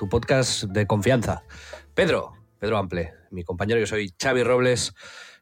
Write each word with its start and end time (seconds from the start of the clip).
tu 0.00 0.08
podcast 0.08 0.62
de 0.64 0.86
confianza. 0.86 1.42
Pedro, 1.94 2.32
Pedro 2.58 2.78
Ample, 2.78 3.12
mi 3.32 3.44
compañero, 3.44 3.78
yo 3.78 3.86
soy 3.86 4.14
Xavi 4.18 4.42
Robles. 4.42 4.94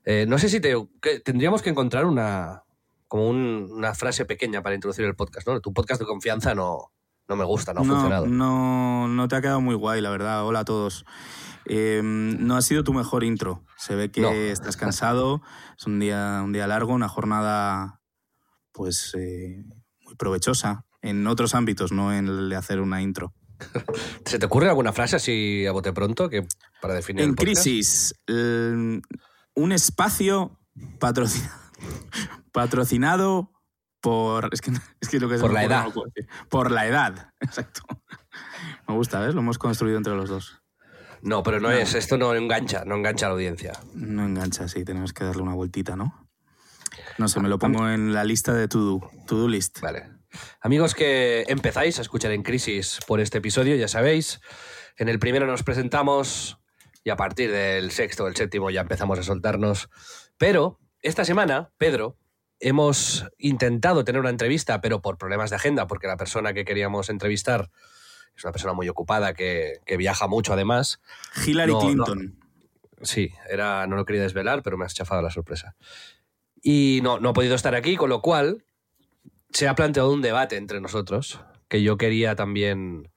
Eh, 0.05 0.27
no 0.27 0.37
sé 0.37 0.49
si 0.49 0.59
te, 0.61 0.75
que 1.01 1.21
tendríamos 1.21 1.63
que 1.63 1.71
encontrar 1.71 2.07
una 2.07 2.65
como 3.07 3.29
un- 3.29 3.69
una 3.71 3.95
frase 3.95 4.25
pequeña 4.25 4.61
para 4.61 4.75
introducir 4.75 5.05
el 5.05 5.15
podcast, 5.15 5.47
¿no? 5.47 5.61
Tu 5.61 5.73
podcast 5.73 6.01
de 6.01 6.09
confianza 6.09 6.57
no, 6.57 6.91
no 7.29 7.37
me 7.37 7.45
gusta, 7.45 7.73
no 7.73 7.83
ha 7.83 7.85
funcionado. 7.85 8.27
No, 8.27 9.07
no 9.07 9.29
te 9.29 9.37
ha 9.37 9.41
quedado 9.41 9.61
muy 9.61 9.77
guay, 9.77 10.01
la 10.01 10.11
verdad. 10.11 10.45
Hola 10.45 10.61
a 10.61 10.65
todos. 10.65 11.05
Eh, 11.67 12.01
no 12.03 12.57
ha 12.57 12.63
sido 12.63 12.83
tu 12.83 12.93
mejor 12.93 13.23
intro. 13.23 13.63
Se 13.77 13.95
ve 13.95 14.11
que 14.11 14.23
No. 14.23 14.33
estás 14.33 14.77
cansado. 14.77 15.41
Es 15.79 15.87
un 15.87 16.01
día, 16.01 16.41
un 16.45 16.53
día 16.53 16.67
largo, 16.67 16.93
una 16.95 17.09
jornada, 17.09 18.01
pues, 18.73 19.15
eh, 19.17 19.63
muy 20.01 20.17
provechosa 20.17 20.85
en 21.01 21.25
otros 21.29 21.55
ámbitos, 21.55 21.93
no 21.93 22.13
en 22.13 22.27
el 22.27 22.49
de 22.51 22.57
hacer 22.57 22.81
una 22.81 23.01
intro. 23.03 23.33
¿Se 24.25 24.39
te 24.39 24.47
ocurre 24.47 24.69
alguna 24.69 24.93
frase 24.93 25.17
así 25.17 25.67
a 25.67 25.73
bote 25.73 25.93
pronto 25.93 26.29
que 26.29 26.47
para 26.81 26.95
definir 26.95 27.25
En 27.25 27.31
el 27.31 27.37
crisis, 27.37 28.15
un 28.29 29.73
espacio 29.73 30.59
patrocinado, 30.99 31.55
patrocinado 32.53 33.53
por. 34.01 34.49
Es 34.53 34.61
que, 34.61 34.71
es 35.01 35.09
que 35.09 35.21
lo 35.21 35.29
que 35.29 35.37
se 35.37 35.41
Por 35.41 35.51
me 35.51 35.55
la 35.55 35.65
edad. 35.65 35.87
no. 35.95 36.03
Por 36.49 36.71
la 36.71 36.87
edad, 36.87 37.33
exacto. 37.41 37.83
Me 38.87 38.95
gusta, 38.95 39.21
¿ves? 39.21 39.35
Lo 39.35 39.41
hemos 39.41 39.59
construido 39.59 39.99
entre 39.99 40.15
los 40.15 40.29
dos. 40.29 40.63
No, 41.21 41.43
pero 41.43 41.59
no, 41.59 41.71
es, 41.71 41.95
esto 41.95 42.17
no 42.17 42.33
engancha, 42.35 42.85
no 42.85 42.95
engancha 42.95 43.27
a 43.27 43.31
la 43.31 43.35
audiencia. 43.35 43.73
No 43.93 44.25
engancha, 44.25 44.69
sí, 44.69 44.85
tenemos 44.85 45.13
que 45.13 45.25
darle 45.25 45.43
una 45.43 45.55
vueltita, 45.55 45.97
¿no? 45.97 46.29
No 47.19 47.27
sé, 47.27 47.41
me 47.41 47.49
lo 47.49 47.59
pongo 47.59 47.89
en 47.89 48.15
la 48.15 48.23
lista 48.23 48.55
de 48.55 48.69
to-do, 48.69 49.01
to-do 49.27 49.49
list. 49.49 49.81
Vale. 49.81 50.18
Amigos 50.61 50.95
que 50.95 51.45
empezáis 51.49 51.99
a 51.99 52.03
escuchar 52.03 52.33
en 52.33 52.43
Crisis 52.43 53.01
por 53.07 53.21
este 53.21 53.39
episodio, 53.39 53.77
ya 53.77 53.89
sabéis, 53.89 54.41
en 54.97 55.09
el 55.09 55.19
primero 55.19 55.47
nos 55.47 55.63
presentamos 55.63 56.59
y 57.05 57.11
a 57.11 57.17
partir 57.17 57.51
del 57.51 57.91
sexto 57.91 58.25
o 58.25 58.29
el 58.29 58.37
séptimo 58.37 58.71
ya 58.71 58.83
empezamos 58.83 59.19
a 59.19 59.23
soltarnos. 59.23 59.89
Pero 60.37 60.79
esta 61.01 61.25
semana, 61.25 61.71
Pedro, 61.79 62.19
hemos 62.61 63.27
intentado 63.39 64.05
tener 64.05 64.21
una 64.21 64.31
entrevista, 64.31 64.81
pero 64.81 65.01
por 65.01 65.17
problemas 65.17 65.51
de 65.51 65.57
agenda, 65.57 65.87
porque 65.87 66.07
la 66.07 66.17
persona 66.17 66.53
que 66.53 66.65
queríamos 66.65 67.09
entrevistar 67.09 67.71
es 68.37 68.45
una 68.45 68.53
persona 68.53 68.73
muy 68.73 68.89
ocupada 68.89 69.35
que, 69.35 69.81
que 69.85 69.97
viaja 69.97 70.27
mucho 70.29 70.53
además. 70.53 71.01
Hillary 71.47 71.73
No, 71.73 71.81
Clinton. 71.81 72.39
Sí, 73.03 73.33
era, 73.49 73.87
no 73.87 73.97
lo 73.97 74.05
quería 74.05 74.23
desvelar, 74.23 74.63
pero 74.63 74.77
me 74.77 74.85
has 74.85 74.95
chafado 74.95 75.23
la 75.23 75.31
sorpresa. 75.31 75.77
Y 76.61 77.01
no, 77.03 77.21
no 77.21 77.31
ha 77.31 77.33
podido 77.33 77.55
estar 77.55 77.75
aquí, 77.75 77.97
con 77.97 78.11
lo 78.11 78.21
cual 78.21 78.65
se 79.51 79.69
ha 79.69 79.75
planteado 79.75 80.13
un 80.13 80.23
debate 80.23 80.57
entre 80.57 80.81
nosotros 80.81 81.41
que 81.69 81.83
yo 81.83 81.97
quería 81.99 82.35
también 82.37 83.11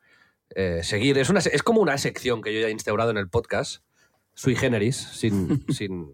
eh, 0.56 0.81
seguir. 0.84 1.18
Es, 1.18 1.30
una, 1.30 1.40
es 1.40 1.64
como 1.64 1.81
una 1.81 1.97
sección 1.97 2.42
que 2.42 2.53
yo 2.53 2.62
ya 2.62 2.68
he 2.68 2.72
instaurado 2.72 3.12
en 3.12 3.18
el 3.18 3.30
podcast, 3.30 3.84
sui 4.34 4.56
generis, 4.56 4.96
sin, 4.97 5.66
sin, 5.70 6.14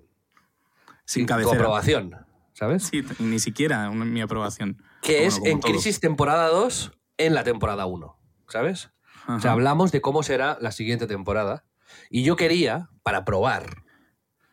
sin 1.06 1.26
tu 1.26 1.30
cabecera. 1.34 1.56
aprobación, 1.56 2.16
¿sabes? 2.54 2.84
Sí, 2.84 3.04
ni 3.20 3.40
siquiera 3.40 3.90
una- 3.90 4.06
mi 4.06 4.22
aprobación. 4.22 4.82
Que 5.02 5.14
Bueno, 5.14 5.28
es 5.28 5.42
en 5.44 5.60
todo. 5.60 5.72
Crisis 5.72 6.00
temporada 6.00 6.48
2 6.50 6.92
en 7.18 7.34
la 7.34 7.44
temporada 7.44 7.86
1, 7.86 8.18
¿sabes? 8.50 8.92
O 9.28 9.40
sea, 9.40 9.52
hablamos 9.52 9.92
de 9.92 10.00
cómo 10.00 10.24
será 10.24 10.58
la 10.62 10.72
siguiente 10.72 11.06
temporada. 11.06 11.66
Y 12.10 12.24
yo 12.24 12.36
quería, 12.36 12.90
para 13.04 13.26
probar, 13.26 13.84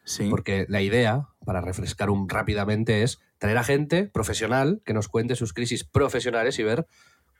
Sí. 0.07 0.29
Porque 0.29 0.67
la 0.69 0.83
idea, 0.83 1.29
para 1.47 1.63
refrescar 1.63 2.11
un, 2.11 2.29
rápidamente, 2.29 3.03
es 3.05 3.21
traer 3.45 3.59
a 3.59 3.63
gente 3.65 4.07
profesional 4.07 4.81
que 4.87 4.95
nos 4.95 5.09
cuente 5.09 5.37
sus 5.37 5.53
crisis 5.53 5.85
profesionales 5.85 6.59
y 6.59 6.63
ver 6.63 6.87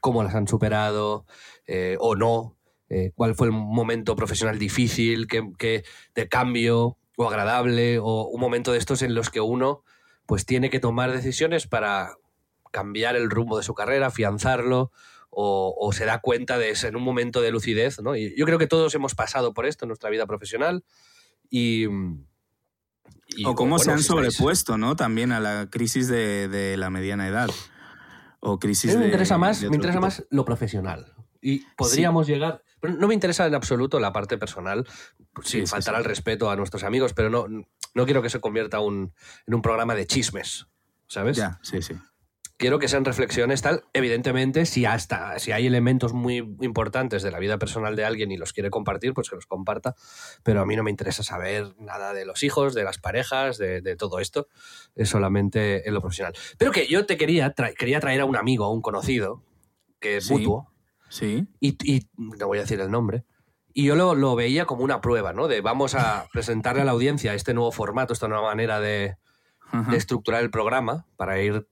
cómo 0.01 0.23
las 0.23 0.35
han 0.35 0.47
superado 0.47 1.25
eh, 1.67 1.97
o 1.99 2.15
no, 2.15 2.59
eh, 2.91 3.13
cuál 3.15 3.35
fue 3.35 3.47
el 3.47 3.55
momento 3.55 4.15
profesional 4.15 4.59
difícil, 4.59 5.27
qué, 5.27 5.43
qué- 5.59 5.83
de 6.15 6.29
cambio 6.29 6.99
o 7.17 7.27
agradable, 7.27 7.99
o 8.01 8.29
un 8.29 8.39
momento 8.39 8.73
de 8.73 8.77
estos 8.81 9.01
en 9.01 9.15
los 9.15 9.31
que 9.31 9.41
uno 9.41 9.83
pues 10.27 10.45
tiene 10.45 10.69
que 10.69 10.79
tomar 10.79 11.11
decisiones 11.11 11.67
para 11.67 12.17
cambiar 12.71 13.17
el 13.17 13.31
rumbo 13.31 13.57
de 13.57 13.63
su 13.63 13.73
carrera, 13.73 14.09
afianzarlo, 14.09 14.93
o, 15.31 15.75
o 15.79 15.93
se 15.95 16.05
da 16.05 16.21
cuenta 16.21 16.59
de 16.59 16.69
eso 16.69 16.87
en 16.87 16.97
un 16.97 17.03
momento 17.03 17.41
de 17.41 17.51
lucidez. 17.51 17.99
¿no? 18.03 18.15
Y 18.15 18.37
yo 18.37 18.45
creo 18.45 18.59
que 18.59 18.67
todos 18.67 18.95
hemos 18.95 19.15
pasado 19.15 19.55
por 19.55 19.65
esto 19.65 19.87
en 19.87 19.89
nuestra 19.89 20.11
vida 20.11 20.27
profesional 20.27 20.85
y... 21.49 21.87
y, 23.37 23.45
o 23.45 23.55
cómo 23.55 23.79
se 23.79 23.91
han 23.91 23.99
si 23.99 24.05
estáis- 24.09 24.33
sobrepuesto, 24.35 24.79
¿no? 24.79 24.97
También 24.97 25.33
a 25.33 25.41
la 25.41 25.69
crisis 25.71 26.09
de, 26.09 26.49
de 26.49 26.77
la 26.77 26.91
mediana 26.91 27.29
edad. 27.29 27.49
O 28.41 28.55
A 28.55 28.59
crisis 28.59 28.91
mí 28.93 28.97
me 28.97 29.01
de- 29.03 29.07
interesa 29.09 29.39
más, 29.39 29.61
de 29.61 29.71
me 29.71 29.77
interesa 29.77 29.99
tipo. 29.99 30.07
más 30.07 30.25
lo 30.31 30.45
profesional. 30.45 31.13
Y 31.41 31.61
podríamos 31.77 32.27
llegar. 32.27 32.63
Pero 32.81 32.95
no 32.95 33.09
me 33.09 33.15
interesa 33.15 33.47
en 33.47 33.55
absoluto 33.55 33.99
la 34.01 34.13
parte 34.13 34.37
personal, 34.39 34.87
sin 35.43 35.45
Sí, 35.45 35.61
sí, 35.61 35.67
faltar 35.67 35.95
sí. 35.95 35.99
al 35.99 36.05
respeto 36.05 36.51
a 36.51 36.57
nuestros 36.57 36.85
amigos, 36.85 37.15
pero 37.15 37.31
no, 37.31 37.47
no 37.95 38.05
quiero 38.05 38.21
que 38.23 38.29
se 38.31 38.41
convierta 38.41 38.81
un- 38.81 39.13
en 39.47 39.55
un 39.55 39.63
programa 39.63 39.95
de 39.95 40.07
chismes. 40.07 40.67
¿Sabes? 41.07 41.37
Ya, 41.37 41.59
sí, 41.63 41.81
sí. 41.83 41.95
Quiero 42.57 42.79
que 42.79 42.87
sean 42.87 43.05
reflexiones 43.05 43.63
tal. 43.63 43.83
Evidentemente, 43.93 44.65
si 44.65 44.85
hasta 44.85 45.39
si 45.41 45.51
hay 45.51 45.67
elementos 45.67 46.13
muy 46.13 46.37
importantes 46.61 47.23
de 47.25 47.33
la 47.33 47.41
vida 47.41 47.59
personal 47.59 47.97
de 47.97 48.05
alguien 48.05 48.31
y 48.31 48.37
los 48.37 48.53
quiere 48.53 48.71
compartir, 48.71 49.13
pues 49.13 49.29
que 49.29 49.35
los 49.35 49.47
comparta. 49.47 49.97
Pero 50.45 50.61
a 50.61 50.67
mí 50.67 50.77
no 50.77 50.85
me 50.85 50.91
interesa 50.91 51.25
saber 51.25 51.75
nada 51.81 52.13
de 52.13 52.25
los 52.25 52.45
hijos, 52.45 52.73
de 52.75 52.85
las 52.85 52.99
parejas, 52.99 53.59
de, 53.59 53.81
de 53.81 53.97
todo 53.97 54.21
esto. 54.21 54.47
Es 54.95 55.09
solamente 55.09 55.89
en 55.89 55.95
lo 55.95 56.01
profesional. 56.01 56.33
Pero 56.57 56.71
que 56.71 56.87
yo 56.87 57.07
te 57.07 57.17
quería, 57.17 57.53
tra- 57.57 57.75
quería 57.75 57.99
traer 57.99 58.21
a 58.21 58.25
un 58.25 58.37
amigo, 58.37 58.65
a 58.65 58.71
un 58.73 58.83
conocido, 58.83 59.43
que 59.99 60.19
es 60.19 60.27
Sí. 60.27 60.35
mutuo, 60.35 60.71
Sí. 61.09 61.49
y, 61.59 61.77
y 61.85 62.07
no 62.17 62.47
voy 62.47 62.59
a 62.59 62.63
decir 62.63 62.79
el 62.81 62.91
nombre. 62.91 63.25
Y 63.73 63.85
yo 63.87 63.97
lo, 63.97 64.15
lo 64.15 64.37
veía 64.37 64.65
como 64.65 64.85
una 64.85 65.01
prueba, 65.01 65.33
¿no? 65.33 65.49
De 65.49 65.61
vamos 65.61 65.97
a 65.97 66.29
presentarle 66.33 66.83
a 66.83 66.85
la 66.85 66.93
audiencia 66.93 67.35
este 67.35 67.53
nuevo 67.53 67.73
formato, 67.73 68.13
esta 68.13 68.29
nueva 68.29 68.45
manera 68.45 68.79
de, 68.79 69.17
de 69.91 69.97
estructurar 69.97 70.43
el 70.45 70.51
programa 70.51 71.07
para 71.17 71.41
ir 71.41 71.67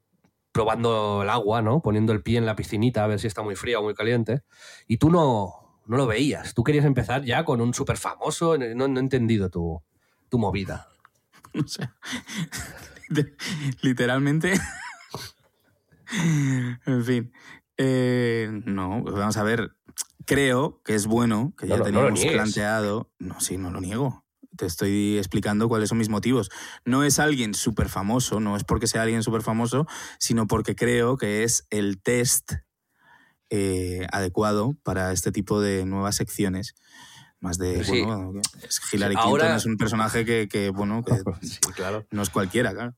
probando 0.52 1.22
el 1.22 1.30
agua, 1.30 1.62
¿no? 1.62 1.80
Poniendo 1.82 2.12
el 2.12 2.22
pie 2.22 2.38
en 2.38 2.46
la 2.46 2.56
piscinita 2.56 3.04
a 3.04 3.06
ver 3.06 3.18
si 3.18 3.26
está 3.26 3.42
muy 3.42 3.56
fría 3.56 3.80
o 3.80 3.82
muy 3.82 3.94
caliente. 3.94 4.42
Y 4.86 4.98
tú 4.98 5.10
no, 5.10 5.80
no 5.86 5.96
lo 5.96 6.06
veías. 6.06 6.54
Tú 6.54 6.62
querías 6.62 6.84
empezar 6.84 7.24
ya 7.24 7.44
con 7.44 7.60
un 7.60 7.74
súper 7.74 7.96
famoso. 7.96 8.56
No, 8.58 8.86
no 8.88 9.00
he 9.00 9.02
entendido 9.02 9.50
tu, 9.50 9.82
tu 10.28 10.38
movida. 10.38 10.88
O 11.54 11.68
sea, 11.68 11.94
de- 13.10 13.36
literalmente. 13.82 14.54
en 16.86 17.04
fin. 17.04 17.32
Eh, 17.76 18.48
no, 18.64 19.02
vamos 19.02 19.36
a 19.36 19.42
ver. 19.42 19.72
Creo 20.24 20.80
que 20.84 20.94
es 20.94 21.06
bueno 21.06 21.52
que 21.58 21.66
No 21.66 21.70
ya 21.70 21.76
lo- 21.78 21.80
no 21.80 21.84
teníamos 21.90 22.12
niegues. 22.20 22.32
planteado. 22.34 23.10
No, 23.18 23.40
sí, 23.40 23.58
no 23.58 23.70
lo 23.70 23.80
niego. 23.80 24.24
Te 24.56 24.66
estoy 24.66 25.18
explicando 25.18 25.68
cuáles 25.68 25.88
son 25.88 25.98
mis 25.98 26.08
motivos. 26.08 26.50
No 26.84 27.04
es 27.04 27.18
alguien 27.18 27.54
súper 27.54 27.88
famoso, 27.88 28.40
no 28.40 28.56
es 28.56 28.64
porque 28.64 28.86
sea 28.86 29.02
alguien 29.02 29.22
súper 29.22 29.42
famoso, 29.42 29.86
sino 30.18 30.46
porque 30.46 30.74
creo 30.74 31.16
que 31.16 31.42
es 31.44 31.66
el 31.70 32.00
test 32.02 32.52
eh, 33.50 34.06
adecuado 34.12 34.74
para 34.82 35.12
este 35.12 35.32
tipo 35.32 35.60
de 35.60 35.84
nuevas 35.84 36.16
secciones. 36.16 36.74
Más 37.40 37.58
de, 37.58 37.84
Sí. 37.84 38.02
bueno, 38.02 38.32
Hillary 38.92 39.14
Ahora- 39.18 39.42
Clinton 39.44 39.56
es 39.56 39.66
un 39.66 39.76
personaje 39.76 40.24
que, 40.24 40.48
que, 40.48 40.70
bueno, 40.70 41.02
que 41.04 41.12
Sí, 41.42 41.58
claro. 41.74 42.06
no 42.10 42.22
es 42.22 42.30
cualquiera, 42.30 42.72
claro. 42.72 42.94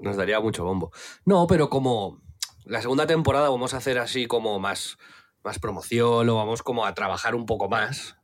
Nos 0.00 0.16
daría 0.16 0.40
mucho 0.40 0.64
bombo. 0.64 0.92
No, 1.24 1.46
pero 1.48 1.68
como 1.68 2.22
la 2.64 2.80
segunda 2.80 3.06
temporada 3.06 3.48
vamos 3.50 3.74
a 3.74 3.78
hacer 3.78 3.98
así 3.98 4.26
como 4.26 4.60
más, 4.60 4.96
más 5.42 5.58
promoción 5.58 6.28
o 6.28 6.36
vamos 6.36 6.62
como 6.62 6.86
a 6.86 6.94
trabajar 6.94 7.34
un 7.34 7.46
poco 7.46 7.68
más. 7.68 8.16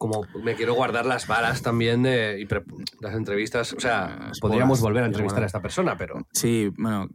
Como 0.00 0.22
me 0.42 0.54
quiero 0.54 0.72
guardar 0.72 1.04
las 1.04 1.26
balas 1.26 1.60
también 1.60 2.02
de 2.02 2.40
y 2.40 2.46
pre- 2.46 2.64
las 3.02 3.14
entrevistas. 3.14 3.74
O 3.74 3.80
sea, 3.80 4.16
Las 4.28 4.40
podríamos 4.40 4.80
bolas, 4.80 4.82
volver 4.92 5.02
a 5.02 5.06
entrevistar 5.08 5.42
a 5.42 5.46
esta 5.46 5.60
persona, 5.60 5.98
pero 5.98 6.26
Sí, 6.32 6.72
bueno, 6.78 7.06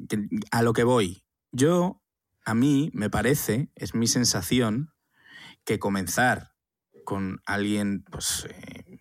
a 0.52 0.62
lo 0.62 0.72
que 0.74 0.84
voy. 0.84 1.24
Yo, 1.52 2.04
a 2.46 2.54
mí 2.54 2.92
me 2.94 3.10
parece, 3.10 3.72
es 3.74 3.96
mi 3.96 4.06
sensación, 4.06 4.92
que 5.64 5.80
comenzar 5.80 6.52
con 7.06 7.40
alguien 7.48 8.04
pues, 8.12 8.46
eh, 8.52 9.00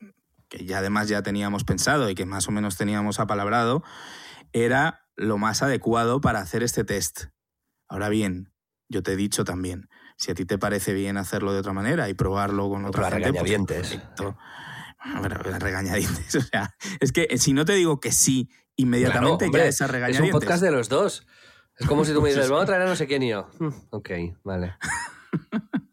que 0.49 0.65
ya 0.65 0.79
además 0.79 1.09
ya 1.09 1.23
teníamos 1.23 1.65
pensado 1.65 2.09
y 2.09 2.15
que 2.15 2.25
más 2.25 2.49
o 2.49 2.53
menos 2.53 2.79
teníamos 2.79 3.21
apalabrado, 3.21 3.83
era 4.55 5.03
lo 5.15 5.37
más 5.37 5.63
adecuado 5.63 6.23
para 6.23 6.39
hacer 6.41 6.63
este 6.63 6.85
test. 6.85 7.25
Ahora 7.87 8.09
bien, 8.09 8.51
yo 8.89 9.03
te 9.03 9.13
he 9.13 9.17
dicho 9.17 9.45
también, 9.45 9.91
si 10.16 10.31
a 10.31 10.34
ti 10.34 10.44
te 10.44 10.58
parece 10.58 10.93
bien 10.93 11.16
hacerlo 11.16 11.52
de 11.52 11.58
otra 11.61 11.72
manera 11.72 12.08
y 12.08 12.14
probarlo 12.14 12.69
con 12.69 12.84
otra 12.84 13.06
Otra 13.08 13.19
gente, 13.20 13.32
pues, 13.32 13.43
regañadientes. 13.43 14.00
Bueno, 15.20 15.37
pero 15.38 15.58
regañadientes. 15.58 16.34
O 16.37 16.40
sea, 16.40 16.75
es 17.00 17.12
que 17.12 17.26
eh, 17.31 17.38
si 17.38 17.52
no 17.52 17.64
te 17.64 17.75
digo 17.75 18.00
que 18.00 18.12
sí, 18.12 18.49
inmediatamente 18.76 19.37
Claro, 19.37 19.46
hombre, 19.46 19.62
ya 19.62 19.69
es 19.69 19.81
regañadientes. 19.81 20.34
un 20.34 20.40
podcast 20.40 20.62
de 20.62 20.70
los 20.70 20.88
dos. 20.88 21.26
Es 21.78 21.87
como 21.88 22.05
si 22.05 22.12
tú 22.12 22.22
me 22.22 22.28
dices, 22.31 22.49
vamos 22.49 22.62
a 22.62 22.66
traer 22.66 22.82
a 22.82 22.87
no 22.87 22.96
sé 22.96 23.06
quién 23.06 23.22
y 23.25 23.31
yo. 23.31 23.49
"Mm, 23.58 23.69
Ok, 23.90 24.11
vale. 24.44 24.76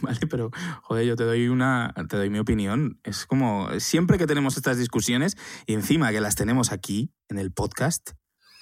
Vale, 0.00 0.20
pero 0.30 0.50
joder, 0.82 1.04
yo 1.04 1.16
te 1.16 1.24
doy 1.24 1.48
una, 1.48 1.92
te 2.08 2.16
doy 2.16 2.30
mi 2.30 2.38
opinión. 2.38 2.98
Es 3.04 3.26
como 3.26 3.68
siempre 3.78 4.16
que 4.16 4.26
tenemos 4.26 4.56
estas 4.56 4.78
discusiones 4.78 5.36
y 5.66 5.74
encima 5.74 6.10
que 6.12 6.20
las 6.20 6.34
tenemos 6.34 6.72
aquí 6.72 7.12
en 7.28 7.38
el 7.38 7.52
podcast 7.52 8.12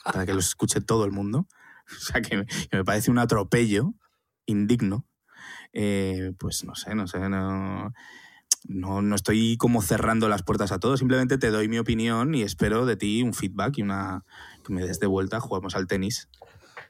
para 0.05 0.27
que 0.27 0.35
los 0.35 0.49
escuche 0.49 0.81
todo 0.81 1.05
el 1.05 1.13
mundo, 1.13 1.47
o 1.97 2.01
sea 2.01 2.21
que 2.21 2.39
me, 2.39 2.47
que 2.47 2.77
me 2.79 2.85
parece 2.85 3.11
un 3.13 3.19
atropello 3.19 3.95
indigno. 4.47 5.07
eh, 5.73 6.33
pues 6.39 6.65
no 6.65 6.75
sé, 6.75 6.95
no 6.95 7.07
sé, 7.07 7.19
no, 7.29 7.93
no, 8.67 9.03
no 9.03 9.15
estoy 9.15 9.57
como 9.59 9.83
cerrando 9.83 10.29
las 10.29 10.43
puertas 10.43 10.73
a 10.73 10.79
todo. 10.79 10.97
Simplemente 10.97 11.37
te 11.39 11.51
doy 11.51 11.69
mi 11.69 11.79
opinión 11.79 12.35
y 12.35 12.43
espero 12.43 12.87
de 12.87 12.97
ti 12.97 13.23
un 13.23 13.35
feedback 13.35 13.79
y 13.79 13.83
una 13.83 14.25
que 14.65 14.73
me 14.73 14.87
des 14.87 15.01
de 15.01 15.07
vuelta. 15.07 15.41
Jugamos 15.41 15.75
al 15.77 15.87
tenis. 15.87 16.29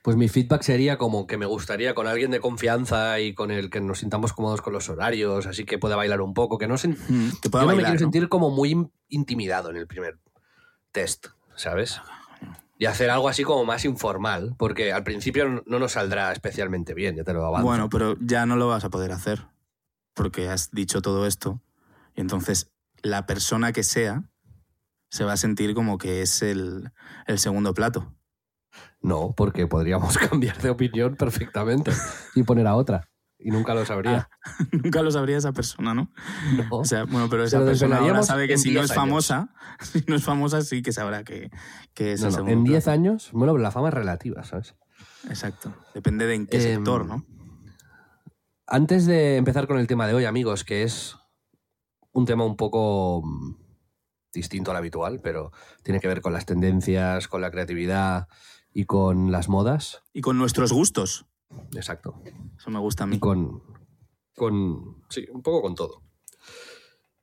Pues 0.02 0.16
mi 0.16 0.28
feedback 0.28 0.60
sería 0.62 0.98
como 0.98 1.26
que 1.26 1.38
me 1.38 1.46
gustaría 1.46 1.94
con 1.94 2.06
alguien 2.06 2.30
de 2.30 2.38
confianza 2.40 3.20
y 3.20 3.32
con 3.34 3.50
el 3.50 3.70
que 3.70 3.80
nos 3.80 4.00
sintamos 4.00 4.34
cómodos 4.34 4.60
con 4.60 4.74
los 4.74 4.90
horarios, 4.90 5.46
así 5.46 5.64
que 5.64 5.78
pueda 5.78 5.96
bailar 5.96 6.20
un 6.20 6.34
poco, 6.34 6.58
que 6.58 6.68
no 6.68 6.76
se, 6.76 6.90
Que 6.90 6.96
Yo 7.44 7.50
pueda 7.50 7.64
no 7.64 7.68
me 7.70 7.74
bailar, 7.76 7.92
quiero 7.92 7.94
¿no? 7.94 7.98
sentir 8.12 8.28
como 8.28 8.50
muy 8.50 8.70
in- 8.72 8.92
intimidado 9.08 9.70
en 9.70 9.76
el 9.76 9.86
primer 9.86 10.18
test, 10.92 11.28
¿sabes? 11.56 12.00
Y 12.76 12.86
hacer 12.86 13.08
algo 13.10 13.28
así 13.28 13.44
como 13.44 13.64
más 13.64 13.84
informal, 13.84 14.54
porque 14.58 14.92
al 14.92 15.04
principio 15.04 15.48
no- 15.48 15.62
no 15.66 15.78
nos 15.78 15.92
saldrá 15.92 16.32
especialmente 16.32 16.92
bien, 16.94 17.14
ya 17.16 17.24
te 17.24 17.32
lo 17.32 17.44
avanzo. 17.46 17.66
Bueno, 17.66 17.88
pero 17.88 18.16
ya 18.20 18.46
no 18.46 18.56
lo 18.56 18.68
vas 18.68 18.84
a 18.84 18.90
poder 18.90 19.12
hacer 19.12 19.46
porque 20.14 20.48
has 20.48 20.70
dicho 20.70 21.00
todo 21.02 21.26
esto 21.26 21.60
y 22.16 22.20
entonces 22.20 22.70
la 23.02 23.26
persona 23.26 23.72
que 23.72 23.82
sea 23.82 24.24
se 25.10 25.24
va 25.24 25.34
a 25.34 25.36
sentir 25.36 25.74
como 25.74 25.98
que 25.98 26.22
es 26.22 26.42
el, 26.42 26.90
el 27.26 27.38
segundo 27.38 27.74
plato. 27.74 28.12
No, 29.00 29.34
porque 29.36 29.66
podríamos 29.68 30.18
cambiar 30.30 30.60
de 30.60 30.70
opinión 30.70 31.14
perfectamente 31.16 31.92
y 32.34 32.42
poner 32.42 32.66
a 32.66 32.74
otra. 32.74 33.08
Y 33.46 33.50
nunca 33.50 33.74
lo 33.74 33.84
sabría. 33.84 34.30
Nunca 34.72 35.02
lo 35.02 35.10
sabría 35.10 35.36
esa 35.36 35.52
persona, 35.52 35.92
¿no? 35.92 36.10
No. 36.56 36.64
O 36.78 36.84
sea, 36.86 37.04
bueno, 37.04 37.28
pero 37.28 37.44
esa 37.44 37.62
persona 37.62 37.98
ahora 37.98 38.22
sabe 38.22 38.48
que 38.48 38.56
si 38.56 38.70
no 38.70 38.80
10 38.80 38.84
es 38.86 38.90
años. 38.92 38.96
famosa, 39.02 39.54
si 39.82 40.02
no 40.08 40.16
es 40.16 40.24
famosa 40.24 40.62
sí 40.62 40.80
que 40.80 40.92
sabrá 40.92 41.24
que, 41.24 41.50
que 41.92 42.12
es 42.12 42.22
No, 42.22 42.30
no, 42.30 42.48
en 42.48 42.64
10 42.64 42.84
plato. 42.84 42.94
años, 42.94 43.28
bueno, 43.32 43.58
la 43.58 43.70
fama 43.70 43.88
es 43.88 43.94
relativa, 43.94 44.44
¿sabes? 44.44 44.76
Exacto. 45.28 45.74
Depende 45.92 46.26
de 46.26 46.34
en 46.36 46.46
qué 46.46 46.56
Em, 46.56 46.62
sector, 46.76 47.04
¿no? 47.04 47.26
Antes 48.66 49.04
de 49.04 49.36
empezar 49.36 49.66
con 49.66 49.78
el 49.78 49.86
tema 49.86 50.06
de 50.06 50.14
hoy, 50.14 50.24
amigos, 50.24 50.64
que 50.64 50.82
es 50.82 51.16
un 52.12 52.24
tema 52.24 52.46
un 52.46 52.56
poco 52.56 53.20
mm, 53.22 53.56
distinto 54.32 54.70
al 54.70 54.78
habitual, 54.78 55.20
pero 55.22 55.52
tiene 55.82 56.00
que 56.00 56.08
ver 56.08 56.22
con 56.22 56.32
las 56.32 56.46
tendencias, 56.46 57.28
con 57.28 57.42
la 57.42 57.50
creatividad 57.50 58.26
y 58.72 58.86
con 58.86 59.30
las 59.32 59.50
modas. 59.50 60.02
Y 60.14 60.22
con 60.22 60.38
nuestros 60.38 60.72
gustos. 60.72 61.26
Exacto. 61.74 62.22
Eso 62.58 62.70
me 62.70 62.78
gusta 62.78 63.04
a 63.04 63.06
mí. 63.06 63.16
Y 63.16 63.18
con, 63.18 63.62
con. 64.36 65.02
Sí, 65.08 65.26
un 65.32 65.42
poco 65.42 65.62
con 65.62 65.74
todo. 65.74 66.02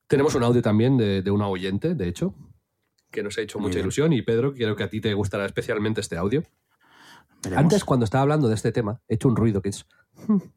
Tenemos 0.07 0.36
un 0.36 0.44
audio 0.44 0.62
también 0.62 0.98
de, 0.98 1.22
de 1.22 1.31
una 1.31 1.48
oyente, 1.48 1.95
de 1.95 2.07
hecho, 2.07 2.36
que 3.12 3.24
nos 3.24 3.38
ha 3.38 3.42
hecho 3.42 3.60
Muy 3.60 3.68
mucha 3.68 3.75
bien. 3.75 3.86
ilusión. 3.86 4.13
Y 4.13 4.22
Pedro, 4.22 4.54
quiero 4.54 4.75
que 4.75 4.83
a 4.83 4.89
ti 4.89 5.00
te 5.01 5.13
gustará 5.13 5.45
especialmente 5.45 6.01
este 6.01 6.18
audio. 6.18 6.44
Veremos. 7.44 7.63
Antes, 7.63 7.83
cuando 7.86 8.04
estaba 8.04 8.24
hablando 8.24 8.48
de 8.50 8.56
este 8.56 8.72
tema, 8.72 9.01
he 9.07 9.16
hecho 9.16 9.28
un 9.28 9.36
ruido 9.36 9.62
que 9.62 9.69
es. 9.69 9.86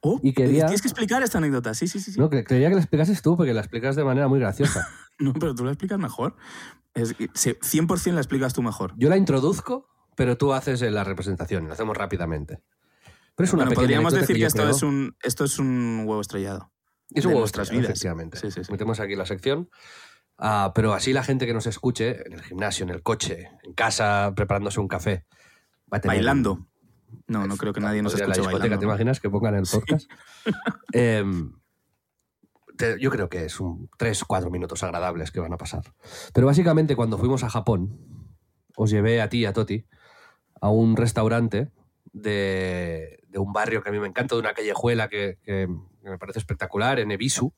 Oh, 0.00 0.20
y 0.22 0.32
quería- 0.32 0.66
Tienes 0.66 0.80
que 0.80 0.88
explicar 0.88 1.22
esta 1.24 1.38
anécdota. 1.38 1.74
Sí, 1.74 1.88
sí, 1.88 1.98
sí. 1.98 2.12
No, 2.18 2.30
que 2.30 2.44
creía 2.44 2.68
que 2.68 2.76
la 2.76 2.80
explicases 2.80 3.20
tú, 3.20 3.36
porque 3.36 3.52
la 3.52 3.60
explicas 3.60 3.96
de 3.96 4.04
manera 4.04 4.28
muy 4.28 4.38
graciosa. 4.38 4.88
No, 5.18 5.34
pero 5.34 5.54
tú 5.54 5.64
la 5.66 5.72
explicas 5.72 5.98
mejor. 5.98 6.34
Es, 6.94 7.14
se- 7.34 7.58
100% 7.60 8.12
la 8.12 8.20
explicas 8.20 8.54
tú 8.54 8.62
mejor. 8.62 8.94
Yo 8.96 9.10
la 9.10 9.18
introduzco, 9.18 9.86
pero 10.16 10.36
tú 10.36 10.52
haces 10.52 10.80
la 10.82 11.04
representación, 11.04 11.66
lo 11.66 11.72
hacemos 11.74 11.96
rápidamente. 11.96 12.60
Pero 13.36 13.44
es 13.46 13.52
una 13.54 13.64
Bueno, 13.64 13.80
podríamos 13.80 14.12
decir 14.12 14.36
que, 14.36 14.44
esto, 14.44 14.62
creo- 14.62 14.70
es 14.74 14.82
un, 14.82 15.16
esto 15.22 15.44
es 15.44 15.58
un 15.58 16.02
huevo 16.06 16.20
estrellado. 16.20 16.72
Es 17.14 17.24
un 17.24 17.32
huevo 17.32 17.44
estrellado, 17.46 17.76
vidas. 17.78 17.90
efectivamente. 17.90 18.38
Sí, 18.38 18.50
sí, 18.50 18.64
sí. 18.64 18.70
Metemos 18.72 19.00
aquí 19.00 19.16
la 19.16 19.26
sección. 19.26 19.68
Ah, 20.38 20.72
pero 20.74 20.94
así 20.94 21.12
la 21.12 21.22
gente 21.22 21.46
que 21.46 21.52
nos 21.54 21.66
escuche, 21.66 22.26
en 22.26 22.32
el 22.34 22.42
gimnasio, 22.42 22.84
en 22.84 22.90
el 22.90 23.02
coche, 23.02 23.50
en 23.62 23.72
casa, 23.74 24.32
preparándose 24.34 24.80
un 24.80 24.88
café, 24.88 25.26
va 25.92 25.98
a 25.98 26.00
tener- 26.00 26.16
Bailando. 26.18 26.66
No, 27.26 27.46
no 27.46 27.56
creo 27.56 27.72
que 27.72 27.80
nadie 27.80 28.02
nos 28.02 28.12
la 28.14 28.20
escuche 28.20 28.40
discoteca, 28.40 28.58
bailando. 28.60 28.78
¿Te 28.80 28.84
imaginas 28.86 29.20
que 29.20 29.28
pongan 29.30 29.54
el 29.56 29.64
podcast? 29.70 30.08
Em, 30.92 31.52
te- 32.76 32.98
yo 33.00 33.10
creo 33.10 33.28
que 33.28 33.44
es 33.44 33.60
un 33.60 33.88
3-4 33.98 34.50
minutos 34.50 34.82
agradables 34.82 35.30
que 35.30 35.40
van 35.40 35.52
a 35.52 35.56
pasar. 35.58 35.82
Pero 36.32 36.46
básicamente 36.46 36.96
cuando 36.96 37.18
fuimos 37.18 37.42
a 37.44 37.50
Japón, 37.50 37.98
os 38.76 38.90
llevé 38.90 39.20
a 39.20 39.28
ti 39.28 39.38
y 39.40 39.44
a 39.46 39.52
Toti 39.52 39.86
a 40.60 40.70
un 40.70 40.96
restaurante 40.96 41.70
de, 42.12 43.22
un 43.34 43.52
barrio 43.52 43.82
que 43.82 43.88
a 43.88 43.92
mí 43.92 43.98
me 43.98 44.08
encanta, 44.08 44.34
de 44.34 44.40
una 44.40 44.54
callejuela 44.54 45.08
que, 45.08 45.38
me 46.02 46.18
parece 46.18 46.38
espectacular, 46.38 46.98
en 46.98 47.10
Ebisu. 47.10 47.52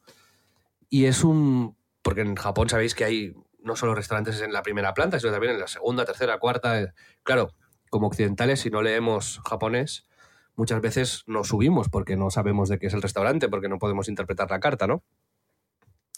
Y 0.88 1.06
es 1.06 1.24
un... 1.24 1.76
Porque 2.02 2.22
en 2.22 2.34
Japón 2.34 2.68
sabéis 2.68 2.94
que 2.94 3.04
hay 3.04 3.34
no 3.62 3.76
solo 3.76 3.94
restaurantes 3.94 4.40
en 4.40 4.52
la 4.52 4.62
primera 4.62 4.92
planta, 4.92 5.20
sino 5.20 5.32
también 5.32 5.54
en 5.54 5.60
la 5.60 5.68
segunda, 5.68 6.04
tercera, 6.04 6.38
cuarta. 6.38 6.92
Claro, 7.22 7.54
como 7.90 8.08
occidentales, 8.08 8.60
si 8.60 8.70
no 8.70 8.82
leemos 8.82 9.40
japonés, 9.48 10.08
muchas 10.56 10.80
veces 10.80 11.22
no 11.26 11.44
subimos 11.44 11.88
porque 11.88 12.16
no 12.16 12.30
sabemos 12.30 12.68
de 12.68 12.78
qué 12.78 12.88
es 12.88 12.94
el 12.94 13.02
restaurante, 13.02 13.48
porque 13.48 13.68
no 13.68 13.78
podemos 13.78 14.08
interpretar 14.08 14.50
la 14.50 14.60
carta, 14.60 14.86
¿no? 14.86 15.04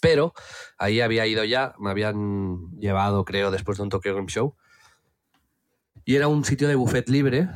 Pero 0.01 0.33
ahí 0.77 1.01
había 1.01 1.25
ido 1.25 1.43
ya, 1.43 1.73
me 1.79 1.89
habían 1.89 2.71
llevado, 2.79 3.25
creo, 3.25 3.51
después 3.51 3.77
de 3.77 3.83
un 3.83 3.89
Tokyo 3.89 4.15
Game 4.15 4.27
Show. 4.27 4.55
Y 6.05 6.15
era 6.15 6.27
un 6.27 6.45
sitio 6.45 6.67
de 6.67 6.75
buffet 6.75 7.09
libre, 7.09 7.49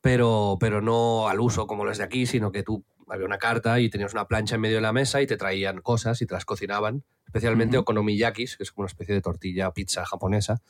pero, 0.00 0.56
pero 0.60 0.80
no 0.80 1.28
al 1.28 1.40
uso 1.40 1.66
como 1.66 1.84
los 1.84 1.98
de 1.98 2.04
aquí, 2.04 2.26
sino 2.26 2.50
que 2.50 2.62
tú 2.62 2.84
había 3.08 3.26
una 3.26 3.38
carta 3.38 3.78
y 3.78 3.88
tenías 3.90 4.12
una 4.12 4.26
plancha 4.26 4.56
en 4.56 4.60
medio 4.60 4.76
de 4.76 4.82
la 4.82 4.92
mesa 4.92 5.20
y 5.22 5.26
te 5.26 5.36
traían 5.36 5.80
cosas 5.80 6.20
y 6.22 6.26
te 6.26 6.34
las 6.34 6.44
cocinaban, 6.44 7.04
especialmente 7.26 7.76
Ujú. 7.76 7.82
okonomiyakis, 7.82 8.56
que 8.56 8.62
es 8.64 8.72
como 8.72 8.82
una 8.84 8.90
especie 8.90 9.14
de 9.14 9.20
tortilla 9.20 9.68
o 9.68 9.72
pizza 9.74 10.04
japonesa, 10.04 10.60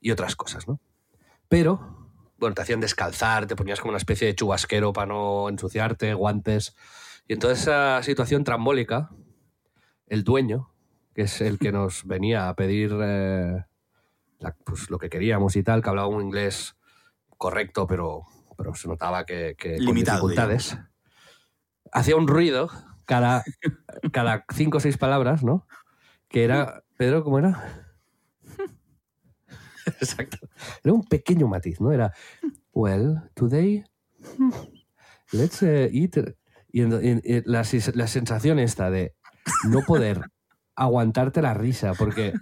y 0.00 0.10
otras 0.10 0.36
cosas, 0.36 0.68
¿no? 0.68 0.78
Pero, 1.48 2.10
bueno, 2.38 2.54
te 2.54 2.62
hacían 2.62 2.80
descalzar, 2.80 3.46
te 3.46 3.56
ponías 3.56 3.80
como 3.80 3.90
una 3.90 3.98
especie 3.98 4.26
de 4.28 4.34
chubasquero 4.34 4.92
para 4.92 5.06
no 5.06 5.48
ensuciarte, 5.48 6.12
guantes. 6.14 6.76
Y 7.26 7.32
en 7.32 7.38
toda 7.40 7.54
esa 7.54 8.02
situación 8.02 8.44
trambólica, 8.44 9.10
el 10.06 10.22
dueño, 10.22 10.70
que 11.14 11.22
es 11.22 11.40
el 11.40 11.58
que 11.58 11.72
nos 11.72 12.04
venía 12.04 12.48
a 12.48 12.54
pedir 12.54 12.92
eh, 13.02 13.64
la- 14.38 14.54
pues, 14.64 14.90
lo 14.90 14.98
que 14.98 15.08
queríamos 15.08 15.56
y 15.56 15.62
tal, 15.62 15.82
que 15.82 15.88
hablaba 15.88 16.08
un 16.08 16.22
inglés 16.22 16.75
correcto, 17.36 17.86
pero, 17.86 18.22
pero 18.56 18.74
se 18.74 18.88
notaba 18.88 19.24
que, 19.26 19.54
que 19.58 19.76
con 19.76 19.86
Limitado, 19.86 20.18
dificultades, 20.28 20.78
hacía 21.92 22.16
un 22.16 22.26
ruido 22.28 22.68
cada, 23.04 23.44
cada 24.12 24.44
cinco 24.54 24.78
o 24.78 24.80
seis 24.80 24.96
palabras, 24.98 25.42
¿no? 25.44 25.66
Que 26.28 26.44
era, 26.44 26.82
Pedro, 26.96 27.22
¿cómo 27.24 27.38
era? 27.38 27.86
Exacto. 30.00 30.38
Era 30.82 30.92
un 30.92 31.04
pequeño 31.04 31.46
matiz, 31.48 31.80
¿no? 31.80 31.92
Era, 31.92 32.12
well, 32.72 33.20
today, 33.34 33.84
let's 35.32 35.62
eh, 35.62 35.88
eat. 35.92 36.16
Y, 36.72 36.82
en- 36.82 36.92
en- 36.92 37.22
en 37.24 37.42
la, 37.46 37.64
la 37.94 38.06
sensación 38.06 38.58
esta 38.58 38.90
de 38.90 39.14
no 39.68 39.82
poder 39.82 40.20
aguantarte 40.74 41.40
la 41.40 41.54
risa, 41.54 41.94
porque 41.94 42.34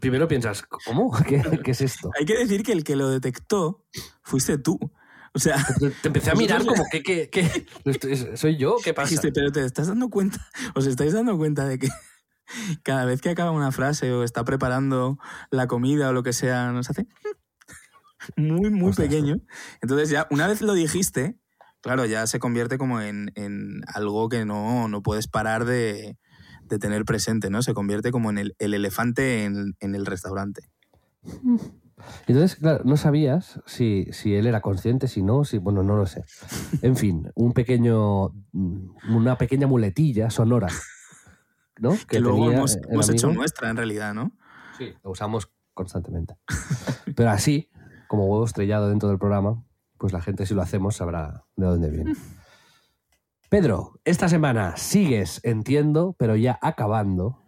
primero 0.00 0.28
piensas, 0.28 0.62
¿cómo? 0.62 1.12
¿Qué, 1.26 1.42
qué 1.62 1.70
es 1.70 1.80
esto? 1.80 2.10
Hay 2.18 2.24
que 2.24 2.36
decir 2.36 2.62
que 2.62 2.72
el 2.72 2.84
que 2.84 2.96
lo 2.96 3.08
detectó 3.08 3.84
fuiste 4.22 4.58
tú. 4.58 4.78
O 5.36 5.40
sea, 5.40 5.56
Te 6.00 6.08
empecé 6.08 6.30
a 6.30 6.34
mirar 6.34 6.64
como, 6.64 6.84
¿qué, 6.90 7.02
qué, 7.02 7.28
qué? 7.28 7.66
¿Soy 8.36 8.56
yo? 8.56 8.76
¿Qué 8.82 8.94
pasa? 8.94 9.10
dijiste, 9.10 9.32
pero 9.32 9.50
te 9.50 9.64
estás 9.64 9.88
dando 9.88 10.08
cuenta, 10.08 10.38
os 10.76 10.86
estáis 10.86 11.12
dando 11.12 11.36
cuenta 11.36 11.66
de 11.66 11.78
que 11.78 11.88
cada 12.84 13.04
vez 13.04 13.20
que 13.20 13.30
acaba 13.30 13.50
una 13.50 13.72
frase 13.72 14.12
o 14.12 14.22
está 14.22 14.44
preparando 14.44 15.18
la 15.50 15.66
comida 15.66 16.08
o 16.08 16.12
lo 16.12 16.22
que 16.22 16.32
sea, 16.32 16.70
nos 16.70 16.88
hace 16.88 17.06
muy, 18.36 18.70
muy 18.70 18.92
pequeño. 18.92 19.36
Entonces 19.82 20.08
ya, 20.08 20.28
una 20.30 20.46
vez 20.46 20.62
lo 20.62 20.72
dijiste, 20.72 21.36
claro, 21.80 22.04
ya 22.06 22.28
se 22.28 22.38
convierte 22.38 22.78
como 22.78 23.00
en, 23.00 23.32
en 23.34 23.82
algo 23.88 24.28
que 24.28 24.44
no, 24.44 24.86
no 24.86 25.02
puedes 25.02 25.26
parar 25.26 25.64
de, 25.64 26.16
de 26.68 26.78
tener 26.78 27.04
presente, 27.04 27.50
¿no? 27.50 27.62
Se 27.62 27.74
convierte 27.74 28.10
como 28.10 28.30
en 28.30 28.38
el, 28.38 28.56
el 28.58 28.74
elefante 28.74 29.44
en, 29.44 29.76
en 29.80 29.94
el 29.94 30.06
restaurante. 30.06 30.70
Entonces, 32.26 32.56
claro, 32.56 32.82
no 32.84 32.96
sabías 32.96 33.60
si, 33.66 34.06
si 34.12 34.34
él 34.34 34.46
era 34.46 34.60
consciente, 34.60 35.08
si 35.08 35.22
no, 35.22 35.44
si, 35.44 35.58
bueno, 35.58 35.82
no 35.82 35.96
lo 35.96 36.06
sé. 36.06 36.24
En 36.82 36.96
fin, 36.96 37.30
un 37.34 37.52
pequeño, 37.52 38.30
mm, 38.52 39.14
una 39.14 39.38
pequeña 39.38 39.66
muletilla 39.66 40.30
sonora, 40.30 40.68
¿no? 41.78 41.90
Que, 42.08 42.20
luego 42.20 42.50
hemos, 42.50 42.78
hemos 42.88 43.08
hecho 43.08 43.32
nuestra, 43.32 43.70
en 43.70 43.76
realidad, 43.76 44.14
¿no? 44.14 44.32
Sí, 44.78 44.92
lo 45.02 45.10
usamos 45.10 45.50
constantemente. 45.72 46.36
Pero 47.16 47.30
así, 47.30 47.70
como 48.08 48.26
huevo 48.26 48.44
estrellado 48.44 48.88
dentro 48.88 49.08
del 49.08 49.18
programa, 49.18 49.62
pues 49.98 50.12
la 50.12 50.20
gente 50.20 50.46
si 50.46 50.54
lo 50.54 50.62
hacemos 50.62 50.96
sabrá 50.96 51.44
de 51.56 51.66
dónde 51.66 51.90
viene. 51.90 52.14
Pedro, 53.54 54.00
esta 54.04 54.28
semana 54.28 54.76
sigues, 54.76 55.40
entiendo, 55.44 56.16
pero 56.18 56.34
ya 56.34 56.58
acabando 56.60 57.44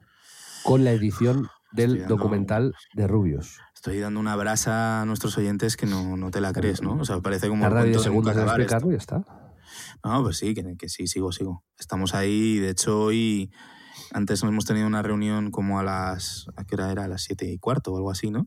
con 0.63 0.85
la 0.85 0.93
edición 0.93 1.49
del 1.73 1.99
dando- 1.99 2.15
documental 2.15 2.77
de 2.95 3.09
Rubius. 3.09 3.59
Estoy 3.75 3.99
dando 3.99 4.21
una 4.21 4.37
brasa 4.37 5.03
a 5.03 5.05
nuestros 5.05 5.37
oyentes 5.37 5.77
que 5.77 5.87
no, 5.87 6.17
no 6.17 6.31
te 6.31 6.41
la 6.41 6.53
crees, 6.53 6.81
¿no? 6.81 6.93
O 6.95 7.05
sea, 7.05 7.19
parece 7.19 7.49
como 7.49 7.63
Tarda 7.63 7.83
10 7.83 7.97
cuento 7.97 8.09
de 8.11 8.15
nunca 8.15 8.31
segundos 8.35 8.37
en 8.37 8.61
explicarlo 8.61 8.91
y 8.91 8.93
ya 8.93 8.99
está. 8.99 9.25
No, 10.05 10.23
pues 10.23 10.37
sí, 10.37 10.55
que, 10.55 10.77
que 10.77 10.89
sí, 10.89 11.09
sigo, 11.09 11.33
sigo. 11.33 11.65
Estamos 11.77 12.15
ahí, 12.15 12.61
de 12.61 12.71
hecho, 12.71 13.01
hoy, 13.01 13.51
antes 14.13 14.45
hemos 14.45 14.65
tenido 14.65 14.87
una 14.87 15.03
reunión 15.03 15.51
como 15.51 15.81
a 15.81 15.83
las, 15.83 16.47
¿a 16.55 16.63
qué 16.63 16.77
hora 16.77 16.93
era? 16.93 17.03
A 17.07 17.09
las 17.09 17.25
siete 17.25 17.47
y 17.51 17.59
cuarto 17.59 17.93
o 17.93 17.97
algo 17.97 18.13
así, 18.13 18.31
¿no? 18.31 18.47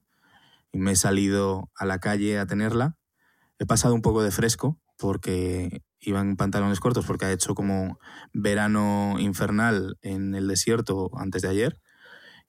Y 0.71 0.77
me 0.77 0.91
he 0.91 0.95
salido 0.95 1.69
a 1.75 1.83
la 1.85 1.99
calle 1.99 2.39
a 2.39 2.45
tenerla. 2.45 2.95
He 3.57 3.65
pasado 3.65 3.95
un 3.95 4.01
poco 4.01 4.23
de 4.23 4.31
fresco 4.31 4.79
porque 4.97 5.83
iba 6.01 6.21
en 6.21 6.35
pantalones 6.37 6.79
cortos 6.79 7.05
porque 7.05 7.25
ha 7.25 7.31
hecho 7.31 7.55
como 7.55 7.99
verano 8.33 9.15
infernal 9.19 9.97
en 10.01 10.35
el 10.35 10.47
desierto 10.47 11.11
antes 11.17 11.41
de 11.41 11.49
ayer. 11.49 11.81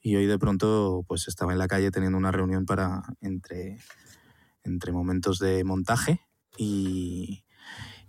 Y 0.02 0.16
hoy 0.16 0.26
de 0.26 0.38
pronto 0.38 1.04
pues 1.06 1.28
estaba 1.28 1.52
en 1.52 1.58
la 1.58 1.68
calle 1.68 1.90
teniendo 1.90 2.16
una 2.16 2.32
reunión 2.32 2.64
para 2.64 3.02
entre, 3.20 3.78
entre 4.64 4.92
momentos 4.92 5.38
de 5.38 5.62
montaje 5.64 6.20
y, 6.56 7.44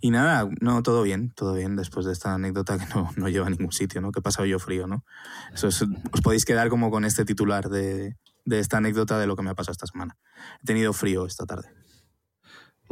y 0.00 0.10
nada, 0.10 0.48
no, 0.60 0.82
todo 0.82 1.02
bien, 1.02 1.32
todo 1.34 1.54
bien 1.54 1.76
después 1.76 2.06
de 2.06 2.12
esta 2.12 2.32
anécdota 2.34 2.78
que 2.78 2.86
no, 2.94 3.10
no 3.16 3.28
lleva 3.28 3.46
a 3.46 3.50
ningún 3.50 3.72
sitio, 3.72 4.00
¿no? 4.00 4.10
Que 4.10 4.20
he 4.20 4.22
pasado 4.22 4.46
yo 4.46 4.58
frío, 4.58 4.86
¿no? 4.86 5.04
Eso 5.52 5.68
es- 5.68 5.82
os 6.12 6.20
podéis 6.22 6.44
quedar 6.44 6.68
como 6.70 6.90
con 6.90 7.04
este 7.04 7.24
titular 7.24 7.68
de, 7.68 8.16
de 8.44 8.58
esta 8.58 8.78
anécdota 8.78 9.18
de 9.18 9.26
lo 9.26 9.36
que 9.36 9.42
me 9.42 9.50
ha 9.50 9.54
pasado 9.54 9.72
esta 9.72 9.86
semana. 9.86 10.16
He 10.62 10.64
tenido 10.66 10.92
frío 10.94 11.26
esta 11.26 11.44
tarde. 11.46 11.68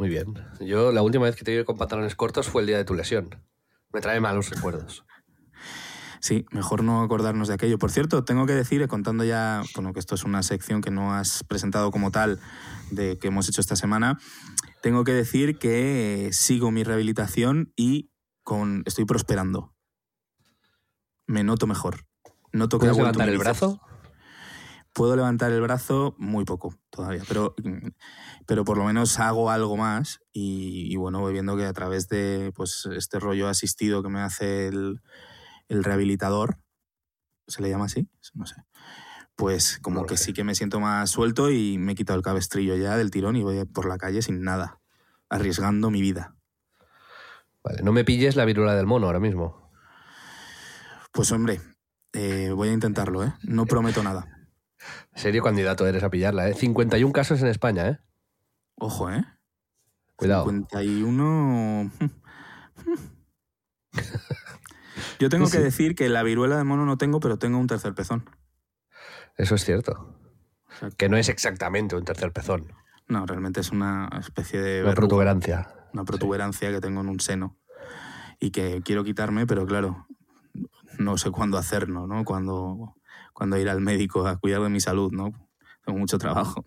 Muy 0.01 0.09
bien. 0.09 0.33
Yo 0.59 0.91
la 0.91 1.03
última 1.03 1.25
vez 1.25 1.35
que 1.35 1.43
te 1.43 1.55
vi 1.55 1.63
con 1.63 1.77
pantalones 1.77 2.15
cortos 2.15 2.49
fue 2.49 2.63
el 2.63 2.65
día 2.65 2.77
de 2.77 2.85
tu 2.85 2.95
lesión. 2.95 3.29
Me 3.93 4.01
trae 4.01 4.19
malos 4.19 4.49
recuerdos. 4.49 5.05
Sí, 6.19 6.43
mejor 6.49 6.83
no 6.83 7.03
acordarnos 7.03 7.49
de 7.49 7.53
aquello. 7.53 7.77
Por 7.77 7.91
cierto, 7.91 8.23
tengo 8.23 8.47
que 8.47 8.53
decir, 8.53 8.81
eh, 8.81 8.87
contando 8.87 9.23
ya, 9.23 9.61
bueno, 9.75 9.93
que 9.93 9.99
esto 9.99 10.15
es 10.15 10.23
una 10.23 10.41
sección 10.41 10.81
que 10.81 10.89
no 10.89 11.13
has 11.13 11.43
presentado 11.43 11.91
como 11.91 12.09
tal 12.09 12.39
de 12.89 13.19
que 13.19 13.27
hemos 13.27 13.47
hecho 13.47 13.61
esta 13.61 13.75
semana, 13.75 14.17
tengo 14.81 15.03
que 15.03 15.13
decir 15.13 15.59
que 15.59 16.29
eh, 16.29 16.33
sigo 16.33 16.71
mi 16.71 16.83
rehabilitación 16.83 17.71
y 17.75 18.09
con, 18.41 18.81
estoy 18.87 19.05
prosperando. 19.05 19.75
Me 21.27 21.43
noto 21.43 21.67
mejor. 21.67 22.07
Noto 22.53 22.79
que 22.79 22.87
¿Puedes 22.87 22.97
ha 22.97 23.01
vuelto 23.03 23.19
levantar 23.19 23.27
mi 23.27 23.33
el 23.33 23.37
brazo? 23.37 23.79
Puedo 24.93 25.15
levantar 25.15 25.51
el 25.51 25.61
brazo 25.61 26.15
muy 26.17 26.43
poco 26.43 26.75
todavía, 26.89 27.23
pero, 27.27 27.55
pero 28.45 28.65
por 28.65 28.77
lo 28.77 28.83
menos 28.83 29.19
hago 29.19 29.49
algo 29.49 29.77
más 29.77 30.19
y, 30.33 30.91
y 30.91 30.95
bueno, 30.97 31.21
voy 31.21 31.33
viendo 31.33 31.55
que 31.55 31.65
a 31.65 31.73
través 31.73 32.09
de 32.09 32.51
pues, 32.55 32.87
este 32.93 33.19
rollo 33.19 33.47
asistido 33.47 34.03
que 34.03 34.09
me 34.09 34.19
hace 34.21 34.67
el, 34.67 35.01
el 35.69 35.83
rehabilitador, 35.83 36.57
¿se 37.47 37.61
le 37.61 37.69
llama 37.69 37.85
así? 37.85 38.09
No 38.33 38.45
sé. 38.45 38.55
Pues 39.35 39.79
como 39.81 40.05
que 40.05 40.17
sí 40.17 40.33
que 40.33 40.43
me 40.43 40.55
siento 40.55 40.79
más 40.79 41.09
suelto 41.09 41.49
y 41.49 41.77
me 41.77 41.93
he 41.93 41.95
quitado 41.95 42.17
el 42.17 42.23
cabestrillo 42.23 42.75
ya 42.75 42.97
del 42.97 43.11
tirón 43.11 43.37
y 43.37 43.43
voy 43.43 43.63
por 43.65 43.87
la 43.87 43.97
calle 43.97 44.21
sin 44.21 44.43
nada, 44.43 44.81
arriesgando 45.29 45.89
mi 45.89 46.01
vida. 46.01 46.35
Vale, 47.63 47.81
no 47.83 47.93
me 47.93 48.03
pilles 48.03 48.35
la 48.35 48.45
viruela 48.45 48.75
del 48.75 48.87
mono 48.87 49.07
ahora 49.07 49.19
mismo. 49.19 49.71
Pues 51.11 51.31
hombre, 51.31 51.61
eh, 52.13 52.51
voy 52.51 52.69
a 52.69 52.73
intentarlo, 52.73 53.23
¿eh? 53.23 53.33
No 53.43 53.65
prometo 53.65 54.03
nada. 54.03 54.40
Serio 55.15 55.43
candidato 55.43 55.85
eres 55.87 56.03
a 56.03 56.09
pillarla, 56.09 56.49
¿eh? 56.49 56.53
51 56.53 57.11
casos 57.13 57.41
en 57.41 57.47
España, 57.47 57.87
¿eh? 57.87 57.99
Ojo, 58.75 59.11
¿eh? 59.11 59.23
Cuidado. 60.15 60.45
51. 60.45 61.91
Yo 65.19 65.29
tengo 65.29 65.49
que 65.49 65.59
decir 65.59 65.95
que 65.95 66.09
la 66.09 66.23
viruela 66.23 66.57
de 66.57 66.63
mono 66.63 66.85
no 66.85 66.97
tengo, 66.97 67.19
pero 67.19 67.37
tengo 67.37 67.57
un 67.59 67.67
tercer 67.67 67.93
pezón. 67.93 68.29
Eso 69.37 69.55
es 69.55 69.63
cierto. 69.63 70.17
Que 70.97 71.09
no 71.09 71.17
es 71.17 71.29
exactamente 71.29 71.95
un 71.95 72.03
tercer 72.03 72.31
pezón. 72.31 72.73
no, 73.07 73.25
realmente 73.25 73.59
es 73.59 73.71
una 73.71 74.09
especie 74.19 74.59
de 74.61 74.81
Una 74.81 74.89
verruga, 74.89 74.95
protuberancia. 75.07 75.73
una 75.93 76.05
protuberancia 76.05 76.71
que 76.71 76.81
tengo 76.81 77.01
en 77.01 77.09
un 77.09 77.19
seno 77.19 77.57
y 78.39 78.51
que 78.51 78.81
quiero 78.83 79.03
quitarme, 79.03 79.45
pero 79.45 79.65
claro, 79.67 80.07
no 80.97 81.17
sé 81.17 81.29
cuándo 81.29 81.57
hacerlo, 81.57 82.07
¿no? 82.07 82.23
Cuándo, 82.25 82.95
cuándo 83.33 83.57
ir 83.57 83.69
al 83.69 83.81
médico 83.81 84.27
a 84.27 84.37
cuidar 84.37 84.61
de 84.61 84.69
mi 84.69 84.79
salud, 84.79 85.11
¿no? 85.11 85.31
Tengo 85.85 85.99
mucho 85.99 86.17
trabajo. 86.17 86.63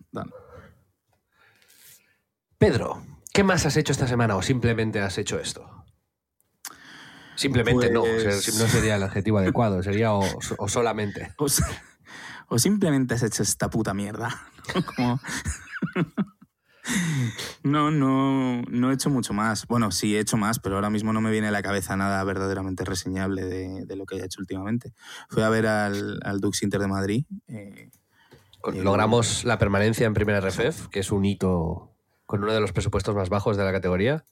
Pedro, 2.57 3.03
¿qué 3.33 3.43
más 3.43 3.65
has 3.65 3.77
hecho 3.77 3.91
esta 3.91 4.07
semana 4.07 4.35
o 4.35 4.41
simplemente 4.41 5.01
has 5.01 5.17
hecho 5.17 5.39
esto? 5.39 5.85
Simplemente 7.35 7.89
no, 7.91 8.01
o 8.03 8.05
sea, 8.05 8.31
Pues- 8.31 8.57
no 8.57 8.67
sería 8.67 8.95
el 8.95 9.03
adjetivo 9.03 9.39
adecuado, 9.39 9.83
sería 9.83 10.13
o, 10.13 10.23
o 10.57 10.67
solamente. 10.69 11.33
O, 11.37 11.47
o 12.47 12.59
simplemente 12.59 13.13
has 13.15 13.23
hecho 13.23 13.43
esta 13.43 13.69
puta 13.69 13.93
mierda. 13.93 14.29
Como- 14.95 15.19
no, 17.63 17.91
no, 17.91 18.61
no 18.63 18.91
he 18.91 18.93
hecho 18.93 19.09
mucho 19.09 19.33
más. 19.33 19.65
Bueno, 19.67 19.91
sí 19.91 20.15
he 20.15 20.19
hecho 20.19 20.37
más, 20.37 20.59
pero 20.59 20.75
ahora 20.75 20.89
mismo 20.89 21.13
no 21.13 21.21
me 21.21 21.31
viene 21.31 21.47
a 21.47 21.51
la 21.51 21.61
cabeza 21.61 21.95
nada 21.95 22.23
verdaderamente 22.23 22.83
reseñable 22.85 23.43
de, 23.45 23.85
de 23.85 23.95
lo 23.95 24.05
que 24.05 24.15
haya 24.15 24.25
hecho 24.25 24.41
últimamente. 24.41 24.93
Fui 25.29 25.43
a 25.43 25.49
ver 25.49 25.67
al, 25.67 26.19
al 26.23 26.39
Dux 26.39 26.61
Inter 26.63 26.81
de 26.81 26.87
Madrid. 26.87 27.25
eh, 27.47 27.89
Eh, 28.73 28.81
Logramos 28.81 29.45
la 29.45 29.57
permanencia 29.59 30.07
en 30.07 30.13
primera 30.15 30.39
RFF, 30.39 30.87
que 30.89 30.99
es 30.99 31.11
un 31.11 31.23
hito 31.25 31.91
con 32.25 32.43
uno 32.43 32.51
de 32.53 32.59
los 32.59 32.71
presupuestos 32.71 33.15
más 33.15 33.29
bajos 33.29 33.57
de 33.57 33.63
la 33.63 33.71
categoría. 33.71 34.25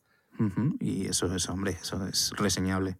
y 0.80 1.06
eso 1.06 1.34
es, 1.36 1.48
hombre, 1.50 1.78
eso 1.82 2.06
es 2.08 2.32
reseñable. 2.38 2.98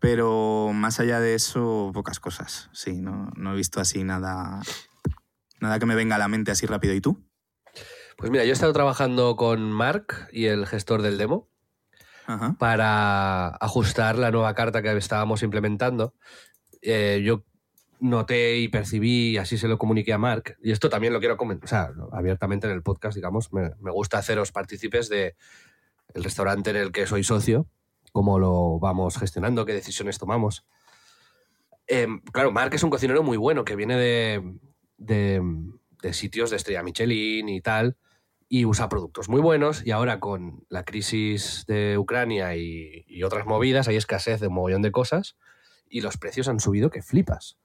Pero 0.00 0.70
más 0.74 0.98
allá 1.00 1.20
de 1.20 1.34
eso, 1.34 1.90
pocas 1.94 2.18
cosas. 2.20 2.68
Sí, 2.72 3.00
no, 3.00 3.30
no 3.36 3.52
he 3.52 3.56
visto 3.56 3.80
así 3.80 4.02
nada, 4.04 4.60
nada 5.60 5.78
que 5.78 5.86
me 5.86 5.94
venga 5.94 6.16
a 6.16 6.18
la 6.18 6.28
mente 6.28 6.50
así 6.50 6.66
rápido. 6.66 6.94
¿Y 6.94 7.00
tú? 7.00 7.24
Pues 8.16 8.30
mira, 8.30 8.44
yo 8.44 8.50
he 8.50 8.52
estado 8.52 8.72
trabajando 8.72 9.36
con 9.36 9.72
Mark 9.72 10.28
y 10.32 10.46
el 10.46 10.66
gestor 10.66 11.02
del 11.02 11.18
demo 11.18 11.48
Ajá. 12.26 12.56
para 12.58 13.48
ajustar 13.48 14.18
la 14.18 14.30
nueva 14.30 14.54
carta 14.54 14.82
que 14.82 14.96
estábamos 14.96 15.42
implementando. 15.42 16.14
Eh, 16.82 17.22
yo 17.24 17.44
noté 18.00 18.58
y 18.58 18.68
percibí, 18.68 19.30
y 19.30 19.36
así 19.38 19.56
se 19.56 19.68
lo 19.68 19.78
comuniqué 19.78 20.12
a 20.12 20.18
Mark, 20.18 20.56
y 20.62 20.72
esto 20.72 20.90
también 20.90 21.12
lo 21.12 21.20
quiero 21.20 21.36
comentar, 21.36 21.64
o 21.64 21.68
sea, 21.68 21.90
abiertamente 22.12 22.66
en 22.66 22.74
el 22.74 22.82
podcast, 22.82 23.14
digamos, 23.14 23.52
me, 23.52 23.70
me 23.80 23.90
gusta 23.90 24.18
haceros 24.18 24.52
partícipes 24.52 25.08
de 25.08 25.36
el 26.12 26.22
restaurante 26.22 26.70
en 26.70 26.76
el 26.76 26.92
que 26.92 27.06
soy 27.06 27.24
socio, 27.24 27.66
cómo 28.12 28.38
lo 28.38 28.78
vamos 28.78 29.16
gestionando, 29.16 29.64
qué 29.64 29.72
decisiones 29.72 30.18
tomamos. 30.18 30.66
Eh, 31.86 32.06
claro, 32.32 32.52
Mark 32.52 32.74
es 32.74 32.82
un 32.82 32.90
cocinero 32.90 33.22
muy 33.22 33.36
bueno 33.36 33.64
que 33.64 33.76
viene 33.76 33.96
de, 33.96 34.58
de, 34.98 35.42
de 36.02 36.12
sitios 36.12 36.50
de 36.50 36.56
estrella 36.56 36.82
Michelin 36.82 37.48
y 37.48 37.60
tal, 37.60 37.96
y 38.54 38.66
usa 38.66 38.88
productos 38.88 39.28
muy 39.28 39.40
buenos 39.40 39.84
y 39.84 39.90
ahora 39.90 40.20
con 40.20 40.64
la 40.68 40.84
crisis 40.84 41.64
de 41.66 41.98
Ucrania 41.98 42.54
y, 42.54 43.04
y 43.08 43.24
otras 43.24 43.46
movidas 43.46 43.88
hay 43.88 43.96
escasez 43.96 44.38
de 44.38 44.46
un 44.46 44.54
mogollón 44.54 44.80
de 44.80 44.92
cosas 44.92 45.36
y 45.88 46.02
los 46.02 46.18
precios 46.18 46.46
han 46.46 46.60
subido 46.60 46.88
que 46.88 47.02
flipas. 47.02 47.58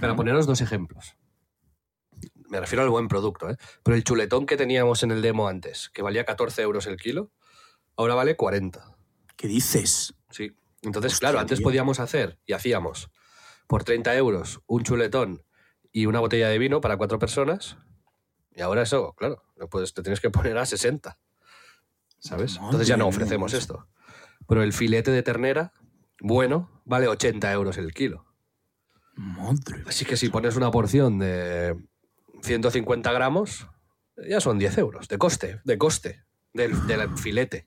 Para 0.00 0.16
poneros 0.16 0.46
dos 0.46 0.62
ejemplos. 0.62 1.18
Me 2.48 2.58
refiero 2.58 2.82
al 2.82 2.88
buen 2.88 3.06
producto, 3.06 3.50
¿eh? 3.50 3.58
Pero 3.82 3.96
el 3.98 4.02
chuletón 4.02 4.46
que 4.46 4.56
teníamos 4.56 5.02
en 5.02 5.10
el 5.10 5.20
demo 5.20 5.46
antes, 5.46 5.90
que 5.90 6.00
valía 6.00 6.24
14 6.24 6.62
euros 6.62 6.86
el 6.86 6.96
kilo, 6.96 7.30
ahora 7.94 8.14
vale 8.14 8.34
40. 8.34 8.96
¿Qué 9.36 9.46
dices? 9.46 10.14
Sí. 10.30 10.56
Entonces, 10.80 11.12
Hostia, 11.12 11.28
claro, 11.28 11.40
antes 11.40 11.58
tío. 11.58 11.64
podíamos 11.64 12.00
hacer 12.00 12.38
y 12.46 12.54
hacíamos 12.54 13.10
por 13.66 13.84
30 13.84 14.16
euros 14.16 14.62
un 14.66 14.84
chuletón 14.84 15.44
y 15.92 16.06
una 16.06 16.20
botella 16.20 16.48
de 16.48 16.56
vino 16.56 16.80
para 16.80 16.96
cuatro 16.96 17.18
personas. 17.18 17.76
Y 18.54 18.62
ahora 18.62 18.82
eso, 18.82 19.14
claro, 19.14 19.42
lo 19.56 19.68
puedes, 19.68 19.94
te 19.94 20.02
tienes 20.02 20.20
que 20.20 20.30
poner 20.30 20.56
a 20.58 20.66
60. 20.66 21.18
¿Sabes? 22.18 22.56
Entonces 22.56 22.88
ya 22.88 22.96
no 22.96 23.06
ofrecemos 23.06 23.52
esto. 23.52 23.86
Pero 24.48 24.62
el 24.62 24.72
filete 24.72 25.10
de 25.10 25.22
ternera, 25.22 25.72
bueno, 26.20 26.70
vale 26.84 27.08
80 27.08 27.52
euros 27.52 27.76
el 27.76 27.92
kilo. 27.92 28.24
Madre. 29.14 29.82
Así 29.86 30.04
que 30.04 30.16
si 30.16 30.28
pones 30.28 30.56
una 30.56 30.70
porción 30.70 31.18
de 31.18 31.76
150 32.42 33.12
gramos, 33.12 33.68
ya 34.28 34.40
son 34.40 34.58
10 34.58 34.78
euros 34.78 35.08
de 35.08 35.18
coste, 35.18 35.60
de 35.64 35.78
coste 35.78 36.24
del, 36.52 36.86
del 36.86 37.16
filete. 37.18 37.66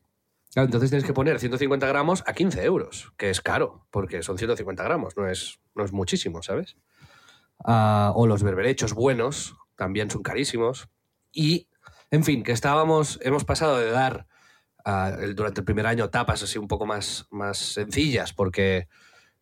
Claro, 0.54 0.66
entonces 0.66 0.90
tienes 0.90 1.06
que 1.06 1.14
poner 1.14 1.40
150 1.40 1.88
gramos 1.88 2.24
a 2.26 2.34
15 2.34 2.64
euros, 2.64 3.14
que 3.18 3.30
es 3.30 3.42
caro, 3.42 3.86
porque 3.92 4.24
son 4.24 4.38
150 4.38 4.84
gramos, 4.84 5.16
no 5.18 5.28
es, 5.28 5.60
no 5.76 5.84
es 5.84 5.92
muchísimo, 5.92 6.42
¿sabes? 6.42 6.78
Ah, 7.64 8.12
o 8.16 8.28
los 8.28 8.44
berberechos 8.44 8.94
buenos 8.94 9.56
también 9.78 10.12
son 10.12 10.24
carísimos. 10.24 10.90
Y, 11.32 11.70
en 12.12 12.26
fin, 12.26 12.44
que 12.44 12.52
estábamos, 12.52 13.20
hemos 13.22 13.46
pasado 13.46 13.78
de 13.78 13.90
dar 13.92 14.28
el- 15.20 15.36
durante 15.36 15.62
el 15.62 15.66
primer 15.66 15.86
año 15.88 16.10
tapas 16.10 16.44
así 16.44 16.58
un 16.58 16.68
poco 16.68 16.86
más, 16.86 17.28
más 17.30 17.58
sencillas, 17.58 18.34
porque, 18.34 18.88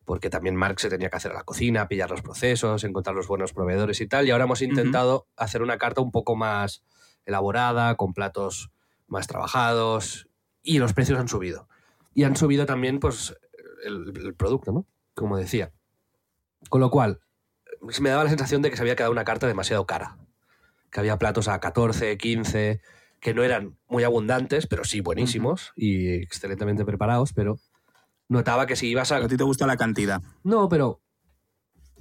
porque 0.04 0.30
también 0.30 0.56
Mark 0.56 0.78
se 0.80 0.88
tenía 0.88 1.08
que 1.08 1.16
hacer 1.16 1.32
a 1.32 1.36
la 1.36 1.44
cocina, 1.44 1.88
pillar 1.88 2.10
los 2.10 2.22
procesos, 2.22 2.84
encontrar 2.84 3.16
los 3.16 3.26
buenos 3.26 3.52
proveedores 3.52 4.00
y 4.00 4.06
tal. 4.06 4.26
Y 4.26 4.30
ahora 4.30 4.44
hemos 4.44 4.62
intentado 4.62 5.26
hacer 5.36 5.62
una 5.62 5.78
carta 5.78 6.00
un 6.00 6.12
poco 6.12 6.36
más 6.36 6.84
elaborada, 7.24 7.96
con 7.96 8.12
platos 8.12 8.70
más 9.08 9.26
trabajados, 9.26 10.28
y 10.62 10.78
los 10.78 10.92
precios 10.92 11.18
han 11.18 11.28
subido. 11.28 11.68
Y 12.14 12.24
han 12.24 12.36
subido 12.36 12.66
también, 12.66 12.98
pues, 12.98 13.36
el, 13.84 14.12
el 14.16 14.34
producto, 14.34 14.72
¿no? 14.72 14.86
Como 15.14 15.36
decía. 15.36 15.72
Con 16.68 16.80
lo 16.80 16.90
cual, 16.90 17.20
me 18.00 18.10
daba 18.10 18.24
la 18.24 18.30
sensación 18.30 18.62
de 18.62 18.70
que 18.70 18.76
se 18.76 18.82
había 18.82 18.96
quedado 18.96 19.12
una 19.12 19.24
carta 19.24 19.46
demasiado 19.46 19.86
cara. 19.86 20.18
Que 20.90 21.00
había 21.00 21.18
platos 21.18 21.48
a 21.48 21.60
14, 21.60 22.16
15, 22.16 22.80
que 23.20 23.34
no 23.34 23.42
eran 23.42 23.76
muy 23.88 24.04
abundantes, 24.04 24.66
pero 24.66 24.84
sí 24.84 25.00
buenísimos 25.00 25.72
y 25.76 26.14
excelentemente 26.14 26.84
preparados, 26.84 27.32
pero 27.32 27.58
notaba 28.28 28.66
que 28.66 28.76
si 28.76 28.88
ibas 28.88 29.12
a... 29.12 29.16
A 29.16 29.28
ti 29.28 29.36
te 29.36 29.44
gusta 29.44 29.66
la 29.66 29.76
cantidad. 29.76 30.22
No, 30.44 30.68
pero 30.68 31.00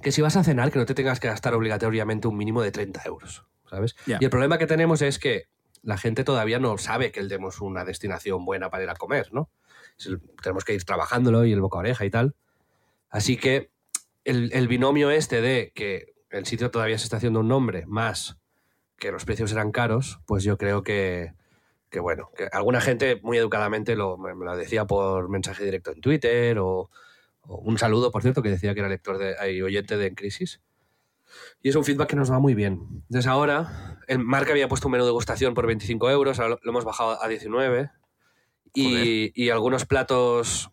que 0.01 0.11
si 0.11 0.21
vas 0.21 0.35
a 0.35 0.43
cenar, 0.43 0.71
que 0.71 0.79
no 0.79 0.85
te 0.85 0.93
tengas 0.93 1.19
que 1.19 1.27
gastar 1.27 1.53
obligatoriamente 1.53 2.27
un 2.27 2.37
mínimo 2.37 2.61
de 2.61 2.71
30 2.71 3.01
euros, 3.05 3.45
¿sabes? 3.69 3.95
Y 4.05 4.23
el 4.23 4.29
problema 4.29 4.57
que 4.57 4.67
tenemos 4.67 5.01
es 5.01 5.19
que 5.19 5.45
la 5.81 5.97
gente 5.97 6.23
todavía 6.23 6.59
no 6.59 6.77
sabe 6.77 7.11
que 7.11 7.19
el 7.19 7.29
demo 7.29 7.49
es 7.49 7.61
una 7.61 7.85
destinación 7.85 8.45
buena 8.45 8.69
para 8.69 8.83
ir 8.83 8.89
a 8.89 8.95
comer, 8.95 9.29
¿no? 9.31 9.49
Tenemos 10.41 10.65
que 10.65 10.73
ir 10.73 10.83
trabajándolo 10.83 11.45
y 11.45 11.53
el 11.53 11.61
boca 11.61 11.77
a 11.77 11.79
oreja 11.79 12.05
y 12.05 12.09
tal. 12.09 12.35
Así 13.09 13.37
que 13.37 13.71
el, 14.25 14.51
el 14.53 14.67
binomio 14.67 15.09
este 15.09 15.41
de 15.41 15.71
que 15.73 16.13
el 16.29 16.45
sitio 16.45 16.69
todavía 16.71 16.97
se 16.97 17.05
está 17.05 17.17
haciendo 17.17 17.39
un 17.39 17.47
nombre, 17.47 17.85
más 17.85 18.37
que 18.97 19.11
los 19.11 19.25
precios 19.25 19.51
eran 19.51 19.71
caros, 19.71 20.19
pues 20.25 20.43
yo 20.43 20.57
creo 20.57 20.83
que, 20.83 21.33
que 21.89 21.99
bueno, 21.99 22.29
que 22.35 22.47
alguna 22.51 22.81
gente 22.81 23.19
muy 23.23 23.37
educadamente 23.37 23.95
lo, 23.95 24.17
me 24.17 24.33
lo 24.33 24.57
decía 24.57 24.85
por 24.85 25.29
mensaje 25.29 25.63
directo 25.63 25.91
en 25.91 26.01
Twitter 26.01 26.59
o, 26.59 26.89
o 27.41 27.57
un 27.57 27.77
saludo, 27.77 28.11
por 28.11 28.21
cierto, 28.21 28.41
que 28.41 28.49
decía 28.49 28.73
que 28.73 28.79
era 28.79 28.89
lector 28.89 29.17
de, 29.17 29.63
oyente 29.63 29.97
de 29.97 30.07
En 30.07 30.15
Crisis. 30.15 30.61
Y 31.61 31.69
es 31.69 31.75
un 31.75 31.83
feedback 31.83 32.09
que 32.09 32.15
nos 32.15 32.31
va 32.31 32.39
muy 32.39 32.55
bien. 32.55 32.79
Entonces 33.07 33.27
ahora, 33.27 33.99
el 34.07 34.19
Marca 34.19 34.51
había 34.51 34.67
puesto 34.67 34.87
un 34.87 34.93
menú 34.93 35.03
de 35.03 35.09
degustación 35.09 35.53
por 35.53 35.67
25 35.67 36.09
euros, 36.09 36.39
ahora 36.39 36.51
lo, 36.55 36.59
lo 36.63 36.71
hemos 36.71 36.85
bajado 36.85 37.21
a 37.21 37.27
19. 37.27 37.91
Y, 38.73 39.31
y 39.41 39.49
algunos 39.49 39.85
platos 39.85 40.71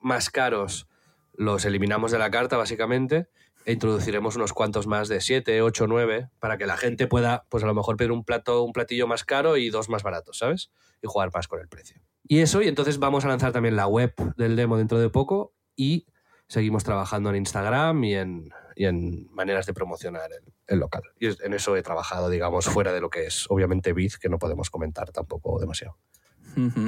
más 0.00 0.30
caros 0.30 0.88
los 1.34 1.64
eliminamos 1.64 2.12
de 2.12 2.18
la 2.18 2.30
carta, 2.30 2.56
básicamente, 2.56 3.28
e 3.66 3.72
introduciremos 3.72 4.36
unos 4.36 4.52
cuantos 4.52 4.86
más 4.86 5.08
de 5.08 5.20
7, 5.20 5.60
8, 5.60 5.86
9, 5.88 6.30
para 6.38 6.56
que 6.56 6.66
la 6.66 6.76
gente 6.76 7.08
pueda, 7.08 7.44
pues 7.48 7.64
a 7.64 7.66
lo 7.66 7.74
mejor 7.74 7.96
pedir 7.96 8.12
un 8.12 8.24
plato, 8.24 8.62
un 8.62 8.72
platillo 8.72 9.08
más 9.08 9.24
caro 9.24 9.56
y 9.56 9.70
dos 9.70 9.88
más 9.88 10.04
baratos, 10.04 10.38
¿sabes? 10.38 10.70
Y 11.02 11.08
jugar 11.08 11.30
más 11.34 11.48
con 11.48 11.60
el 11.60 11.68
precio. 11.68 12.00
Y 12.22 12.38
eso, 12.38 12.62
y 12.62 12.68
entonces 12.68 12.98
vamos 12.98 13.24
a 13.24 13.28
lanzar 13.28 13.50
también 13.50 13.74
la 13.74 13.88
web 13.88 14.14
del 14.36 14.54
demo 14.54 14.78
dentro 14.78 15.00
de 15.00 15.10
poco 15.10 15.52
y 15.74 16.06
seguimos 16.46 16.84
trabajando 16.84 17.28
en 17.30 17.36
Instagram 17.36 18.04
y 18.04 18.14
en, 18.14 18.50
y 18.76 18.84
en 18.84 19.26
maneras 19.32 19.66
de 19.66 19.74
promocionar 19.74 20.30
el, 20.32 20.54
el 20.68 20.78
local. 20.78 21.02
Y 21.18 21.26
en 21.26 21.52
eso 21.52 21.76
he 21.76 21.82
trabajado, 21.82 22.30
digamos, 22.30 22.66
fuera 22.66 22.92
de 22.92 23.00
lo 23.00 23.10
que 23.10 23.26
es 23.26 23.46
obviamente 23.48 23.92
Biz, 23.92 24.16
que 24.16 24.28
no 24.28 24.38
podemos 24.38 24.70
comentar 24.70 25.10
tampoco 25.10 25.58
demasiado. 25.58 25.98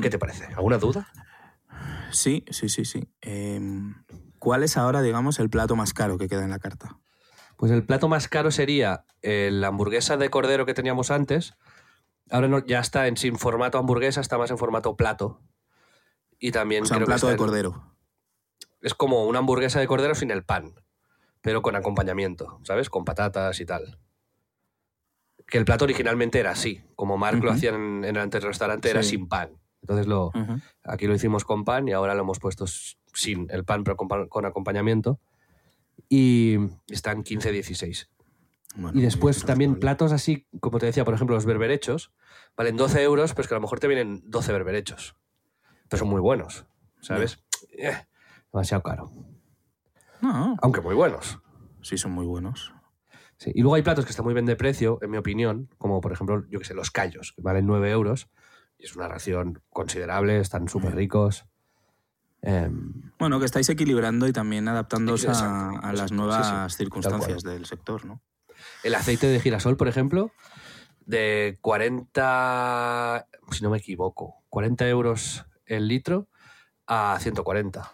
¿Qué 0.00 0.08
te 0.08 0.18
parece? 0.18 0.46
¿Alguna 0.54 0.78
duda? 0.78 1.08
Sí, 2.10 2.44
sí, 2.50 2.68
sí, 2.68 2.84
sí. 2.84 3.06
Em, 3.20 3.94
¿Cuál 4.38 4.62
es 4.62 4.76
ahora, 4.76 5.02
digamos, 5.02 5.38
el 5.38 5.50
plato 5.50 5.76
más 5.76 5.92
caro 5.94 6.18
que 6.18 6.28
queda 6.28 6.44
en 6.44 6.50
la 6.50 6.58
carta? 6.58 6.98
Pues 7.56 7.72
el 7.72 7.84
plato 7.84 8.08
más 8.08 8.28
caro 8.28 8.50
sería 8.50 9.04
eh, 9.22 9.50
la 9.52 9.68
hamburguesa 9.68 10.16
de 10.16 10.30
cordero 10.30 10.64
que 10.66 10.74
teníamos 10.74 11.10
antes. 11.10 11.54
Ahora 12.30 12.46
no, 12.48 12.64
ya 12.64 12.78
está 12.80 13.06
en 13.08 13.16
sin 13.16 13.36
formato 13.38 13.78
hamburguesa, 13.78 14.20
está 14.20 14.38
más 14.38 14.50
en 14.50 14.58
formato 14.58 14.96
plato. 14.96 15.40
Y 16.38 16.52
también 16.52 16.84
O 16.84 16.86
sea, 16.86 16.98
un 16.98 17.04
creo 17.04 17.06
plato 17.16 17.26
de 17.26 17.32
en- 17.32 17.38
cordero. 17.38 17.96
es 18.80 18.94
como 18.94 19.24
una 19.26 19.40
hamburguesa 19.40 19.80
de 19.80 19.88
cordero 19.88 20.14
sin 20.14 20.30
el 20.30 20.44
pan, 20.44 20.74
pero 21.40 21.62
con 21.62 21.74
acompañamiento, 21.74 22.60
¿sabes? 22.62 22.90
Con 22.90 23.04
patatas 23.04 23.58
y 23.60 23.66
tal. 23.66 23.98
Que 25.46 25.58
el 25.58 25.64
plato 25.64 25.84
originalmente 25.84 26.38
era 26.38 26.50
así, 26.52 26.84
como 26.94 27.16
Mark 27.16 27.42
lo 27.42 27.50
hacía 27.50 27.70
en, 27.70 28.04
en 28.04 28.16
el 28.16 28.18
anterior 28.18 28.50
restaurante, 28.50 28.90
era 28.90 29.02
sin 29.02 29.26
pan. 29.28 29.50
Entonces 29.80 30.06
lo, 30.06 30.30
aquí 30.84 31.06
lo 31.06 31.14
hicimos 31.14 31.44
con 31.44 31.64
pan 31.64 31.88
y 31.88 31.92
ahora 31.92 32.14
lo 32.14 32.20
hemos 32.20 32.38
puesto 32.38 32.66
sin 33.18 33.48
el 33.50 33.64
pan, 33.64 33.84
pero 33.84 33.96
con, 33.96 34.08
pan- 34.08 34.28
con 34.28 34.44
acompañamiento. 34.46 35.18
Y 36.08 36.56
están 36.88 37.22
15-16. 37.24 38.08
Bueno, 38.76 38.98
Y 38.98 39.02
después 39.02 39.44
también 39.44 39.78
platos 39.80 40.12
así, 40.12 40.46
como 40.60 40.78
te 40.78 40.86
decía, 40.86 41.04
por 41.04 41.14
ejemplo, 41.14 41.34
los 41.34 41.46
berberechos, 41.46 42.12
valen 42.56 42.76
12 42.76 43.02
euros, 43.02 43.32
pero 43.32 43.42
es 43.42 43.48
que 43.48 43.54
a 43.54 43.58
lo 43.58 43.62
mejor 43.62 43.80
te 43.80 43.88
vienen 43.88 44.22
12 44.26 44.52
berberechos. 44.52 45.16
Pero 45.88 45.98
son 45.98 46.08
muy 46.08 46.20
buenos, 46.20 46.66
¿sabes? 47.00 47.42
Eh, 47.72 47.96
demasiado 48.52 48.82
caro. 48.82 49.10
No, 50.20 50.56
Aunque 50.62 50.80
muy 50.80 50.94
buenos. 50.94 51.38
sí 51.82 51.96
son 51.98 52.12
muy 52.12 52.26
buenos. 52.26 52.72
Sí. 53.38 53.52
Y 53.54 53.62
luego 53.62 53.76
hay 53.76 53.82
platos 53.82 54.04
que 54.04 54.10
están 54.10 54.24
muy 54.24 54.34
bien 54.34 54.46
de 54.46 54.56
precio, 54.56 54.98
en 55.00 55.10
mi 55.10 55.16
opinión, 55.16 55.68
como 55.78 56.00
por 56.00 56.12
ejemplo, 56.12 56.44
yo 56.50 56.58
que 56.58 56.64
sé, 56.64 56.74
los 56.74 56.90
callos, 56.90 57.32
que 57.32 57.42
valen 57.42 57.66
9 57.66 57.90
euros. 57.90 58.28
Y 58.78 58.84
es 58.84 58.94
una 58.96 59.08
ración 59.08 59.62
considerable, 59.70 60.38
están 60.40 60.68
súper 60.68 60.94
ricos. 60.94 61.46
Em, 62.42 63.10
Bueno, 63.18 63.40
que 63.40 63.46
estáis 63.46 63.68
equilibrando 63.68 64.28
y 64.28 64.32
también 64.32 64.68
adaptándoos 64.68 65.26
a, 65.26 65.92
las 65.92 66.12
nuevas 66.12 66.46
sí, 66.46 66.76
sí, 66.76 66.84
circunstancias 66.84 67.42
del 67.42 67.66
sector, 67.66 68.04
¿no? 68.04 68.22
el 68.82 68.94
aceite 68.94 69.26
de 69.26 69.40
girasol, 69.40 69.76
por 69.76 69.88
ejemplo, 69.88 70.32
de 71.06 71.58
40, 71.60 73.26
si 73.50 73.62
no 73.62 73.70
me 73.70 73.78
equivoco, 73.78 74.42
40 74.50 74.88
euros 74.88 75.44
el 75.66 75.88
litro 75.88 76.28
a 76.86 77.18
140. 77.20 77.92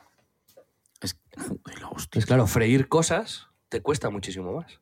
Es. 1.01 1.17
Pues 2.11 2.27
claro, 2.27 2.47
freír 2.47 2.89
cosas 2.89 3.49
te 3.69 3.83
cuesta 3.83 4.11
muchísimo 4.11 4.53
más. 4.53 4.81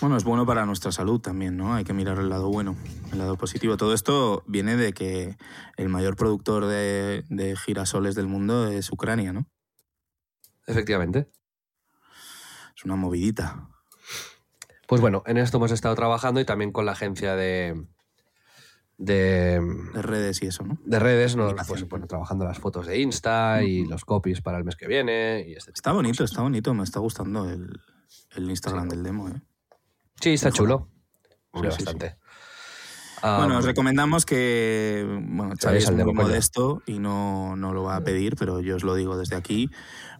Bueno, 0.00 0.16
es 0.16 0.22
bueno 0.22 0.46
para 0.46 0.64
nuestra 0.64 0.92
salud 0.92 1.20
también, 1.20 1.56
¿no? 1.56 1.74
Hay 1.74 1.82
que 1.82 1.92
mirar 1.92 2.18
el 2.18 2.28
lado 2.28 2.48
bueno, 2.50 2.76
el 3.10 3.18
lado 3.18 3.36
positivo. 3.36 3.76
Todo 3.76 3.94
esto 3.94 4.44
viene 4.46 4.76
de 4.76 4.92
que 4.92 5.36
el 5.76 5.88
mayor 5.88 6.14
productor 6.14 6.66
de, 6.66 7.24
de 7.28 7.56
girasoles 7.56 8.14
del 8.14 8.28
mundo 8.28 8.68
es 8.68 8.92
Ucrania, 8.92 9.32
¿no? 9.32 9.48
Efectivamente. 10.68 11.30
Es 12.76 12.84
una 12.84 12.94
movidita. 12.94 13.70
Pues 14.86 15.00
bueno, 15.00 15.24
en 15.26 15.36
esto 15.36 15.56
hemos 15.56 15.72
estado 15.72 15.96
trabajando 15.96 16.40
y 16.40 16.44
también 16.44 16.70
con 16.70 16.86
la 16.86 16.92
agencia 16.92 17.34
de, 17.34 17.84
de, 18.98 19.60
De 19.94 20.02
redes 20.02 20.40
y 20.42 20.46
eso, 20.46 20.64
¿no? 20.64 20.78
de 20.84 20.98
redes, 21.00 21.34
¿no? 21.34 21.54
Pues, 21.66 21.88
bueno, 21.88 22.06
trabajando 22.06 22.44
las 22.44 22.58
fotos 22.58 22.86
de 22.86 23.00
Insta 23.00 23.64
y 23.64 23.84
los 23.84 24.04
copies 24.04 24.42
para 24.42 24.58
el 24.58 24.64
mes 24.64 24.76
que 24.76 24.86
viene. 24.86 25.44
Y 25.46 25.54
este 25.54 25.72
Está 25.72 25.90
bonito, 25.90 26.22
está 26.22 26.42
bonito. 26.42 26.72
Me 26.72 26.84
está 26.84 27.00
gustando 27.00 27.50
el, 27.50 27.80
el 28.36 28.48
Instagram 28.48 28.88
del 28.88 29.02
demo, 29.02 29.28
¿eh? 29.28 29.42
Sí, 30.20 30.30
está 30.34 30.48
Mejor. 30.48 30.56
chulo. 30.58 30.88
Sí, 30.88 31.30
Sí, 31.54 31.60
sí, 31.78 31.84
bastante. 31.84 32.16
Bueno, 33.20 33.58
os 33.58 33.64
recomendamos 33.64 34.24
que. 34.24 35.04
Bueno, 35.22 35.54
Xavi 35.60 35.78
es 35.78 35.90
muy 35.90 36.12
modesto 36.12 36.82
y 36.86 36.98
no, 37.00 37.56
no 37.56 37.72
lo 37.72 37.82
va 37.82 37.96
a 37.96 38.00
pedir, 38.00 38.36
pero 38.36 38.60
yo 38.60 38.76
os 38.76 38.84
lo 38.84 38.94
digo 38.94 39.16
desde 39.18 39.34
aquí. 39.34 39.70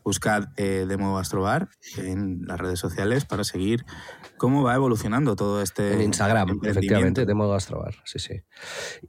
Buscad 0.08 0.44
eh, 0.56 0.86
Demo 0.88 1.14
Gastrobar 1.14 1.68
en 1.98 2.46
las 2.46 2.58
redes 2.58 2.78
sociales 2.78 3.26
para 3.26 3.44
seguir 3.44 3.84
cómo 4.38 4.62
va 4.62 4.74
evolucionando 4.74 5.36
todo 5.36 5.60
este. 5.60 5.92
En 5.92 6.00
Instagram, 6.00 6.60
efectivamente, 6.62 7.26
de 7.26 7.34
modo 7.34 7.52
gastrobar, 7.52 7.94
sí, 8.06 8.18
sí. 8.18 8.40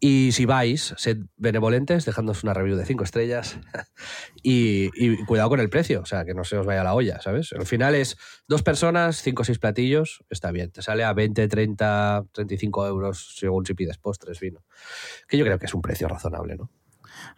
Y 0.02 0.34
si 0.34 0.44
vais, 0.44 0.94
sed 0.98 1.20
benevolentes, 1.38 2.04
dejándonos 2.04 2.44
una 2.44 2.54
review 2.54 2.76
de 2.76 2.84
5 2.86 3.06
estrellas 3.06 3.58
y, 4.44 4.90
y 4.94 5.24
cuidado 5.24 5.48
con 5.48 5.62
el 5.62 5.70
precio, 5.70 6.02
o 6.02 6.06
sea, 6.06 6.26
que 6.26 6.34
no 6.34 6.44
se 6.44 6.58
os 6.58 6.66
vaya 6.66 6.84
la 6.84 6.94
olla, 6.94 7.22
¿sabes? 7.22 7.54
Al 7.54 7.66
final 7.66 7.96
es 7.96 8.18
dos 8.50 8.62
personas, 8.62 9.22
5 9.22 9.42
o 9.42 9.46
6 9.46 9.58
platillos, 9.58 10.26
está 10.30 10.52
bien, 10.52 10.70
te 10.70 10.82
sale 10.82 11.06
a 11.06 11.14
20, 11.14 11.48
30, 11.48 12.26
35 12.34 12.88
euros 12.88 13.36
según 13.38 13.66
si 13.66 13.74
pides 13.74 13.98
postres, 13.98 14.38
vino. 14.42 14.66
Que 15.30 15.38
yo 15.38 15.46
creo 15.46 15.60
que 15.60 15.68
es 15.68 15.74
un 15.74 15.82
precio 15.82 16.10
razonable, 16.10 16.58
¿no? 16.58 16.70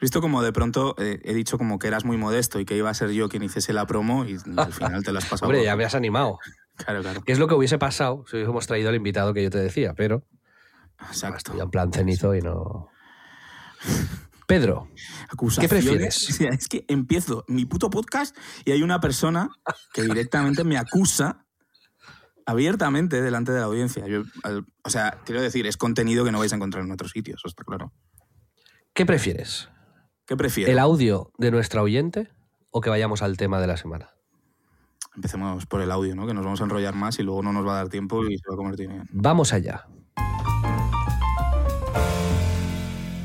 Visto 0.01 0.19
como 0.19 0.41
de 0.41 0.51
pronto 0.51 0.95
eh, 0.97 1.21
he 1.23 1.33
dicho 1.33 1.57
como 1.59 1.77
que 1.79 1.87
eras 1.87 2.03
muy 2.03 2.17
modesto 2.17 2.59
y 2.59 2.65
que 2.65 2.75
iba 2.75 2.89
a 2.89 2.93
ser 2.93 3.11
yo 3.11 3.29
quien 3.29 3.43
hiciese 3.43 3.71
la 3.71 3.85
promo 3.85 4.25
y 4.25 4.37
al 4.57 4.73
final 4.73 5.03
te 5.03 5.11
lo 5.13 5.19
has 5.19 5.25
pasado. 5.25 5.45
Hombre, 5.47 5.59
por- 5.59 5.65
ya 5.65 5.75
me 5.75 5.85
has 5.85 5.95
animado. 5.95 6.39
Claro, 6.75 7.01
claro. 7.01 7.21
¿Qué 7.21 7.31
es 7.31 7.39
lo 7.39 7.47
que 7.47 7.53
hubiese 7.53 7.77
pasado 7.77 8.25
si 8.27 8.35
hubiésemos 8.37 8.65
traído 8.65 8.89
al 8.89 8.95
invitado 8.95 9.33
que 9.33 9.43
yo 9.43 9.49
te 9.51 9.59
decía? 9.59 9.93
Pero 9.95 10.25
Exacto. 11.07 11.37
estoy 11.37 11.59
en 11.61 11.69
plan 11.69 11.93
cenizo 11.93 12.33
y 12.35 12.41
no... 12.41 12.89
Pedro, 14.47 14.89
Acusaciones. 15.29 15.69
prefieres? 15.69 16.29
O 16.29 16.33
sea, 16.33 16.49
es 16.49 16.67
que 16.67 16.83
empiezo 16.87 17.45
mi 17.47 17.65
puto 17.65 17.89
podcast 17.89 18.35
y 18.65 18.71
hay 18.71 18.83
una 18.83 18.99
persona 18.99 19.49
que 19.93 20.01
directamente 20.01 20.63
me 20.63 20.77
acusa 20.77 21.45
abiertamente 22.45 23.21
delante 23.21 23.51
de 23.51 23.59
la 23.59 23.65
audiencia. 23.65 24.07
Yo, 24.07 24.23
al- 24.43 24.65
o 24.83 24.89
sea, 24.89 25.19
quiero 25.25 25.41
decir, 25.41 25.67
es 25.67 25.77
contenido 25.77 26.25
que 26.25 26.31
no 26.31 26.39
vais 26.39 26.51
a 26.51 26.55
encontrar 26.57 26.83
en 26.83 26.91
otros 26.91 27.11
sitios, 27.11 27.39
eso 27.39 27.47
está 27.47 27.63
claro. 27.63 27.93
¿qué 28.93 29.05
prefieres? 29.05 29.69
¿Qué 30.31 30.37
prefieres? 30.37 30.71
¿El 30.71 30.79
audio 30.79 31.33
de 31.37 31.51
nuestra 31.51 31.81
oyente 31.81 32.29
o 32.69 32.79
que 32.79 32.89
vayamos 32.89 33.21
al 33.21 33.35
tema 33.35 33.59
de 33.59 33.67
la 33.67 33.75
semana? 33.75 34.11
Empecemos 35.13 35.65
por 35.65 35.81
el 35.81 35.91
audio, 35.91 36.15
¿no? 36.15 36.25
Que 36.25 36.33
nos 36.33 36.45
vamos 36.45 36.61
a 36.61 36.63
enrollar 36.63 36.95
más 36.95 37.19
y 37.19 37.23
luego 37.23 37.43
no 37.43 37.51
nos 37.51 37.67
va 37.67 37.73
a 37.73 37.75
dar 37.75 37.89
tiempo 37.89 38.25
y 38.25 38.37
se 38.37 38.47
va 38.47 38.53
a 38.53 38.55
convertir 38.55 38.91
en... 38.91 39.03
Vamos 39.11 39.51
allá. 39.51 39.89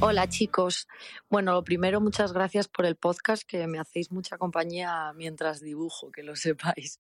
Hola 0.01 0.29
chicos. 0.29 0.88
Bueno, 1.31 1.53
lo 1.53 1.62
primero, 1.62 2.01
muchas 2.01 2.33
gracias 2.33 2.66
por 2.66 2.87
el 2.87 2.97
podcast, 2.97 3.45
que 3.47 3.69
me 3.69 3.79
hacéis 3.79 4.11
mucha 4.11 4.37
compañía 4.37 5.12
mientras 5.14 5.61
dibujo, 5.61 6.11
que 6.11 6.25
lo 6.25 6.35
sepáis. 6.75 6.99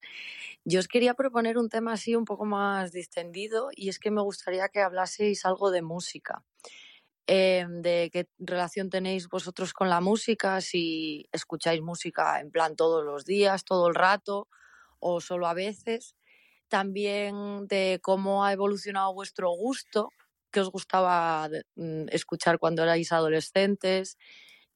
Yo 0.64 0.78
os 0.78 0.86
quería 0.86 1.14
proponer 1.14 1.58
un 1.58 1.68
tema 1.68 1.94
así 1.94 2.14
un 2.14 2.26
poco 2.26 2.44
más 2.44 2.92
distendido 2.92 3.70
y 3.74 3.88
es 3.88 3.98
que 3.98 4.12
me 4.12 4.22
gustaría 4.22 4.68
que 4.68 4.82
hablaseis 4.82 5.44
algo 5.44 5.72
de 5.72 5.82
música. 5.82 6.44
Eh, 7.28 7.66
de 7.68 8.08
qué 8.12 8.28
relación 8.38 8.88
tenéis 8.88 9.28
vosotros 9.28 9.72
con 9.72 9.88
la 9.90 10.00
música, 10.00 10.60
si 10.60 11.28
escucháis 11.32 11.82
música 11.82 12.38
en 12.40 12.52
plan 12.52 12.76
todos 12.76 13.04
los 13.04 13.24
días, 13.24 13.64
todo 13.64 13.88
el 13.88 13.96
rato 13.96 14.48
o 15.00 15.20
solo 15.20 15.48
a 15.48 15.54
veces. 15.54 16.14
También 16.68 17.66
de 17.68 18.00
cómo 18.02 18.44
ha 18.44 18.52
evolucionado 18.52 19.14
vuestro 19.14 19.50
gusto 19.52 20.10
que 20.52 20.60
os 20.60 20.70
gustaba 20.70 21.48
mm, 21.76 22.06
escuchar 22.12 22.58
cuando 22.60 22.82
erais 22.84 23.12
adolescentes 23.12 24.18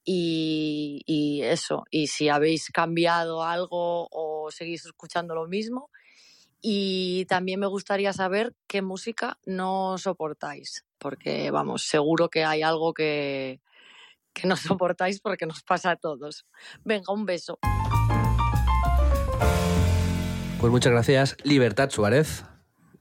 y 0.05 1.41
eso, 1.43 1.83
y 1.91 2.07
si 2.07 2.29
habéis 2.29 2.69
cambiado 2.71 3.43
algo 3.43 4.07
o 4.11 4.51
seguís 4.51 4.85
escuchando 4.85 5.35
lo 5.35 5.47
mismo. 5.47 5.89
Y 6.61 7.25
también 7.25 7.59
me 7.59 7.65
gustaría 7.65 8.13
saber 8.13 8.53
qué 8.67 8.83
música 8.83 9.39
no 9.47 9.97
soportáis, 9.97 10.85
porque 10.99 11.49
vamos, 11.49 11.87
seguro 11.87 12.29
que 12.29 12.45
hay 12.45 12.61
algo 12.61 12.93
que, 12.93 13.61
que 14.31 14.47
no 14.47 14.55
soportáis 14.57 15.19
porque 15.19 15.47
nos 15.47 15.63
pasa 15.63 15.91
a 15.91 15.95
todos. 15.95 16.45
Venga, 16.83 17.11
un 17.11 17.25
beso. 17.25 17.57
Pues 20.59 20.71
muchas 20.71 20.91
gracias, 20.91 21.35
Libertad 21.43 21.89
Suárez, 21.89 22.45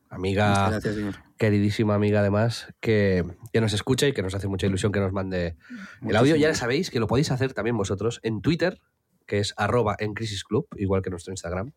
amiga, 0.09 0.49
Muchas 0.49 0.71
gracias, 0.71 0.95
señor. 0.95 1.15
queridísima 1.37 1.95
amiga 1.95 2.21
además, 2.21 2.73
que, 2.81 3.27
que 3.53 3.61
nos 3.61 3.75
escucha 3.75 4.09
y 4.09 4.15
que 4.15 4.23
nos 4.23 4.35
hace 4.35 4.49
mucha 4.49 4.67
ilusión 4.67 4.91
que 4.91 5.01
nos 5.01 5.13
mande 5.13 5.57
el 6.01 6.17
audio. 6.17 6.37
Ya 6.37 6.55
sabéis 6.55 6.91
que 6.91 6.99
lo 6.99 7.07
podéis 7.07 7.31
hacer 7.31 7.53
también 7.53 7.77
vosotros 7.77 8.21
en 8.23 8.41
Twitter, 8.41 8.81
que 9.27 9.41
es 9.41 9.53
arroba 9.59 9.95
en 9.99 10.15
Crisis 10.15 10.45
Club, 10.45 10.67
igual 10.77 11.03
que 11.03 11.11
nuestro 11.11 11.35
Instagram. 11.35 11.75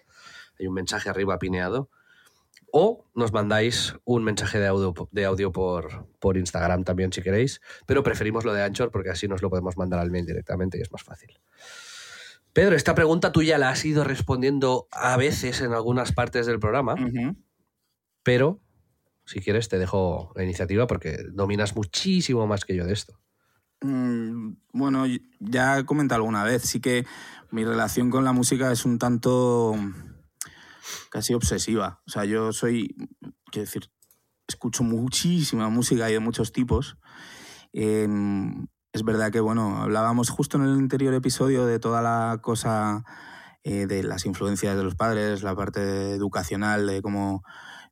Hay 0.59 0.67
un 0.67 0.73
mensaje 0.73 1.09
arriba 1.09 1.39
pineado. 1.39 1.89
O 2.71 3.05
nos 3.13 3.31
mandáis 3.31 3.95
un 4.03 4.23
mensaje 4.23 4.59
de 4.59 4.67
audio, 4.67 4.93
de 5.11 5.25
audio 5.25 5.51
por, 5.51 6.07
por 6.19 6.37
Instagram 6.37 6.83
también 6.83 7.13
si 7.13 7.21
queréis, 7.21 7.61
pero 7.85 8.01
preferimos 8.01 8.45
lo 8.45 8.53
de 8.53 8.63
Anchor 8.63 8.89
porque 8.89 9.11
así 9.11 9.27
nos 9.27 9.43
lo 9.43 9.51
podemos 9.51 9.77
mandar 9.77 9.99
al 9.99 10.09
mail 10.09 10.25
directamente 10.25 10.79
y 10.79 10.81
es 10.81 10.91
más 10.91 11.03
fácil. 11.03 11.39
Pedro, 12.51 12.75
esta 12.75 12.95
pregunta 12.95 13.31
tú 13.31 13.43
ya 13.43 13.57
la 13.57 13.69
has 13.69 13.83
ido 13.85 14.03
respondiendo 14.03 14.87
a 14.91 15.17
veces 15.17 15.61
en 15.61 15.73
algunas 15.73 16.13
partes 16.13 16.45
del 16.45 16.59
programa, 16.59 16.95
pero 18.23 18.59
si 19.25 19.39
quieres 19.39 19.69
te 19.69 19.79
dejo 19.79 20.31
la 20.35 20.43
iniciativa 20.43 20.87
porque 20.87 21.17
dominas 21.31 21.75
muchísimo 21.75 22.47
más 22.47 22.65
que 22.65 22.75
yo 22.75 22.85
de 22.85 22.93
esto. 22.93 23.19
Mm, 23.81 24.53
Bueno, 24.71 25.05
ya 25.39 25.79
he 25.79 25.85
comentado 25.85 26.21
alguna 26.21 26.43
vez, 26.43 26.63
sí 26.63 26.79
que 26.79 27.05
mi 27.51 27.65
relación 27.65 28.09
con 28.09 28.23
la 28.23 28.33
música 28.33 28.71
es 28.71 28.85
un 28.85 28.97
tanto 28.97 29.75
casi 31.09 31.33
obsesiva. 31.33 32.01
O 32.07 32.11
sea, 32.11 32.25
yo 32.25 32.53
soy, 32.53 32.95
quiero 33.51 33.65
decir, 33.65 33.91
escucho 34.47 34.83
muchísima 34.83 35.69
música 35.69 36.09
y 36.09 36.13
de 36.13 36.19
muchos 36.19 36.51
tipos. 36.51 36.97
Eh, 37.73 38.07
es 38.93 39.03
verdad 39.03 39.31
que, 39.31 39.39
bueno, 39.39 39.81
hablábamos 39.81 40.29
justo 40.29 40.57
en 40.57 40.63
el 40.63 40.73
anterior 40.73 41.13
episodio 41.15 41.65
de 41.65 41.79
toda 41.79 42.03
la 42.03 42.39
cosa 42.41 43.03
eh, 43.63 43.87
de 43.87 44.03
las 44.03 44.25
influencias 44.25 44.77
de 44.77 44.83
los 44.83 44.95
padres, 44.95 45.41
la 45.41 45.55
parte 45.55 46.11
educacional, 46.11 46.85
de 46.85 47.01
cómo 47.01 47.43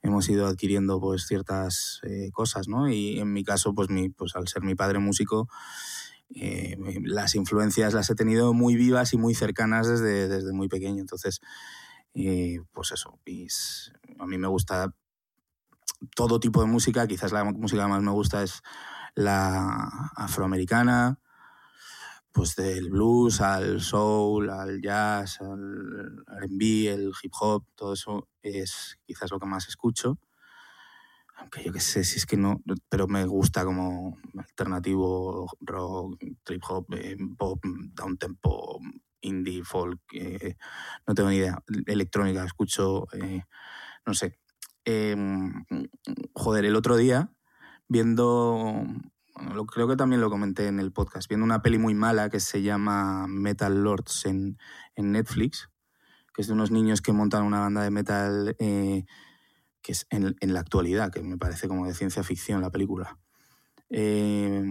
hemos 0.04 0.30
ido 0.30 0.46
adquiriendo 0.46 1.00
pues 1.00 1.26
ciertas 1.26 2.02
eh, 2.04 2.30
cosas, 2.32 2.68
¿no? 2.68 2.88
Y 2.90 3.20
en 3.20 3.34
mi 3.34 3.44
caso, 3.44 3.74
pues, 3.74 3.90
mi, 3.90 4.10
pues 4.10 4.36
al 4.36 4.48
ser 4.48 4.62
mi 4.62 4.76
padre 4.76 5.00
músico, 5.00 5.48
eh, 6.36 6.78
las 7.04 7.36
influencias 7.36 7.94
las 7.94 8.10
he 8.10 8.16
tenido 8.16 8.54
muy 8.54 8.76
vivas 8.76 9.14
y 9.14 9.18
muy 9.18 9.34
cercanas 9.34 9.88
desde, 9.88 10.28
desde 10.28 10.54
muy 10.54 10.68
pequeño. 10.68 11.02
Entonces, 11.02 11.40
eh, 12.14 12.60
pues 12.72 12.92
eso, 12.92 13.20
y 13.26 13.48
a 14.20 14.26
mí 14.26 14.38
me 14.38 14.48
gusta 14.48 14.94
todo 16.16 16.40
tipo 16.40 16.62
de 16.62 16.68
música, 16.68 17.08
quizás 17.08 17.32
la 17.32 17.44
música 17.44 17.88
más 17.88 18.02
me 18.02 18.12
gusta 18.12 18.44
es 18.44 18.62
la 19.16 20.12
afroamericana, 20.16 21.20
pues 22.32 22.56
del 22.56 22.90
blues 22.90 23.42
al 23.42 23.82
soul, 23.82 24.50
al 24.50 24.82
jazz, 24.82 25.42
al 25.42 26.24
R&B, 26.28 26.88
el 26.90 27.12
hip 27.22 27.34
hop, 27.40 27.66
todo 27.76 27.94
eso 27.94 28.30
es 28.42 28.98
quizás 29.06 29.32
lo 29.32 29.40
que 29.40 29.46
más 29.46 29.68
escucho. 29.68 30.20
Aunque 31.38 31.64
yo 31.64 31.74
qué 31.74 31.80
sé, 31.80 32.04
si 32.04 32.18
es 32.18 32.26
que 32.26 32.38
no, 32.38 32.62
pero 32.88 33.08
me 33.08 33.26
gusta 33.26 33.66
como 33.66 34.18
alternativo, 34.38 35.52
rock, 35.60 36.20
trip 36.44 36.64
hop, 36.70 36.86
eh, 36.94 37.18
pop, 37.38 37.60
down 37.94 38.18
tempo, 38.18 38.80
indie, 39.22 39.64
folk, 39.64 40.00
eh, 40.14 40.58
no 41.08 41.14
tengo 41.16 41.30
ni 41.30 41.38
idea. 41.38 41.64
Electrónica, 41.86 42.44
escucho, 42.44 43.08
eh, 43.14 43.44
no 44.06 44.14
sé. 44.14 44.40
Eh, 44.86 45.16
joder, 46.34 46.66
el 46.66 46.76
otro 46.76 46.98
día, 46.98 47.32
viendo, 47.88 48.84
creo 49.68 49.88
que 49.88 49.96
también 49.96 50.22
lo 50.22 50.30
comenté 50.30 50.68
en 50.68 50.80
el 50.80 50.92
podcast, 50.92 51.30
viendo 51.30 51.46
una 51.46 51.62
peli 51.62 51.78
muy 51.78 51.94
mala 51.94 52.30
que 52.30 52.40
se 52.40 52.62
llama 52.62 53.28
Metal 53.28 53.84
Lords 53.84 54.26
en, 54.26 54.58
en 54.96 55.12
Netflix, 55.12 55.70
que 56.34 56.42
es 56.42 56.48
de 56.48 56.54
unos 56.54 56.72
niños 56.72 57.02
que 57.02 57.14
montan 57.14 57.44
una 57.44 57.60
banda 57.60 57.84
de 57.84 57.92
metal 57.92 58.56
eh, 58.60 59.06
que 59.82 59.92
es 59.92 60.08
en 60.10 60.36
la 60.54 60.60
actualidad, 60.60 61.12
que 61.12 61.22
me 61.22 61.38
parece 61.38 61.68
como 61.68 61.88
de 61.88 61.94
ciencia 61.94 62.24
ficción 62.24 62.62
la 62.62 62.70
película. 62.70 63.20
Eh, 63.92 64.64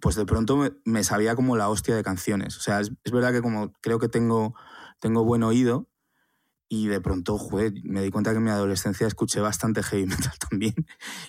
pues 0.00 0.14
de 0.14 0.26
pronto 0.26 0.58
me, 0.84 1.02
sabía 1.02 1.34
como 1.34 1.56
la 1.56 1.68
hostia 1.68 1.96
de 1.96 2.04
canciones. 2.04 2.56
O 2.56 2.60
sea, 2.60 2.80
es, 2.80 2.92
es 3.02 3.12
verdad 3.12 3.32
que 3.32 3.42
como 3.42 3.72
creo 3.80 3.98
que 3.98 4.08
tengo, 4.08 4.54
tengo 5.00 5.24
buen 5.24 5.42
oído 5.42 5.88
y 6.68 6.88
de 6.88 7.00
pronto, 7.00 7.38
joder, 7.38 7.72
me 7.84 8.02
di 8.02 8.10
cuenta 8.10 8.32
que 8.32 8.38
en 8.38 8.44
mi 8.44 8.50
adolescencia 8.50 9.06
escuché 9.06 9.40
bastante 9.40 9.82
heavy 9.82 10.06
metal 10.06 10.32
también 10.50 10.74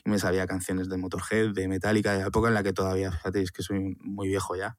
y 0.05 0.09
me 0.09 0.19
sabía 0.19 0.47
canciones 0.47 0.89
de 0.89 0.97
Motorhead, 0.97 1.53
de 1.53 1.67
Metallica, 1.67 2.13
de 2.13 2.19
la 2.19 2.27
época 2.27 2.47
en 2.47 2.55
la 2.55 2.63
que 2.63 2.73
todavía, 2.73 3.11
fíjate, 3.11 3.41
es 3.41 3.51
que 3.51 3.63
soy 3.63 3.95
muy 3.99 4.27
viejo 4.27 4.55
ya, 4.55 4.77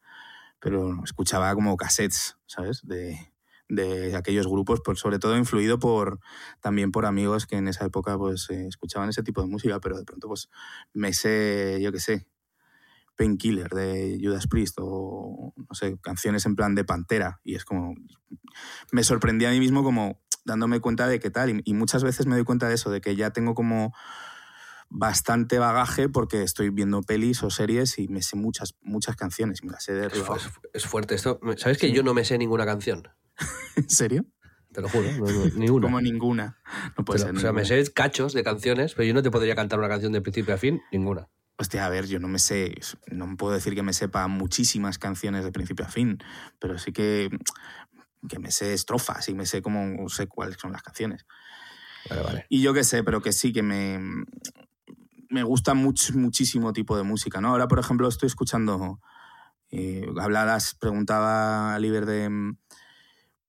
pero 0.60 1.02
escuchaba 1.04 1.54
como 1.54 1.76
cassettes, 1.76 2.36
¿sabes? 2.46 2.82
De, 2.84 3.32
de 3.68 4.16
aquellos 4.16 4.48
grupos, 4.48 4.80
por, 4.80 4.98
sobre 4.98 5.18
todo 5.18 5.36
influido 5.36 5.78
por 5.78 6.20
también 6.60 6.90
por 6.90 7.06
amigos 7.06 7.46
que 7.46 7.56
en 7.56 7.68
esa 7.68 7.84
época 7.84 8.18
pues 8.18 8.50
eh, 8.50 8.66
escuchaban 8.66 9.10
ese 9.10 9.22
tipo 9.22 9.40
de 9.42 9.48
música, 9.48 9.78
pero 9.80 9.96
de 9.96 10.04
pronto 10.04 10.28
pues 10.28 10.48
me 10.92 11.12
sé, 11.12 11.78
yo 11.80 11.92
qué 11.92 12.00
sé, 12.00 12.26
Painkiller 13.18 13.68
de 13.68 14.18
Judas 14.22 14.46
Priest 14.46 14.76
o, 14.80 15.52
no 15.56 15.74
sé, 15.74 15.98
canciones 16.00 16.46
en 16.46 16.54
plan 16.56 16.74
de 16.74 16.84
Pantera. 16.84 17.40
Y 17.44 17.56
es 17.56 17.64
como. 17.66 17.94
Me 18.92 19.02
sorprendí 19.04 19.44
a 19.44 19.50
mí 19.50 19.58
mismo 19.60 19.82
como 19.84 20.22
dándome 20.46 20.80
cuenta 20.80 21.06
de 21.08 21.18
qué 21.20 21.28
tal. 21.30 21.50
Y, 21.50 21.60
y 21.64 21.74
muchas 21.74 22.02
veces 22.04 22.26
me 22.26 22.36
doy 22.36 22.44
cuenta 22.44 22.68
de 22.68 22.76
eso, 22.76 22.90
de 22.90 23.00
que 23.02 23.16
ya 23.16 23.30
tengo 23.32 23.54
como 23.54 23.92
bastante 24.90 25.58
bagaje 25.58 26.08
porque 26.08 26.42
estoy 26.42 26.70
viendo 26.70 27.02
pelis 27.02 27.42
o 27.42 27.50
series 27.50 27.98
y 27.98 28.08
me 28.08 28.22
sé 28.22 28.36
muchas, 28.36 28.74
muchas 28.80 29.16
canciones. 29.16 29.62
Me 29.62 29.70
las 29.72 29.84
sé 29.84 29.92
de 29.92 30.06
Es, 30.06 30.12
arriba 30.12 30.38
fuerte 30.86 31.14
esto. 31.14 31.40
¿Sabes 31.58 31.76
que 31.78 31.88
Sí. 31.88 31.92
yo 31.92 32.02
no 32.02 32.14
me 32.14 32.24
sé 32.24 32.38
ninguna 32.38 32.64
canción? 32.64 33.08
¿En 33.76 33.90
serio? 33.90 34.24
Te 34.72 34.80
lo 34.80 34.88
juro, 34.88 35.10
no- 35.18 35.26
no- 35.26 35.44
ni 35.56 35.68
una. 35.68 35.86
Como 35.86 36.00
ninguna. 36.00 36.58
No 36.96 37.04
puede 37.04 37.18
Pero, 37.20 37.32
ser. 37.32 37.36
o 37.36 37.40
sea, 37.40 37.52
me 37.52 37.64
sé 37.64 37.92
cachos 37.92 38.32
de 38.32 38.42
canciones, 38.44 38.94
pero 38.94 39.06
yo 39.06 39.14
no 39.14 39.22
te 39.22 39.30
podría 39.30 39.54
cantar 39.54 39.78
una 39.78 39.88
canción 39.88 40.12
de 40.12 40.20
principio 40.20 40.54
a 40.54 40.58
fin, 40.58 40.80
ninguna. 40.92 41.28
Hostia, 41.58 41.84
a 41.84 41.88
ver, 41.88 42.06
yo 42.06 42.20
no 42.20 42.28
me 42.28 42.38
sé, 42.38 42.74
no 43.10 43.36
puedo 43.36 43.52
decir 43.54 43.74
que 43.74 43.82
me 43.82 43.92
sepa 43.92 44.28
muchísimas 44.28 44.98
canciones 44.98 45.44
de 45.44 45.50
principio 45.52 45.84
a 45.84 45.88
fin, 45.88 46.18
pero 46.60 46.78
sí 46.78 46.92
que, 46.92 47.30
que 48.28 48.38
me 48.38 48.50
sé 48.52 48.74
estrofas 48.74 49.28
y 49.28 49.34
me 49.34 49.46
sé 49.46 49.62
cómo 49.62 50.08
sé 50.08 50.28
cuáles 50.28 50.56
son 50.60 50.72
las 50.72 50.82
canciones. 50.82 51.26
Vale, 52.08 52.22
vale. 52.22 52.46
Y 52.48 52.62
yo 52.62 52.72
qué 52.74 52.84
sé, 52.84 53.02
pero 53.02 53.20
que 53.20 53.32
sí, 53.32 53.52
que 53.52 53.62
me, 53.62 53.98
me 55.28 55.42
gusta 55.42 55.74
much- 55.74 56.14
muchísimo 56.14 56.72
tipo 56.72 56.96
de 56.96 57.02
música, 57.02 57.40
¿no? 57.40 57.48
Ahora, 57.48 57.68
por 57.68 57.78
ejemplo, 57.78 58.08
estoy 58.08 58.26
escuchando 58.28 59.00
Eh, 59.70 60.06
habladas, 60.20 60.74
preguntaba 60.80 61.74
a 61.74 61.78
Liber 61.80 62.06
de 62.06 62.54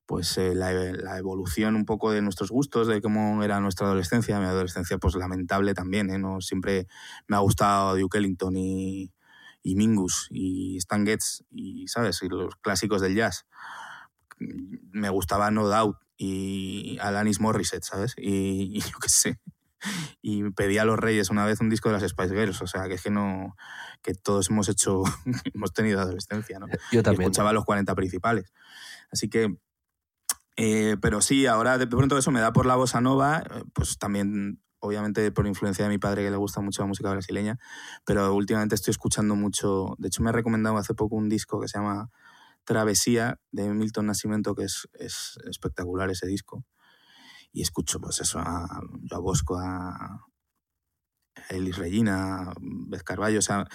pues 0.10 0.40
eh, 0.40 0.56
la, 0.56 0.74
la, 0.74 1.20
evolución 1.20 1.76
un 1.76 1.86
poco 1.86 2.12
de 2.12 2.24
nuestros 2.24 2.50
gustos, 2.50 2.88
de 2.88 3.00
cómo 3.00 3.44
era 3.44 3.60
nuestra 3.60 3.86
adolescencia. 3.86 4.40
Mi 4.40 4.46
adolescencia, 4.46 4.98
pues 4.98 5.14
lamentable 5.14 5.76
también, 5.76 6.10
¿eh? 6.10 6.18
No 6.18 6.42
siempre 6.42 6.88
me 7.28 7.36
ha 7.36 7.42
gustado 7.42 7.96
Duke 7.96 8.18
Ellington 8.18 8.58
y, 8.58 9.14
y 9.62 9.76
Mingus 9.76 10.26
y 10.32 10.78
Stan 10.78 11.06
Getz 11.06 11.44
y, 11.52 11.88
¿sabes? 11.90 12.24
Y 12.24 12.28
los 12.28 12.56
clásicos 12.56 13.02
del 13.02 13.14
jazz. 13.14 13.46
Me 14.40 15.12
gustaba 15.12 15.52
No 15.52 15.68
Doubt 15.68 15.98
y 16.18 16.98
Alanis 17.02 17.40
Morissette, 17.40 17.84
¿sabes? 17.84 18.16
Y, 18.18 18.76
y 18.76 18.82
yo 18.82 18.98
qué 19.00 19.10
sé. 19.10 19.40
Y 20.24 20.50
pedí 20.54 20.80
a 20.80 20.86
los 20.86 20.98
Reyes 20.98 21.30
una 21.30 21.46
vez 21.46 21.62
un 21.62 21.70
disco 21.70 21.90
de 21.90 22.00
las 22.00 22.10
Spice 22.10 22.34
Girls, 22.34 22.60
o 22.64 22.68
sea, 22.68 22.88
que 22.88 22.96
es 22.96 23.04
que 23.04 23.12
no, 23.12 23.56
que 24.02 24.16
todos 24.16 24.50
hemos 24.50 24.70
hecho, 24.70 25.04
hemos 25.54 25.72
tenido 25.72 26.02
adolescencia, 26.02 26.58
¿no? 26.58 26.66
Yo 26.92 27.04
también. 27.04 27.22
Y 27.22 27.26
escuchaba 27.26 27.54
los 27.54 27.64
40 27.64 27.94
principales. 27.94 28.52
Así 29.12 29.30
que, 29.30 29.56
eh, 30.62 30.98
pero 31.02 31.22
sí, 31.22 31.46
ahora 31.46 31.78
de 31.78 31.88
pronto 31.88 32.18
eso 32.18 32.32
me 32.32 32.42
da 32.42 32.52
por 32.52 32.66
la 32.66 32.76
bossa 32.76 33.00
nova, 33.00 33.42
eh, 33.50 33.64
pues 33.74 33.98
también 33.98 34.62
obviamente 34.80 35.32
por 35.32 35.48
influencia 35.48 35.86
de 35.86 35.90
mi 35.90 36.00
padre 36.00 36.24
que 36.24 36.32
le 36.32 36.36
gusta 36.36 36.60
mucho 36.60 36.82
la 36.82 36.88
música 36.88 37.10
brasileña, 37.10 37.58
pero 38.06 38.34
últimamente 38.34 38.76
estoy 38.76 38.92
escuchando 38.92 39.38
mucho, 39.38 39.96
de 40.00 40.10
hecho 40.10 40.22
me 40.22 40.32
ha 40.32 40.34
recomendado 40.34 40.76
hace 40.76 40.94
poco 40.94 41.16
un 41.16 41.30
disco 41.30 41.62
que 41.62 41.70
se 41.70 41.78
llama 41.78 42.10
Travesía 42.66 43.40
de 43.54 43.74
Milton 43.74 44.08
Nascimento, 44.08 44.54
que 44.54 44.66
es, 44.66 44.90
es 44.96 45.40
espectacular 45.50 46.10
ese 46.10 46.28
disco. 46.28 46.66
Y 47.54 47.62
escucho 47.62 48.02
pues 48.02 48.20
eso, 48.20 48.40
a, 48.40 48.66
a 49.12 49.18
Bosco, 49.20 49.58
a 49.58 50.26
Elis 51.48 51.78
Regina, 51.78 52.50
a 52.50 52.54
Beth 52.60 53.04
Carballo, 53.04 53.40
o 53.40 53.42
sea, 53.42 53.66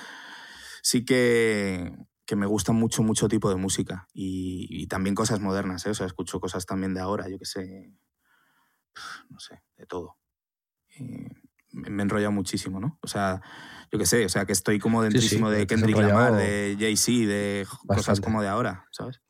sí 0.82 1.06
que, 1.06 1.96
que 2.26 2.36
me 2.36 2.46
gusta 2.46 2.72
mucho, 2.72 3.02
mucho 3.02 3.28
tipo 3.28 3.50
de 3.50 3.56
música 3.56 4.08
y, 4.12 4.66
y 4.70 4.86
también 4.86 5.14
cosas 5.14 5.40
modernas, 5.40 5.84
¿eh? 5.86 5.90
o 5.90 5.94
sea, 5.94 6.06
escucho 6.06 6.40
cosas 6.40 6.66
también 6.66 6.94
de 6.94 7.00
ahora, 7.00 7.28
yo 7.28 7.38
que 7.38 7.44
sé, 7.44 7.92
no 9.28 9.38
sé, 9.38 9.62
de 9.76 9.86
todo. 9.86 10.16
Y 10.96 11.26
me 11.72 12.02
enrolla 12.02 12.30
muchísimo, 12.30 12.80
¿no? 12.80 12.98
O 13.02 13.08
sea, 13.08 13.42
yo 13.90 13.98
qué 13.98 14.06
sé, 14.06 14.24
o 14.24 14.28
sea, 14.28 14.46
que 14.46 14.52
estoy 14.52 14.78
como 14.78 15.02
dentrísimo 15.02 15.50
sí, 15.50 15.56
de 15.56 15.66
Kendrick 15.66 15.96
Lamar, 15.96 16.34
de 16.34 16.76
Jay-Z, 16.78 17.26
de 17.26 17.64
Bastante. 17.64 17.94
cosas 17.96 18.20
como 18.20 18.42
de 18.42 18.48
ahora, 18.48 18.86
¿sabes? 18.90 19.20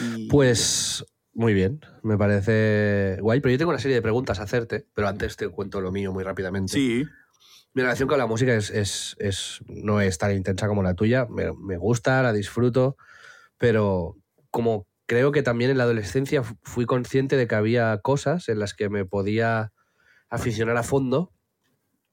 Y... 0.00 0.28
Pues 0.28 1.04
muy 1.32 1.52
bien, 1.52 1.80
me 2.02 2.16
parece 2.16 3.18
guay, 3.20 3.40
pero 3.40 3.52
yo 3.52 3.58
tengo 3.58 3.70
una 3.70 3.78
serie 3.78 3.96
de 3.96 4.02
preguntas 4.02 4.40
a 4.40 4.44
hacerte, 4.44 4.88
pero 4.94 5.06
antes 5.06 5.36
te 5.36 5.48
cuento 5.48 5.80
lo 5.80 5.92
mío 5.92 6.12
muy 6.12 6.24
rápidamente. 6.24 6.72
Sí. 6.72 7.04
Mi 7.76 7.82
relación 7.82 8.08
con 8.08 8.16
la 8.16 8.26
música 8.26 8.56
es, 8.56 9.14
no 9.66 10.00
es 10.00 10.16
tan 10.16 10.34
intensa 10.34 10.66
como 10.66 10.82
la 10.82 10.94
tuya, 10.94 11.26
me, 11.28 11.52
me, 11.52 11.76
gusta, 11.76 12.22
la 12.22 12.32
disfruto, 12.32 12.96
pero 13.58 14.16
como 14.50 14.86
creo 15.04 15.30
que 15.30 15.42
también 15.42 15.70
en 15.70 15.76
la 15.76 15.84
adolescencia 15.84 16.42
fui 16.62 16.86
consciente 16.86 17.36
de 17.36 17.46
que 17.46 17.54
había 17.54 17.98
cosas 17.98 18.48
en 18.48 18.60
las 18.60 18.72
que 18.72 18.88
me 18.88 19.04
podía 19.04 19.74
aficionar 20.30 20.78
a 20.78 20.82
fondo 20.82 21.34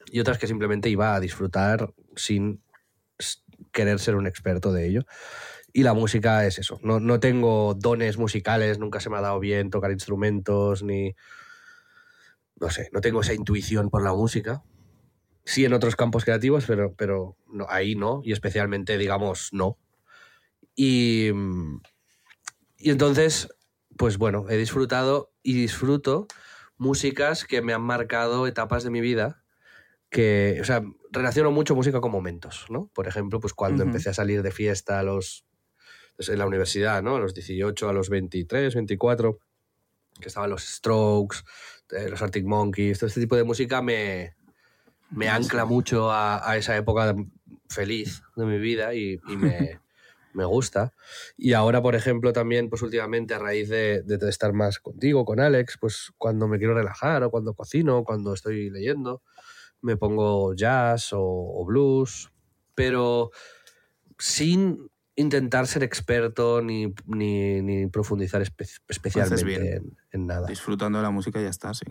y 0.07 0.19
otras 0.19 0.37
que 0.37 0.47
simplemente 0.47 0.89
iba 0.89 1.15
a 1.15 1.21
disfrutar 1.21 1.93
sin 2.17 2.61
querer 3.71 3.99
ser 3.99 4.15
un 4.17 4.27
experto 4.27 4.73
de 4.73 4.85
ello. 4.85 5.05
Y 5.71 5.83
la 5.83 5.93
música 5.93 6.45
es 6.45 6.59
eso. 6.59 6.77
No, 6.83 6.99
no, 6.99 7.21
tengo 7.21 7.73
dones 7.73 8.17
musicales, 8.17 8.79
nunca 8.79 8.99
se 8.99 9.09
me 9.09 9.15
ha 9.15 9.21
dado 9.21 9.39
bien 9.39 9.69
tocar 9.69 9.93
instrumentos, 9.93 10.83
ni. 10.83 11.15
No 12.59 12.69
sé, 12.69 12.89
no 12.91 12.99
tengo 12.99 13.21
esa 13.21 13.33
intuición 13.33 13.89
por 13.89 14.03
la 14.03 14.11
música. 14.11 14.61
Sí 15.45 15.65
en 15.65 15.73
otros 15.73 15.95
campos 15.95 16.23
creativos, 16.23 16.65
pero, 16.65 16.93
pero 16.95 17.37
no, 17.47 17.65
ahí 17.69 17.95
no, 17.95 18.21
y 18.23 18.31
especialmente, 18.31 18.97
digamos, 18.97 19.49
no. 19.51 19.77
Y, 20.75 21.29
y 22.77 22.89
entonces, 22.89 23.49
pues 23.97 24.17
bueno, 24.17 24.45
he 24.49 24.57
disfrutado 24.57 25.33
y 25.43 25.53
disfruto 25.53 26.27
músicas 26.77 27.45
que 27.45 27.61
me 27.61 27.73
han 27.73 27.81
marcado 27.81 28.47
etapas 28.47 28.83
de 28.83 28.89
mi 28.89 29.01
vida 29.01 29.43
que, 30.09 30.59
o 30.61 30.63
sea, 30.63 30.83
relaciono 31.11 31.51
mucho 31.51 31.75
música 31.75 31.99
con 31.99 32.11
momentos, 32.11 32.65
¿no? 32.69 32.89
Por 32.93 33.07
ejemplo, 33.07 33.39
pues 33.39 33.53
cuando 33.53 33.83
uh 33.83 33.85
-huh. 33.85 33.89
empecé 33.89 34.09
a 34.09 34.13
salir 34.13 34.43
de 34.43 34.51
fiesta 34.51 34.99
a 34.99 35.03
los 35.03 35.45
pues 36.15 36.29
en 36.29 36.37
la 36.37 36.45
universidad, 36.45 37.01
¿no? 37.01 37.15
A 37.15 37.19
los 37.19 37.33
18, 37.33 37.89
a 37.89 37.93
los 37.93 38.09
23, 38.09 38.75
24, 38.75 39.39
que 40.19 40.27
estaban 40.27 40.49
los 40.49 40.63
Strokes, 40.63 41.39
eh, 41.91 42.09
los 42.09 42.21
Arctic 42.21 42.45
Monkeys, 42.45 42.99
todo 42.99 43.07
este 43.07 43.21
tipo 43.21 43.35
de 43.35 43.43
música 43.43 43.81
me, 43.81 44.35
me 45.15 45.29
ancla 45.29 45.65
mucho 45.65 46.11
a, 46.11 46.49
a, 46.49 46.57
esa 46.57 46.75
época 46.75 47.15
feliz 47.69 48.23
de 48.35 48.45
mi 48.45 48.57
vida 48.59 48.93
y, 48.93 49.19
y 49.27 49.37
me, 49.37 49.79
me, 50.33 50.45
gusta. 50.45 50.93
Y 51.37 51.53
ahora, 51.53 51.81
por 51.81 51.95
ejemplo, 51.95 52.33
también, 52.33 52.69
pues 52.69 52.81
últimamente, 52.81 53.33
a 53.33 53.39
raíz 53.39 53.69
de, 53.69 54.01
de, 54.03 54.29
estar 54.29 54.53
más 54.53 54.79
contigo, 54.79 55.25
con 55.25 55.39
Alex, 55.39 55.77
pues 55.79 56.11
cuando 56.17 56.47
me 56.47 56.57
quiero 56.57 56.73
relajar 56.73 57.23
o 57.23 57.31
cuando 57.31 57.53
cocino, 57.53 58.03
cuando 58.03 58.33
estoy 58.33 58.69
leyendo, 58.69 59.21
me 59.81 59.97
pongo 59.97 60.53
jazz 60.55 61.13
o, 61.13 61.21
o 61.21 61.65
blues, 61.65 62.31
pero 62.75 63.31
sin 64.17 64.89
intentar 65.15 65.67
ser 65.67 65.83
experto 65.83 66.61
ni, 66.61 66.93
ni, 67.05 67.61
ni 67.61 67.87
profundizar 67.87 68.41
espe 68.41 68.65
especialmente 68.87 69.75
en, 69.75 69.97
en, 70.11 70.27
nada. 70.27 70.47
Disfrutando 70.47 70.97
de 70.97 71.03
la 71.03 71.11
música 71.11 71.39
y 71.39 71.43
ya 71.43 71.49
está, 71.49 71.73
sí. 71.73 71.85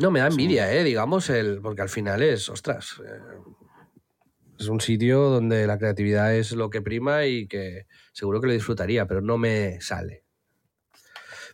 No, 0.00 0.10
me 0.10 0.20
da 0.20 0.28
envidia, 0.28 0.68
sí. 0.70 0.76
eh, 0.76 0.84
digamos, 0.84 1.30
el, 1.30 1.60
porque 1.60 1.82
al 1.82 1.88
final 1.88 2.22
es, 2.22 2.48
ostras, 2.48 3.00
eh, 3.04 3.20
es 4.58 4.68
un 4.68 4.80
sitio 4.80 5.30
donde 5.30 5.66
la 5.66 5.78
creatividad 5.78 6.34
es 6.34 6.52
lo 6.52 6.70
que 6.70 6.82
prima 6.82 7.26
y 7.26 7.46
que 7.46 7.86
seguro 8.12 8.40
que 8.40 8.48
lo 8.48 8.52
disfrutaría, 8.52 9.06
pero 9.06 9.20
no 9.20 9.38
me 9.38 9.80
sale. 9.80 10.24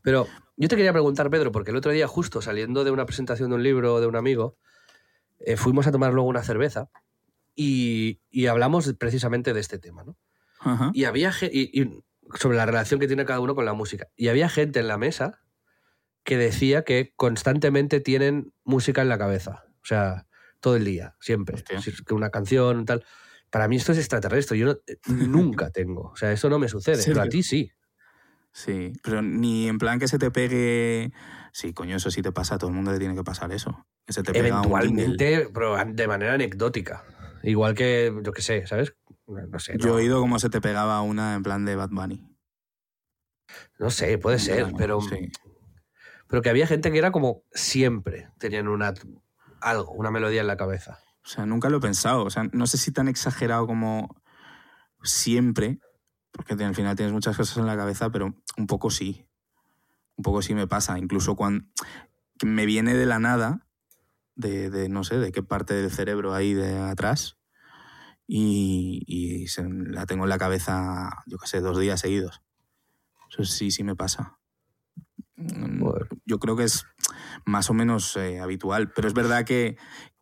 Pero 0.02 0.26
yo 0.56 0.68
te 0.68 0.76
quería 0.76 0.92
preguntar, 0.92 1.30
Pedro, 1.30 1.52
porque 1.52 1.70
el 1.70 1.76
otro 1.76 1.92
día, 1.92 2.08
justo 2.08 2.42
saliendo 2.42 2.84
de 2.84 2.90
una 2.90 3.06
presentación 3.06 3.50
de 3.50 3.56
un 3.56 3.62
libro 3.62 4.00
de 4.00 4.06
un 4.06 4.16
amigo, 4.16 4.56
eh, 5.38 5.56
fuimos 5.56 5.86
a 5.86 5.92
tomar 5.92 6.12
luego 6.12 6.28
una 6.28 6.42
cerveza 6.42 6.88
y, 7.54 8.20
y 8.30 8.46
hablamos 8.46 8.92
precisamente 8.98 9.52
de 9.52 9.60
este 9.60 9.78
tema, 9.78 10.04
¿no? 10.04 10.16
Y 10.94 11.04
había 11.04 11.32
y, 11.42 11.80
y 11.82 12.04
sobre 12.38 12.56
la 12.56 12.66
relación 12.66 13.00
que 13.00 13.08
tiene 13.08 13.24
cada 13.24 13.40
uno 13.40 13.56
con 13.56 13.64
la 13.64 13.72
música. 13.72 14.06
Y 14.14 14.28
había 14.28 14.48
gente 14.48 14.78
en 14.78 14.86
la 14.86 14.96
mesa 14.96 15.40
que 16.24 16.36
decía 16.36 16.82
que 16.82 17.12
constantemente 17.16 18.00
tienen 18.00 18.52
música 18.64 19.02
en 19.02 19.08
la 19.08 19.18
cabeza. 19.18 19.64
O 19.82 19.86
sea, 19.86 20.26
todo 20.60 20.76
el 20.76 20.84
día, 20.84 21.16
siempre. 21.20 21.62
Que 22.06 22.14
una 22.14 22.30
canción, 22.30 22.84
tal. 22.84 23.04
Para 23.50 23.68
mí 23.68 23.76
esto 23.76 23.92
es 23.92 23.98
extraterrestre. 23.98 24.58
Yo 24.58 24.66
no, 24.66 24.78
nunca 25.06 25.70
tengo. 25.72 26.10
O 26.12 26.16
sea, 26.16 26.32
eso 26.32 26.48
no 26.48 26.58
me 26.58 26.68
sucede. 26.68 27.02
Pero 27.04 27.20
a 27.20 27.28
ti 27.28 27.42
sí. 27.42 27.70
Sí, 28.52 28.92
pero 29.02 29.22
ni 29.22 29.68
en 29.68 29.78
plan 29.78 29.98
que 29.98 30.08
se 30.08 30.18
te 30.18 30.30
pegue. 30.30 31.12
Sí, 31.52 31.72
coño, 31.72 31.96
eso 31.96 32.10
sí 32.10 32.22
te 32.22 32.32
pasa. 32.32 32.54
A 32.54 32.58
todo 32.58 32.70
el 32.70 32.76
mundo 32.76 32.92
le 32.92 32.98
tiene 32.98 33.14
que 33.14 33.24
pasar 33.24 33.52
eso. 33.52 33.86
Que 34.06 34.12
se 34.12 34.22
te 34.22 34.32
pega 34.32 34.48
Eventualmente, 34.48 35.46
un 35.46 35.52
pero 35.52 35.76
de 35.84 36.06
manera 36.06 36.34
anecdótica. 36.34 37.04
Igual 37.42 37.74
que, 37.74 38.12
yo 38.22 38.32
qué 38.32 38.42
sé, 38.42 38.66
¿sabes? 38.66 38.94
No 39.26 39.58
sé. 39.58 39.76
Yo 39.78 39.88
no. 39.88 39.92
he 39.94 40.02
oído 40.02 40.20
cómo 40.20 40.38
se 40.38 40.50
te 40.50 40.60
pegaba 40.60 41.00
una 41.02 41.34
en 41.34 41.42
plan 41.42 41.64
de 41.64 41.76
Bad 41.76 41.90
Bunny. 41.90 42.28
No 43.78 43.90
sé, 43.90 44.18
puede 44.18 44.38
ser, 44.38 44.70
no, 44.70 44.76
pero. 44.76 45.00
Sí. 45.00 45.30
Pero 46.32 46.40
que 46.40 46.48
había 46.48 46.66
gente 46.66 46.90
que 46.90 46.96
era 46.96 47.12
como 47.12 47.44
siempre 47.52 48.30
tenían 48.38 48.66
una, 48.66 48.94
algo, 49.60 49.92
una 49.92 50.10
melodía 50.10 50.40
en 50.40 50.46
la 50.46 50.56
cabeza. 50.56 50.98
O 51.22 51.28
sea, 51.28 51.44
nunca 51.44 51.68
lo 51.68 51.76
he 51.76 51.80
pensado. 51.80 52.24
O 52.24 52.30
sea, 52.30 52.44
no 52.54 52.66
sé 52.66 52.78
si 52.78 52.90
tan 52.90 53.06
exagerado 53.06 53.66
como 53.66 54.16
siempre, 55.02 55.78
porque 56.30 56.54
al 56.54 56.74
final 56.74 56.96
tienes 56.96 57.12
muchas 57.12 57.36
cosas 57.36 57.58
en 57.58 57.66
la 57.66 57.76
cabeza, 57.76 58.08
pero 58.08 58.34
un 58.56 58.66
poco 58.66 58.88
sí. 58.88 59.28
Un 60.16 60.22
poco 60.22 60.40
sí 60.40 60.54
me 60.54 60.66
pasa. 60.66 60.98
Incluso 60.98 61.36
cuando 61.36 61.66
me 62.42 62.64
viene 62.64 62.94
de 62.94 63.04
la 63.04 63.18
nada, 63.18 63.66
de, 64.34 64.88
no 64.88 65.04
sé, 65.04 65.18
de 65.18 65.32
qué 65.32 65.42
parte 65.42 65.74
del 65.74 65.90
cerebro 65.90 66.32
ahí 66.32 66.54
de 66.54 66.78
atrás, 66.78 67.36
y, 68.26 69.44
la 69.58 70.06
tengo 70.06 70.24
en 70.24 70.30
la 70.30 70.38
cabeza, 70.38 71.10
yo 71.26 71.36
qué 71.36 71.46
sé, 71.46 71.60
dos 71.60 71.78
días 71.78 72.00
seguidos. 72.00 72.40
Eso 73.30 73.44
sí, 73.44 73.70
sí 73.70 73.84
me 73.84 73.96
pasa. 73.96 74.38
Bueno. 75.42 75.94
Yo 76.24 76.38
creo 76.38 76.56
que 76.56 76.64
es 76.64 76.84
más 77.44 77.70
o 77.70 77.74
menos 77.74 78.16
eh, 78.16 78.40
habitual, 78.40 78.92
pero 78.92 79.08
es 79.08 79.14
verdad 79.14 79.44
que 79.44 79.76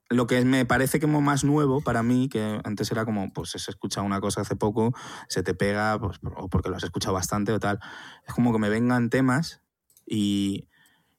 lo 0.08 0.26
que 0.26 0.44
me 0.44 0.66
parece 0.66 0.98
como 0.98 1.20
más 1.20 1.44
nuevo 1.44 1.82
para 1.82 2.02
mí, 2.02 2.28
que 2.28 2.60
antes 2.64 2.90
era 2.90 3.04
como, 3.04 3.32
pues 3.32 3.54
has 3.54 3.68
escuchado 3.68 4.04
una 4.04 4.20
cosa 4.20 4.40
hace 4.40 4.56
poco, 4.56 4.92
se 5.28 5.42
te 5.42 5.54
pega, 5.54 5.98
pues, 6.00 6.18
o 6.36 6.48
porque 6.48 6.68
lo 6.68 6.76
has 6.76 6.82
escuchado 6.82 7.14
bastante 7.14 7.52
o 7.52 7.60
tal, 7.60 7.78
es 8.26 8.34
como 8.34 8.52
que 8.52 8.58
me 8.58 8.68
vengan 8.68 9.08
temas 9.08 9.62
y, 10.04 10.68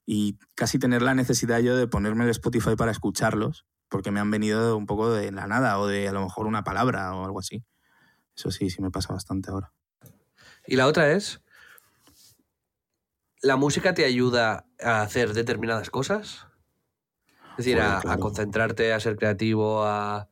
y 0.06 0.38
casi 0.56 0.78
tener 0.78 1.02
la 1.02 1.16
necesidad 1.16 1.60
yo 1.60 1.78
de 1.78 1.88
ponerme 1.88 2.26
el 2.26 2.32
Spotify 2.32 2.76
para 2.76 2.92
escucharlos, 2.92 3.66
porque 3.88 4.12
me 4.12 4.20
han 4.20 4.30
venido 4.30 4.76
un 4.76 4.86
poco 4.86 5.12
de 5.12 5.32
la 5.32 5.48
nada 5.48 5.80
o 5.80 5.88
de 5.88 6.10
a 6.10 6.12
lo 6.12 6.22
mejor 6.22 6.46
una 6.46 6.66
palabra 6.66 7.16
o 7.16 7.24
algo 7.24 7.40
así. 7.40 7.64
Eso 8.36 8.52
sí, 8.52 8.70
sí 8.70 8.82
me 8.82 8.92
pasa 8.92 9.14
bastante 9.14 9.52
ahora. 9.52 9.72
Y 10.68 10.76
la 10.76 10.88
otra 10.88 11.12
es, 11.12 11.41
¿la 13.42 13.56
música 13.56 13.94
te 13.94 14.06
ayuda 14.06 14.66
a 14.80 15.02
hacer 15.02 15.34
determinadas 15.34 15.90
cosas? 15.90 16.48
Es 17.52 17.58
decir, 17.66 17.76
bueno, 17.76 17.98
a, 17.98 18.02
claro. 18.02 18.18
a, 18.18 18.20
concentrarte, 18.20 18.94
a 18.94 19.00
ser 19.00 19.18
creativo, 19.18 19.84
a, 19.84 20.30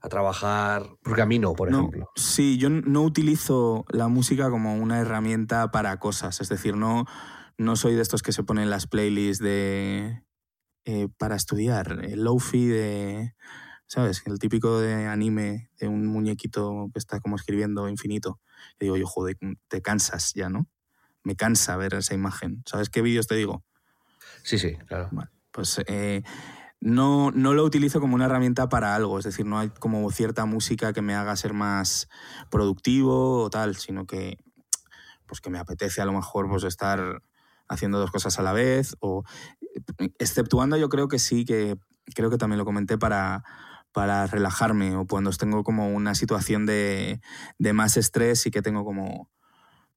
a 0.00 0.08
trabajar. 0.08 0.86
Porque 1.02 1.22
a 1.22 1.26
mí 1.26 1.38
no, 1.38 1.54
por 1.54 1.70
No, 1.70 1.78
ejemplo. 1.78 2.10
Sí, 2.16 2.58
yo 2.58 2.70
no 2.70 3.02
utilizo 3.02 3.84
la 3.88 4.08
música 4.08 4.50
como 4.50 4.76
una 4.76 5.00
herramienta 5.00 5.70
para 5.70 5.98
cosas. 5.98 6.40
Es 6.40 6.48
decir, 6.48 6.76
no, 6.76 7.04
no 7.58 7.76
soy 7.76 7.94
de 7.94 8.02
estos 8.02 8.22
que 8.22 8.32
se 8.32 8.42
ponen 8.42 8.70
las 8.70 8.86
playlists 8.86 9.42
de 9.42 10.22
eh, 10.84 11.08
para 11.18 11.36
estudiar, 11.36 12.00
el 12.04 12.24
lofi 12.24 12.66
de, 12.66 13.34
¿sabes? 13.86 14.22
El 14.26 14.38
típico 14.38 14.80
de 14.80 15.06
anime 15.06 15.70
de 15.78 15.88
un 15.88 16.06
muñequito 16.06 16.88
que 16.92 16.98
está 16.98 17.20
como 17.20 17.36
escribiendo 17.36 17.88
infinito. 17.88 18.40
Y 18.78 18.86
digo 18.86 18.96
yo, 18.96 19.06
joder, 19.06 19.36
te 19.68 19.82
cansas 19.82 20.32
ya, 20.34 20.48
¿no? 20.48 20.68
Me 21.22 21.36
cansa 21.36 21.76
ver 21.76 21.94
esa 21.94 22.14
imagen. 22.14 22.62
¿Sabes 22.66 22.88
qué 22.90 23.02
vídeos 23.02 23.26
te 23.26 23.34
digo? 23.34 23.64
Sí, 24.42 24.58
sí, 24.58 24.76
claro. 24.86 25.10
Pues 25.52 25.80
eh, 25.86 26.22
no, 26.80 27.30
no 27.30 27.52
lo 27.54 27.64
utilizo 27.64 28.00
como 28.00 28.14
una 28.14 28.24
herramienta 28.24 28.68
para 28.68 28.94
algo, 28.94 29.18
es 29.18 29.24
decir, 29.24 29.44
no 29.44 29.58
hay 29.58 29.68
como 29.68 30.10
cierta 30.10 30.46
música 30.46 30.92
que 30.92 31.02
me 31.02 31.14
haga 31.14 31.36
ser 31.36 31.52
más 31.52 32.08
productivo 32.50 33.42
o 33.42 33.50
tal, 33.50 33.76
sino 33.76 34.06
que, 34.06 34.38
pues 35.26 35.40
que 35.40 35.50
me 35.50 35.58
apetece 35.58 36.00
a 36.00 36.06
lo 36.06 36.12
mejor 36.12 36.48
pues 36.48 36.64
estar 36.64 37.22
haciendo 37.68 37.98
dos 37.98 38.10
cosas 38.10 38.38
a 38.38 38.42
la 38.42 38.52
vez 38.52 38.96
o 39.00 39.24
exceptuando 40.18 40.76
yo 40.76 40.88
creo 40.88 41.08
que 41.08 41.18
sí, 41.18 41.44
que 41.44 41.76
creo 42.14 42.30
que 42.30 42.38
también 42.38 42.58
lo 42.58 42.64
comenté 42.64 42.98
para, 42.98 43.44
para 43.92 44.26
relajarme 44.26 44.96
o 44.96 45.06
cuando 45.06 45.30
tengo 45.32 45.62
como 45.62 45.88
una 45.88 46.14
situación 46.14 46.66
de, 46.66 47.20
de 47.58 47.72
más 47.72 47.96
estrés 47.96 48.46
y 48.46 48.50
que 48.50 48.62
tengo 48.62 48.84
como 48.84 49.30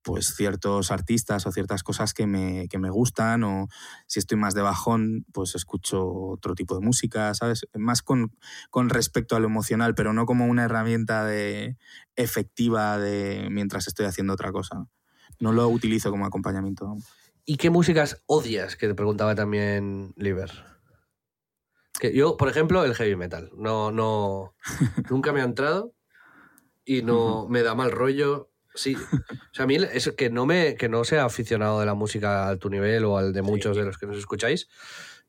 pues 0.04 0.36
ciertos 0.36 0.92
artistas 0.92 1.46
o 1.48 1.52
ciertas 1.52 1.82
cosas 1.82 2.14
que 2.14 2.28
me, 2.28 2.68
que 2.68 2.78
me 2.78 2.90
gustan 2.90 3.44
o 3.44 3.68
si 4.06 4.20
estoy 4.20 4.38
más 4.38 4.54
de 4.54 4.62
bajón, 4.62 5.26
pues 5.32 5.56
escucho 5.56 6.06
otro 6.06 6.56
tipo 6.56 6.76
de 6.76 6.86
música, 6.86 7.34
¿sabes? 7.34 7.66
Más 7.74 8.02
con, 8.02 8.36
con 8.70 8.90
respecto 8.90 9.36
a 9.36 9.40
lo 9.40 9.48
emocional, 9.48 9.96
pero 9.96 10.14
no 10.14 10.26
como 10.26 10.46
una 10.46 10.66
herramienta 10.66 11.26
de, 11.26 11.78
efectiva 12.16 12.98
de 12.98 13.48
mientras 13.50 13.88
estoy 13.88 14.06
haciendo 14.06 14.34
otra 14.34 14.52
cosa. 14.52 14.88
No 15.40 15.52
lo 15.52 15.68
utilizo 15.68 16.12
como 16.12 16.26
acompañamiento. 16.26 16.96
¿Y 17.46 17.58
qué 17.58 17.70
músicas 17.70 18.24
odias? 18.26 18.76
Que 18.76 18.88
te 18.88 18.96
preguntaba 18.96 19.36
también 19.36 20.14
Liber. 20.16 20.52
Que 22.00 22.16
yo, 22.16 22.38
por 22.38 22.50
ejemplo, 22.50 22.84
el 22.86 22.96
heavy 22.96 23.16
metal. 23.16 23.52
No, 23.56 23.92
no. 23.92 24.56
nunca 25.10 25.34
me 25.34 25.42
ha 25.42 25.46
entrado 25.46 25.94
y 26.86 27.02
no 27.02 27.48
me 27.48 27.64
da 27.64 27.76
mal 27.76 27.92
rollo. 27.92 28.50
Sí. 28.76 28.96
O 28.96 29.54
sea, 29.54 29.64
a 29.64 29.68
mí 29.68 29.76
es 29.76 30.12
que 30.18 30.30
no 30.30 30.46
me 30.46 30.76
que 30.76 30.90
no 30.90 31.04
sea 31.04 31.26
aficionado 31.26 31.80
de 31.80 31.86
la 31.86 31.94
música 31.94 32.50
a 32.50 32.58
tu 32.58 32.70
nivel 32.70 33.06
o 33.06 33.18
al 33.18 33.34
de 33.34 33.42
muchos 33.42 33.78
de 33.78 33.84
los 33.84 33.98
que 33.98 34.08
nos 34.08 34.18
escucháis, 34.18 34.68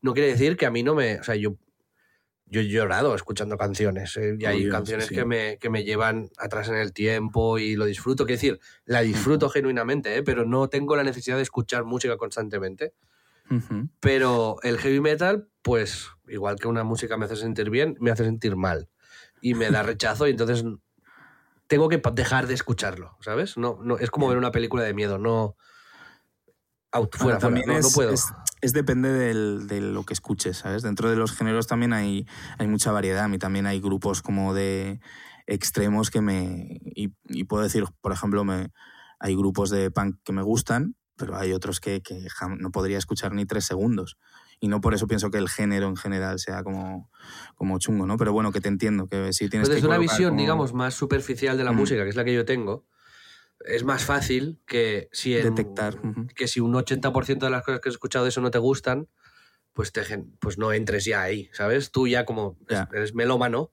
no 0.01 0.15
quiere 0.15 0.29
decir 0.29 0.57
que 0.57 0.67
a 0.67 0.71
mí 0.71 0.83
no 0.83 0.95
me. 0.95 1.21
O 1.21 1.25
sea, 1.25 1.35
yo. 1.37 1.57
Yo 2.47 2.61
he 2.61 2.69
llorado 2.69 3.15
escuchando 3.15 3.57
canciones. 3.57 4.17
eh, 4.19 4.37
y 4.39 4.45
hay 4.45 4.69
canciones 4.69 5.07
sí. 5.07 5.15
que, 5.15 5.25
me, 5.25 5.57
que 5.59 5.71
me 5.71 5.83
llevan 5.83 6.29
atrás 6.37 6.69
en 6.69 6.77
el 6.77 6.93
tiempo 6.93 7.59
y 7.59 7.75
lo 7.75 7.87
disfruto. 7.87 8.27
Quiero 8.27 8.37
decir, 8.37 8.61
la 8.85 9.01
disfruto 9.01 9.49
genuinamente, 9.49 10.15
eh, 10.15 10.23
pero 10.23 10.45
no 10.45 10.69
tengo 10.69 10.95
la 10.95 11.03
necesidad 11.03 11.37
de 11.37 11.43
escuchar 11.43 11.85
música 11.85 12.19
constantemente. 12.19 12.93
Pero 13.99 14.57
el 14.63 14.79
heavy 14.79 15.01
metal, 15.01 15.49
pues 15.63 16.09
igual 16.29 16.57
que 16.57 16.69
una 16.69 16.85
música 16.85 17.17
me 17.17 17.25
hace 17.25 17.37
sentir 17.37 17.71
bien, 17.71 17.97
me 17.99 18.11
hace 18.11 18.25
sentir 18.25 18.57
mal. 18.57 18.89
Y 19.41 19.55
me 19.55 19.71
da 19.71 19.83
rechazo 19.83 20.27
y 20.27 20.31
entonces 20.31 20.65
tengo 21.67 21.89
que 21.89 22.03
dejar 22.13 22.47
de 22.47 22.55
escucharlo, 22.55 23.17
¿sabes? 23.21 23.57
No, 23.57 23.79
no, 23.83 23.99
es 23.99 24.11
como 24.11 24.29
ver 24.29 24.39
una 24.39 24.51
película 24.53 24.83
de 24.83 24.95
miedo, 24.95 25.19
no... 25.19 25.57
Out, 26.93 27.17
fuera, 27.17 27.37
Ahora, 27.37 27.41
fuera, 27.41 27.41
también 27.41 27.67
no, 27.67 27.73
no 27.81 27.89
es, 27.89 27.95
puedo. 27.95 28.13
es- 28.13 28.27
es 28.61 28.73
depende 28.73 29.13
del- 29.13 29.67
de 29.67 29.81
lo 29.81 30.05
que 30.05 30.15
escuches, 30.15 30.57
¿sabes? 30.59 30.83
Dentro 30.83 31.11
de 31.11 31.17
los 31.17 31.33
géneros 31.33 31.67
también 31.67 31.93
hay, 31.93 32.27
hay 32.59 32.67
mucha 32.67 32.93
variedad. 32.93 33.25
A 33.25 33.29
mí 33.29 33.39
también 33.39 33.67
hay 33.67 33.81
grupos 33.81 34.23
como 34.23 34.55
de 34.55 35.01
extremos 35.47 36.11
que 36.11 36.21
me... 36.23 36.81
Y, 36.95 37.15
y 37.25 37.45
puedo 37.45 37.63
decir, 37.63 37.85
por 38.01 38.13
ejemplo, 38.13 38.45
me, 38.45 38.69
hay 39.19 39.35
grupos 39.37 39.69
de 39.71 39.91
punk 39.91 40.17
que 40.25 40.33
me 40.33 40.43
gustan, 40.43 40.97
pero 41.17 41.37
hay 41.37 41.53
otros 41.53 41.81
que, 41.81 42.01
que 42.01 42.27
no 42.59 42.71
podría 42.71 42.97
escuchar 42.99 43.33
ni 43.33 43.45
tres 43.45 43.65
segundos. 43.67 44.17
Y 44.65 44.69
no 44.69 44.81
por 44.81 44.95
eso 44.95 45.07
pienso 45.07 45.31
que 45.31 45.37
el 45.37 45.51
género 45.51 45.89
en 45.89 45.97
general 45.97 46.39
sea 46.39 46.63
como, 46.65 47.11
como 47.55 47.79
chungo, 47.79 48.07
¿no? 48.07 48.17
Pero 48.17 48.33
bueno, 48.33 48.51
que 48.51 48.63
te 48.63 48.69
entiendo, 48.69 49.09
que 49.09 49.31
si 49.35 49.51
tienes 49.51 49.69
que 49.69 49.75
desde 49.75 49.87
una 49.89 49.99
visión, 49.99 50.31
como- 50.31 50.41
digamos, 50.41 50.73
más 50.73 50.95
superficial 50.95 51.59
de 51.59 51.65
la 51.65 51.73
música, 51.73 52.03
que 52.03 52.09
es 52.09 52.17
la 52.17 52.25
que 52.25 52.33
yo 52.33 52.47
tengo, 52.47 52.87
es 53.67 53.85
más 53.85 54.05
fácil 54.07 54.63
que 54.67 55.11
si, 55.13 55.37
en- 55.37 55.55
Detectar, 55.55 55.99
que 56.35 56.49
si 56.49 56.61
un 56.61 56.75
80% 56.75 57.45
de 57.45 57.51
las 57.51 57.63
cosas 57.63 57.81
que 57.83 57.91
has 57.91 57.95
escuchado 57.97 58.25
de 58.25 58.31
eso 58.31 58.41
no 58.41 58.51
te 58.51 58.57
gustan, 58.59 59.07
pues, 59.75 59.93
te, 59.93 60.01
pues 60.41 60.57
no 60.57 60.73
entres 60.73 61.05
ya 61.05 61.21
ahí, 61.21 61.51
¿sabes? 61.53 61.91
Tú 61.91 62.09
ya 62.09 62.25
como 62.25 62.57
eres 62.91 63.15
melómano, 63.15 63.71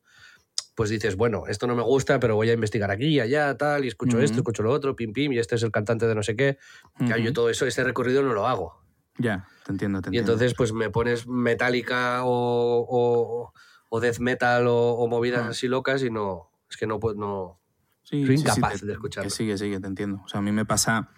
pues 0.75 0.89
dices, 0.89 1.15
bueno, 1.15 1.43
esto 1.47 1.67
no 1.67 1.75
me 1.77 1.84
gusta, 1.84 2.19
pero 2.19 2.36
voy 2.36 2.49
a 2.49 2.54
investigar 2.54 2.91
aquí 2.91 3.06
y 3.06 3.19
allá, 3.21 3.56
tal, 3.56 3.86
y 3.86 3.88
escucho 3.88 4.17
esto, 4.25 4.39
escucho 4.39 4.62
lo 4.62 4.71
otro, 4.71 4.93
pim, 4.93 5.13
pim, 5.13 5.32
y 5.32 5.39
este 5.39 5.56
es 5.56 5.63
el 5.63 5.71
cantante 5.71 6.06
de 6.06 6.15
no 6.15 6.21
sé 6.23 6.36
qué. 6.36 6.58
Claro, 6.97 7.21
yo 7.23 7.32
todo 7.32 7.49
eso, 7.49 7.65
este 7.65 7.82
recorrido 7.86 8.21
no 8.23 8.34
lo 8.34 8.45
hago. 8.45 8.82
Ya, 9.17 9.47
te 9.65 9.71
entiendo, 9.71 10.02
te 10.02 10.08
Y 10.08 10.17
entiendo. 10.17 10.32
entonces, 10.34 10.54
pues 10.56 10.74
me 10.74 10.89
pones 10.89 11.28
metálica 11.28 12.24
o, 12.24 12.86
o, 12.89 13.54
o 13.89 14.00
death 14.00 14.19
metal 14.19 14.67
o, 14.67 14.91
o 14.93 15.08
movidas 15.08 15.43
Ah. 15.45 15.50
así 15.50 15.67
locas 15.67 16.02
y 16.04 16.10
no. 16.10 16.52
Es 16.69 16.78
que 16.78 16.88
no 16.88 17.00
puedo. 17.00 17.15
No, 17.15 17.60
Sí, 18.04 18.26
soy 18.26 18.38
sí, 18.38 18.43
sí, 18.43 18.50
incapaz 18.60 18.80
te- 18.80 18.86
de 18.88 18.93
escucharlo. 18.93 19.30
Que 19.30 19.36
sí, 19.36 19.45
que 19.47 19.58
sí, 19.58 19.69
que 19.69 19.80
te 19.80 19.88
entiendo. 19.88 20.21
O 20.26 20.28
sea, 20.28 20.39
a 20.39 20.41
mí 20.41 20.52
me 20.52 20.65
pasa, 20.65 21.10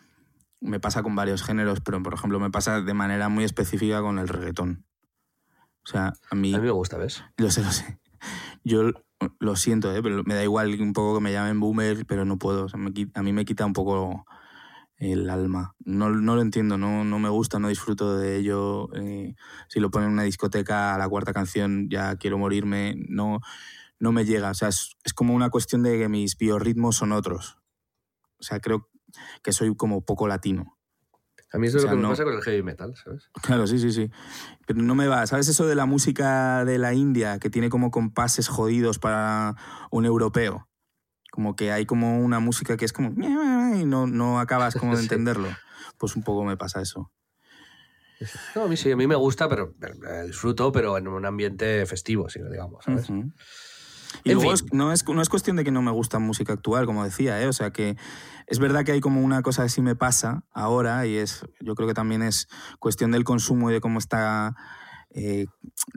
me 0.60 0.80
pasa 0.80 1.02
con 1.04 1.16
varios 1.16 1.44
géneros, 1.44 1.80
pero 1.82 2.02
por 2.04 2.14
ejemplo 2.14 2.40
me 2.40 2.50
pasa 2.52 2.82
de 2.82 2.94
manera 2.94 3.30
muy 3.30 3.44
específica 3.46 4.02
con 4.02 4.20
el 4.20 4.28
reggaetón. 4.28 4.86
O 5.86 5.88
sea, 5.90 6.14
a 6.30 6.36
mí, 6.36 6.54
A 6.54 6.60
mí 6.60 6.66
me 6.66 6.72
gusta, 6.72 6.98
¿ves? 6.98 7.24
lo 7.38 7.50
sé, 7.52 7.62
lo 7.64 7.72
sé. 7.72 8.00
Yo 8.64 8.92
lo 9.40 9.56
siento, 9.56 9.94
¿eh? 9.96 10.02
pero 10.02 10.24
me 10.26 10.34
da 10.36 10.44
igual 10.44 10.80
un 10.82 10.94
poco 10.94 11.16
que 11.16 11.24
me 11.24 11.32
llamen 11.32 11.60
boomer, 11.60 12.06
pero 12.06 12.26
no 12.26 12.38
puedo. 12.38 12.66
O 12.66 12.70
sea, 12.70 12.80
me 12.80 12.92
a 13.14 13.22
mí 13.24 13.34
me 13.34 13.46
quita 13.46 13.66
un 13.66 13.74
poco 13.74 14.26
el 14.98 15.30
alma. 15.30 15.76
No, 15.84 16.10
no 16.10 16.36
lo 16.36 16.42
entiendo, 16.42 16.78
no, 16.78 17.04
no 17.04 17.20
me 17.20 17.30
gusta, 17.30 17.60
no 17.60 17.68
disfruto 17.70 18.18
de 18.18 18.38
ello. 18.38 18.94
eh, 18.96 19.36
si 19.68 19.80
lo 19.80 19.92
ponen 19.92 20.08
en 20.10 20.14
una 20.14 20.24
discoteca 20.24 20.96
a 20.96 20.98
la 20.98 21.10
cuarta 21.10 21.34
canción 21.34 21.88
ya 21.90 22.16
quiero 22.16 22.38
morirme. 22.38 22.96
No, 23.10 23.40
no 24.00 24.12
me 24.12 24.26
llega. 24.26 24.52
O 24.52 24.54
sea, 24.54 24.70
es, 24.70 24.96
es 25.04 25.14
como 25.14 25.34
una 25.34 25.50
cuestión 25.50 25.84
de 25.84 25.98
que 25.98 26.10
mis 26.10 26.38
biorritmos 26.38 26.96
son 26.96 27.12
otros. 27.12 27.58
O 28.40 28.44
sea, 28.44 28.60
creo 28.60 28.90
que 29.44 29.52
soy 29.52 29.76
como 29.76 30.04
poco 30.06 30.28
latino. 30.28 30.78
A 31.52 31.60
mí 31.60 31.68
es 31.68 31.76
O 31.76 31.80
lo 31.80 31.90
que 31.90 31.96
me 31.96 32.02
no- 32.02 32.10
pasa 32.10 32.24
con 32.24 32.34
el 32.34 32.42
heavy 32.42 32.64
metal, 32.64 32.96
¿sabes? 32.96 33.30
Claro, 33.44 33.68
sí, 33.68 33.78
sí, 33.80 33.92
sí. 33.92 34.10
Pero 34.66 34.82
no 34.82 34.96
me 34.96 35.08
va. 35.08 35.28
¿Sabes 35.28 35.48
eso 35.50 35.68
de 35.68 35.76
la 35.76 35.86
música 35.86 36.66
de 36.66 36.78
la 36.80 36.94
India 36.94 37.38
que 37.40 37.50
tiene 37.52 37.70
como 37.70 37.92
compases 37.92 38.48
jodidos 38.48 38.98
para 39.00 39.56
un 39.92 40.06
europeo? 40.06 40.68
Como 41.34 41.56
que 41.56 41.72
hay 41.72 41.88
como 41.88 42.20
una 42.20 42.40
música 42.40 42.78
que 42.78 42.86
es 42.86 42.94
como... 42.94 43.10
y 43.10 43.86
no, 43.86 44.06
no 44.06 44.40
acabas 44.40 44.76
como 44.76 44.96
de 44.96 45.02
entenderlo. 45.02 45.50
Pues 45.98 46.16
un 46.16 46.22
poco 46.22 46.44
me 46.46 46.58
pasa 46.58 46.80
eso. 46.80 47.12
No, 48.56 48.62
a 48.66 48.68
mí 48.68 48.78
sí, 48.78 48.92
a 48.92 48.96
mí 48.96 49.08
me 49.08 49.16
gusta, 49.16 49.50
pero 49.50 49.74
eh, 49.82 50.28
disfruto, 50.28 50.72
pero 50.72 50.96
en 50.98 51.08
un 51.08 51.26
ambiente 51.26 51.84
festivo, 51.88 52.30
sí, 52.30 52.40
digamos. 52.52 52.86
Y 54.24 54.30
En 54.30 54.36
luego 54.36 54.54
es- 54.54 54.72
no, 54.72 54.92
es, 54.94 55.04
no 55.10 55.22
es 55.24 55.28
cuestión 55.30 55.56
de 55.58 55.64
que 55.64 55.72
no 55.72 55.82
me 55.82 55.90
gusta 55.90 56.20
música 56.20 56.54
actual, 56.54 56.86
como 56.86 57.04
decía, 57.04 57.42
¿eh? 57.42 57.48
O 57.48 57.54
sea 57.54 57.72
que 57.72 57.98
es 58.46 58.60
verdad 58.60 58.86
que 58.86 58.92
hay 58.92 59.02
como 59.02 59.22
una 59.24 59.42
cosa 59.42 59.64
que 59.64 59.70
sí 59.70 59.82
me 59.82 59.96
pasa 59.96 60.44
ahora 60.54 61.06
y 61.08 61.18
es, 61.18 61.44
yo 61.62 61.74
creo 61.74 61.88
que 61.88 61.96
también 61.96 62.22
es 62.22 62.48
cuestión 62.80 63.10
del 63.10 63.24
consumo 63.24 63.72
y 63.72 63.74
de 63.74 63.82
cómo 63.82 63.98
está 63.98 64.56
eh, 65.14 65.46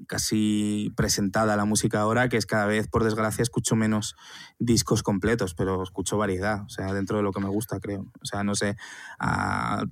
casi 0.07 0.93
presentada 0.97 1.57
la 1.57 1.65
música 1.65 2.01
ahora, 2.01 2.29
que 2.29 2.37
es 2.37 2.47
cada 2.47 2.67
vez, 2.67 2.87
por 2.89 3.03
desgracia, 3.05 3.43
escucho 3.43 3.77
menos 3.77 4.15
discos 4.59 5.03
completos, 5.03 5.55
pero 5.55 5.83
escucho 5.83 6.19
variedad, 6.19 6.63
o 6.65 6.69
sea, 6.69 6.93
dentro 6.93 7.17
de 7.17 7.23
lo 7.23 7.33
que 7.33 7.41
me 7.41 7.49
gusta, 7.49 7.81
creo. 7.81 8.13
O 8.21 8.27
sea, 8.27 8.45
no 8.45 8.55
sé, 8.55 8.77
a 9.19 9.85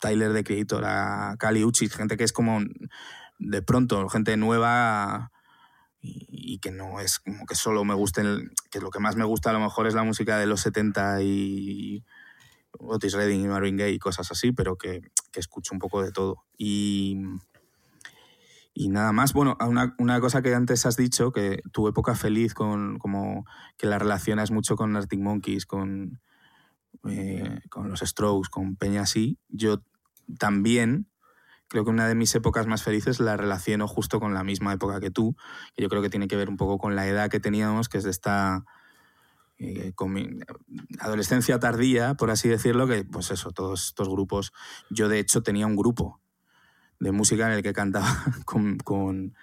Tyler 0.00 0.32
the 0.32 0.44
Creator, 0.44 0.84
a 0.84 1.36
Kali 1.38 1.64
Uchis, 1.64 1.94
gente 1.94 2.16
que 2.16 2.24
es 2.24 2.32
como 2.32 2.60
de 3.38 3.62
pronto, 3.62 4.08
gente 4.08 4.36
nueva 4.36 5.32
y, 6.00 6.58
que 6.60 6.70
no 6.70 7.00
es 7.00 7.18
como 7.18 7.46
que 7.46 7.54
solo 7.54 7.84
me 7.84 7.94
guste, 7.94 8.20
el- 8.20 8.50
que 8.70 8.80
lo 8.80 8.90
que 8.90 9.00
más 9.00 9.16
me 9.16 9.24
gusta 9.24 9.50
a 9.50 9.52
lo 9.52 9.60
mejor 9.60 9.86
es 9.86 9.94
la 9.94 10.04
música 10.04 10.38
de 10.38 10.46
los 10.46 10.60
70 10.60 11.22
y 11.22 12.04
Otis 12.78 13.14
Redding 13.14 13.42
y 13.42 13.48
Marvin 13.48 13.76
Gaye 13.76 13.94
y 13.94 13.98
cosas 13.98 14.30
así, 14.30 14.52
pero 14.52 14.76
que, 14.76 15.00
que 15.32 15.40
escucho 15.40 15.74
un 15.74 15.78
poco 15.78 16.02
de 16.02 16.12
todo. 16.12 16.44
Y, 16.56 17.16
y 18.78 18.90
nada 18.90 19.10
más, 19.10 19.32
bueno, 19.32 19.56
una, 19.60 19.96
una 19.98 20.20
cosa 20.20 20.40
que 20.40 20.54
antes 20.54 20.86
has 20.86 20.96
dicho, 20.96 21.32
que 21.32 21.62
tu 21.72 21.88
época 21.88 22.14
feliz 22.14 22.54
con 22.54 23.00
como 23.00 23.44
que 23.76 23.88
la 23.88 23.98
relacionas 23.98 24.52
mucho 24.52 24.76
con 24.76 24.94
Arctic 24.94 25.18
Monkeys, 25.18 25.66
con, 25.66 26.20
eh, 27.08 27.58
con 27.70 27.90
los 27.90 27.98
Strokes, 28.00 28.48
con 28.50 28.76
Peña 28.76 29.00
así, 29.00 29.36
yo 29.48 29.82
también 30.38 31.10
creo 31.66 31.82
que 31.82 31.90
una 31.90 32.06
de 32.06 32.14
mis 32.14 32.32
épocas 32.36 32.68
más 32.68 32.84
felices 32.84 33.18
la 33.18 33.36
relaciono 33.36 33.88
justo 33.88 34.20
con 34.20 34.32
la 34.32 34.44
misma 34.44 34.74
época 34.74 35.00
que 35.00 35.10
tú, 35.10 35.34
que 35.74 35.82
yo 35.82 35.88
creo 35.88 36.00
que 36.00 36.10
tiene 36.10 36.28
que 36.28 36.36
ver 36.36 36.48
un 36.48 36.56
poco 36.56 36.78
con 36.78 36.94
la 36.94 37.08
edad 37.08 37.30
que 37.30 37.40
teníamos, 37.40 37.88
que 37.88 37.98
es 37.98 38.04
de 38.04 38.10
esta 38.10 38.64
eh, 39.58 39.90
con 39.96 40.12
mi 40.12 40.38
adolescencia 41.00 41.58
tardía, 41.58 42.14
por 42.14 42.30
así 42.30 42.48
decirlo, 42.48 42.86
que 42.86 43.02
pues 43.02 43.32
eso, 43.32 43.50
todos 43.50 43.86
estos 43.88 44.08
grupos, 44.08 44.52
yo 44.88 45.08
de 45.08 45.18
hecho 45.18 45.42
tenía 45.42 45.66
un 45.66 45.74
grupo 45.74 46.20
de 47.00 47.12
música 47.12 47.46
en 47.46 47.52
el 47.52 47.62
que 47.62 47.72
cantaba 47.72 48.24
con, 48.44 48.78
con, 48.78 49.34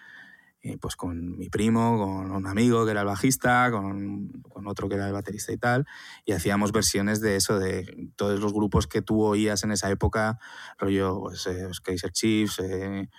eh, 0.62 0.78
pues 0.80 0.96
con 0.96 1.38
mi 1.38 1.50
primo, 1.50 1.98
con 1.98 2.32
un 2.32 2.48
amigo 2.48 2.86
que 2.86 2.92
era 2.92 3.02
el 3.02 3.08
bajista, 3.08 3.70
con, 3.72 4.42
con, 4.50 4.68
otro 4.68 4.90
que 4.90 4.96
era 4.96 5.08
el 5.08 5.14
baterista 5.14 5.52
y 5.52 5.58
tal, 5.58 5.86
y 6.26 6.32
hacíamos 6.32 6.72
versiones 6.72 7.22
de 7.22 7.36
eso, 7.36 7.60
de 7.60 8.10
todos 8.16 8.40
los 8.40 8.54
grupos 8.54 8.88
que 8.88 9.02
tú 9.02 9.22
oías 9.22 9.64
en 9.64 9.72
esa 9.72 9.90
época, 9.90 10.40
rollo 10.78 11.22
pues, 11.22 11.46
eh, 11.48 11.68
Kaiser 11.84 12.12
Chiefs, 12.12 12.60
eh, 12.60 13.10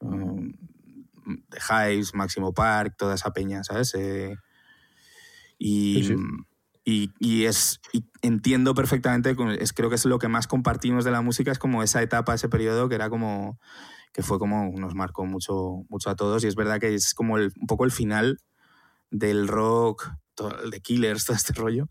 um, 0.00 0.52
The 1.48 1.58
Hives, 1.58 2.14
Máximo 2.14 2.52
Park, 2.52 2.94
toda 2.96 3.14
esa 3.14 3.32
peña, 3.32 3.64
¿sabes? 3.64 3.94
Eh, 3.94 4.36
y, 5.58 6.02
sí, 6.02 6.14
sí. 6.14 6.14
Y, 6.90 7.44
es 7.44 7.80
entiendo 8.22 8.74
perfectamente, 8.74 9.36
es, 9.60 9.72
creo 9.72 9.88
que 9.88 9.94
es 9.94 10.04
lo 10.04 10.18
que 10.18 10.28
más 10.28 10.46
compartimos 10.46 11.04
de 11.04 11.10
la 11.10 11.20
música, 11.20 11.52
es 11.52 11.58
como 11.58 11.82
esa 11.82 12.02
etapa, 12.02 12.34
ese 12.34 12.48
periodo 12.48 12.88
que 12.88 12.96
era 12.96 13.08
como 13.08 13.58
que 14.12 14.22
fue 14.22 14.40
como 14.40 14.72
nos 14.76 14.94
marcó 14.94 15.24
mucho, 15.24 15.84
mucho 15.88 16.10
a 16.10 16.16
todos 16.16 16.42
y 16.42 16.48
es 16.48 16.56
verdad 16.56 16.80
que 16.80 16.94
es 16.94 17.14
como 17.14 17.38
el, 17.38 17.52
un 17.60 17.66
poco 17.68 17.84
el 17.84 17.92
final 17.92 18.38
del 19.10 19.46
rock, 19.46 20.10
todo, 20.34 20.50
de 20.68 20.80
Killers, 20.80 21.24
todo 21.26 21.36
este 21.36 21.52
rollo, 21.52 21.88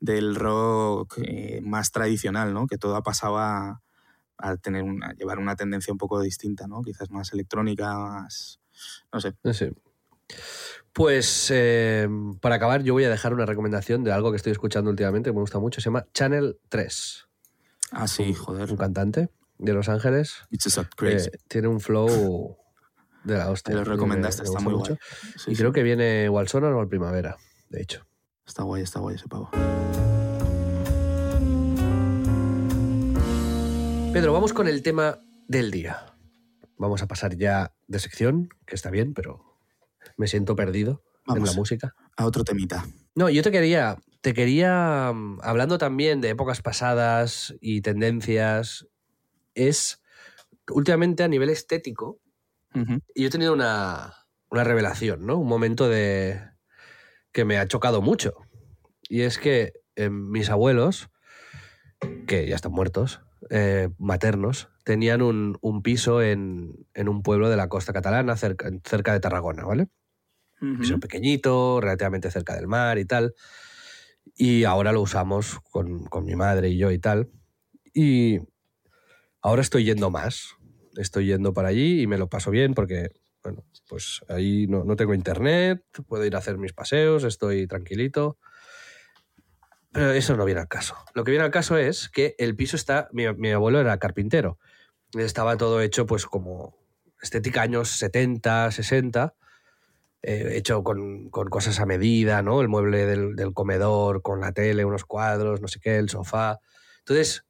del 0.00 0.34
rock 0.34 1.18
eh, 1.18 1.60
más 1.62 1.90
tradicional, 1.92 2.52
¿no? 2.52 2.66
Que 2.66 2.76
todo 2.76 2.96
ha 2.96 3.02
pasado 3.02 3.38
a, 3.38 3.80
a 4.36 4.56
tener 4.56 4.82
una, 4.82 5.08
a 5.08 5.12
llevar 5.14 5.38
una 5.38 5.56
tendencia 5.56 5.92
un 5.92 5.98
poco 5.98 6.20
distinta, 6.20 6.66
¿no? 6.66 6.82
Quizás 6.82 7.10
más 7.10 7.32
electrónica, 7.32 7.96
más... 7.96 8.60
no 9.12 9.20
sé. 9.20 9.34
Sí. 9.52 9.70
Pues 10.92 11.50
eh, 11.52 12.08
para 12.40 12.54
acabar, 12.54 12.82
yo 12.82 12.94
voy 12.94 13.04
a 13.04 13.10
dejar 13.10 13.34
una 13.34 13.44
recomendación 13.44 14.02
de 14.02 14.12
algo 14.12 14.30
que 14.30 14.36
estoy 14.36 14.52
escuchando 14.52 14.90
últimamente, 14.90 15.28
que 15.30 15.34
me 15.34 15.40
gusta 15.40 15.58
mucho, 15.58 15.80
se 15.80 15.86
llama 15.86 16.06
Channel 16.14 16.58
3. 16.70 17.26
Ah, 17.92 18.08
sí, 18.08 18.32
joder. 18.32 18.70
Un 18.70 18.78
cantante 18.78 19.28
de 19.58 19.72
Los 19.74 19.88
Ángeles. 19.88 20.36
Eh, 21.02 21.30
tiene 21.48 21.68
un 21.68 21.80
flow 21.80 22.56
de 23.24 23.36
la 23.36 23.50
hostia. 23.50 23.74
Te 23.74 23.78
lo 23.78 23.84
recomendaste, 23.84 24.42
me, 24.42 24.48
me 24.48 24.54
está 24.54 24.64
muy 24.64 24.74
mucho. 24.74 24.94
guay. 24.94 25.32
Sí, 25.36 25.50
y 25.50 25.54
sí. 25.54 25.60
creo 25.60 25.72
que 25.72 25.82
viene 25.82 26.28
o 26.28 26.38
al 26.38 26.48
Sonar 26.48 26.72
o 26.72 26.80
al 26.80 26.88
Primavera, 26.88 27.36
de 27.68 27.82
hecho. 27.82 28.06
Está 28.46 28.62
guay, 28.62 28.82
está 28.82 29.00
guay 29.00 29.16
ese 29.16 29.28
pavo. 29.28 29.50
Pedro, 34.12 34.32
vamos 34.32 34.54
con 34.54 34.66
el 34.66 34.82
tema 34.82 35.18
del 35.46 35.70
día. 35.70 36.14
Vamos 36.78 37.02
a 37.02 37.06
pasar 37.06 37.36
ya 37.36 37.74
de 37.86 37.98
sección, 37.98 38.48
que 38.66 38.74
está 38.74 38.90
bien, 38.90 39.12
pero 39.12 39.55
me 40.16 40.26
siento 40.26 40.56
perdido 40.56 41.02
Vamos 41.26 41.40
en 41.40 41.46
la 41.46 41.52
música. 41.60 41.94
A 42.16 42.24
otro 42.26 42.44
temita. 42.44 42.86
No, 43.14 43.28
yo 43.28 43.42
te 43.42 43.50
quería, 43.50 43.98
te 44.20 44.32
quería, 44.34 45.12
mm, 45.14 45.40
hablando 45.42 45.78
también 45.78 46.20
de 46.20 46.30
épocas 46.30 46.62
pasadas 46.62 47.54
y 47.60 47.80
tendencias, 47.80 48.86
es 49.54 50.02
últimamente 50.70 51.22
a 51.22 51.28
nivel 51.28 51.50
estético, 51.50 52.20
Uh 52.74 52.80
-huh. 52.80 53.00
y 53.14 53.22
yo 53.22 53.28
he 53.28 53.30
tenido 53.30 53.54
una, 53.54 54.12
una 54.50 54.64
revelación, 54.64 55.24
¿no? 55.24 55.38
Un 55.38 55.48
momento 55.48 55.88
de 55.88 56.38
que 57.32 57.46
me 57.46 57.56
ha 57.56 57.66
chocado 57.66 58.02
mucho. 58.02 58.34
Y 59.08 59.22
es 59.22 59.38
que 59.38 59.72
eh, 59.94 60.10
mis 60.10 60.50
abuelos, 60.50 61.08
que 62.26 62.46
ya 62.46 62.54
están 62.54 62.72
muertos, 62.72 63.22
eh, 63.48 63.88
maternos, 63.98 64.68
tenían 64.84 65.22
un, 65.22 65.56
un 65.62 65.82
piso 65.82 66.20
en, 66.20 66.74
en, 66.92 67.08
un 67.08 67.22
pueblo 67.22 67.48
de 67.48 67.56
la 67.56 67.68
costa 67.68 67.94
catalana, 67.94 68.36
cerca, 68.36 68.70
cerca 68.84 69.12
de 69.14 69.20
Tarragona, 69.20 69.64
¿vale? 69.64 69.88
Uh 70.60 70.64
-huh. 70.64 70.78
Piso 70.78 71.00
pequeñito, 71.00 71.80
relativamente 71.80 72.30
cerca 72.30 72.54
del 72.54 72.66
mar 72.66 72.98
y 72.98 73.04
tal. 73.04 73.34
Y 74.34 74.64
ahora 74.64 74.92
lo 74.92 75.00
usamos 75.02 75.60
con, 75.70 76.04
con 76.04 76.24
mi 76.24 76.34
madre 76.34 76.68
y 76.68 76.78
yo 76.78 76.90
y 76.90 76.98
tal. 76.98 77.30
Y 77.94 78.40
ahora 79.40 79.62
estoy 79.62 79.84
yendo 79.84 80.10
más. 80.10 80.56
Estoy 80.96 81.26
yendo 81.26 81.52
para 81.52 81.68
allí 81.68 82.02
y 82.02 82.06
me 82.06 82.18
lo 82.18 82.28
paso 82.28 82.50
bien 82.50 82.74
porque, 82.74 83.10
bueno, 83.42 83.64
pues 83.88 84.22
ahí 84.28 84.66
no, 84.66 84.84
no 84.84 84.96
tengo 84.96 85.14
internet, 85.14 85.84
puedo 86.06 86.24
ir 86.24 86.34
a 86.34 86.38
hacer 86.38 86.58
mis 86.58 86.72
paseos, 86.72 87.22
estoy 87.24 87.66
tranquilito. 87.66 88.38
Pero 89.92 90.10
eso 90.12 90.36
no 90.36 90.44
viene 90.44 90.60
al 90.60 90.68
caso. 90.68 90.94
Lo 91.14 91.24
que 91.24 91.30
viene 91.30 91.44
al 91.44 91.50
caso 91.50 91.78
es 91.78 92.10
que 92.10 92.34
el 92.38 92.54
piso 92.54 92.76
está. 92.76 93.08
Mi, 93.12 93.32
mi, 93.32 93.50
abuelo 93.50 93.80
era 93.80 93.98
carpintero. 93.98 94.58
Estaba 95.14 95.56
todo 95.56 95.80
hecho, 95.80 96.04
pues, 96.04 96.26
como 96.26 96.76
estética 97.22 97.62
años 97.62 97.88
70, 97.92 98.72
60. 98.72 99.34
Eh, 100.28 100.56
hecho 100.56 100.82
con, 100.82 101.30
con, 101.30 101.48
cosas 101.50 101.78
a 101.78 101.86
medida, 101.86 102.42
¿no? 102.42 102.60
El 102.60 102.66
mueble 102.66 103.06
del, 103.06 103.36
del, 103.36 103.54
comedor, 103.54 104.22
con 104.22 104.40
la 104.40 104.50
tele, 104.50 104.84
unos 104.84 105.04
cuadros, 105.04 105.60
no 105.60 105.68
sé 105.68 105.78
qué, 105.78 105.98
el 105.98 106.08
sofá. 106.08 106.58
Entonces, 106.98 107.44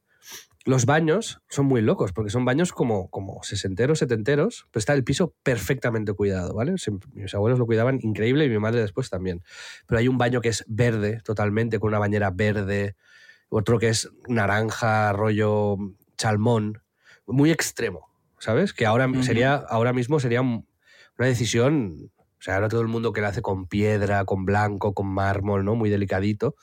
los 0.63 0.85
baños 0.85 1.41
son 1.49 1.65
muy 1.65 1.81
locos, 1.81 2.13
porque 2.13 2.29
son 2.29 2.45
baños 2.45 2.73
como, 2.73 3.09
como 3.09 3.41
sesenteros, 3.41 3.97
setenteros, 3.97 4.67
pero 4.69 4.79
está 4.79 4.93
el 4.93 5.03
piso 5.03 5.33
perfectamente 5.41 6.13
cuidado, 6.13 6.53
¿vale? 6.53 6.75
Mis 7.13 7.33
abuelos 7.33 7.57
lo 7.57 7.65
cuidaban 7.65 7.97
increíble 8.03 8.45
y 8.45 8.49
mi 8.49 8.59
madre 8.59 8.81
después 8.81 9.09
también. 9.09 9.41
Pero 9.87 9.97
hay 9.97 10.07
un 10.07 10.19
baño 10.19 10.39
que 10.39 10.49
es 10.49 10.63
verde 10.67 11.21
totalmente, 11.23 11.79
con 11.79 11.87
una 11.87 11.99
bañera 11.99 12.29
verde, 12.29 12.95
otro 13.49 13.79
que 13.79 13.89
es 13.89 14.07
naranja, 14.27 15.13
rollo 15.13 15.77
salmón, 16.15 16.83
muy 17.25 17.49
extremo, 17.49 18.07
¿sabes? 18.37 18.71
Que 18.71 18.85
ahora, 18.85 19.07
uh 19.07 19.13
-huh. 19.13 19.23
sería, 19.23 19.55
ahora 19.55 19.93
mismo 19.93 20.19
sería 20.19 20.41
una 20.41 20.61
decisión, 21.17 22.11
o 22.39 22.43
sea, 22.43 22.55
ahora 22.55 22.69
todo 22.69 22.81
el 22.81 22.87
mundo 22.87 23.13
que 23.13 23.21
la 23.21 23.29
hace 23.29 23.41
con 23.41 23.67
piedra, 23.67 24.23
con 24.25 24.45
blanco, 24.45 24.93
con 24.93 25.07
mármol, 25.07 25.65
¿no? 25.65 25.75
Muy 25.75 25.89
delicadito, 25.89 26.55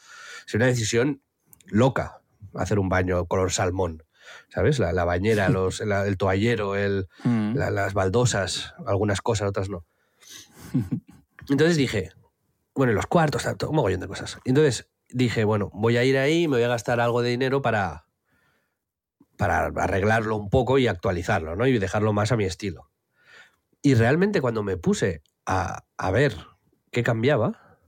sería 0.46 0.66
una 0.66 0.72
decisión 0.72 1.22
loca, 1.66 2.20
hacer 2.54 2.78
un 2.78 2.88
baño 2.88 3.26
color 3.26 3.52
salmón. 3.52 4.02
¿Sabes? 4.48 4.78
La, 4.78 4.92
la 4.92 5.04
bañera, 5.04 5.48
los, 5.50 5.80
la, 5.80 6.06
el 6.06 6.16
toallero, 6.16 6.76
el, 6.76 7.08
mm. 7.24 7.56
la, 7.56 7.70
las 7.70 7.92
baldosas, 7.92 8.74
algunas 8.86 9.20
cosas, 9.20 9.48
otras 9.48 9.68
no. 9.68 9.84
Entonces 11.50 11.76
dije, 11.76 12.10
bueno, 12.74 12.92
los 12.92 13.06
cuartos, 13.06 13.46
un 13.68 13.76
mogollón 13.76 14.00
de 14.00 14.08
cosas. 14.08 14.38
Entonces 14.44 14.88
dije, 15.10 15.44
bueno, 15.44 15.70
voy 15.74 15.96
a 15.96 16.04
ir 16.04 16.16
ahí, 16.16 16.48
me 16.48 16.56
voy 16.56 16.64
a 16.64 16.68
gastar 16.68 17.00
algo 17.00 17.20
de 17.20 17.30
dinero 17.30 17.60
para, 17.60 18.06
para 19.36 19.66
arreglarlo 19.66 20.36
un 20.36 20.48
poco 20.48 20.78
y 20.78 20.86
actualizarlo, 20.86 21.54
¿no? 21.56 21.66
Y 21.66 21.78
dejarlo 21.78 22.12
más 22.12 22.32
a 22.32 22.36
mi 22.36 22.44
estilo. 22.44 22.90
Y 23.82 23.94
realmente 23.94 24.40
cuando 24.40 24.62
me 24.62 24.78
puse 24.78 25.22
a, 25.46 25.84
a 25.96 26.10
ver 26.10 26.36
qué 26.90 27.02
cambiaba, 27.02 27.78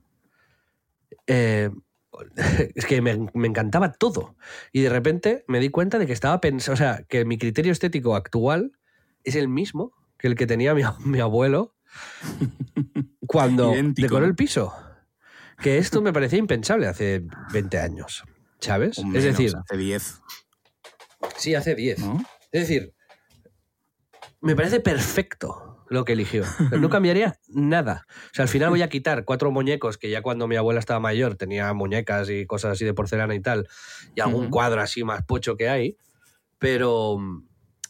eh, 1.27 1.69
es 2.75 2.85
que 2.85 3.01
me, 3.01 3.29
me, 3.33 3.47
encantaba 3.47 3.91
todo. 3.91 4.35
Y 4.71 4.81
de 4.81 4.89
repente 4.89 5.45
me 5.47 5.59
di 5.59 5.69
cuenta 5.69 5.99
de 5.99 6.07
que 6.07 6.13
estaba 6.13 6.39
pensando, 6.41 6.73
o 6.73 6.77
sea, 6.77 7.03
que 7.07 7.25
mi 7.25 7.37
criterio 7.37 7.71
estético 7.71 8.15
actual 8.15 8.71
es 9.23 9.35
el 9.35 9.47
mismo 9.47 9.93
que 10.17 10.27
el 10.27 10.35
que 10.35 10.47
tenía 10.47 10.73
mi, 10.73 10.83
mi 11.05 11.19
abuelo 11.19 11.75
cuando 13.27 13.73
Idéntico. 13.73 14.07
decoró 14.07 14.25
el 14.25 14.35
piso. 14.35 14.73
Que 15.59 15.79
esto 15.79 16.01
me 16.03 16.13
parecía 16.13 16.37
impensable 16.37 16.85
hace 16.85 17.23
20 17.51 17.79
años, 17.79 18.23
¿sabes? 18.59 18.99
Menos, 18.99 19.15
es 19.15 19.23
decir, 19.23 19.53
hace 19.57 19.75
10. 19.75 20.21
Sí, 21.35 21.55
hace 21.55 21.73
10. 21.73 21.99
¿No? 21.99 22.23
Es 22.51 22.67
decir, 22.67 22.93
me 24.39 24.55
parece 24.55 24.79
perfecto 24.79 25.66
lo 25.89 26.05
que 26.05 26.13
eligió. 26.13 26.43
No 26.81 26.89
cambiaría 26.89 27.39
nada. 27.49 28.05
O 28.31 28.33
sea, 28.33 28.43
al 28.43 28.49
final 28.49 28.69
voy 28.69 28.81
a 28.81 28.89
quitar 28.89 29.25
cuatro 29.25 29.51
muñecos 29.51 29.97
que 29.97 30.09
ya 30.09 30.21
cuando 30.21 30.47
mi 30.47 30.55
abuela 30.55 30.79
estaba 30.79 30.99
mayor 30.99 31.35
tenía 31.35 31.73
muñecas 31.73 32.29
y 32.29 32.45
cosas 32.45 32.73
así 32.73 32.85
de 32.85 32.93
porcelana 32.93 33.35
y 33.35 33.41
tal, 33.41 33.67
y 34.15 34.21
algún 34.21 34.45
uh 34.45 34.47
-huh. 34.47 34.51
cuadro 34.51 34.81
así 34.81 35.03
más 35.03 35.23
pocho 35.23 35.55
que 35.55 35.69
hay, 35.69 35.97
pero... 36.59 37.17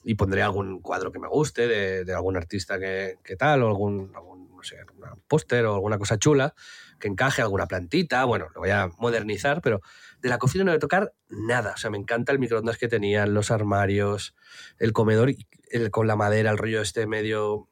Y 0.03 0.15
pondré 0.15 0.41
algún 0.41 0.81
cuadro 0.81 1.11
que 1.11 1.19
me 1.19 1.27
guste 1.27 1.67
de, 1.67 2.05
de 2.05 2.13
algún 2.13 2.37
artista 2.37 2.79
que, 2.79 3.15
que, 3.25 3.35
tal, 3.35 3.63
o 3.63 3.67
algún, 3.67 4.13
algún 4.15 4.55
no 4.55 4.63
sé, 4.63 4.77
un 4.93 5.21
póster 5.27 5.65
o 5.65 5.75
alguna 5.75 5.97
cosa 5.97 6.17
chula 6.17 6.53
que 6.99 7.07
encaje, 7.07 7.41
alguna 7.41 7.67
plantita, 7.67 8.23
bueno, 8.25 8.47
lo 8.53 8.61
voy 8.61 8.71
a 8.71 8.89
modernizar, 8.97 9.61
pero 9.61 9.81
de 10.21 10.29
la 10.29 10.37
cocina 10.37 10.63
no 10.63 10.71
voy 10.71 10.77
a 10.77 10.79
tocar 10.79 11.13
nada. 11.29 11.73
O 11.75 11.77
sea, 11.77 11.89
me 11.89 11.97
encanta 11.97 12.31
el 12.31 12.39
microondas 12.39 12.77
que 12.77 12.87
tenían, 12.87 13.33
los 13.33 13.51
armarios, 13.51 14.35
el 14.79 14.93
comedor 14.93 15.33
el, 15.69 15.91
con 15.91 16.07
la 16.07 16.15
madera, 16.15 16.51
el 16.51 16.57
rollo 16.57 16.81
este 16.81 17.05
medio 17.05 17.69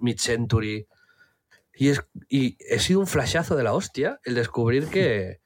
mid-century. 0.00 0.86
Y, 1.74 1.88
es, 1.88 2.02
y 2.28 2.56
he 2.60 2.78
sido 2.78 3.00
un 3.00 3.06
flashazo 3.06 3.56
de 3.56 3.64
la 3.64 3.74
hostia 3.74 4.20
el 4.24 4.34
descubrir 4.34 4.88
que. 4.88 5.40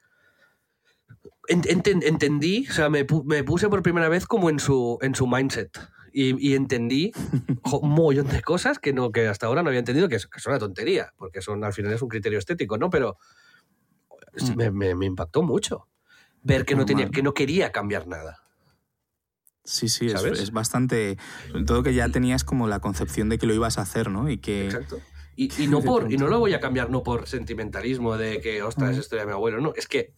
Ent, 1.47 1.65
ent, 1.65 1.87
entendí, 1.87 2.67
o 2.69 2.73
sea, 2.73 2.89
me, 2.89 3.05
me, 3.25 3.43
puse 3.43 3.67
por 3.67 3.81
primera 3.81 4.07
vez 4.07 4.25
como 4.25 4.49
en 4.49 4.59
su, 4.59 4.97
en 5.01 5.15
su 5.15 5.27
mindset. 5.27 5.77
Y, 6.13 6.49
y 6.49 6.55
entendí 6.55 7.11
un 7.81 7.89
montón 7.89 8.27
de 8.27 8.41
cosas 8.41 8.79
que, 8.79 8.93
no, 8.93 9.11
que 9.11 9.27
hasta 9.27 9.47
ahora 9.47 9.63
no 9.63 9.69
había 9.69 9.79
entendido, 9.79 10.07
que, 10.07 10.15
es, 10.15 10.27
que 10.27 10.39
son 10.39 10.51
una 10.51 10.59
tontería, 10.59 11.13
porque 11.17 11.41
son, 11.41 11.63
al 11.63 11.73
final 11.73 11.93
es 11.93 12.01
un 12.01 12.09
criterio 12.09 12.39
estético, 12.39 12.77
¿no? 12.77 12.89
Pero 12.89 13.17
mm. 14.33 14.55
me, 14.55 14.71
me, 14.71 14.95
me, 14.95 15.05
impactó 15.05 15.41
mucho 15.41 15.87
ver 16.43 16.65
que 16.65 16.75
no, 16.75 16.85
tenía, 16.85 17.09
que 17.09 17.23
no 17.23 17.33
quería 17.33 17.71
cambiar 17.71 18.07
nada. 18.07 18.40
Sí, 19.63 19.89
sí, 19.89 20.07
es, 20.07 20.23
es, 20.23 20.51
bastante. 20.51 21.17
Todo 21.67 21.83
que 21.83 21.93
ya 21.93 22.09
tenías 22.09 22.43
como 22.43 22.67
la 22.67 22.79
concepción 22.79 23.29
de 23.29 23.37
que 23.37 23.45
lo 23.45 23.53
ibas 23.53 23.77
a 23.77 23.81
hacer, 23.81 24.09
¿no? 24.09 24.29
Y 24.29 24.37
que. 24.39 24.65
Exacto. 24.65 24.99
Y, 25.35 25.51
y 25.63 25.67
no 25.67 25.81
por, 25.81 26.11
y 26.11 26.17
no 26.17 26.27
lo 26.27 26.39
voy 26.39 26.53
a 26.53 26.59
cambiar 26.59 26.89
no 26.89 27.03
por 27.03 27.27
sentimentalismo 27.27 28.17
de 28.17 28.41
que, 28.41 28.63
ostras, 28.63 28.97
esto 28.97 29.15
de 29.15 29.25
mi 29.25 29.31
abuelo, 29.33 29.61
no. 29.61 29.73
Es 29.75 29.87
que 29.87 30.13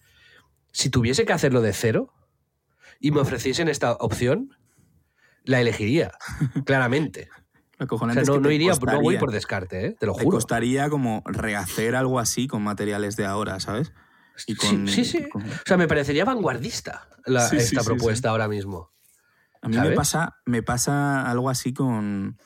si 0.72 0.89
tuviese 0.89 1.26
que 1.26 1.34
hacerlo 1.34 1.62
de 1.62 1.74
cero 1.74 2.14
y 3.00 3.12
me 3.12 3.20
ofreciesen 3.20 3.68
esta 3.68 3.94
opción, 3.94 4.58
la 5.44 5.60
elegiría, 5.60 6.14
claramente. 6.66 7.30
O 7.89 7.98
sea, 8.12 8.24
no, 8.24 8.41
te 8.41 8.54
iría, 8.54 8.72
no 8.74 9.02
voy 9.02 9.18
por 9.18 9.32
descarte, 9.32 9.88
¿eh? 9.88 9.96
Te 10.00 10.06
lo 10.06 10.14
te 10.14 10.24
juro. 10.24 10.38
costaría 10.38 10.89
como 10.89 11.22
rehacer 11.26 11.96
algo 11.96 12.20
así 12.20 12.48
con 12.48 12.62
materiales 12.62 13.18
de 13.18 13.26
ahora, 13.26 13.60
¿sabes? 13.60 13.91
Y 14.48 14.54
Sí, 14.54 14.56
con- 14.56 14.88
sí, 14.88 15.04
sí. 15.04 15.28
con- 15.30 15.44
O 15.44 15.48
sea, 15.66 15.76
me 15.76 15.88
parecería 15.88 16.24
vanguardista 16.24 17.10
la- 17.26 17.50
Sí, 17.50 17.58
esta 17.58 17.82
sí, 17.82 17.86
propuesta 17.86 18.30
ahora 18.30 18.48
mismo. 18.48 18.93
A 19.64 19.70
mí 19.70 19.78
me 19.78 19.91
pasa, 19.91 20.36
me 20.45 20.61
pasa 20.61 21.30
algo 21.30 21.49
así 21.49 21.74
con, 21.74 22.38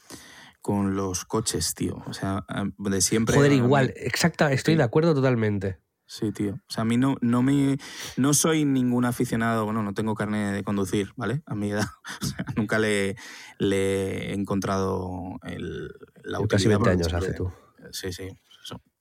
con 0.62 0.96
los 0.96 1.26
coches, 1.26 1.74
tío. 1.76 2.04
O 2.06 2.14
sea, 2.14 2.46
de 2.78 3.02
siempre. 3.02 3.36
Joder, 3.36 3.52
igual, 3.52 3.94
exacta, 3.98 4.52
estoy 4.52 4.76
Sí. 4.76 4.78
de 4.78 4.84
acuerdo 4.84 5.14
totalmente. 5.14 5.80
Sí, 6.10 6.32
tío. 6.32 6.54
O 6.54 6.72
sea, 6.72 6.84
a 6.84 6.86
mí 6.86 6.96
no, 6.96 7.18
no 7.20 7.42
me. 7.44 7.78
No 8.16 8.34
soy 8.34 8.64
ningún 8.64 9.04
aficionado, 9.04 9.66
bueno, 9.66 9.84
no 9.84 9.94
tengo 9.94 10.16
carne 10.16 10.54
de 10.54 10.64
conducir, 10.64 11.12
¿vale? 11.18 11.42
A 11.46 11.54
mi 11.56 11.72
edad. 11.72 11.88
O 12.22 12.26
sea, 12.26 12.46
nunca 12.56 12.80
le, 12.80 13.18
le 13.60 14.30
he 14.30 14.34
encontrado 14.34 15.38
el, 15.44 15.90
la 16.24 16.40
Yo 16.40 16.48
casi 16.48 16.68
utilidad 16.68 16.80
20 16.80 16.80
por 16.80 16.90
el 16.90 16.94
años 16.94 17.14
hace 17.14 17.34
tú. 17.34 17.52
Sí, 17.92 18.14
sí. 18.14 18.30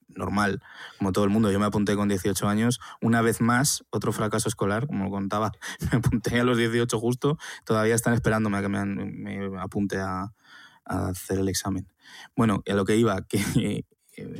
Normal, 0.07 0.61
como 0.97 1.11
todo 1.11 1.25
el 1.25 1.29
mundo. 1.29 1.51
Yo 1.51 1.59
me 1.59 1.65
apunté 1.65 1.95
con 1.95 2.09
18 2.09 2.47
años. 2.47 2.79
Una 3.01 3.21
vez 3.21 3.41
más, 3.41 3.83
otro 3.89 4.11
fracaso 4.11 4.49
escolar, 4.49 4.87
como 4.87 5.09
contaba. 5.09 5.51
Me 5.91 5.99
apunté 5.99 6.39
a 6.39 6.43
los 6.43 6.57
18 6.57 6.99
justo. 6.99 7.37
Todavía 7.65 7.95
están 7.95 8.13
esperándome 8.13 8.57
a 8.57 8.61
que 8.61 8.69
me, 8.69 9.59
apunte 9.59 9.99
a, 9.99 10.33
hacer 10.85 11.39
el 11.39 11.49
examen. 11.49 11.87
Bueno, 12.35 12.63
a 12.67 12.73
lo 12.73 12.85
que 12.85 12.95
iba, 12.95 13.21
que 13.27 13.85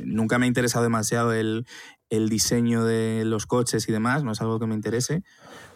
nunca 0.04 0.38
me 0.38 0.46
ha 0.46 0.48
interesado 0.48 0.84
demasiado 0.84 1.32
el, 1.32 1.64
diseño 2.10 2.84
de 2.84 3.24
los 3.24 3.46
coches 3.46 3.88
y 3.88 3.92
demás, 3.92 4.24
no 4.24 4.32
es 4.32 4.40
algo 4.40 4.58
que 4.58 4.66
me 4.66 4.74
interese, 4.74 5.22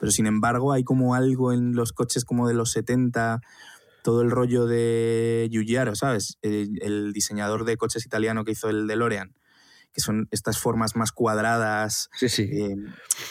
pero 0.00 0.10
sin 0.10 0.26
embargo 0.26 0.72
hay 0.72 0.82
como 0.82 1.14
algo 1.14 1.52
en 1.52 1.74
los 1.74 1.92
coches 1.92 2.24
como 2.24 2.48
de 2.48 2.54
los 2.54 2.72
70, 2.72 3.40
todo 4.02 4.22
el 4.22 4.30
rollo 4.30 4.66
de 4.66 5.48
Giugiaro, 5.50 5.94
¿sabes? 5.94 6.38
El, 6.42 7.12
diseñador 7.12 7.64
de 7.64 7.76
coches 7.76 8.06
italiano 8.06 8.44
que 8.44 8.52
hizo 8.52 8.68
el 8.68 8.86
DeLorean, 8.86 9.34
que 9.92 10.00
son 10.00 10.26
estas 10.30 10.58
formas 10.58 10.96
más 10.96 11.12
cuadradas. 11.12 12.08
Sí, 12.14 12.28
sí. 12.28 12.42
eh, 12.50 12.76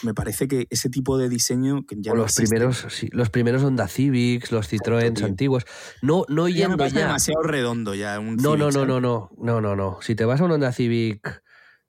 me 0.02 0.14
parece 0.14 0.46
que 0.48 0.66
ese 0.70 0.88
tipo 0.88 1.18
de 1.18 1.28
diseño 1.28 1.84
que 1.86 1.96
ya 1.98 2.12
o 2.12 2.14
no 2.14 2.22
los 2.22 2.32
existe, 2.32 2.54
primeros, 2.54 2.86
sí, 2.90 3.08
los 3.12 3.30
primeros 3.30 3.62
Honda 3.64 3.88
Civics, 3.88 4.52
los 4.52 4.72
Citroën 4.72 5.22
antiguos. 5.24 5.64
No, 6.02 6.24
no 6.28 6.48
ya 6.48 6.54
me 6.54 6.58
yendo 6.60 6.76
parece 6.78 6.96
ya. 6.96 7.06
demasiado 7.06 7.42
redondo 7.42 7.94
ya. 7.94 8.18
Un 8.20 8.36
No, 8.36 8.56
no, 8.56 8.70
Civic, 8.70 8.86
no, 8.86 9.00
no, 9.00 9.00
no, 9.00 9.30
no, 9.38 9.60
no, 9.60 9.76
no. 9.76 9.98
Si 10.02 10.14
te 10.14 10.24
vas 10.24 10.40
a 10.40 10.44
un 10.44 10.52
Honda 10.52 10.72
Civic 10.72 11.42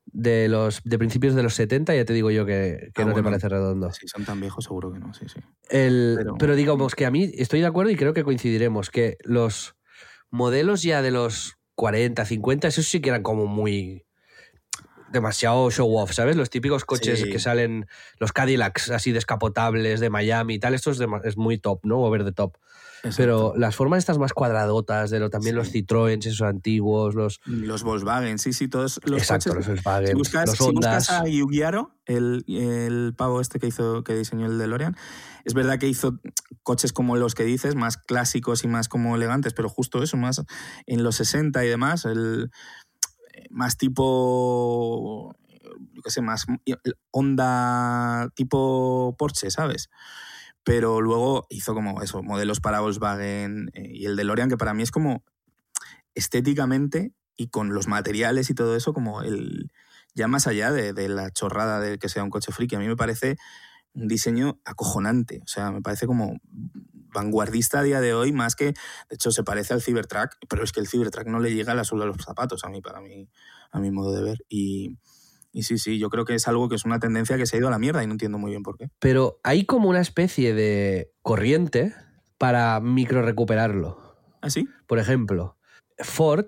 de 0.05 0.47
los 0.49 0.81
de 0.83 0.97
principios 0.97 1.33
de 1.33 1.43
los 1.43 1.53
70, 1.55 1.95
ya 1.95 2.03
te 2.05 2.13
digo 2.13 2.29
yo 2.29 2.45
que, 2.45 2.89
que 2.93 3.01
Ah, 3.03 3.05
no 3.05 3.13
te 3.13 3.23
parece 3.23 3.47
redondo. 3.49 3.91
Si 3.93 4.07
son 4.07 4.25
tan 4.25 4.39
viejos, 4.41 4.65
seguro 4.65 4.91
que 4.91 4.99
no, 4.99 5.13
sí, 5.13 5.25
sí. 5.33 5.39
El- 5.69 6.15
Pero- 6.17 6.35
pero... 6.37 6.55
digamos 6.55 6.93
que 6.95 7.05
a 7.05 7.11
mí 7.11 7.31
estoy 7.35 7.61
de 7.61 7.67
acuerdo 7.67 7.91
y 7.91 7.95
creo 7.95 8.13
que 8.13 8.23
coincidiremos 8.23 8.89
que 8.89 9.17
los 9.23 9.75
modelos 10.29 10.81
ya 10.83 11.01
de 11.01 11.11
los 11.11 11.55
40, 11.75 12.25
50, 12.25 12.67
esos 12.67 12.85
sí 12.87 12.99
que 13.01 13.09
eran 13.09 13.23
como 13.23 13.47
muy 13.47 14.05
demasiado 15.13 15.71
show 15.71 15.95
off, 15.97 16.11
¿sabes? 16.11 16.35
Los 16.35 16.49
típicos 16.49 16.83
coches 16.83 17.21
Sí. 17.21 17.29
que 17.29 17.39
salen, 17.39 17.87
los 18.19 18.33
Cadillacs 18.33 18.91
así 18.91 19.11
descapotables 19.13 20.01
de 20.01 20.09
Miami 20.09 20.55
y 20.55 20.59
tal, 20.59 20.73
esto 20.73 20.91
es, 20.91 21.37
muy 21.37 21.57
top, 21.57 21.79
¿no? 21.83 21.99
Over 21.99 22.25
the 22.25 22.33
top. 22.33 22.57
Pero 23.17 23.53
las 23.57 23.75
formas 23.75 23.99
estas 23.99 24.17
más 24.17 24.31
cuadradotas, 24.31 25.09
de 25.09 25.19
lo, 25.19 25.29
también 25.29 25.57
los. 25.57 25.73
Citroën, 25.73 26.25
esos 26.25 26.41
antiguos, 26.41 27.15
los... 27.15 27.41
Los 27.45 27.83
Volkswagen, 27.83 28.39
sí, 28.39 28.53
sí, 28.53 28.69
todos 28.69 29.01
los 29.03 29.21
exacto, 29.21 29.49
coches. 29.49 29.67
los 29.67 29.75
Volkswagen, 29.83 30.07
Si 30.07 30.13
buscas, 30.13 30.49
los 30.49 30.57
si 30.57 30.71
buscas 30.71 31.09
a 31.09 31.27
Yugiaro, 31.27 31.91
el, 32.05 32.45
el 32.47 33.13
pavo 33.17 33.41
este 33.41 33.59
que 33.59 33.67
hizo, 33.67 34.05
que 34.05 34.15
diseñó 34.15 34.45
el 34.45 34.57
DeLorean, 34.57 34.95
es 35.43 35.53
verdad 35.53 35.79
que 35.79 35.87
hizo 35.89 36.21
coches 36.63 36.93
como 36.93 37.17
los 37.17 37.35
que 37.35 37.43
dices, 37.43 37.75
más 37.75 37.97
clásicos 37.97 38.63
y 38.63 38.67
más 38.69 38.87
como 38.87 39.17
elegantes, 39.17 39.53
pero 39.53 39.67
justo 39.67 40.01
eso, 40.01 40.15
más 40.15 40.41
en 40.85 41.03
los 41.03 41.17
60 41.17 41.65
y 41.65 41.67
demás, 41.67 42.05
el, 42.05 42.51
más 43.49 43.77
tipo, 43.77 45.35
yo 45.93 46.01
qué 46.01 46.11
sé, 46.11 46.21
más 46.21 46.45
Honda 47.11 48.29
tipo 48.35 49.15
Porsche, 49.17 49.51
¿sabes? 49.51 49.89
Pero 50.63 51.01
luego 51.01 51.45
hizo 51.49 51.73
como 51.73 52.01
eso, 52.01 52.23
modelos 52.23 52.59
para 52.59 52.79
Volkswagen 52.79 53.69
eh, 53.73 53.89
y 53.91 54.05
el 54.05 54.15
DeLorean, 54.15 54.49
que 54.49 54.57
para 54.57 54.73
mí 54.73 54.83
es 54.83 54.91
como 54.91 55.23
estéticamente 56.15 57.13
y 57.35 57.49
con 57.49 57.73
los 57.73 57.87
materiales 57.87 58.49
y 58.49 58.55
todo 58.55 58.75
eso, 58.75 58.93
como 58.93 59.21
el 59.21 59.71
ya 60.15 60.27
más 60.27 60.47
allá 60.47 60.71
de, 60.71 60.93
de 60.93 61.09
la 61.09 61.31
chorrada 61.31 61.79
de 61.79 61.97
que 61.97 62.07
sea 62.09 62.23
un 62.23 62.29
coche 62.29 62.51
friki, 62.51 62.75
a 62.75 62.79
mí 62.79 62.87
me 62.87 62.95
parece 62.95 63.37
un 63.93 64.07
diseño 64.07 64.59
acojonante, 64.65 65.39
o 65.43 65.47
sea, 65.47 65.71
me 65.71 65.81
parece 65.81 66.07
como 66.07 66.37
vanguardista 67.13 67.79
a 67.79 67.83
día 67.83 68.01
de 68.01 68.13
hoy, 68.13 68.31
más 68.31 68.55
que, 68.55 68.65
de 68.65 68.73
hecho, 69.11 69.31
se 69.31 69.43
parece 69.43 69.73
al 69.73 69.81
Cybertruck, 69.81 70.35
pero 70.49 70.63
es 70.63 70.71
que 70.71 70.79
el 70.79 70.87
Cybertruck 70.87 71.27
no 71.27 71.39
le 71.39 71.53
llega 71.53 71.71
a 71.73 71.75
la 71.75 71.83
suela 71.83 72.05
de 72.05 72.11
los 72.11 72.23
zapatos 72.23 72.63
a 72.63 72.69
mí, 72.69 72.81
para 72.81 73.01
mí, 73.01 73.29
a 73.71 73.79
mi 73.79 73.91
modo 73.91 74.13
de 74.13 74.23
ver. 74.23 74.45
Y, 74.49 74.97
y 75.51 75.63
sí, 75.63 75.77
sí, 75.77 75.99
yo 75.99 76.09
creo 76.09 76.25
que 76.25 76.35
es 76.35 76.47
algo 76.47 76.67
que 76.67 76.75
es 76.75 76.85
una 76.85 76.99
tendencia 76.99 77.37
que 77.37 77.45
se 77.45 77.55
ha 77.55 77.59
ido 77.59 77.67
a 77.67 77.71
la 77.71 77.79
mierda 77.79 78.03
y 78.03 78.07
no 78.07 78.13
entiendo 78.13 78.37
muy 78.37 78.51
bien 78.51 78.63
por 78.63 78.77
qué. 78.77 78.89
Pero 78.99 79.39
hay 79.43 79.65
como 79.65 79.89
una 79.89 80.01
especie 80.01 80.53
de 80.53 81.11
corriente 81.21 81.93
para 82.37 82.79
micro 82.79 83.21
recuperarlo. 83.21 84.17
¿Ah, 84.41 84.49
sí? 84.49 84.67
Por 84.87 84.99
ejemplo, 84.99 85.57
Ford 85.99 86.47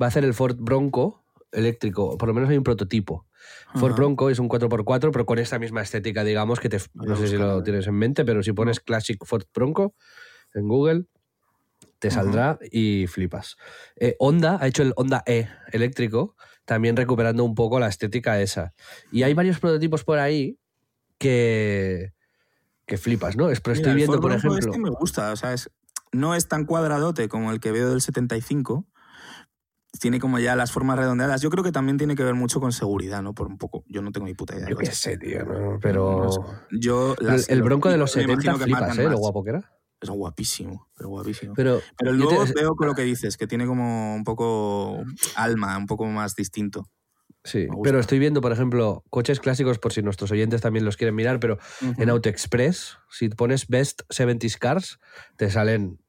va 0.00 0.06
a 0.06 0.08
hacer 0.08 0.24
el 0.24 0.34
Ford 0.34 0.56
Bronco 0.58 1.24
eléctrico, 1.52 2.18
por 2.18 2.28
lo 2.28 2.34
menos 2.34 2.50
hay 2.50 2.58
un 2.58 2.64
prototipo. 2.64 3.26
Ford. 3.74 3.94
Bronco 3.94 4.30
es 4.30 4.38
un 4.38 4.48
4x4, 4.48 5.10
pero 5.12 5.26
con 5.26 5.38
esta 5.38 5.58
misma 5.58 5.82
estética, 5.82 6.24
digamos, 6.24 6.60
que 6.60 6.68
te, 6.68 6.78
no 6.94 7.16
sé 7.16 7.28
si 7.28 7.36
lo 7.36 7.62
tienes 7.62 7.86
en 7.86 7.94
mente, 7.94 8.24
pero 8.24 8.42
si 8.42 8.52
pones 8.52 8.80
Classic 8.80 9.18
Ford 9.24 9.44
Bronco 9.54 9.94
en 10.54 10.68
Google, 10.68 11.04
te 11.98 12.10
saldrá 12.10 12.58
y 12.70 13.06
flipas. 13.06 13.56
Eh, 13.96 14.16
Honda 14.18 14.58
ha 14.60 14.66
hecho 14.66 14.82
el 14.82 14.92
Honda 14.96 15.22
E 15.26 15.48
eléctrico, 15.72 16.34
también 16.64 16.96
recuperando 16.96 17.44
un 17.44 17.54
poco 17.54 17.78
la 17.78 17.88
estética 17.88 18.40
esa. 18.40 18.72
Y 19.12 19.22
hay 19.22 19.34
varios 19.34 19.58
prototipos 19.60 20.02
por 20.04 20.18
ahí 20.18 20.58
que, 21.18 22.12
que 22.86 22.96
flipas, 22.96 23.36
¿no? 23.36 23.50
Es- 23.50 23.60
Pero 23.60 23.74
Mira, 23.76 23.88
estoy 23.90 23.96
viendo, 23.96 24.20
por 24.20 24.32
ejemplo... 24.32 24.58
Este 24.58 24.78
me 24.78 24.90
gusta, 24.90 25.32
o 25.32 25.36
sea, 25.36 25.52
es, 25.52 25.70
no 26.12 26.34
es 26.34 26.48
tan 26.48 26.64
cuadradote 26.64 27.28
como 27.28 27.52
el 27.52 27.60
que 27.60 27.70
veo 27.72 27.90
del 27.90 28.00
75. 28.00 28.86
Tiene 29.98 30.20
como 30.20 30.38
ya 30.38 30.54
las 30.56 30.70
formas 30.72 30.98
redondeadas. 30.98 31.42
Yo 31.42 31.50
creo 31.50 31.64
que 31.64 31.72
también 31.72 31.98
tiene 31.98 32.14
que 32.14 32.22
ver 32.22 32.34
mucho 32.34 32.60
con 32.60 32.72
seguridad, 32.72 33.22
¿no? 33.22 33.34
Por 33.34 33.48
un 33.48 33.58
poco. 33.58 33.84
Yo 33.88 34.02
no 34.02 34.12
tengo 34.12 34.26
ni 34.26 34.34
puta 34.34 34.54
idea. 34.54 34.66
de 34.66 34.70
Yo 34.70 34.76
qué 34.76 34.86
sé, 34.86 35.16
tío, 35.18 35.44
¿no? 35.44 35.78
pero... 35.80 36.18
No 36.18 36.32
sé. 36.32 36.40
Yo, 36.80 37.16
El, 37.20 37.26
las- 37.26 37.48
el 37.48 37.62
Bronco 37.62 37.90
de 37.90 37.96
los 37.98 38.12
típicos 38.12 38.36
me 38.36 38.42
70 38.42 38.42
imagino 38.42 38.58
que 38.58 38.64
flipas, 38.64 38.98
¿eh? 38.98 39.10
Lo 39.10 39.18
guapo 39.18 39.42
que 39.44 39.50
era. 39.50 39.72
Es 40.00 40.08
guapísimo, 40.08 40.88
pero 40.96 41.08
guapísimo. 41.10 41.52
Pero, 41.54 41.82
Pero 41.98 42.12
te- 42.12 42.16
luego 42.16 42.44
veo 42.54 42.74
con 42.76 42.86
lo 42.86 42.94
que 42.94 43.02
dices, 43.02 43.36
que 43.36 43.46
tiene 43.46 43.66
como 43.66 44.14
un 44.14 44.24
poco 44.24 45.02
alma, 45.34 45.76
un 45.76 45.86
poco 45.86 46.06
más 46.06 46.34
distinto. 46.36 46.86
Sí, 47.42 47.66
pero 47.82 47.98
estoy 48.00 48.18
viendo, 48.18 48.40
por 48.42 48.52
ejemplo, 48.52 49.02
coches 49.10 49.40
clásicos, 49.40 49.78
por 49.78 49.92
si 49.94 50.02
nuestros 50.02 50.30
oyentes 50.30 50.60
también 50.60 50.84
los 50.84 50.96
quieren 50.98 51.14
mirar, 51.14 51.40
pero 51.40 51.58
en. 51.80 52.08
AutoExpress, 52.10 52.98
si 53.10 53.28
pones 53.30 53.66
Best 53.66 54.02
70s 54.10 54.58
Cars, 54.58 54.98
te 55.36 55.50
salen, 55.50 55.99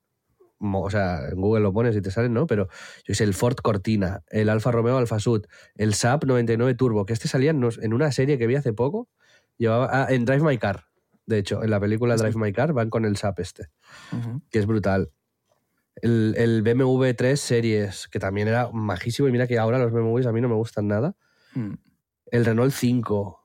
o 0.61 0.89
sea, 0.89 1.29
en 1.29 1.41
Google 1.41 1.61
lo 1.61 1.73
pones 1.73 1.95
y 1.95 2.01
te 2.01 2.11
salen, 2.11 2.33
¿no? 2.33 2.47
Pero 2.47 2.67
yo 3.05 3.15
sé, 3.15 3.23
el 3.23 3.33
Ford 3.33 3.55
Cortina, 3.55 4.23
el 4.29 4.49
Alfa 4.49 4.71
Romeo 4.71 4.97
Alfa 4.97 5.19
Sud, 5.19 5.45
el 5.75 5.93
Saab 5.93 6.25
99 6.25 6.75
Turbo, 6.75 7.05
que 7.05 7.13
este 7.13 7.27
salía 7.27 7.51
en 7.51 7.93
una 7.93 8.11
serie 8.11 8.37
que 8.37 8.47
vi 8.47 8.55
hace 8.55 8.73
poco, 8.73 9.09
llevaba, 9.57 9.89
ah, 9.91 10.07
en 10.09 10.25
Drive 10.25 10.43
My 10.43 10.57
Car, 10.57 10.85
de 11.25 11.37
hecho, 11.37 11.63
en 11.63 11.69
la 11.69 11.79
película 11.79 12.15
Drive 12.15 12.37
My 12.37 12.51
Car 12.51 12.73
van 12.73 12.89
con 12.89 13.05
el 13.05 13.17
Saab 13.17 13.39
este, 13.39 13.69
que 14.49 14.59
es 14.59 14.65
brutal. 14.65 15.11
El, 15.95 16.35
el 16.37 16.61
BMW 16.61 17.11
3 17.15 17.39
Series, 17.39 18.07
que 18.07 18.19
también 18.19 18.47
era 18.47 18.69
majísimo, 18.71 19.27
y 19.27 19.31
mira 19.31 19.47
que 19.47 19.57
ahora 19.57 19.77
los 19.77 19.91
BMWs 19.91 20.25
a 20.25 20.31
mí 20.31 20.41
no 20.41 20.49
me 20.49 20.55
gustan 20.55 20.87
nada. 20.87 21.15
Mm. 21.53 21.73
El 22.27 22.45
Renault 22.45 22.73
5. 22.73 23.39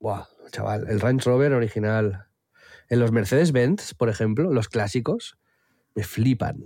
Buah, 0.00 0.26
chaval. 0.50 0.86
El 0.88 1.00
Range 1.00 1.24
Rover 1.24 1.52
original. 1.52 2.26
En 2.88 3.00
los 3.00 3.10
Mercedes-Benz, 3.10 3.94
por 3.94 4.10
ejemplo, 4.10 4.52
los 4.52 4.68
clásicos, 4.68 5.38
me 5.94 6.02
flipan. 6.02 6.64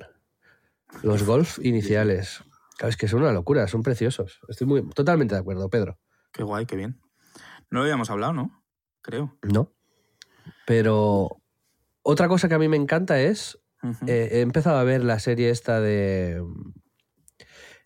Los 1.03 1.25
Golf 1.25 1.59
iniciales. 1.63 2.43
Claro, 2.77 2.91
es 2.91 2.97
que 2.97 3.09
son 3.09 3.23
una 3.23 3.33
locura, 3.33 3.67
son 3.69 3.83
preciosos. 3.83 4.41
Estoy 4.49 4.67
muy, 4.67 4.89
totalmente 4.91 5.35
de 5.35 5.41
acuerdo, 5.41 5.69
Pedro. 5.69 5.99
Qué 6.33 6.43
guay, 6.43 6.67
qué 6.67 6.77
bien. 6.77 7.01
No 7.71 7.79
lo 7.79 7.83
habíamos 7.83 8.11
hablado, 8.11 8.33
¿no? 8.33 8.65
Creo. 9.03 9.37
¿No? 9.43 9.73
Pero 10.67 11.43
otra 12.03 12.29
cosa 12.29 12.49
que 12.49 12.55
a 12.55 12.59
mí 12.59 12.69
me 12.69 12.77
encanta 12.77 13.21
es. 13.21 13.59
Eh, 14.07 14.29
he 14.33 14.41
empezado 14.41 14.79
a 14.79 14.85
ver 14.85 15.05
la 15.05 15.21
serie 15.21 15.51
esta 15.51 15.81
de. 15.81 16.43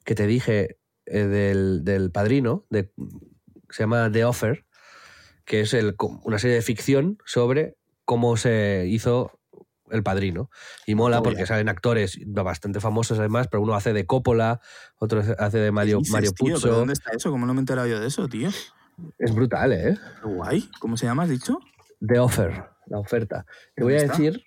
que 0.05 0.15
te 0.15 0.27
dije, 0.27 0.79
eh, 1.07 1.27
del, 1.27 1.85
del 1.85 2.11
padrino, 2.11 2.67
de, 2.71 2.93
se 3.71 3.83
llama 3.83 4.11
The 4.11 4.25
Offer, 4.25 4.67
que 5.45 5.61
es 5.61 5.75
el, 5.75 5.95
una 6.23 6.39
serie 6.39 6.57
de 6.57 6.63
ficción 6.63 7.19
sobre 7.25 7.77
cómo 8.05 8.37
se 8.37 8.87
hizo 8.89 9.40
el 9.91 10.03
padrino. 10.03 10.51
Y 10.87 10.95
mola 10.95 11.23
porque 11.23 11.47
salen 11.47 11.69
actores 11.69 12.19
bastante 12.27 12.81
famosos 12.81 13.19
además, 13.19 13.49
pero 13.49 13.63
uno 13.63 13.75
hace 13.75 13.93
de 13.93 14.07
Coppola, 14.07 14.61
otro 14.99 15.23
hace 15.39 15.59
de 15.59 15.71
Mario, 15.73 15.99
¿Qué 15.99 16.01
dices, 16.01 16.13
Mario 16.13 16.33
Puzo. 16.37 16.69
¿Dónde 16.69 16.93
está 16.95 17.11
eso? 17.13 17.31
¿Cómo 17.31 17.47
no 17.47 17.55
me 17.55 17.59
he 17.59 17.63
enterado 17.63 17.87
yo 17.87 18.01
de 18.01 18.07
eso, 18.07 18.29
tío? 18.29 18.49
Es 19.19 19.35
brutal, 19.35 19.73
¿eh? 19.73 19.97
Guay. 20.23 20.71
¿Cómo 20.79 20.97
se 20.97 21.07
llama, 21.07 21.23
has 21.25 21.29
dicho? 21.31 21.59
The 22.07 22.19
Offer, 22.19 22.65
la 22.87 22.99
oferta. 22.99 23.45
Te 23.75 23.83
¿Dónde 23.83 23.95
voy 23.95 23.95
a 23.95 24.05
está? 24.05 24.13
decir, 24.13 24.43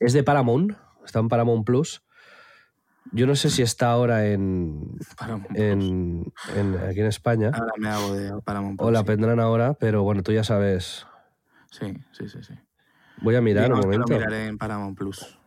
es 0.00 0.12
de 0.12 0.22
Paramount, 0.22 0.72
está 1.04 1.18
en 1.20 1.28
Paramount 1.28 1.64
Plus. 1.66 2.02
Yo 3.10 3.26
no 3.26 3.34
sé 3.36 3.50
si 3.50 3.62
está 3.62 3.90
ahora 3.90 4.26
en, 4.28 4.98
Paramount 5.18 5.48
Plus. 5.48 5.58
en, 5.60 6.32
en- 6.56 6.78
aquí 6.88 7.00
en 7.00 7.06
España 7.06 7.50
Ahora 7.52 7.72
me 7.78 7.88
hago 7.88 8.14
de 8.14 8.32
Paramount 8.42 8.80
o 8.80 8.84
Plus, 8.84 8.92
la 8.92 9.00
sí. 9.00 9.06
vendrán 9.06 9.40
ahora, 9.40 9.74
pero 9.74 10.02
bueno, 10.02 10.22
tú 10.22 10.32
ya 10.32 10.44
sabes. 10.44 11.06
Sí, 11.70 11.92
sí, 12.12 12.28
sí. 12.28 12.42
sí. 12.42 12.54
Voy 13.22 13.34
a 13.36 13.40
mirar 13.40 13.64
Digamos 13.64 13.84
un 13.84 13.90
que 13.90 13.98
lo 13.98 14.04
momento. 14.04 14.26
miraré 14.26 14.46
en 14.46 14.58
Paramount 14.58 14.96
Plus. 14.98 15.38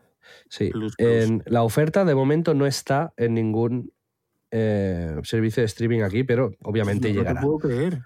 Sí. 0.50 0.70
Plus, 0.70 0.96
plus. 0.96 1.08
En, 1.08 1.44
la 1.46 1.64
oferta 1.64 2.06
de 2.06 2.16
momento 2.16 2.54
no 2.54 2.66
está 2.66 3.14
en 3.18 3.34
ningún 3.34 3.92
eh, 4.52 5.16
servicio 5.24 5.62
de 5.62 5.66
streaming 5.66 6.02
aquí, 6.02 6.24
pero 6.24 6.52
obviamente 6.64 7.10
no 7.10 7.16
llegará. 7.16 7.40
te 7.40 7.46
puedo 7.46 7.60
creer. 7.60 8.02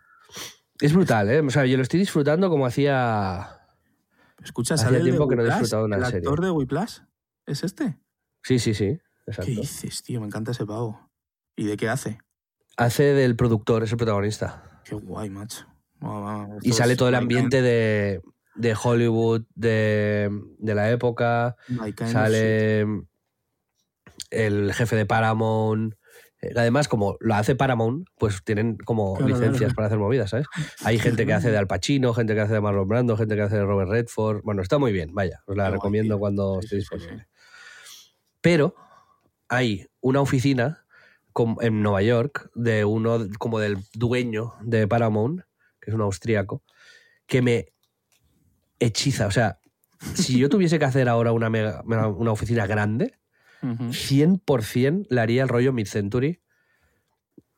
Es 0.82 0.94
brutal, 0.94 1.30
¿eh? 1.30 1.40
O 1.42 1.50
sea, 1.50 1.66
yo 1.66 1.76
lo 1.78 1.84
estoy 1.84 2.00
disfrutando 2.00 2.50
como 2.50 2.66
hacía. 2.66 3.60
Escucha, 4.44 4.76
Hacía 4.76 4.86
¿sale 4.86 4.98
el 5.00 5.04
de 5.04 5.10
tiempo 5.12 5.28
que 5.28 5.36
no 5.36 5.42
he 5.42 5.46
disfrutado 5.46 5.84
de 5.84 5.88
una 5.88 5.98
¿El 5.98 6.06
serie. 6.06 6.20
actor 6.20 6.42
de 6.42 6.52
Whiplash? 6.52 7.00
¿Es 7.46 7.64
este? 7.64 7.98
Sí, 8.44 8.58
sí, 8.60 8.74
sí. 8.74 8.98
¿Qué 9.26 9.32
Exacto. 9.32 9.52
dices, 9.52 10.02
tío? 10.02 10.22
Me 10.22 10.28
encanta 10.28 10.52
ese 10.52 10.66
pavo. 10.66 11.10
¿Y 11.58 11.66
de 11.66 11.76
qué 11.76 11.90
hace? 11.90 12.20
Hace 12.78 13.04
del 13.14 13.36
productor, 13.36 13.84
es 13.84 13.92
el 13.92 13.98
protagonista. 13.98 14.82
Qué 14.86 14.96
guay, 14.96 15.30
macho. 15.30 15.66
Y 16.62 16.72
sale 16.72 16.96
todo 16.96 17.10
el 17.10 17.16
ambiente 17.16 17.62
de, 17.62 18.22
de 18.60 18.76
Hollywood, 18.82 19.44
de, 19.56 20.30
de 20.58 20.76
la 20.76 20.92
época. 20.92 21.56
Sale 22.06 22.86
el 24.30 24.74
jefe 24.74 24.96
de 24.96 25.06
Paramount. 25.06 25.96
Eh, 26.42 26.52
Además, 26.56 26.88
como 26.88 27.18
lo 27.20 27.36
hace 27.36 27.56
Paramount, 27.56 28.08
pues 28.18 28.44
tienen 28.44 28.78
como 28.78 29.16
Claro, 29.16 29.28
licencias 29.28 29.60
claro. 29.60 29.76
para 29.76 29.88
hacer 29.88 29.98
movidas, 30.00 30.30
¿sabes? 30.30 30.48
Hay 30.84 31.00
gente 31.00 31.26
que 31.26 31.34
hace 31.34 31.52
de 31.52 31.58
Al 31.58 31.68
Pacino, 31.68 32.14
gente 32.14 32.34
que 32.34 32.42
hace 32.42 32.54
de 32.54 32.62
Marlon 32.62 32.88
Brando, 32.88 33.18
gente 33.18 33.36
que 33.36 33.42
hace 33.42 33.56
de 33.56 33.64
Robert 33.66 33.90
Redford. 33.90 34.42
Bueno, 34.44 34.62
está 34.62 34.78
muy 34.78 34.92
bien, 34.92 35.14
vaya, 35.14 35.42
os 35.48 35.56
la 35.58 35.66
Qué 35.66 35.72
recomiendo 35.72 36.20
cuando 36.20 36.60
Sí, 36.62 36.66
esté 36.66 36.76
sí, 36.76 36.76
disponible. 36.78 37.28
Pero 38.42 38.76
hay 39.48 39.88
una 40.02 40.22
oficina 40.22 40.86
en 41.62 41.82
Nueva 41.82 42.02
York 42.02 42.50
de 42.56 42.84
uno 42.86 43.20
como 43.38 43.60
del 43.60 43.78
dueño 43.94 44.54
de 44.62 44.88
Paramount, 44.88 45.42
que 45.80 45.92
es 45.92 45.96
un 45.96 46.02
austríaco, 46.02 46.64
que 47.26 47.42
me 47.42 47.74
hechiza. 48.80 49.28
O 49.28 49.32
sea, 49.32 49.60
si 50.14 50.38
yo 50.40 50.50
tuviese 50.50 50.80
que 50.80 50.86
hacer 50.86 51.10
ahora 51.10 51.32
una, 51.32 51.50
mega- 51.50 51.82
una 51.84 52.32
oficina 52.32 52.66
grande, 52.68 53.20
Ujú. 53.62 53.92
100% 53.92 55.08
le 55.10 55.22
haría 55.22 55.44
el 55.44 55.50
rollo 55.50 55.74
mid-century, 55.74 56.42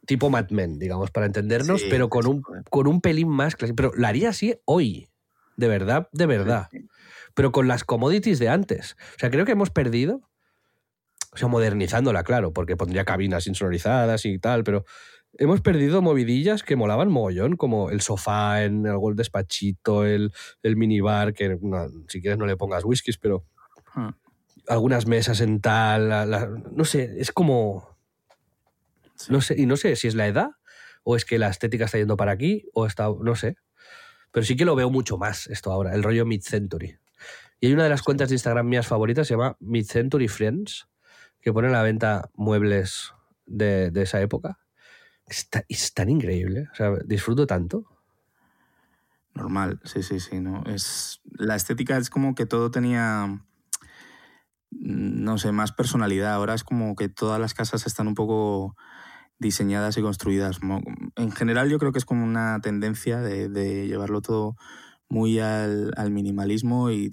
tipo 0.05 0.30
Mad 0.30 0.49
Men, 0.49 0.80
digamos, 0.80 1.11
para 1.11 1.26
entendernos, 1.28 1.82
Sí, 1.82 1.88
pero 1.89 2.09
con 2.09 2.26
un, 2.28 2.41
con 2.69 2.88
un 2.88 3.01
pelín 3.01 3.30
más 3.30 3.55
clásico. 3.55 3.76
Pero 3.76 3.91
la 3.95 4.07
haría 4.09 4.30
así 4.30 4.55
hoy, 4.65 5.09
de 5.57 5.67
verdad, 5.67 6.09
de 6.11 6.26
verdad. 6.26 6.69
Pero 7.36 7.51
con 7.51 7.67
las 7.67 7.84
commodities 7.84 8.39
de 8.39 8.49
antes. 8.49 8.95
O 9.15 9.19
sea, 9.19 9.30
creo 9.30 9.45
que 9.45 9.51
hemos 9.53 9.69
perdido, 9.69 10.22
o 11.34 11.38
sea, 11.38 11.47
modernizándola, 11.47 12.24
claro, 12.24 12.51
porque 12.51 12.76
pondría 12.76 13.05
cabinas 13.05 13.47
insonorizadas 13.47 14.26
y 14.26 14.38
tal, 14.39 14.63
pero 14.63 14.84
hemos 15.38 15.61
perdido 15.61 16.01
movidillas 16.01 16.63
que 16.63 16.75
molaban 16.75 17.09
mogollón, 17.09 17.55
como 17.57 17.89
el 17.89 18.01
sofá 18.01 18.63
en 18.63 18.86
algún 18.88 19.15
despachito, 19.15 20.05
el, 20.05 20.32
el 20.63 20.75
minibar, 20.75 21.34
que 21.34 21.57
no, 21.61 21.88
si 22.07 22.21
quieres 22.21 22.38
no 22.38 22.45
le 22.45 22.57
pongas 22.57 22.84
whiskies, 22.86 23.17
pero 23.17 23.45
Ah, 23.93 24.15
algunas 24.67 25.05
mesas 25.07 25.41
en 25.41 25.59
tal, 25.59 26.07
la- 26.09 26.25
la- 26.25 26.47
no 26.47 26.86
sé, 26.86 27.13
es 27.17 27.32
como, 27.32 27.97
sí. 29.15 29.32
no 29.32 29.41
sé, 29.41 29.55
y 29.59 29.65
no 29.65 29.75
sé 29.77 29.95
si 29.95 30.07
es 30.07 30.15
la 30.15 30.27
edad 30.27 30.51
o 31.03 31.15
es 31.15 31.25
que 31.25 31.38
la 31.39 31.49
estética 31.49 31.86
está 31.86 31.97
yendo 31.97 32.15
para 32.17 32.32
aquí 32.32 32.65
o 32.73 32.86
está, 32.86 33.09
no 33.21 33.36
sé, 33.36 33.57
pero 34.32 34.45
sí 34.45 34.55
que 34.55 34.65
lo 34.65 34.75
veo 34.75 34.89
mucho 34.89 35.17
más 35.17 35.47
esto 35.47 35.71
ahora, 35.71 35.93
el 35.93 36.03
rollo 36.03 36.25
mid-century. 36.25 36.97
Y 37.59 37.67
hay 37.67 37.73
una 37.73 37.84
de 37.84 37.89
las 37.89 38.01
cuentas 38.01 38.29
de 38.29 38.36
Instagram 38.36 38.67
mías 38.67 38.88
favoritas, 38.88 39.27
se 39.27 39.34
llama 39.34 39.55
Mid-Century 39.59 40.27
Friends, 40.27 40.88
que 41.41 41.51
pone 41.53 41.67
a 41.67 41.71
la 41.71 41.84
venta 41.84 42.29
muebles 42.34 43.13
de, 43.45 43.91
de 43.91 44.01
esa 44.03 44.21
época. 44.21 44.57
Es 45.69 45.93
tan 45.93 46.09
increíble, 46.09 46.67
o 46.71 46.75
sea, 46.75 46.91
disfruto 47.05 47.47
tanto. 47.47 47.86
Normal, 49.34 49.79
sí, 49.86 50.03
sí, 50.03 50.19
sí. 50.19 50.41
No. 50.41 50.63
Es, 50.65 51.21
la 51.32 51.55
estética 51.55 51.97
es 51.97 52.09
como 52.09 52.36
que 52.36 52.45
todo 52.45 52.69
tenía, 52.69 53.27
mm, 53.27 55.23
no 55.23 55.38
sé, 55.38 55.53
más 55.53 55.71
personalidad. 55.71 56.34
Ahora 56.34 56.53
es 56.53 56.63
como 56.63 56.95
que 56.95 57.07
todas 57.07 57.39
las 57.39 57.53
casas 57.53 57.88
están 57.88 58.07
un 58.07 58.15
poco 58.15 58.75
diseñadas 59.39 59.97
y 59.97 60.01
construidas. 60.01 60.59
En 61.15 61.32
general 61.32 61.69
yo 61.69 61.79
creo 61.79 61.93
que 61.93 61.99
es 61.99 62.05
como 62.05 62.25
una 62.25 62.59
tendencia 62.61 63.21
de, 63.21 63.88
llevarlo 63.88 64.21
todo 64.21 64.55
muy 65.09 65.39
al, 65.39 65.91
al 65.97 66.11
minimalismo 66.11 66.91
y, 66.91 67.09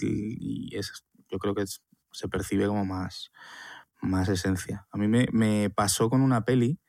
es, 0.73 1.05
yo 1.31 1.39
creo 1.39 1.55
que 1.55 1.65
se 2.13 2.29
percibe 2.29 2.67
como 2.67 2.85
más, 2.85 3.31
más 4.03 4.29
esencia. 4.29 4.87
A 4.91 4.99
mí 4.99 5.07
me 5.09 5.71
pasó 5.71 6.11
con 6.11 6.21
una 6.21 6.45
peli, 6.45 6.81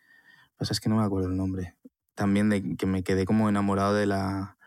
pasa 0.60 0.74
es 0.74 0.80
que 0.80 0.90
no 0.90 0.98
me 0.98 1.04
acuerdo 1.04 1.30
el 1.30 1.38
nombre, 1.38 1.76
también 2.16 2.50
de 2.50 2.76
que 2.76 2.86
me 2.86 3.04
quedé 3.04 3.26
como 3.26 3.50
enamorado 3.50 3.94
de 3.96 4.06
la, 4.06 4.58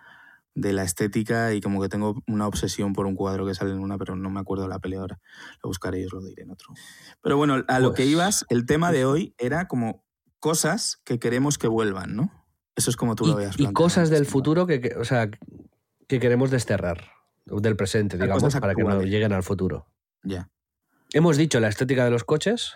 de 0.55 0.73
la 0.73 0.83
estética 0.85 1.53
y 1.55 1.61
como 1.61 1.81
que 1.81 1.89
tengo 1.89 2.23
una 2.27 2.47
obsesión 2.47 2.93
por 2.95 3.07
un 3.07 3.15
cuadro 3.15 3.47
que 3.47 3.55
sale 3.55 3.71
en 3.73 3.79
una, 3.79 3.99
pero 3.99 4.17
no 4.17 4.31
me 4.31 4.41
acuerdo 4.41 4.67
la 4.69 4.79
peli 4.79 4.97
ahora. 4.97 5.21
Lo 5.63 5.69
buscaré 5.69 6.01
y 6.01 6.07
os 6.07 6.13
lo 6.13 6.23
diré 6.23 6.43
en 6.43 6.51
otro. 6.51 6.69
Pero 7.23 7.37
bueno, 7.37 7.63
a 7.69 7.79
lo 7.79 7.93
que 7.95 8.03
Pues- 8.03 8.09
ibas, 8.13 8.47
el 8.49 8.67
tema 8.67 8.91
de 8.91 9.05
hoy 9.05 9.35
era 9.39 9.69
como 9.69 10.05
cosas 10.41 11.01
que 11.05 11.19
queremos 11.19 11.59
que 11.59 11.69
vuelvan, 11.69 12.17
¿no? 12.17 12.33
Eso 12.75 12.91
es 12.91 12.97
como 12.97 13.15
tú 13.15 13.27
lo 13.27 13.37
veas. 13.37 13.61
y 13.61 13.71
cosas 13.73 14.09
del 14.11 14.25
futuro 14.27 14.67
que, 14.67 14.81
que- 14.81 14.97
o 14.97 15.05
sea, 15.05 15.31
que 16.09 16.21
queremos 16.21 16.51
desterrar, 16.51 17.05
del 17.45 17.77
presente, 17.77 18.17
digamos, 18.19 18.55
para 18.57 18.75
que 18.75 18.83
no 18.83 19.03
lleguen 19.03 19.33
al 19.33 19.43
futuro. 19.43 19.87
Ya. 20.23 20.49
Hemos 21.13 21.37
dicho 21.37 21.61
la 21.61 21.69
estética 21.69 22.05
de 22.05 22.11
los 22.11 22.25
coches, 22.25 22.75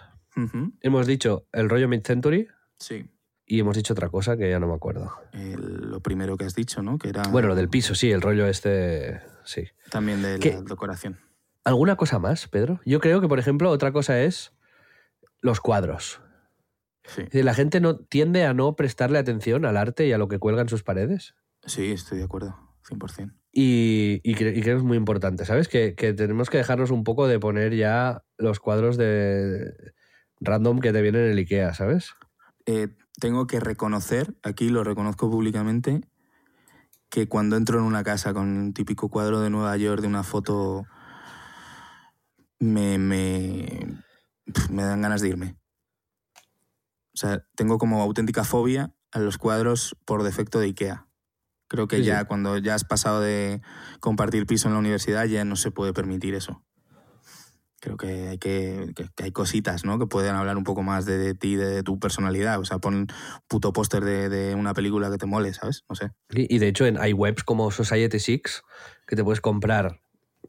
hemos 0.83 1.07
dicho 1.07 1.47
el 1.53 1.71
rollo 1.71 1.89
mid-century 1.89 2.47
Sí. 2.79 3.09
y 3.47 3.61
hemos 3.61 3.77
dicho 3.77 3.93
otra 3.93 4.09
cosa 4.09 4.37
que 4.37 4.51
ya 4.51 4.59
no 4.59 4.67
me 4.69 4.75
acuerdo. 4.75 5.13
El- 5.33 5.91
lo 5.91 6.01
primero 6.01 6.37
que 6.37 6.45
has 6.45 6.55
dicho, 6.55 6.83
¿no? 6.83 6.99
Que 6.99 7.11
era 7.11 7.23
Bueno, 7.25 7.49
lo 7.49 7.55
del 7.55 7.69
piso, 7.69 7.95
sí, 7.95 8.11
el 8.11 8.21
rollo 8.23 8.47
este, 8.47 9.21
sí. 9.45 9.65
también 9.91 10.21
de 10.23 10.39
¿Qué? 10.41 10.55
la 10.55 10.63
decoración. 10.63 11.19
¿Alguna 11.65 11.97
cosa 11.97 12.19
más, 12.19 12.49
Pedro? 12.49 12.81
Yo 12.85 13.01
creo 13.01 13.21
que, 13.21 13.29
por 13.29 13.39
ejemplo, 13.39 13.71
otra 13.71 13.93
cosa 13.93 14.21
es 14.23 14.53
los 15.41 15.61
cuadros. 15.61 16.21
Sí. 17.05 17.23
La 17.43 17.55
gente 17.55 17.81
no 17.81 17.97
tiende 17.99 18.45
a 18.45 18.53
no 18.55 18.75
prestarle 18.75 19.19
atención 19.19 19.65
al 19.65 19.77
arte 19.77 20.07
y 20.07 20.13
a 20.13 20.19
lo 20.19 20.27
que 20.29 20.39
cuelga 20.41 20.63
en 20.63 20.69
sus 20.69 20.83
paredes. 20.83 21.35
sí, 21.65 21.93
estoy 21.93 22.19
de 22.19 22.25
acuerdo, 22.25 22.57
100%. 22.89 23.33
Y, 23.53 24.21
y, 24.25 24.35
cre- 24.35 24.57
y 24.57 24.61
creo 24.61 24.77
que 24.77 24.81
es 24.81 24.83
muy 24.83 24.97
importante, 24.97 25.45
¿sabes? 25.45 25.67
Que, 25.69 25.95
que 25.95 26.13
tenemos 26.13 26.51
que 26.51 26.59
dejarnos 26.59 26.91
un 26.91 27.05
poco 27.05 27.27
de 27.29 27.39
poner 27.41 27.75
ya 27.75 28.23
los 28.39 28.61
cuadros 28.61 28.97
de 28.97 29.73
random 30.41 30.81
que 30.81 30.93
te 30.93 31.01
vienen 31.01 31.23
en 31.27 31.31
el 31.31 31.39
IKEA, 31.39 31.75
¿sabes? 31.75 32.11
Eh, 32.67 32.89
tengo 33.21 33.47
que 33.47 33.61
reconocer, 33.61 34.37
aquí 34.43 34.69
lo 34.69 34.85
reconozco 34.85 35.31
públicamente, 35.31 36.03
que 37.09 37.29
cuando 37.29 37.57
entro 37.57 37.79
en 37.79 37.85
una 37.85 38.03
casa 38.05 38.35
con 38.35 38.49
un 38.49 38.75
típico 38.75 39.09
cuadro 39.09 39.41
de 39.41 39.51
Nueva 39.51 39.77
York 39.77 40.01
de 40.03 40.09
una 40.09 40.23
foto, 40.25 40.85
me, 42.59 42.99
me, 42.99 44.03
me 44.71 44.83
dan 44.83 45.03
ganas 45.03 45.21
de 45.21 45.29
irme. 45.29 45.57
O 47.15 47.19
sea, 47.19 47.47
tengo 47.55 47.79
como 47.79 48.03
auténtica 48.03 48.45
fobia 48.45 48.95
a 49.13 49.19
los 49.21 49.39
cuadros 49.39 49.97
por 50.05 50.23
defecto 50.23 50.59
de 50.59 50.67
IKEA. 50.67 51.07
Creo 51.69 51.89
que 51.89 51.99
Sí, 51.99 52.05
ya 52.05 52.21
sí. 52.21 52.27
cuando 52.27 52.59
ya 52.59 52.75
has 52.75 52.85
pasado 52.85 53.21
de 53.21 53.63
compartir 54.01 54.47
piso 54.47 54.69
en 54.69 54.75
la 54.75 54.81
universidad 54.81 55.25
ya 55.25 55.45
no 55.45 55.57
se 55.57 55.71
puede 55.71 55.93
permitir 55.93 56.35
eso. 56.35 56.63
Creo 57.81 57.97
que 57.99 58.29
hay, 58.29 58.39
que, 58.39 58.93
que- 58.97 59.23
hay 59.23 59.33
cositas, 59.33 59.85
¿no? 59.85 59.99
Que 59.99 60.07
pueden 60.07 60.35
hablar 60.35 60.57
un 60.57 60.65
poco 60.65 60.83
más 60.83 61.05
de, 61.05 61.19
de 61.19 61.35
ti, 61.35 61.57
de, 61.57 61.83
tu 61.83 61.99
personalidad. 61.99 62.59
O 62.59 62.65
sea, 62.65 62.79
pon 62.79 63.07
puto 63.49 63.73
póster 63.73 64.03
de, 64.05 64.29
de 64.29 64.55
una 64.55 64.73
película 64.75 65.11
que 65.11 65.19
te 65.19 65.27
mole, 65.27 65.53
¿sabes? 65.53 65.85
No 65.89 65.95
sé. 65.95 66.11
Y, 66.31 66.55
y 66.55 66.59
de 66.59 66.69
hecho 66.69 66.87
en, 66.87 66.99
hay 66.99 67.13
webs 67.13 67.45
como 67.45 67.71
Society 67.71 68.19
Six 68.19 68.63
que 69.07 69.15
te 69.15 69.23
puedes 69.23 69.41
comprar 69.43 70.01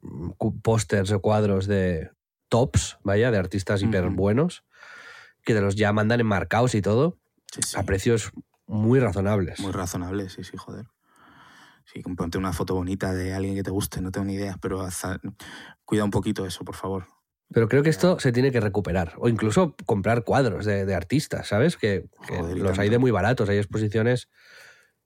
mm, 0.01 0.31
pósters 0.61 1.11
o 1.11 1.19
cuadros 1.21 1.67
de 1.67 2.09
tops, 2.49 2.97
vaya, 3.03 3.29
de 3.29 3.37
artistas 3.37 3.83
hiper 3.83 4.09
buenos, 4.09 4.63
que 5.43 5.53
te 5.53 5.59
los 5.61 5.75
ya 5.75 5.91
mandan 5.91 6.21
enmarcados 6.21 6.75
y 6.75 6.81
todo 6.81 7.17
Sí, 7.53 7.61
sí. 7.61 7.77
a 7.77 7.83
precios 7.83 8.31
muy 8.67 8.99
razonables. 9.01 9.59
Muy 9.59 9.71
razonable, 9.73 10.29
sí, 10.29 10.43
sí, 10.45 10.55
joder. 10.57 10.87
Sí, 11.85 12.01
ponte 12.15 12.37
una 12.37 12.51
foto 12.51 12.73
bonita 12.75 13.13
de 13.13 13.33
alguien 13.33 13.55
que 13.55 13.63
te 13.63 13.71
guste, 13.71 14.01
no 14.01 14.11
tengo 14.11 14.25
ni 14.25 14.33
idea, 14.33 14.57
pero 14.61 14.85
cuida 15.85 16.03
un 16.03 16.11
poquito 16.11 16.45
eso, 16.45 16.65
por 16.65 16.75
favor. 16.75 17.07
Pero 17.53 17.69
creo 17.69 17.81
que 17.81 17.89
esto 17.89 18.19
se 18.19 18.31
tiene 18.31 18.51
que 18.51 18.59
recuperar. 18.59 19.13
O 19.17 19.29
incluso 19.29 19.75
comprar 19.85 20.23
cuadros 20.23 20.65
de, 20.65 20.85
de 20.85 20.95
artistas, 20.95 21.47
¿sabes? 21.47 21.77
Que, 21.77 22.05
que 22.27 22.37
Joder, 22.37 22.57
y 22.57 22.59
los 22.59 22.77
hay 22.77 22.89
de 22.89 22.97
muy 22.97 23.11
baratos. 23.11 23.47
Hay 23.47 23.57
exposiciones 23.57 24.27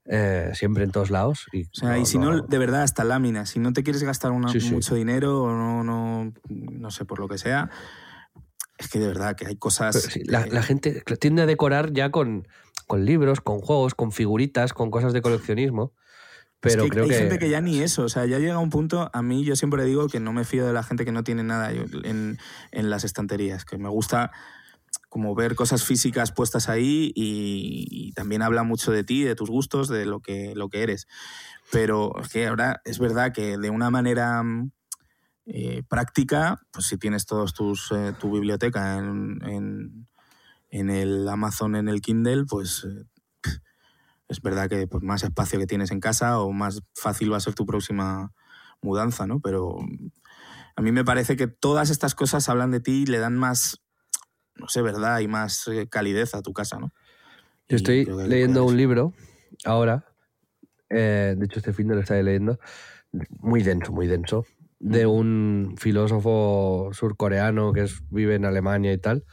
eh, 0.06 0.50
siempre 0.54 0.82
en 0.82 0.90
todos 0.90 1.10
lados. 1.10 1.46
Y 1.52 1.64
O 1.64 1.68
sea, 1.72 1.98
y 1.98 2.04
si 2.06 2.18
no, 2.18 2.42
de 2.42 2.58
verdad, 2.58 2.82
hasta 2.82 3.04
láminas. 3.04 3.50
Si 3.50 3.60
no 3.60 3.72
te 3.72 3.84
quieres 3.84 4.02
gastar 4.02 4.32
una- 4.32 4.48
Sí, 4.48 4.60
sí. 4.60 4.72
mucho 4.72 4.96
dinero 4.96 5.42
o 5.44 5.48
no, 5.52 5.84
no, 5.84 6.32
no 6.48 6.90
sé, 6.90 7.04
por 7.04 7.20
lo 7.20 7.28
que 7.28 7.38
sea, 7.38 7.70
es 8.76 8.88
que 8.88 8.98
de 8.98 9.06
verdad 9.06 9.36
que 9.36 9.46
hay 9.46 9.54
cosas... 9.56 10.02
Sí, 10.02 10.22
la, 10.24 10.44
la 10.46 10.62
gente 10.64 11.02
tiende 11.20 11.42
a 11.42 11.46
decorar 11.46 11.92
ya 11.92 12.10
con, 12.10 12.48
con 12.88 13.04
libros, 13.04 13.40
con 13.40 13.60
juegos, 13.60 13.94
con 13.94 14.10
figuritas, 14.10 14.72
con 14.72 14.90
cosas 14.90 15.12
de 15.12 15.22
coleccionismo. 15.22 15.92
Es 16.62 16.72
Pero 16.74 16.84
que 16.84 16.90
creo 16.90 17.04
hay 17.04 17.10
que. 17.10 17.16
gente 17.16 17.38
que 17.38 17.50
ya 17.50 17.60
ni 17.60 17.80
eso, 17.80 18.04
o 18.04 18.08
sea, 18.08 18.24
ya 18.24 18.38
llega 18.38 18.58
un 18.58 18.70
punto, 18.70 19.10
a 19.12 19.22
mí 19.22 19.44
yo 19.44 19.56
siempre 19.56 19.84
digo 19.84 20.08
que 20.08 20.20
no 20.20 20.32
me 20.32 20.44
fío 20.44 20.66
de 20.66 20.72
la 20.72 20.82
gente 20.82 21.04
que 21.04 21.12
no 21.12 21.24
tiene 21.24 21.42
nada 21.42 21.72
en, 21.72 22.38
en 22.70 22.90
las 22.90 23.04
estanterías, 23.04 23.64
que 23.64 23.78
me 23.78 23.88
gusta 23.88 24.30
como 25.12 25.34
ver 25.34 25.54
cosas 25.54 25.84
físicas 25.84 26.32
puestas 26.32 26.70
ahí 26.70 27.12
y, 27.14 28.12
también 28.14 28.40
habla 28.40 28.62
mucho 28.62 28.92
de 28.92 29.04
ti, 29.04 29.22
de 29.22 29.34
tus 29.34 29.50
gustos, 29.50 29.88
de 29.88 30.06
lo 30.06 30.20
que, 30.20 30.54
lo 30.54 30.70
que 30.70 30.82
eres. 30.82 31.06
Pero 31.70 32.18
es 32.18 32.28
que 32.28 32.46
ahora 32.46 32.80
es 32.86 32.98
verdad 32.98 33.32
que 33.32 33.58
de 33.58 33.68
una 33.68 33.90
manera 33.90 34.42
eh, 35.44 35.82
práctica, 35.86 36.62
pues 36.70 36.86
si 36.86 36.96
tienes 36.96 37.26
todos 37.26 37.52
tus 37.52 37.92
eh, 37.92 38.14
tu 38.18 38.30
biblioteca 38.32 38.96
en, 38.96 40.06
en, 40.70 40.88
el 40.90 41.28
Amazon, 41.28 41.76
en 41.76 41.88
el 41.88 42.00
Kindle, 42.00 42.46
pues 42.46 42.84
eh, 42.84 43.04
es 44.32 44.42
verdad 44.42 44.68
que 44.68 44.86
pues, 44.86 45.02
más 45.04 45.22
espacio 45.22 45.58
que 45.58 45.66
tienes 45.66 45.90
en 45.90 46.00
casa 46.00 46.40
o 46.40 46.52
más 46.52 46.82
fácil 46.94 47.32
va 47.32 47.36
a 47.36 47.40
ser 47.40 47.54
tu 47.54 47.66
próxima 47.66 48.32
mudanza, 48.80 49.26
¿no? 49.26 49.40
Pero 49.40 49.76
a 50.74 50.82
mí 50.82 50.90
me 50.90 51.04
parece 51.04 51.36
que 51.36 51.46
todas 51.46 51.90
estas 51.90 52.14
cosas 52.14 52.48
hablan 52.48 52.72
de 52.72 52.80
ti 52.80 53.02
y 53.02 53.06
le 53.06 53.18
dan 53.18 53.36
más 53.36 53.82
no 54.56 54.68
sé, 54.68 54.82
verdad 54.82 55.20
y 55.20 55.28
más 55.28 55.66
eh, 55.68 55.88
calidez 55.88 56.34
a 56.34 56.42
tu 56.42 56.52
casa, 56.52 56.78
¿no? 56.78 56.92
Yo 57.68 57.76
estoy 57.76 58.04
leyendo 58.04 58.64
un 58.64 58.76
libro 58.76 59.14
ahora, 59.64 60.04
eh, 60.90 61.34
de 61.36 61.44
hecho 61.44 61.58
este 61.58 61.72
fin 61.72 61.88
de 61.88 61.94
lo 61.94 62.00
estoy 62.00 62.22
leyendo, 62.22 62.58
muy 63.38 63.62
denso, 63.62 63.92
muy 63.92 64.06
denso, 64.06 64.44
de 64.78 65.06
un 65.06 65.76
filósofo 65.78 66.90
surcoreano 66.92 67.72
que 67.72 67.86
vive 68.10 68.34
en 68.34 68.44
Alemania 68.44 68.92
y 68.92 68.98
tal, 68.98 69.24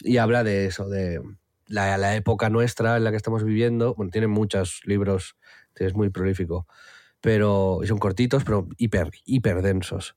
y 0.00 0.18
habla 0.18 0.44
de 0.44 0.66
eso, 0.66 0.88
de 0.88 1.20
la, 1.66 1.96
la, 1.98 2.16
época 2.16 2.50
nuestra 2.50 2.96
en 2.96 3.04
la 3.04 3.10
que 3.10 3.16
estamos 3.16 3.44
viviendo. 3.44 3.94
Bueno, 3.94 4.10
tiene 4.10 4.26
muchos 4.26 4.80
libros, 4.84 5.36
es 5.76 5.94
muy 5.94 6.10
prolífico, 6.10 6.66
pero 7.20 7.80
son 7.84 7.98
cortitos, 7.98 8.44
pero 8.44 8.68
hiper, 8.76 9.10
hiper 9.24 9.62
densos, 9.62 10.14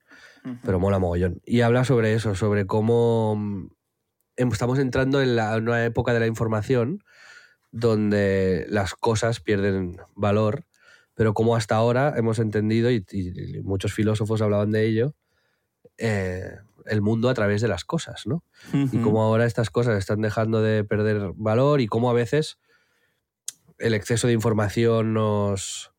pero 0.64 0.80
mola 0.80 1.00
mogollón. 1.00 1.42
Y 1.46 1.62
habla 1.62 1.86
sobre 1.86 2.14
eso, 2.14 2.36
sobre 2.36 2.66
cómo 2.66 3.70
Em, 4.38 4.50
estamos 4.52 4.80
entrando 4.80 5.22
en 5.22 5.36
la, 5.36 5.56
una 5.58 5.86
época 5.86 6.14
de 6.14 6.20
la 6.20 6.28
información 6.28 7.04
donde 7.72 8.66
las 8.70 8.94
cosas 8.94 9.40
pierden 9.40 9.98
valor, 10.16 10.66
pero 11.14 11.34
como 11.34 11.56
hasta 11.56 11.76
ahora 11.76 12.14
hemos 12.18 12.40
entendido, 12.40 12.92
y, 12.92 13.04
muchos 13.64 13.94
filósofos 13.94 14.42
hablaban 14.42 14.72
de 14.72 14.86
ello, 14.86 15.16
eh, 15.98 16.58
el 16.86 17.02
mundo 17.02 17.30
a 17.30 17.34
través 17.34 17.62
de 17.62 17.68
las 17.68 17.86
cosas, 17.86 18.28
¿no? 18.28 18.44
Y 18.74 18.98
cómo 19.00 19.24
ahora 19.24 19.46
estas 19.46 19.70
cosas 19.70 19.98
están 19.98 20.22
dejando 20.22 20.62
de 20.62 20.84
perder 20.84 21.32
valor 21.36 21.82
y 21.82 21.88
cómo 21.88 22.10
a 22.10 22.14
veces 22.14 22.60
el 23.78 23.94
exceso 23.94 24.28
de 24.28 24.34
información 24.34 25.14
nos 25.14 25.92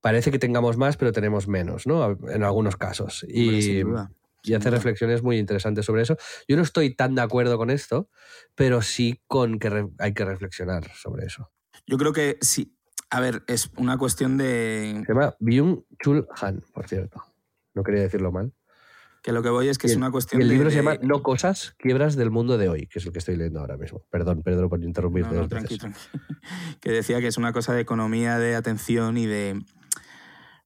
parece 0.00 0.30
que 0.30 0.38
tengamos 0.38 0.76
más, 0.76 0.96
pero 0.96 1.12
tenemos 1.12 1.48
menos, 1.48 1.86
¿no? 1.86 2.16
En 2.30 2.44
algunos 2.44 2.76
casos. 2.76 3.24
Y, 3.28 3.82
y 4.44 4.54
hace 4.54 4.70
reflexiones 4.70 5.22
muy 5.22 5.38
interesantes 5.38 5.84
sobre 5.84 6.02
eso. 6.02 6.16
Yo 6.46 6.56
no 6.56 6.62
estoy 6.62 6.94
tan 6.94 7.14
de 7.16 7.22
acuerdo 7.22 7.58
con 7.58 7.70
esto, 7.70 8.08
pero 8.54 8.82
sí 8.82 9.20
con 9.26 9.58
que 9.58 9.88
hay 9.98 10.14
que 10.14 10.24
reflexionar 10.24 10.88
sobre 10.94 11.26
eso. 11.26 11.50
Yo 11.86 11.98
creo 11.98 12.12
que 12.12 12.38
sí. 12.40 12.72
A 13.10 13.20
ver, 13.20 13.42
es 13.46 13.70
una 13.76 13.98
cuestión 13.98 14.36
de. 14.36 15.02
Se 15.06 15.12
llama 15.12 15.34
Byung 15.38 15.84
Chul 16.02 16.26
Han, 16.40 16.62
por 16.72 16.88
cierto. 16.88 17.22
No 17.74 17.82
quería 17.82 18.02
decirlo 18.02 18.32
mal. 18.32 18.52
Que 19.26 19.32
lo 19.32 19.42
que 19.42 19.48
voy 19.48 19.66
es 19.66 19.76
que 19.76 19.88
es 19.88 19.96
una 19.96 20.12
cuestión 20.12 20.40
el 20.40 20.46
libro 20.46 20.70
se 20.70 20.76
llama 20.76 20.98
No 21.02 21.20
cosas, 21.20 21.74
quiebras 21.78 22.14
del 22.14 22.30
mundo 22.30 22.58
de 22.58 22.68
hoy, 22.68 22.86
que 22.86 23.00
es 23.00 23.06
el 23.06 23.12
que 23.12 23.18
estoy 23.18 23.34
leyendo 23.34 23.58
ahora 23.58 23.76
mismo. 23.76 24.06
Perdón, 24.08 24.44
Pedro, 24.44 24.68
por 24.68 24.80
interrumpirte. 24.84 25.34
No, 25.34 25.48
Que 26.80 26.92
decía 26.92 27.20
que 27.20 27.26
es 27.26 27.36
una 27.36 27.52
cosa 27.52 27.74
de 27.74 27.80
economía 27.80 28.38
de 28.38 28.54
atención 28.54 29.18
y 29.18 29.26
de 29.26 29.60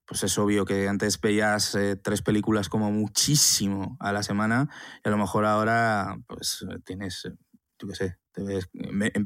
pues 0.05 0.25
es 0.25 0.37
obvio 0.37 0.67
que 0.67 0.89
antes 0.89 1.19
veías 1.19 1.75
eh, 1.75 1.97
tres 1.97 2.21
películas 2.21 2.69
como 2.69 2.93
muchísimo 2.93 3.97
a 3.99 4.13
la 4.13 4.23
semana 4.23 4.69
y 5.03 5.09
a 5.09 5.11
lo 5.11 5.17
mejor 5.17 5.47
ahora 5.47 6.19
pues 6.27 6.63
eh, 6.69 6.81
tienes, 6.85 7.25
eh, 7.25 7.33
yo 7.79 7.89
qué 7.89 7.95
sé, 7.95 8.19
debes, 8.35 8.69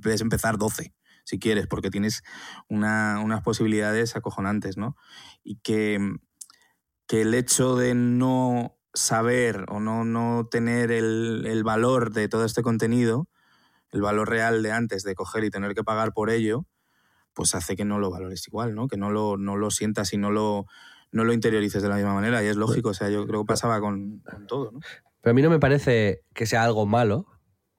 puedes 0.00 0.20
empezar 0.20 0.58
12 0.58 0.94
si 1.24 1.40
quieres, 1.40 1.66
porque 1.66 1.90
tienes 1.90 2.22
unas 2.68 3.42
posibilidades 3.42 4.14
acojonantes, 4.14 4.76
¿no? 4.76 4.96
Y 5.42 5.56
que, 5.56 5.98
que, 7.08 7.22
el 7.22 7.34
hecho 7.34 7.74
de 7.76 7.94
no 7.96 8.73
saber 8.94 9.66
o 9.68 9.80
no, 9.80 10.04
no 10.04 10.48
tener 10.50 10.90
el, 10.90 11.44
el 11.46 11.64
valor 11.64 12.12
de 12.12 12.28
todo 12.28 12.44
este 12.44 12.62
contenido, 12.62 13.28
el 13.90 14.00
valor 14.00 14.30
real 14.30 14.62
de 14.62 14.72
antes 14.72 15.02
de 15.02 15.14
coger 15.14 15.44
y 15.44 15.50
tener 15.50 15.74
que 15.74 15.84
pagar 15.84 16.12
por 16.12 16.30
ello, 16.30 16.66
pues 17.34 17.54
hace 17.54 17.76
que 17.76 17.84
no 17.84 17.98
lo 17.98 18.10
valores 18.10 18.46
igual, 18.46 18.74
¿no? 18.74 18.88
Que 18.88 18.96
no 18.96 19.10
lo, 19.10 19.36
no 19.36 19.56
lo 19.56 19.70
sientas 19.70 20.12
y 20.12 20.16
no 20.16 20.30
lo, 20.30 20.66
no 21.12 21.24
lo 21.24 21.32
interiorices 21.32 21.82
de 21.82 21.88
la 21.88 21.96
misma 21.96 22.14
manera. 22.14 22.42
Y 22.42 22.46
es 22.46 22.56
lógico, 22.56 22.90
o 22.90 22.94
sea, 22.94 23.10
yo 23.10 23.26
creo 23.26 23.42
que 23.42 23.48
pasaba 23.48 23.80
con, 23.80 24.22
todo, 24.46 24.72
¿no? 24.72 24.80
Pero 25.20 25.30
a 25.32 25.34
mí 25.34 25.42
no 25.42 25.50
me 25.50 25.58
parece 25.58 26.22
que 26.34 26.46
sea 26.46 26.64
algo 26.64 26.86
malo. 26.86 27.26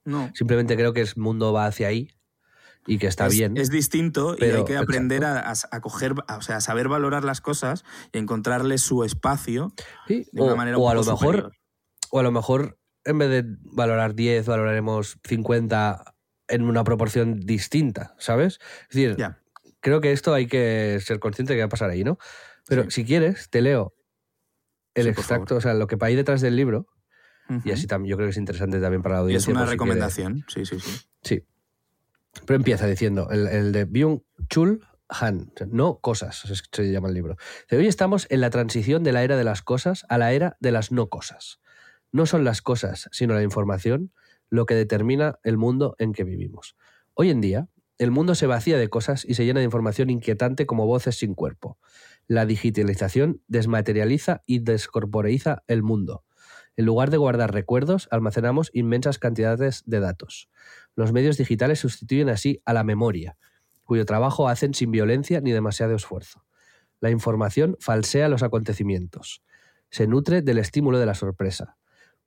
No. 0.03 0.31
Simplemente 0.33 0.75
creo 0.75 0.93
que 0.93 1.01
el 1.01 1.09
mundo 1.15 1.53
va 1.53 1.65
hacia 1.65 1.87
ahí 1.87 2.09
y 2.85 2.97
que 2.97 3.07
está 3.07 3.27
bien. 3.27 3.57
Es 3.57 3.69
distinto 3.69 4.35
y 4.37 4.43
hay 4.43 4.63
que 4.63 4.77
aprender 4.77 5.25
a, 5.25 5.51
a, 5.51 5.81
coger, 5.81 6.13
o 6.13 6.41
sea, 6.41 6.57
a 6.57 6.61
saber 6.61 6.87
valorar 6.87 7.23
las 7.23 7.41
cosas 7.41 7.83
y 8.13 8.19
encontrarle 8.19 8.77
su 8.77 9.03
espacio 9.03 9.73
de 10.07 10.25
una 10.33 10.55
manera 10.55 10.77
o 10.77 10.89
a 10.89 10.93
lo 10.93 11.03
mejor 11.03 11.51
O 12.11 12.19
a 12.19 12.23
lo 12.23 12.31
mejor, 12.31 12.77
en 13.03 13.17
vez 13.17 13.29
de 13.29 13.45
valorar 13.63 14.15
10, 14.15 14.45
valoraremos 14.45 15.17
50 15.23 16.15
en 16.47 16.63
una 16.63 16.83
proporción 16.83 17.39
distinta, 17.39 18.15
¿sabes? 18.19 18.59
Es 18.89 18.95
decir, 18.95 19.17
creo 19.79 20.01
que 20.01 20.11
esto 20.11 20.33
hay 20.33 20.47
que 20.47 20.99
ser 21.01 21.19
consciente 21.19 21.53
de 21.53 21.57
que 21.57 21.63
va 21.63 21.67
a 21.67 21.69
pasar 21.69 21.89
ahí, 21.89 22.03
¿no? 22.03 22.17
Pero 22.67 22.89
si 22.89 23.05
quieres, 23.05 23.49
te 23.49 23.61
leo 23.61 23.93
el 24.93 25.07
extracto, 25.07 25.57
o 25.57 25.61
sea, 25.61 25.73
lo 25.73 25.87
que 25.87 25.97
hay 26.01 26.15
detrás 26.15 26.41
del 26.41 26.55
libro, 26.55 26.87
y 27.63 27.71
así 27.71 27.85
también 27.85 28.11
yo 28.11 28.17
creo 28.17 28.27
que 28.27 28.31
es 28.31 28.37
interesante 28.37 28.79
también 28.79 29.03
para 29.03 29.15
la 29.15 29.21
audiencia. 29.21 29.51
Y 29.51 29.53
es 29.53 29.55
una 29.55 29.65
recomendación, 29.65 30.45
sí, 30.47 30.65
sí, 30.65 30.79
sí. 30.79 30.91
Sí. 31.21 31.43
Pero 32.45 32.57
empieza 32.57 32.87
diciendo, 32.87 33.29
el, 33.29 33.71
de 33.71 33.85
Byung 33.85 34.21
Chul 34.49 34.85
Han, 35.07 35.51
no 35.67 35.99
cosas, 35.99 36.65
se 36.71 36.91
llama 36.91 37.09
el 37.09 37.13
libro. 37.13 37.37
hoy 37.71 37.87
estamos 37.87 38.27
en 38.29 38.41
la 38.41 38.49
transición 38.49 39.03
de 39.03 39.11
la 39.11 39.23
era 39.23 39.37
de 39.37 39.43
las 39.43 39.61
cosas 39.61 40.05
a 40.09 40.17
la 40.17 40.33
era 40.33 40.57
de 40.59 40.71
las 40.71 40.91
no 40.91 41.09
cosas. 41.09 41.59
No 42.11 42.25
son 42.25 42.43
las 42.43 42.61
cosas, 42.61 43.09
sino 43.11 43.33
la 43.33 43.43
información, 43.43 44.11
lo 44.49 44.65
que 44.65 44.75
determina 44.75 45.39
el 45.43 45.57
mundo 45.57 45.95
en 45.99 46.13
que 46.13 46.23
vivimos. 46.23 46.75
Hoy 47.13 47.29
en 47.29 47.41
día, 47.41 47.67
el 47.97 48.11
mundo 48.11 48.35
se 48.35 48.47
vacía 48.47 48.77
de 48.77 48.89
cosas 48.89 49.23
y 49.25 49.35
se 49.35 49.45
llena 49.45 49.59
de 49.59 49.65
información 49.65 50.09
inquietante 50.09 50.65
como 50.65 50.85
voces 50.85 51.17
sin 51.17 51.33
cuerpo. 51.33 51.77
La 52.27 52.45
digitalización 52.45 53.41
desmaterializa 53.47 54.43
y 54.45 54.59
descorporeiza 54.59 55.63
el 55.67 55.83
mundo. 55.83 56.25
En 56.77 56.85
lugar 56.85 57.09
de 57.09 57.17
guardar 57.17 57.53
recuerdos, 57.53 58.07
almacenamos 58.11 58.69
inmensas 58.73 59.19
cantidades 59.19 59.83
de 59.85 59.99
datos. 59.99 60.49
Los 60.95 61.13
medios 61.13 61.37
digitales 61.37 61.79
sustituyen 61.79 62.29
así 62.29 62.61
a 62.65 62.73
la 62.73 62.83
memoria, 62.83 63.37
cuyo 63.83 64.05
trabajo 64.05 64.49
hacen 64.49 64.73
sin 64.73 64.91
violencia 64.91 65.41
ni 65.41 65.51
demasiado 65.51 65.95
esfuerzo. 65.95 66.45
La 66.99 67.11
información 67.11 67.77
falsea 67.79 68.29
los 68.29 68.43
acontecimientos. 68.43 69.43
Se 69.89 70.07
nutre 70.07 70.41
del 70.41 70.57
estímulo 70.57 70.99
de 70.99 71.05
la 71.05 71.13
sorpresa. 71.13 71.77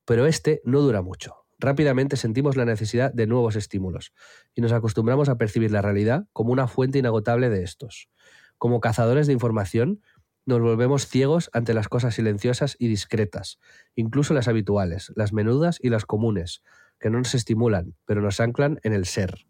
Pero 0.05 0.27
este 0.27 0.63
no 0.65 0.81
dura 0.81 1.03
mucho 1.03 1.49
rápidamente 1.59 2.17
sentimos 2.17 2.57
la 2.57 2.65
necesidad 2.65 3.13
de 3.13 3.27
nuevos 3.27 3.57
estímulos 3.57 4.13
y 4.55 4.61
nos 4.61 4.73
acostumbramos 4.73 5.29
a 5.29 5.37
percibir 5.37 5.71
la 5.71 5.83
realidad 5.83 6.27
como 6.33 6.53
una 6.53 6.69
fuente 6.69 6.99
inagotable 6.99 7.51
de 7.51 7.63
estos. 7.63 8.09
Como 8.57 8.81
cazadores 8.81 9.27
de 9.27 9.33
información, 9.33 10.01
nos 10.49 10.63
volvemos 10.63 11.07
ciegos 11.07 11.51
ante 11.53 11.75
las 11.75 11.89
cosas 11.89 12.15
silenciosas 12.15 12.75
y 12.79 12.89
discretas, 12.89 13.59
incluso 13.95 14.33
las 14.33 14.49
habituales, 14.49 15.13
las 15.15 15.35
menudas 15.35 15.79
y 15.81 15.91
las 15.91 16.07
comunes, 16.07 16.63
que 16.99 17.11
no 17.11 17.19
nos 17.19 17.35
estimulan, 17.35 17.95
pero 18.07 18.23
nos 18.23 18.41
anclan 18.41 18.81
en 18.83 18.95
el 18.95 19.05
ser. 19.05 19.47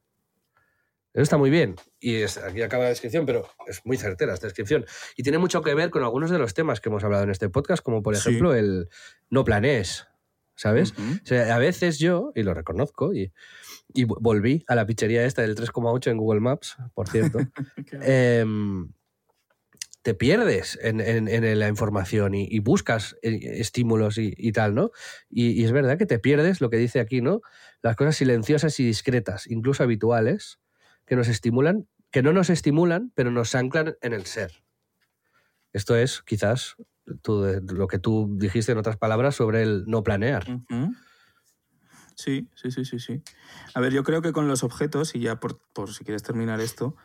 Eso 1.15 1.23
está 1.23 1.39
muy 1.39 1.51
bien. 1.51 1.77
Y 2.01 2.23
aquí 2.23 2.63
acaba 2.63 2.83
la 2.83 2.89
descripción, 2.91 3.27
pero 3.27 3.49
es 3.69 3.81
muy 3.85 3.97
certera 3.97 4.35
esta 4.35 4.49
descripción. 4.49 4.85
Y 5.17 5.23
tiene 5.23 5.39
mucho 5.39 5.63
que 5.63 5.73
ver 5.75 5.91
con 5.91 6.03
algunos 6.03 6.31
de 6.31 6.39
los 6.39 6.53
temas 6.53 6.81
que 6.81 6.89
hemos 6.89 7.05
hablado 7.05 7.23
en 7.23 7.31
este 7.31 7.49
podcast, 7.49 7.83
como 7.83 8.03
por 8.03 8.15
ejemplo 8.15 8.53
el 8.55 8.89
no 9.31 9.45
planees. 9.45 10.09
¿sabes? 10.57 10.93
a 11.31 11.59
veces 11.59 12.01
yo, 12.01 12.33
y 12.35 12.43
lo 12.43 12.53
reconozco, 12.53 13.15
y, 13.15 13.33
volví 14.05 14.65
a 14.67 14.75
la 14.75 14.85
pichería 14.85 15.25
esta 15.25 15.43
del 15.43 15.55
3,8 15.55 16.11
en 16.11 16.19
Google 16.19 16.41
Maps, 16.41 16.77
por 16.93 17.09
cierto, 17.09 17.39
te 20.09 20.15
pierdes 20.15 20.79
en, 20.81 21.59
la 21.59 21.69
información 21.69 22.35
y, 22.35 22.59
buscas 22.61 23.19
eh, 23.21 23.41
estímulos 23.61 24.17
y, 24.17 24.53
tal, 24.53 24.75
¿no? 24.75 24.91
Y, 25.29 25.63
es 25.63 25.71
verdad 25.71 25.99
que 25.99 26.07
te 26.07 26.19
pierdes 26.19 26.63
lo 26.63 26.71
que 26.71 26.79
dice 26.79 26.99
aquí, 26.99 27.21
¿no? 27.21 27.43
Las 27.83 27.95
cosas 27.95 28.17
silenciosas 28.17 28.81
y 28.81 28.87
discretas, 28.87 29.47
incluso 29.47 29.83
habituales, 29.83 30.61
que 31.05 31.15
nos 31.15 31.29
estimulan, 31.29 31.89
que 32.11 32.23
no 32.23 32.33
nos 32.33 32.49
estimulan, 32.49 33.13
pero 33.15 33.31
nos 33.31 33.55
anclan 33.55 33.99
en 34.01 34.15
el 34.15 34.25
ser. 34.25 34.65
Esto 35.75 35.95
es 35.95 36.23
quizás 36.23 36.77
lo 37.05 37.87
que 37.87 37.99
tú 37.99 38.35
dijiste 38.39 38.73
en 38.73 38.79
otras 38.79 38.97
palabras 38.97 39.35
sobre 39.35 39.63
el 39.63 39.85
no 39.89 40.03
planear. 40.03 40.47
Sí, 42.15 42.49
sí, 42.55 42.71
sí, 42.71 42.87
sí, 42.87 42.99
sí. 42.99 43.23
A 43.75 43.81
ver, 43.81 43.93
yo 43.93 44.05
creo 44.05 44.23
que 44.23 44.33
con 44.33 44.49
los 44.49 44.65
objetos, 44.65 45.15
y 45.15 45.21
ya 45.21 45.39
por, 45.39 45.61
si 45.93 46.03
quieres 46.03 46.23
terminar 46.23 46.63
esto, 46.63 46.97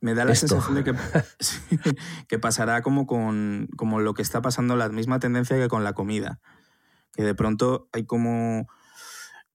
me 0.00 0.14
da 0.14 0.24
la 0.24 0.34
sensación 0.34 0.74
de 0.74 0.84
que, 0.84 0.94
que 2.28 2.38
pasará 2.38 2.82
como 2.82 3.06
con 3.06 3.68
como 3.76 4.00
lo 4.00 4.14
que 4.14 4.22
está 4.22 4.42
pasando, 4.42 4.76
la 4.76 4.88
misma 4.88 5.18
tendencia 5.18 5.56
que 5.56 5.68
con 5.68 5.84
la 5.84 5.92
comida. 5.92 6.40
Que 7.12 7.22
de 7.22 7.34
pronto 7.34 7.88
hay 7.92 8.04
como 8.04 8.68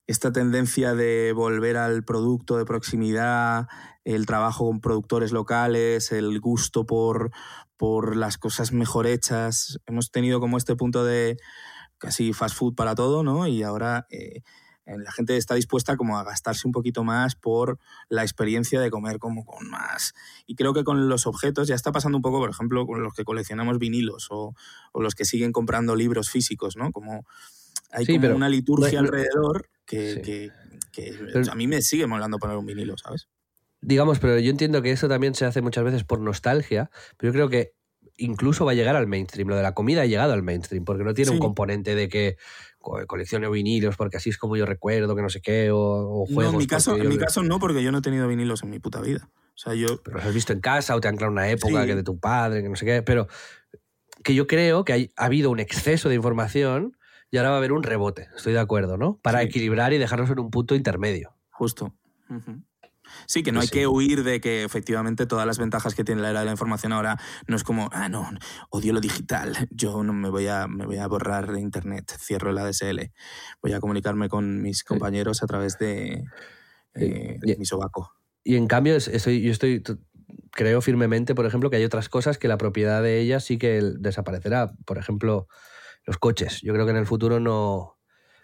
esta 0.08 0.32
tendencia 0.32 0.94
de 0.94 1.34
volver 1.34 1.78
al 1.78 2.04
producto 2.04 2.58
de 2.58 2.66
proximidad, 2.66 3.68
el 4.04 4.26
trabajo 4.26 4.68
con 4.68 4.82
productores 4.82 5.32
locales, 5.32 6.12
el 6.12 6.40
gusto 6.40 6.86
por, 6.86 7.32
por 7.78 8.16
las 8.16 8.38
cosas 8.38 8.72
mejor 8.72 9.08
hechas. 9.08 9.80
Hemos 9.88 10.12
tenido 10.12 10.40
como 10.40 10.58
este 10.58 10.76
punto 10.76 11.04
de 11.04 11.38
casi 11.98 12.34
fast 12.34 12.56
food 12.56 12.76
para 12.76 12.94
todo, 12.94 13.24
¿no? 13.24 13.48
Y 13.48 13.64
ahora 13.64 14.06
eh, 14.12 14.44
la 14.86 15.12
gente 15.12 15.36
está 15.38 15.56
dispuesta 15.56 15.98
como 15.98 16.18
a 16.20 16.24
gastarse 16.24 16.68
un 16.68 16.72
poquito 16.72 17.04
más 17.04 17.36
por 17.36 17.80
la 18.10 18.22
experiencia 18.24 18.80
de 18.80 18.92
comer 18.92 19.18
como 19.20 19.46
con 19.46 19.68
más. 19.70 20.14
Y 20.46 20.56
creo 20.56 20.74
que 20.74 20.84
con 20.84 21.10
los 21.10 21.26
objetos 21.28 21.68
ya 21.68 21.76
está 21.76 21.92
pasando 21.92 22.18
un 22.18 22.22
poco, 22.22 22.40
por 22.40 22.50
ejemplo, 22.50 22.86
con 22.86 23.02
los 23.02 23.14
que 23.14 23.24
coleccionamos 23.24 23.80
vinilos 23.80 24.28
o, 24.30 24.54
o 24.92 25.02
los 25.02 25.16
que 25.16 25.26
siguen 25.26 25.52
comprando 25.52 25.96
libros 25.96 26.30
físicos, 26.30 26.78
¿no? 26.78 26.92
Como 26.92 27.26
hay 27.92 28.06
Sí, 28.06 28.14
como 28.14 28.22
pero- 28.22 28.36
una 28.36 28.50
liturgia 28.50 29.02
no- 29.02 29.08
alrededor 29.08 29.70
que, 29.86 30.14
Sí. 30.16 30.22
que- 30.22 30.52
que 30.92 31.14
Pero- 31.34 31.52
a 31.52 31.56
mí 31.56 31.68
me 31.68 31.82
sigue 31.82 32.08
molando 32.08 32.38
poner 32.38 32.56
un 32.58 32.66
vinilo, 32.66 32.98
¿sabes? 32.98 33.28
Digamos, 33.82 34.20
pero 34.20 34.40
yo 34.40 34.50
entiendo 34.50 34.82
que 34.82 34.92
esto 34.92 35.08
también 35.08 35.36
se 35.36 35.46
hace 35.46 35.62
muchas 35.62 35.84
veces 35.84 36.04
por 36.04 36.20
nostalgia, 36.20 36.90
pero 37.18 37.32
yo 37.32 37.34
creo 37.34 37.50
que 37.50 37.74
incluso 38.18 38.66
va 38.66 38.72
a 38.72 38.76
llegar 38.76 38.96
al 38.96 39.08
mainstream. 39.08 39.50
Lo 39.50 39.56
de 39.58 39.62
la 39.62 39.74
comida 39.74 40.02
ha 40.04 40.06
llegado 40.06 40.32
al 40.34 40.42
mainstream, 40.42 40.86
porque 40.86 41.04
no 41.04 41.14
tiene 41.14 41.32
un 41.32 41.40
componente 41.40 41.96
de 41.96 42.08
que 42.08 42.38
co- 42.86 43.06
coleccione 43.08 43.50
vinilos, 43.50 43.98
porque 43.98 44.18
así 44.18 44.30
es 44.30 44.38
como 44.38 44.56
yo 44.56 44.66
recuerdo, 44.66 45.16
que 45.16 45.22
no 45.24 45.30
sé 45.30 45.42
qué, 45.42 45.72
o, 45.72 45.78
o 45.80 46.26
No, 46.30 46.34
juegos. 46.36 46.54
en 46.54 46.60
mi, 46.60 46.68
caso, 46.68 46.96
en 46.96 47.10
mi 47.10 47.18
caso 47.18 47.42
no, 47.44 47.60
porque 47.60 47.82
yo 47.84 47.92
no 47.92 47.98
he 47.98 48.02
tenido 48.02 48.28
vinilos 48.28 48.62
en 48.64 48.70
mi 48.70 48.80
puta 48.80 49.02
vida. 49.02 49.28
O 49.34 49.58
sea, 49.58 49.74
yo... 49.74 50.02
Pero 50.04 50.18
los 50.18 50.26
has 50.26 50.34
visto 50.34 50.54
en 50.54 50.60
casa 50.62 50.96
o 50.96 51.02
te 51.02 51.08
han 51.08 51.16
creado 51.16 51.32
una 51.32 51.50
época 51.50 51.82
Sí. 51.82 51.88
que 51.88 51.96
de 51.96 52.04
tu 52.04 52.20
padre, 52.20 52.62
que 52.62 52.70
no 52.70 52.76
sé 52.76 52.86
qué, 52.86 53.02
pero 53.02 53.28
que 54.24 54.36
yo 54.36 54.48
creo 54.48 54.86
que 54.86 54.94
hay- 54.94 55.12
ha 55.18 55.26
habido 55.26 55.50
un 55.50 55.60
exceso 55.60 56.10
de 56.10 56.16
información 56.16 56.98
y 57.32 57.38
ahora 57.38 57.50
va 57.50 57.56
a 57.56 57.58
haber 57.60 57.72
un 57.74 57.84
rebote, 57.84 58.28
estoy 58.36 58.54
de 58.54 58.60
acuerdo, 58.60 58.98
¿no? 58.98 59.20
Para 59.24 59.40
Sí. 59.42 59.48
equilibrar 59.48 59.92
y 59.94 59.98
dejarnos 59.98 60.30
en 60.30 60.40
un 60.40 60.52
punto 60.52 60.76
intermedio. 60.76 61.34
Justo. 61.50 61.94
Ujú. 62.30 62.62
Sí, 63.28 63.44
que 63.44 63.52
no 63.52 63.60
Pues 63.60 63.72
hay 63.72 63.80
que 63.80 63.88
huir 63.88 64.24
de 64.24 64.40
que 64.42 64.64
efectivamente 64.64 65.26
todas 65.26 65.46
las 65.48 65.58
ventajas 65.58 65.96
que 65.96 66.04
tiene 66.04 66.22
la 66.22 66.30
era 66.32 66.40
de 66.42 66.46
la 66.46 66.52
información 66.52 66.94
ahora 66.94 67.18
no 67.48 67.56
es 67.56 67.64
como, 67.64 67.90
ah, 67.94 68.10
no, 68.10 68.30
odio 68.70 68.94
lo 68.94 69.02
digital, 69.02 69.68
yo 69.72 70.04
no 70.04 70.14
me 70.14 70.30
voy 70.30 70.48
a, 70.48 70.68
me 70.68 70.86
voy 70.86 70.98
a 70.98 71.08
borrar 71.08 71.52
de 71.52 71.60
internet, 71.62 72.12
cierro 72.20 72.52
el 72.52 72.58
ADSL, 72.58 73.12
voy 73.62 73.74
a 73.74 73.80
comunicarme 73.80 74.30
con 74.30 74.62
mis 74.62 74.84
compañeros 74.84 75.44
a 75.44 75.48
través 75.48 75.78
de, 75.78 76.24
eh, 76.96 77.40
mi 77.58 77.66
sobaco. 77.66 78.12
Y 78.44 78.56
en 78.56 78.68
cambio, 78.68 78.96
es- 78.96 79.08
estoy, 79.08 79.42
yo 79.42 79.52
estoy, 79.52 79.84
creo 80.52 80.82
firmemente, 80.82 81.36
por 81.36 81.46
ejemplo, 81.46 81.70
que 81.70 81.78
hay 81.78 81.84
otras 81.86 82.10
cosas 82.10 82.38
que 82.38 82.48
la 82.48 82.58
propiedad 82.58 83.02
de 83.02 83.20
ellas 83.20 83.44
sí 83.44 83.58
que 83.58 83.82
desaparecerá. 84.00 84.74
Por 84.86 84.98
ejemplo, 84.98 85.48
los 86.06 86.18
coches. 86.18 86.62
Yo 86.62 86.74
creo 86.74 86.86
que 86.86 86.92
en 86.92 86.98
el 86.98 87.08
futuro 87.08 87.40
no, 87.40 87.95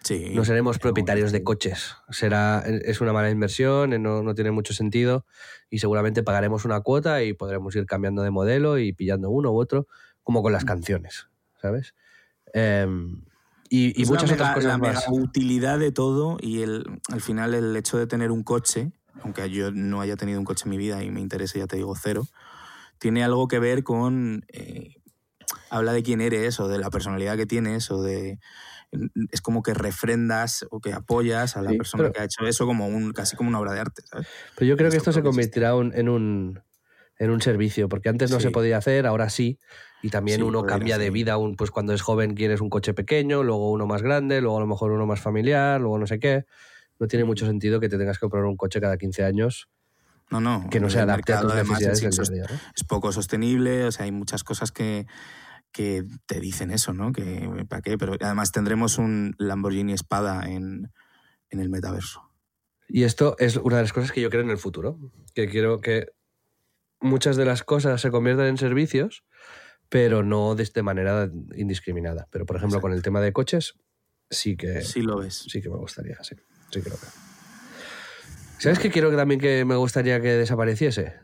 Sí. 0.04 0.32
no 0.34 0.44
seremos 0.44 0.78
propietarios 0.78 1.30
de 1.32 1.44
coches. 1.44 1.96
Será, 2.10 2.60
es 2.66 3.00
una 3.00 3.12
mala 3.12 3.30
inversión, 3.30 3.92
eh, 3.92 3.98
no, 3.98 4.22
no 4.22 4.34
tiene 4.34 4.50
mucho 4.50 4.74
sentido 4.74 5.26
y 5.70 5.78
seguramente 5.78 6.22
pagaremos 6.22 6.64
una 6.64 6.80
cuota 6.80 7.22
y 7.22 7.32
podremos 7.34 7.74
ir 7.76 7.86
cambiando 7.86 8.22
de 8.22 8.30
modelo 8.30 8.78
y 8.78 8.92
pillando 8.92 9.30
uno 9.30 9.52
u 9.52 9.60
otro, 9.60 9.86
como 10.22 10.42
con 10.42 10.52
las 10.52 10.64
canciones, 10.64 11.28
¿sabes? 11.60 11.94
Em, 12.52 13.24
y, 13.70 13.98
y 13.98 14.02
Es 14.02 14.10
muchas 14.10 14.30
la 14.30 14.34
otras 14.34 14.54
cosas 14.54 14.72
la 14.72 14.78
más. 14.78 15.08
mega 15.08 15.22
utilidad 15.22 15.78
de 15.78 15.92
todo 15.92 16.36
y 16.40 16.62
el, 16.62 16.84
al 17.10 17.20
final 17.20 17.54
el 17.54 17.74
hecho 17.76 17.96
de 17.96 18.06
tener 18.06 18.30
un 18.30 18.42
coche, 18.42 18.92
aunque 19.22 19.48
yo 19.50 19.70
no 19.70 20.00
haya 20.00 20.16
tenido 20.16 20.38
un 20.38 20.44
coche 20.44 20.64
en 20.66 20.70
mi 20.70 20.78
vida 20.78 21.02
y 21.04 21.10
me 21.10 21.20
interese, 21.20 21.58
ya 21.60 21.66
te 21.66 21.76
digo, 21.76 21.94
cero, 21.94 22.26
tiene 22.98 23.24
algo 23.24 23.48
que 23.48 23.58
ver 23.58 23.82
con... 23.84 24.44
eh, 24.48 24.96
habla 25.70 25.92
de 25.92 26.02
quién 26.02 26.20
eres 26.20 26.60
o 26.60 26.68
de 26.68 26.78
la 26.78 26.90
personalidad 26.90 27.36
que 27.36 27.46
tienes 27.46 27.90
o 27.90 28.02
de... 28.02 28.38
Es 29.30 29.40
como 29.40 29.62
que 29.62 29.72
refrendas 29.74 30.66
o 30.70 30.80
que 30.80 30.92
apoyas 30.92 31.56
a 31.56 31.62
la 31.62 31.70
Sí, 31.70 31.78
persona 31.78 32.02
pero- 32.04 32.12
que 32.12 32.20
ha 32.20 32.24
hecho 32.24 32.46
eso 32.46 32.66
como 32.66 32.86
un 32.86 33.12
casi 33.12 33.36
como 33.36 33.48
una 33.48 33.58
obra 33.58 33.72
de 33.72 33.80
arte, 33.80 34.02
¿sabes? 34.10 34.26
Pero 34.56 34.66
yo 34.68 34.76
creo 34.76 34.90
que 34.90 34.96
Esto 34.98 35.10
esto 35.10 35.20
se 35.20 35.24
convertirá 35.24 35.74
un- 35.74 35.92
en, 35.94 36.08
un, 36.10 36.60
en 37.18 37.30
un 37.30 37.40
servicio, 37.40 37.88
porque 37.88 38.08
antes 38.10 38.30
no 38.30 38.36
Sí. 38.38 38.44
se 38.44 38.50
podía 38.50 38.76
hacer, 38.76 39.06
ahora 39.06 39.30
sí. 39.30 39.58
Y 40.02 40.10
también 40.10 40.38
Sí, 40.38 40.42
uno 40.42 40.64
cambia 40.64 40.98
de 40.98 41.10
vida, 41.10 41.38
un, 41.38 41.56
pues 41.56 41.70
cuando 41.70 41.94
es 41.94 42.02
joven 42.02 42.34
quieres 42.34 42.60
un 42.60 42.68
coche 42.68 42.92
pequeño, 42.92 43.42
luego 43.42 43.70
uno 43.70 43.86
más 43.86 44.02
grande, 44.02 44.40
luego 44.40 44.56
a 44.58 44.60
lo 44.60 44.66
mejor 44.66 44.90
uno 44.90 45.06
más 45.06 45.20
familiar, 45.20 45.80
luego 45.80 45.98
no 45.98 46.06
sé 46.06 46.18
qué. 46.18 46.44
No 46.98 47.06
tiene 47.08 47.24
mucho 47.24 47.46
sentido 47.46 47.80
que 47.80 47.88
te 47.88 47.96
tengas 47.98 48.18
que 48.18 48.22
comprar 48.22 48.44
un 48.44 48.56
coche 48.56 48.80
cada 48.80 48.96
15 48.98 49.24
años 49.24 49.68
No, 50.30 50.40
no. 50.40 50.68
que 50.70 50.80
no 50.80 50.90
se 50.90 51.00
adapte 51.00 51.32
a 51.32 51.40
tus 51.40 51.52
además, 51.52 51.80
necesidades 51.80 52.18
es, 52.18 52.28
del 52.28 52.36
día 52.36 52.44
a 52.44 52.46
día. 52.48 52.56
¿no? 52.56 52.72
es 52.76 52.84
poco 52.84 53.10
sostenible, 53.12 53.84
o 53.86 53.92
sea, 53.92 54.04
hay 54.04 54.12
muchas 54.12 54.44
cosas 54.44 54.70
que, 54.72 55.06
que 55.72 56.04
te 56.26 56.40
dicen 56.40 56.70
eso, 56.70 56.92
¿no? 56.92 57.12
Que 57.12 57.64
para 57.68 57.82
qué, 57.82 57.98
pero 57.98 58.16
además 58.20 58.52
tendremos 58.52 58.98
un 58.98 59.34
Lamborghini 59.38 59.92
Espada 59.92 60.48
en, 60.48 60.92
en 61.50 61.60
el 61.60 61.70
metaverso. 61.70 62.28
Y 62.88 63.04
esto 63.04 63.36
es 63.38 63.56
una 63.56 63.76
de 63.76 63.82
las 63.82 63.92
cosas 63.92 64.12
que 64.12 64.20
yo 64.20 64.28
creo 64.30 64.42
en 64.42 64.50
el 64.50 64.58
futuro, 64.58 64.98
que 65.34 65.48
quiero 65.48 65.80
que 65.80 66.08
muchas 67.00 67.36
de 67.36 67.44
las 67.46 67.62
cosas 67.62 68.00
se 68.00 68.10
conviertan 68.10 68.46
en 68.46 68.58
servicios, 68.58 69.24
pero 69.88 70.22
no 70.22 70.54
de, 70.54 70.70
de 70.72 70.82
manera 70.82 71.30
indiscriminada. 71.56 72.28
Pero, 72.30 72.46
por 72.46 72.56
ejemplo, 72.56 72.80
con 72.80 72.92
el 72.92 73.02
tema 73.02 73.20
de 73.20 73.32
coches, 73.32 73.74
sí 74.30 74.56
que, 74.56 74.82
Sí 74.82 75.02
lo 75.02 75.18
ves. 75.18 75.46
sí 75.48 75.60
que 75.62 75.68
me 75.70 75.76
gustaría, 75.76 76.22
sí. 76.22 76.36
Sí 76.70 76.82
que 76.82 76.90
lo 76.90 76.96
veo. 76.96 77.10
¿Sabes 78.58 78.78
qué 78.78 78.90
quiero 78.90 79.10
que 79.10 79.16
también 79.16 79.40
que 79.40 79.64
me 79.64 79.74
gustaría 79.76 80.20
que 80.20 80.28
desapareciese? 80.34 81.14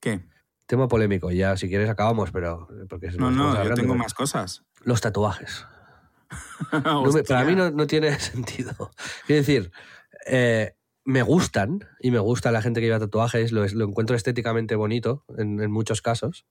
¿Qué? 0.00 0.20
Tema 0.66 0.88
polémico, 0.88 1.30
ya 1.30 1.56
si 1.56 1.68
quieres 1.68 1.88
acabamos, 1.88 2.30
pero... 2.32 2.68
Porque 2.88 3.08
No, 3.12 3.30
no, 3.30 3.62
yo 3.64 3.74
tengo 3.74 3.94
más 3.94 4.14
cosas. 4.14 4.64
Los 4.82 5.00
tatuajes. 5.00 5.64
No 6.84 7.12
me- 7.12 7.22
para 7.22 7.44
mí 7.44 7.54
no, 7.54 7.70
no 7.70 7.86
tiene 7.86 8.18
sentido. 8.18 8.90
Quiero 9.26 9.40
decir, 9.42 9.70
eh, 10.26 10.74
me 11.04 11.22
gustan 11.22 11.86
y 12.00 12.10
me 12.10 12.18
gusta 12.18 12.50
la 12.50 12.62
gente 12.62 12.80
que 12.80 12.86
lleva 12.86 12.98
tatuajes, 12.98 13.52
lo, 13.52 13.64
encuentro 13.64 14.16
estéticamente 14.16 14.74
bonito 14.74 15.24
en, 15.38 15.60
en 15.62 15.70
muchos 15.70 16.02
casos, 16.02 16.44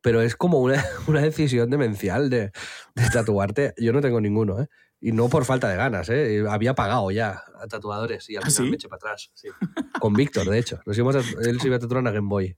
pero 0.00 0.22
es 0.22 0.34
como 0.34 0.60
una, 0.60 0.82
una 1.08 1.20
decisión 1.20 1.68
demencial 1.68 2.30
de, 2.30 2.52
de 2.94 3.10
tatuarte. 3.12 3.74
Yo 3.76 3.92
no 3.92 4.00
tengo 4.00 4.20
ninguno, 4.20 4.62
¿eh? 4.62 4.68
Y 4.98 5.12
no 5.12 5.28
por 5.28 5.44
falta 5.44 5.68
de 5.68 5.76
ganas, 5.76 6.08
¿eh? 6.08 6.44
Había 6.48 6.74
pagado 6.74 7.10
ya 7.10 7.42
a 7.60 7.66
tatuadores 7.66 8.30
y 8.30 8.36
al 8.36 8.44
¿Ah, 8.44 8.46
final 8.46 8.64
sí? 8.64 8.70
me 8.70 8.76
eché 8.76 8.88
para 8.88 8.98
atrás. 8.98 9.30
sí. 9.34 9.48
Con 10.00 10.14
Víctor, 10.14 10.48
de 10.48 10.58
hecho. 10.58 10.80
Nos 10.86 10.96
íbamos 10.96 11.16
a- 11.16 11.40
él 11.48 11.60
se 11.60 11.66
iba 11.66 11.76
a 11.76 11.80
tatuar 11.80 12.00
una 12.00 12.12
Game 12.12 12.28
Boy. 12.28 12.56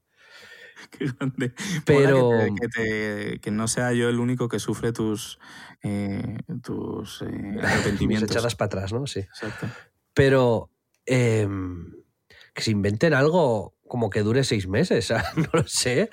Qué 0.91 1.07
grande. 1.07 1.55
Pero- 1.85 2.30
Que, 2.30 2.45
te- 2.45 2.55
que 2.61 2.68
te- 2.68 3.39
que 3.41 3.51
no 3.51 3.68
sea 3.68 3.93
yo 3.93 4.09
el 4.09 4.18
único 4.20 4.49
que 4.49 4.59
sufre 4.59 4.93
tus, 4.93 5.39
eh, 5.82 6.39
tus 6.62 7.22
eh, 7.22 7.26
arrepentimientos. 7.62 8.30
echadas 8.30 8.55
para 8.57 8.66
atrás, 8.66 8.93
¿no? 8.93 9.07
Sí. 9.07 9.20
Exacto. 9.20 9.68
pero 10.12 10.70
em, 11.07 11.93
que 12.55 12.62
se 12.62 12.70
inventen 12.70 13.14
algo 13.14 13.74
como 13.87 14.09
que 14.11 14.22
dure 14.22 14.45
seis 14.45 14.66
meses, 14.68 15.07
¿sabes? 15.07 15.24
no 15.37 15.49
lo 15.53 15.66
sé, 15.66 16.09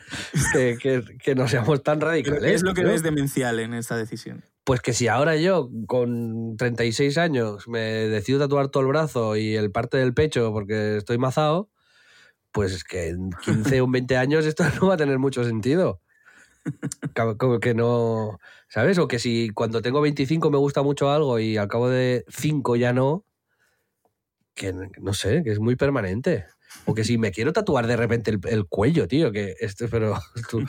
que, 0.53 0.77
que- 0.81 1.03
que 1.23 1.35
no 1.35 1.47
seamos 1.47 1.83
tan 1.83 2.01
radicales. 2.01 2.41
¿Qué 2.41 2.53
es 2.53 2.63
lo 2.63 2.73
que 2.73 2.83
ves 2.83 3.03
demencial 3.03 3.59
en 3.59 3.73
esta 3.73 3.95
decisión? 3.97 4.43
Pues 4.63 4.81
que 4.81 4.93
si 4.93 5.07
ahora 5.07 5.35
yo, 5.37 5.69
con 5.87 6.55
36 6.57 7.17
años, 7.17 7.67
me 7.67 7.79
decido 7.79 8.37
tatuar 8.39 8.67
todo 8.69 8.81
el 8.83 8.89
brazo 8.89 9.35
y 9.35 9.55
el 9.55 9.71
parte 9.71 9.97
del 9.97 10.13
pecho 10.13 10.51
porque 10.53 10.97
estoy 10.97 11.17
mazado, 11.17 11.69
pues 12.51 12.73
es 12.73 12.83
que 12.83 13.09
en 13.09 13.29
15 13.43 13.81
o 13.81 13.87
20 13.87 14.17
años 14.17 14.45
esto 14.45 14.63
no 14.81 14.87
va 14.87 14.95
a 14.95 14.97
tener 14.97 15.19
mucho 15.19 15.43
sentido. 15.43 16.01
Como 17.37 17.59
que 17.59 17.73
no, 17.73 18.37
¿sabes? 18.69 18.97
O 18.97 19.07
que 19.07 19.19
si 19.19 19.49
cuando 19.49 19.81
tengo 19.81 20.01
25 20.01 20.49
me 20.51 20.57
gusta 20.57 20.81
mucho 20.83 21.09
algo 21.11 21.39
y 21.39 21.57
al 21.57 21.67
cabo 21.67 21.89
de 21.89 22.23
5 22.29 22.75
ya 22.75 22.93
no, 22.93 23.25
que 24.53 24.73
no 24.73 25.13
sé, 25.13 25.43
que 25.43 25.51
es 25.51 25.59
muy 25.59 25.75
permanente. 25.75 26.45
O 26.85 26.93
que 26.93 27.03
si 27.03 27.17
me 27.17 27.31
quiero 27.31 27.51
tatuar 27.53 27.85
de 27.87 27.97
repente 27.97 28.31
el, 28.31 28.39
el 28.47 28.65
cuello, 28.65 29.07
tío, 29.07 29.31
que 29.31 29.55
esto, 29.59 29.87
pero 29.89 30.15
tú- 30.49 30.63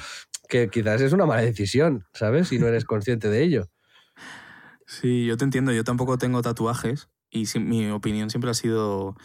que 0.48 0.68
quizás 0.68 1.00
es 1.00 1.12
una 1.12 1.26
mala 1.26 1.42
decisión, 1.42 2.04
¿sabes? 2.12 2.48
Si 2.48 2.58
no 2.58 2.66
eres 2.66 2.84
consciente 2.84 3.28
de 3.28 3.42
ello. 3.42 3.68
Sí, 4.86 5.26
yo 5.26 5.36
te 5.36 5.44
entiendo. 5.44 5.72
Yo 5.72 5.84
tampoco 5.84 6.18
tengo 6.18 6.42
tatuajes 6.42 7.08
y 7.30 7.44
mi 7.60 7.88
opinión 7.90 8.28
siempre 8.30 8.50
ha 8.50 8.54
sido, 8.54 9.16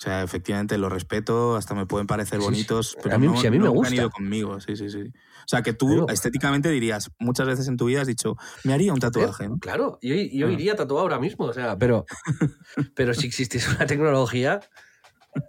o 0.00 0.02
sea, 0.02 0.22
efectivamente 0.22 0.78
lo 0.78 0.88
respeto, 0.88 1.56
hasta 1.56 1.74
me 1.74 1.84
pueden 1.84 2.06
parecer 2.06 2.38
Sí, 2.38 2.42
sí. 2.42 2.50
bonitos, 2.50 2.96
pero 3.02 3.16
A 3.16 3.18
mí- 3.18 3.26
no, 3.26 3.36
sí, 3.36 3.46
a 3.46 3.50
mí 3.50 3.58
me 3.58 3.68
gusta. 3.68 3.88
han 3.88 3.94
ido 3.94 4.10
conmigo. 4.10 4.58
Sí, 4.60 4.74
sí, 4.74 4.88
sí. 4.88 5.02
O 5.02 5.46
sea, 5.46 5.60
que 5.62 5.74
tú 5.74 5.88
Pero- 5.88 6.08
estéticamente 6.08 6.70
dirías, 6.70 7.10
muchas 7.18 7.46
veces 7.46 7.68
en 7.68 7.76
tu 7.76 7.84
vida 7.84 8.00
has 8.00 8.06
dicho, 8.06 8.36
me 8.64 8.72
haría 8.72 8.94
un 8.94 8.98
tatuaje, 9.00 9.46
¿no? 9.48 9.58
Claro, 9.58 9.98
yo, 10.00 10.14
yo 10.14 10.46
Ah. 10.46 10.52
iría 10.52 10.74
tatuado 10.74 11.02
ahora 11.02 11.18
mismo, 11.18 11.44
o 11.44 11.52
sea, 11.52 11.76
pero, 11.76 12.06
pero 12.96 13.12
si 13.12 13.26
existiese 13.26 13.68
una 13.70 13.86
tecnología 13.86 14.60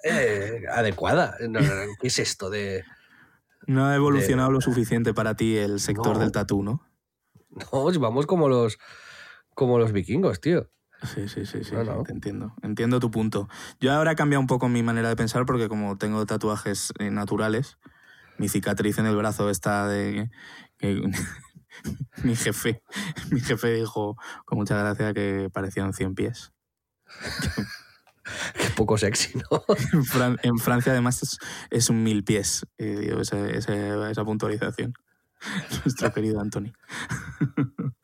eh, 0.03 0.63
adecuada. 0.71 1.35
¿Qué 2.01 2.07
es 2.07 2.19
esto 2.19 2.49
de.? 2.49 2.83
No 3.67 3.85
ha 3.85 3.95
evolucionado 3.95 4.51
lo 4.51 4.59
suficiente 4.61 5.13
para 5.13 5.35
ti 5.35 5.55
el 5.57 5.79
sector 5.79 6.13
No. 6.15 6.19
del 6.19 6.31
tatú, 6.31 6.61
¿no? 6.61 6.85
No, 7.71 7.99
vamos 7.99 8.25
como 8.25 8.49
los, 8.49 8.77
como 9.55 9.77
los 9.79 9.91
vikingos, 9.91 10.39
tío. 10.41 10.69
Sí, 11.03 11.27
sí, 11.27 11.45
sí, 11.45 11.63
sí, 11.63 11.71
te 12.05 12.11
entiendo. 12.11 12.53
Entiendo 12.61 12.99
tu 12.99 13.09
punto. 13.09 13.49
Yo 13.79 13.91
ahora 13.91 14.11
he 14.11 14.15
cambiado 14.15 14.39
un 14.41 14.47
poco 14.47 14.69
mi 14.69 14.83
manera 14.83 15.09
de 15.09 15.15
pensar 15.15 15.45
porque 15.45 15.67
como 15.67 15.97
tengo 15.97 16.25
tatuajes 16.27 16.93
eh, 16.99 17.09
naturales, 17.09 17.77
mi 18.37 18.49
cicatriz 18.49 18.97
en 18.99 19.07
el 19.07 19.15
brazo 19.17 19.49
está 19.49 19.87
de... 19.87 20.29
que- 20.77 21.01
mi 22.23 22.35
jefe 22.35 22.83
mi 23.31 23.39
jefe 23.39 23.73
dijo 23.73 24.17
con 24.45 24.59
mucha 24.59 24.77
gracia 24.77 25.13
que 25.13 25.49
parecían 25.51 25.93
100 25.93 26.15
pies. 26.15 26.53
Qué 28.55 28.69
poco 28.75 28.97
sexy, 28.97 29.37
¿no? 29.37 29.63
En, 29.93 30.03
Fran- 30.05 30.39
en 30.43 30.57
Francia, 30.57 30.91
además, 30.91 31.23
es, 31.23 31.37
es 31.69 31.89
un 31.89 32.03
mil 32.03 32.23
pies, 32.23 32.65
eh, 32.77 32.97
digo, 33.01 33.21
esa, 33.21 33.49
esa- 33.49 34.11
esa 34.11 34.23
puntualización. 34.25 34.93
Nuestro 35.85 36.11
querido 36.13 36.39
Anthony. 36.39 36.71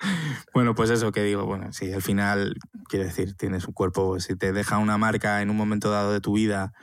bueno, 0.54 0.76
pues 0.76 0.90
eso 0.90 1.12
que 1.12 1.24
digo, 1.24 1.46
bueno, 1.46 1.72
sí, 1.74 1.92
al 1.94 2.02
final, 2.02 2.56
quiero 2.90 3.06
decir, 3.06 3.36
tienes 3.36 3.68
un 3.68 3.74
cuerpo, 3.74 4.20
si 4.20 4.36
te 4.36 4.52
deja 4.54 4.78
una 4.78 4.98
marca 4.98 5.42
en 5.42 5.50
un 5.50 5.58
momento 5.58 5.92
dado 5.92 6.12
de 6.12 6.22
tu 6.22 6.34
vida 6.34 6.74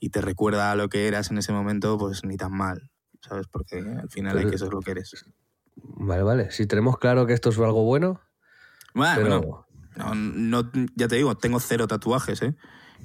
y 0.00 0.10
te 0.10 0.20
recuerda 0.20 0.70
a 0.72 0.76
lo 0.76 0.88
que 0.88 1.08
eras 1.08 1.30
en 1.30 1.38
ese 1.38 1.52
momento, 1.52 1.98
pues 1.98 2.24
ni 2.24 2.36
tan 2.36 2.52
mal, 2.56 2.90
¿sabes? 3.20 3.46
Porque 3.48 3.78
al 3.78 4.08
final 4.10 4.36
hay 4.36 4.44
Pero- 4.44 4.50
que 4.50 4.56
eso 4.56 4.64
es 4.66 4.72
lo 4.72 4.80
que 4.80 4.92
eres. 4.92 5.24
Vale, 5.76 6.22
vale. 6.22 6.50
Si 6.50 6.66
tenemos 6.66 6.98
claro 6.98 7.26
que 7.26 7.32
esto 7.34 7.50
es 7.50 7.58
algo 7.58 7.84
bueno, 7.84 8.20
Bueno, 8.94 9.14
pero 9.16 9.40
bueno, 9.40 9.66
no, 9.96 10.62
no- 10.62 10.70
ya 10.96 11.06
te 11.08 11.16
digo, 11.16 11.36
tengo 11.36 11.60
cero 11.60 11.86
tatuajes, 11.86 12.42
¿eh? 12.42 12.56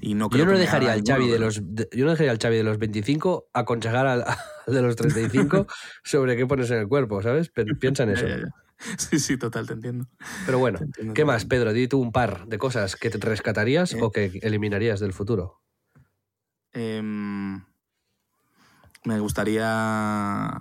Y 0.01 0.15
no 0.15 0.29
creo 0.29 0.39
yo 0.45 0.45
no 0.45 0.53
que 0.53 0.59
dejaría 0.59 0.91
al 0.93 1.03
Xavi 1.05 1.27
de 1.29 1.39
los 1.39 1.61
de- 1.63 1.87
yo 1.93 2.03
no 2.05 2.11
dejaría 2.11 2.31
al 2.31 2.39
Xavi 2.39 2.57
de 2.57 2.63
los 2.63 2.77
25 2.77 3.49
aconsejar 3.53 4.05
al, 4.05 4.23
al 4.67 4.73
de 4.73 4.81
los 4.81 4.95
35 4.95 5.65
sobre 6.03 6.35
qué 6.35 6.45
pones 6.45 6.69
en 6.71 6.79
el 6.79 6.87
cuerpo, 6.87 7.21
¿sabes? 7.21 7.49
Pero 7.49 7.73
piensa 7.79 8.03
en 8.03 8.09
eso. 8.09 8.27
Ya, 8.27 8.37
ya, 8.37 8.43
ya. 8.43 8.53
Sí, 8.97 9.17
sí, 9.19 9.37
total, 9.37 9.65
te 9.65 9.73
entiendo. 9.73 10.07
Pero 10.45 10.59
bueno, 10.59 10.79
entiendo 10.81 11.13
¿qué 11.13 11.23
más. 11.23 11.45
Pedro? 11.45 11.71
Di 11.71 11.87
tú 11.87 12.01
un 12.01 12.11
par 12.11 12.47
de 12.47 12.57
cosas 12.57 12.97
que 12.97 13.09
te 13.09 13.17
rescatarías 13.17 13.93
Eh. 13.93 13.99
o 14.01 14.11
que 14.11 14.39
eliminarías 14.41 14.99
del 14.99 15.13
futuro. 15.13 15.61
Em, 16.73 17.63
me 19.05 19.19
gustaría. 19.19 20.59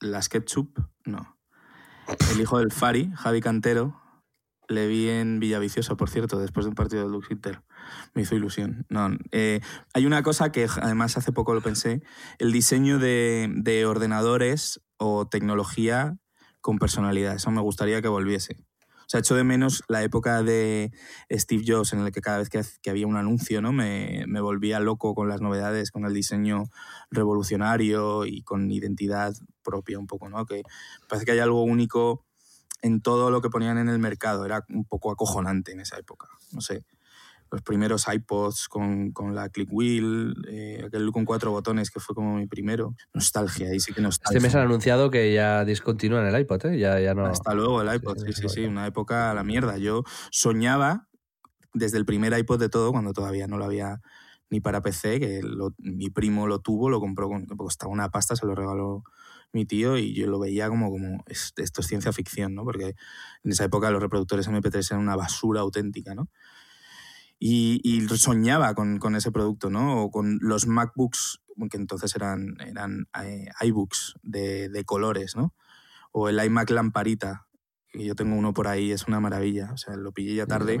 Las 0.00 0.28
ketchup, 0.28 0.78
no. 1.06 1.38
El 2.34 2.40
hijo 2.40 2.58
del 2.58 2.72
Fari, 2.72 3.10
Javi 3.16 3.40
Cantero, 3.40 4.00
le 4.70 4.86
vi 4.86 5.08
en 5.08 5.40
Villaviciosa, 5.40 5.96
por 5.96 6.08
cierto, 6.08 6.38
después 6.38 6.64
de 6.64 6.70
un 6.70 6.74
partido 6.74 7.02
del 7.02 7.12
Lux 7.12 7.30
Inter. 7.30 7.62
Me 8.14 8.22
hizo 8.22 8.36
ilusión. 8.36 8.86
No, 8.88 9.10
eh, 9.32 9.60
hay 9.92 10.06
una 10.06 10.22
cosa 10.22 10.52
que 10.52 10.66
además 10.80 11.16
hace 11.16 11.32
poco 11.32 11.54
lo 11.54 11.60
pensé: 11.60 12.02
el 12.38 12.52
diseño 12.52 12.98
de, 12.98 13.50
de 13.52 13.84
ordenadores 13.84 14.80
o 14.96 15.26
tecnología 15.26 16.18
con 16.60 16.78
personalidad. 16.78 17.34
Eso 17.34 17.50
me 17.50 17.60
gustaría 17.60 18.00
que 18.00 18.08
volviese. 18.08 18.58
O 18.82 19.10
sea, 19.10 19.18
echo 19.18 19.34
de 19.34 19.42
menos 19.42 19.82
la 19.88 20.04
época 20.04 20.44
de 20.44 20.92
Steve 21.32 21.64
Jobs, 21.66 21.92
en 21.92 22.04
la 22.04 22.12
que 22.12 22.20
cada 22.20 22.38
vez 22.38 22.48
que, 22.48 22.90
había 22.90 23.08
un 23.08 23.16
anuncio, 23.16 23.60
¿no? 23.60 23.72
Me, 23.72 24.22
me 24.28 24.40
volvía 24.40 24.78
loco 24.78 25.16
con 25.16 25.28
las 25.28 25.40
novedades, 25.40 25.90
con 25.90 26.04
el 26.04 26.14
diseño 26.14 26.70
revolucionario 27.10 28.24
y 28.24 28.42
con 28.42 28.70
identidad 28.70 29.34
propia 29.64 29.98
un 29.98 30.06
poco, 30.06 30.28
¿no? 30.28 30.46
Que 30.46 30.62
parece 31.08 31.26
que 31.26 31.32
hay 31.32 31.40
algo 31.40 31.64
único 31.64 32.24
en 32.82 33.00
todo 33.02 33.30
lo 33.30 33.40
que 33.42 33.50
ponían 33.50 33.78
en 33.78 33.88
el 33.88 33.98
mercado. 33.98 34.44
Era 34.46 34.64
un 34.68 34.84
poco 34.84 35.10
acojonante 35.12 35.72
en 35.72 35.80
esa 35.80 35.98
época. 35.98 36.28
No 36.52 36.60
sé. 36.60 36.84
Los 37.52 37.62
primeros 37.62 38.06
iPods 38.12 38.68
con, 38.68 39.10
con 39.10 39.34
la 39.34 39.48
click 39.48 39.68
wheel, 39.72 40.36
eh, 40.48 40.84
aquel 40.86 41.10
con 41.10 41.24
cuatro 41.24 41.50
botones 41.50 41.90
que 41.90 41.98
fue 41.98 42.14
como 42.14 42.36
mi 42.36 42.46
primero. 42.46 42.94
Nostalgia, 43.12 43.68
ahí 43.70 43.80
sí 43.80 43.92
que 43.92 44.00
nostalgia. 44.00 44.38
Este 44.38 44.46
mes 44.46 44.54
han 44.54 44.62
anunciado 44.62 45.10
que 45.10 45.34
ya 45.34 45.64
discontinúan 45.64 46.26
el 46.26 46.40
iPod, 46.40 46.66
¿eh? 46.66 46.78
Ya, 46.78 47.00
ya 47.00 47.12
no. 47.12 47.26
Hasta 47.26 47.52
luego 47.54 47.82
el 47.82 47.92
iPod, 47.92 48.18
Sí, 48.24 48.32
sí, 48.34 48.48
sí, 48.48 48.64
una 48.66 48.86
época 48.86 49.32
a 49.32 49.34
la 49.34 49.42
mierda. 49.42 49.78
Yo 49.78 50.04
soñaba 50.30 51.08
desde 51.74 51.98
el 51.98 52.04
primer 52.04 52.38
iPod 52.38 52.60
de 52.60 52.68
todo, 52.68 52.92
cuando 52.92 53.12
todavía 53.12 53.48
no 53.48 53.58
lo 53.58 53.64
había 53.64 54.00
ni 54.48 54.60
para 54.60 54.80
PC, 54.80 55.18
que 55.20 55.40
lo- 55.42 55.74
mi 55.78 56.10
primo 56.10 56.46
lo 56.46 56.60
tuvo, 56.60 56.88
lo 56.88 57.00
compró, 57.00 57.28
con, 57.28 57.46
costaba 57.46 57.92
una 57.92 58.10
pasta, 58.10 58.36
se 58.36 58.46
lo 58.46 58.54
regaló 58.54 59.02
mi 59.52 59.66
tío 59.66 59.96
y 59.98 60.14
yo 60.14 60.26
lo 60.26 60.38
veía 60.38 60.68
como, 60.68 60.90
como 60.90 61.22
"Es- 61.26 61.52
esto 61.56 61.80
es 61.80 61.86
ciencia 61.86 62.12
ficción, 62.12 62.54
¿no? 62.54 62.64
Porque 62.64 62.94
en 63.44 63.50
esa 63.52 63.64
época 63.64 63.90
los 63.90 64.02
reproductores 64.02 64.46
MP3 64.48 64.90
eran 64.90 65.02
una 65.02 65.16
basura 65.16 65.60
auténtica, 65.60 66.14
¿no? 66.14 66.28
Y, 67.38 67.80
y 67.82 68.06
soñaba 68.18 68.74
con, 68.74 68.98
con 68.98 69.16
ese 69.16 69.32
producto, 69.32 69.70
¿no? 69.70 70.02
O 70.04 70.10
con 70.10 70.38
los 70.42 70.66
MacBooks, 70.66 71.40
que 71.70 71.76
entonces 71.78 72.14
eran, 72.14 72.56
eran 72.60 73.06
eh, 73.22 73.46
iBooks 73.62 74.14
de, 74.22 74.68
de 74.68 74.84
colores, 74.84 75.36
¿no? 75.36 75.54
O 76.12 76.28
el 76.28 76.42
iMac 76.44 76.70
Lamparita, 76.70 77.46
que 77.92 78.04
yo 78.04 78.14
tengo 78.14 78.36
uno 78.36 78.52
por 78.52 78.68
ahí, 78.68 78.92
es 78.92 79.06
una 79.08 79.20
maravilla. 79.20 79.70
O 79.72 79.76
sea, 79.78 79.96
lo 79.96 80.12
pillé 80.12 80.34
ya 80.34 80.46
tarde. 80.46 80.76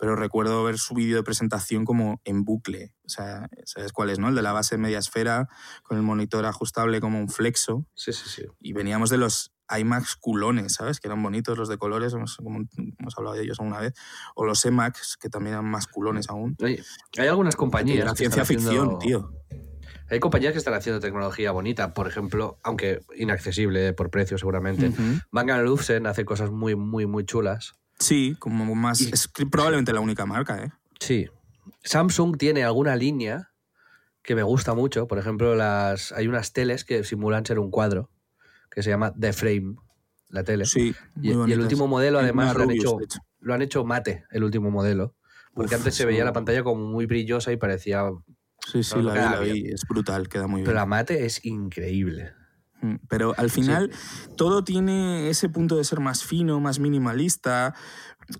Pero 0.00 0.16
recuerdo 0.16 0.64
ver 0.64 0.78
su 0.78 0.94
vídeo 0.94 1.16
de 1.18 1.22
presentación 1.22 1.84
como 1.84 2.22
en 2.24 2.42
bucle. 2.44 2.94
O 3.04 3.08
sea, 3.10 3.50
¿sabes 3.66 3.92
cuál 3.92 4.08
es, 4.08 4.18
no? 4.18 4.30
El 4.30 4.34
de 4.34 4.40
la 4.42 4.52
base 4.52 4.78
media 4.78 4.98
esfera, 4.98 5.46
con 5.82 5.98
el 5.98 6.02
monitor 6.02 6.46
ajustable 6.46 7.00
como 7.00 7.18
un 7.20 7.28
flexo. 7.28 7.86
Sí, 7.94 8.12
sí, 8.14 8.28
sí. 8.28 8.42
Y 8.60 8.72
veníamos 8.72 9.10
de 9.10 9.18
los 9.18 9.52
iMacs 9.78 10.16
culones, 10.16 10.72
¿sabes? 10.72 11.00
Que 11.00 11.08
eran 11.08 11.22
bonitos 11.22 11.56
los 11.58 11.68
de 11.68 11.76
colores, 11.76 12.14
hemos, 12.14 12.36
como 12.38 12.64
hemos 12.98 13.18
hablado 13.18 13.36
de 13.36 13.42
ellos 13.42 13.60
alguna 13.60 13.78
vez. 13.80 13.92
O 14.34 14.46
los 14.46 14.64
Emacs, 14.64 15.18
que 15.20 15.28
también 15.28 15.52
eran 15.54 15.66
más 15.70 15.86
culones 15.86 16.30
aún. 16.30 16.56
Oye, 16.62 16.82
hay 17.18 17.28
algunas 17.28 17.54
compañías. 17.54 18.10
Que 18.12 18.16
ciencia 18.16 18.44
ficción, 18.46 18.96
haciendo- 18.96 18.98
tío. 18.98 19.30
Hay 20.08 20.18
compañías 20.18 20.52
que 20.52 20.58
están 20.58 20.74
haciendo 20.74 20.98
tecnología 20.98 21.52
bonita, 21.52 21.94
por 21.94 22.08
ejemplo, 22.08 22.58
aunque 22.64 23.00
inaccesible 23.16 23.92
por 23.92 24.10
precio 24.10 24.38
seguramente. 24.38 24.92
Bang 25.30 25.50
Olufsen 25.50 26.06
hace 26.06 26.24
cosas 26.24 26.50
muy, 26.50 26.74
muy, 26.74 27.06
muy 27.06 27.24
chulas. 27.24 27.74
Sí, 28.00 28.34
como 28.38 28.74
más... 28.74 29.00
Y- 29.00 29.10
Es 29.12 29.28
probablemente 29.50 29.92
la 29.92 30.00
única 30.00 30.26
marca, 30.26 30.64
¿eh? 30.64 30.70
Sí. 30.98 31.28
Samsung 31.84 32.36
tiene 32.36 32.64
alguna 32.64 32.96
línea 32.96 33.50
que 34.22 34.34
me 34.34 34.42
gusta 34.42 34.74
mucho. 34.74 35.06
Por 35.06 35.18
ejemplo, 35.18 35.54
las 35.54 36.12
hay 36.12 36.26
unas 36.26 36.52
teles 36.52 36.84
que 36.84 37.04
simulan 37.04 37.44
ser 37.46 37.58
un 37.58 37.70
cuadro, 37.70 38.10
que 38.70 38.82
se 38.82 38.90
llama 38.90 39.14
The 39.18 39.32
Frame, 39.32 39.76
la 40.28 40.44
tele. 40.44 40.64
Sí, 40.64 40.94
y, 41.20 41.30
el 41.30 41.60
último 41.60 41.86
modelo, 41.86 42.18
además, 42.18 42.56
lo 42.56 42.64
han, 42.64 42.70
hecho, 42.70 42.98
lo 43.40 43.54
han 43.54 43.62
hecho 43.62 43.84
mate, 43.84 44.24
el 44.30 44.44
último 44.44 44.70
modelo. 44.70 45.14
Porque 45.54 45.74
Uf, 45.74 45.80
antes 45.80 45.94
se 45.94 46.06
veía 46.06 46.24
la 46.24 46.32
pantalla 46.32 46.62
como 46.62 46.84
muy 46.84 47.06
brillosa 47.06 47.52
y 47.52 47.56
parecía... 47.56 48.04
Sí, 48.70 48.82
sí, 48.82 48.96
No, 48.96 49.02
la 49.02 49.14
vi, 49.14 49.20
la 49.20 49.40
vi. 49.40 49.70
Es 49.70 49.82
brutal, 49.86 50.28
queda 50.28 50.46
muy 50.46 50.60
bien. 50.60 50.66
Pero 50.66 50.76
la 50.76 50.86
mate 50.86 51.26
es 51.26 51.44
increíble. 51.44 52.32
Mm, 52.82 52.94
Pero 53.08 53.34
al 53.36 53.50
final 53.50 53.90
todo 54.36 54.64
tiene 54.64 55.28
ese 55.30 55.48
punto 55.48 55.76
de 55.76 55.84
ser 55.84 56.00
más 56.00 56.24
fino, 56.24 56.60
más 56.60 56.78
minimalista, 56.78 57.74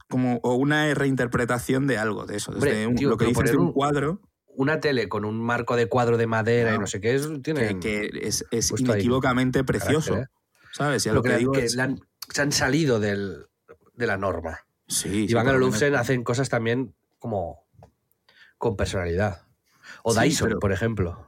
como 0.08 0.36
o 0.42 0.54
una 0.54 0.92
reinterpretación 0.94 1.86
de 1.86 1.98
algo 1.98 2.24
de 2.26 2.36
eso. 2.36 2.52
Desde 2.52 2.68
Hombre, 2.68 2.86
un- 2.86 2.94
tío, 2.96 3.08
lo 3.10 3.16
que 3.16 3.26
dices 3.26 3.50
de 3.50 3.56
un 3.56 3.72
cuadro, 3.72 4.20
Una 4.56 4.80
tele 4.80 5.08
con 5.08 5.24
un 5.24 5.40
marco 5.40 5.76
de 5.76 5.86
cuadro 5.88 6.16
de 6.18 6.26
madera 6.26 6.62
y 6.62 6.72
Claro. 6.72 6.80
no 6.80 6.86
sé 6.86 7.00
qué, 7.00 7.14
es, 7.14 7.28
tiene... 7.42 7.78
que, 7.78 8.10
que 8.10 8.26
es, 8.26 8.44
inequívocamente 8.78 9.62
precioso. 9.64 10.14
carácter, 10.14 10.34
¿eh? 10.36 10.66
¿Sabes? 10.72 11.06
Y 11.06 11.08
a 11.08 11.12
Pero 11.12 11.18
lo 11.18 11.22
que, 11.22 11.30
que, 11.30 11.36
digo 11.38 11.52
que 11.52 11.64
es- 11.64 11.78
han- 11.78 12.00
se 12.28 12.42
han 12.42 12.52
salido 12.52 12.98
del- 13.00 13.46
de 13.94 14.06
la 14.06 14.16
norma. 14.16 14.58
Sí, 14.88 15.26
Y 15.28 15.34
Van 15.34 15.46
lo 15.46 15.52
Olufsen 15.54 15.90
menos. 15.92 16.00
hacen 16.00 16.24
cosas 16.24 16.48
también 16.48 16.94
como 17.20 17.64
con 18.58 18.76
personalidad. 18.76 19.42
O 20.02 20.12
Sí, 20.12 20.20
Dyson, 20.20 20.48
pero- 20.48 20.60
por 20.60 20.72
ejemplo. 20.72 21.26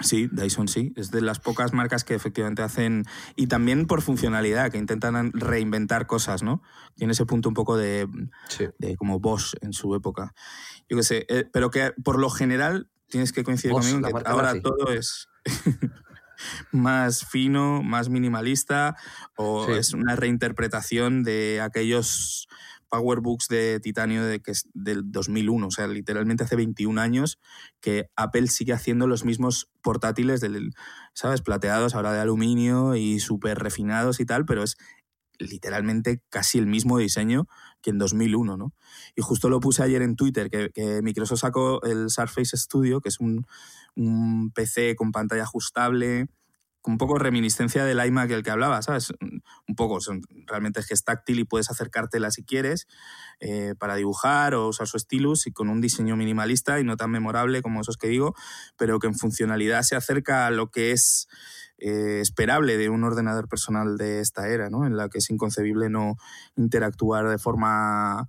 Sí, 0.00 0.28
Dyson 0.30 0.68
sí. 0.68 0.92
Es 0.96 1.10
de 1.10 1.20
las 1.20 1.40
pocas 1.40 1.72
marcas 1.72 2.04
que 2.04 2.14
efectivamente 2.14 2.62
hacen. 2.62 3.04
Y 3.34 3.48
también 3.48 3.86
por 3.86 4.00
funcionalidad, 4.00 4.70
que 4.70 4.78
intentan 4.78 5.32
reinventar 5.32 6.06
cosas, 6.06 6.42
¿no? 6.42 6.62
Tiene 6.94 7.12
ese 7.14 7.26
punto 7.26 7.48
un 7.48 7.54
poco 7.54 7.76
de, 7.76 8.06
Sí. 8.48 8.66
de 8.78 8.96
como 8.96 9.18
Bosch 9.18 9.54
en 9.60 9.72
su 9.72 9.94
época. 9.96 10.34
Yo 10.88 10.96
qué 10.96 11.02
sé, 11.02 11.26
eh, 11.28 11.44
pero 11.52 11.70
que 11.70 11.92
por 12.04 12.18
lo 12.18 12.30
general 12.30 12.88
tienes 13.08 13.32
que 13.32 13.42
coincidir 13.42 13.72
Bosch, 13.72 13.86
conmigo 13.90 14.08
en 14.08 14.14
que 14.22 14.28
ahora 14.28 14.48
nazi. 14.54 14.62
todo 14.62 14.92
es 14.92 15.28
más 16.72 17.24
fino, 17.24 17.82
más 17.82 18.08
minimalista 18.08 18.96
o 19.36 19.66
Sí. 19.66 19.72
es 19.72 19.92
una 19.94 20.14
reinterpretación 20.16 21.22
de 21.24 21.60
aquellos 21.60 22.48
powerbooks 22.88 23.48
de 23.48 23.80
titanio 23.80 24.24
de 24.24 24.40
que 24.40 24.52
es 24.52 24.68
del 24.74 25.10
2001, 25.10 25.66
o 25.66 25.70
sea, 25.70 25.86
literalmente 25.86 26.44
hace 26.44 26.56
21 26.56 27.00
años 27.00 27.38
que 27.80 28.10
Apple 28.16 28.48
sigue 28.48 28.72
haciendo 28.72 29.06
los 29.06 29.24
mismos 29.24 29.70
portátiles 29.82 30.40
del, 30.40 30.72
¿sabes? 31.14 31.42
plateados 31.42 31.94
ahora 31.94 32.12
de 32.12 32.20
aluminio 32.20 32.96
y 32.96 33.20
súper 33.20 33.58
refinados 33.58 34.20
y 34.20 34.26
tal, 34.26 34.44
pero 34.44 34.62
es 34.62 34.76
literalmente 35.38 36.20
casi 36.30 36.58
el 36.58 36.66
mismo 36.66 36.98
diseño 36.98 37.46
que 37.80 37.90
en 37.90 37.98
2001, 37.98 38.56
¿no? 38.56 38.72
Y 39.14 39.22
justo 39.22 39.48
lo 39.48 39.60
puse 39.60 39.82
ayer 39.82 40.02
en 40.02 40.16
Twitter, 40.16 40.50
que, 40.50 41.00
Microsoft 41.02 41.40
sacó 41.40 41.82
el 41.82 42.10
Surface 42.10 42.56
Studio, 42.56 43.00
que 43.00 43.08
es 43.08 43.18
un, 43.20 43.46
PC 44.54 44.94
con 44.96 45.12
pantalla 45.12 45.42
ajustable, 45.42 46.26
un 46.84 46.96
poco 46.98 47.18
reminiscencia 47.18 47.84
del 47.84 48.04
iMac 48.04 48.28
del 48.30 48.42
que 48.42 48.50
hablaba, 48.50 48.80
¿sabes? 48.82 49.12
Un 49.68 49.74
poco, 49.76 50.00
son- 50.00 50.22
realmente 50.46 50.80
es 50.80 50.86
que 50.86 50.94
es 50.94 51.04
táctil 51.04 51.38
y 51.38 51.44
puedes 51.44 51.70
acercártela 51.70 52.30
si 52.30 52.44
quieres 52.44 52.86
eh, 53.40 53.74
para 53.78 53.96
dibujar 53.96 54.54
o 54.54 54.68
usar 54.68 54.86
su 54.86 54.98
stylus 54.98 55.46
y 55.46 55.52
con 55.52 55.68
un 55.68 55.80
diseño 55.80 56.16
minimalista 56.16 56.80
y 56.80 56.84
no 56.84 56.96
tan 56.96 57.10
memorable 57.10 57.62
como 57.62 57.80
esos 57.80 57.96
que 57.96 58.08
digo, 58.08 58.34
pero 58.76 58.98
que 58.98 59.06
en 59.08 59.14
funcionalidad 59.14 59.82
se 59.82 59.96
acerca 59.96 60.46
a 60.46 60.50
lo 60.50 60.70
que 60.70 60.92
es 60.92 61.28
eh, 61.78 62.20
esperable 62.20 62.76
de 62.76 62.88
un 62.88 63.04
ordenador 63.04 63.48
personal 63.48 63.96
de 63.96 64.20
esta 64.20 64.48
era, 64.48 64.70
¿no? 64.70 64.86
En 64.86 64.96
la 64.96 65.08
que 65.08 65.18
es 65.18 65.30
inconcebible 65.30 65.90
no 65.90 66.16
interactuar 66.56 67.28
de 67.28 67.38
forma 67.38 68.28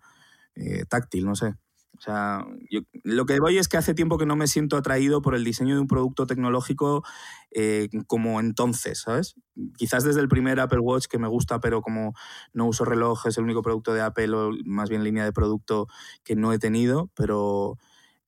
eh, 0.56 0.86
táctil, 0.90 1.26
no 1.26 1.36
sé. 1.36 1.56
O 1.98 2.02
sea, 2.02 2.46
yo, 2.70 2.80
lo 3.04 3.26
que 3.26 3.40
voy 3.42 3.58
es 3.58 3.68
que 3.68 3.76
hace 3.76 3.94
tiempo 3.94 4.18
que 4.18 4.26
no 4.26 4.38
me 4.38 4.48
siento 4.48 4.78
atraído 4.78 5.22
por 5.22 5.36
el 5.36 5.44
diseño 5.44 5.76
de 5.76 5.82
un 5.82 5.88
producto 5.88 6.26
tecnológico 6.26 7.04
eh, 7.52 7.90
como 8.08 8.40
entonces, 8.40 9.02
¿sabes? 9.02 9.36
Quizás 9.78 10.06
desde 10.06 10.22
el 10.22 10.30
primer 10.30 10.62
Apple 10.62 10.80
Watch 10.80 11.08
que 11.08 11.18
me 11.18 11.28
gusta, 11.28 11.60
pero 11.60 11.82
como 11.82 12.14
no 12.54 12.68
uso 12.68 12.86
reloj, 12.86 13.26
es 13.28 13.38
el 13.38 13.44
único 13.44 13.62
producto 13.62 13.94
de 13.94 14.02
Apple 14.02 14.34
o 14.34 14.52
más 14.64 14.90
bien 14.90 15.04
línea 15.04 15.26
de 15.26 15.34
producto 15.34 15.88
que 16.24 16.36
no 16.36 16.54
he 16.54 16.60
tenido, 16.60 17.12
pero 17.16 17.78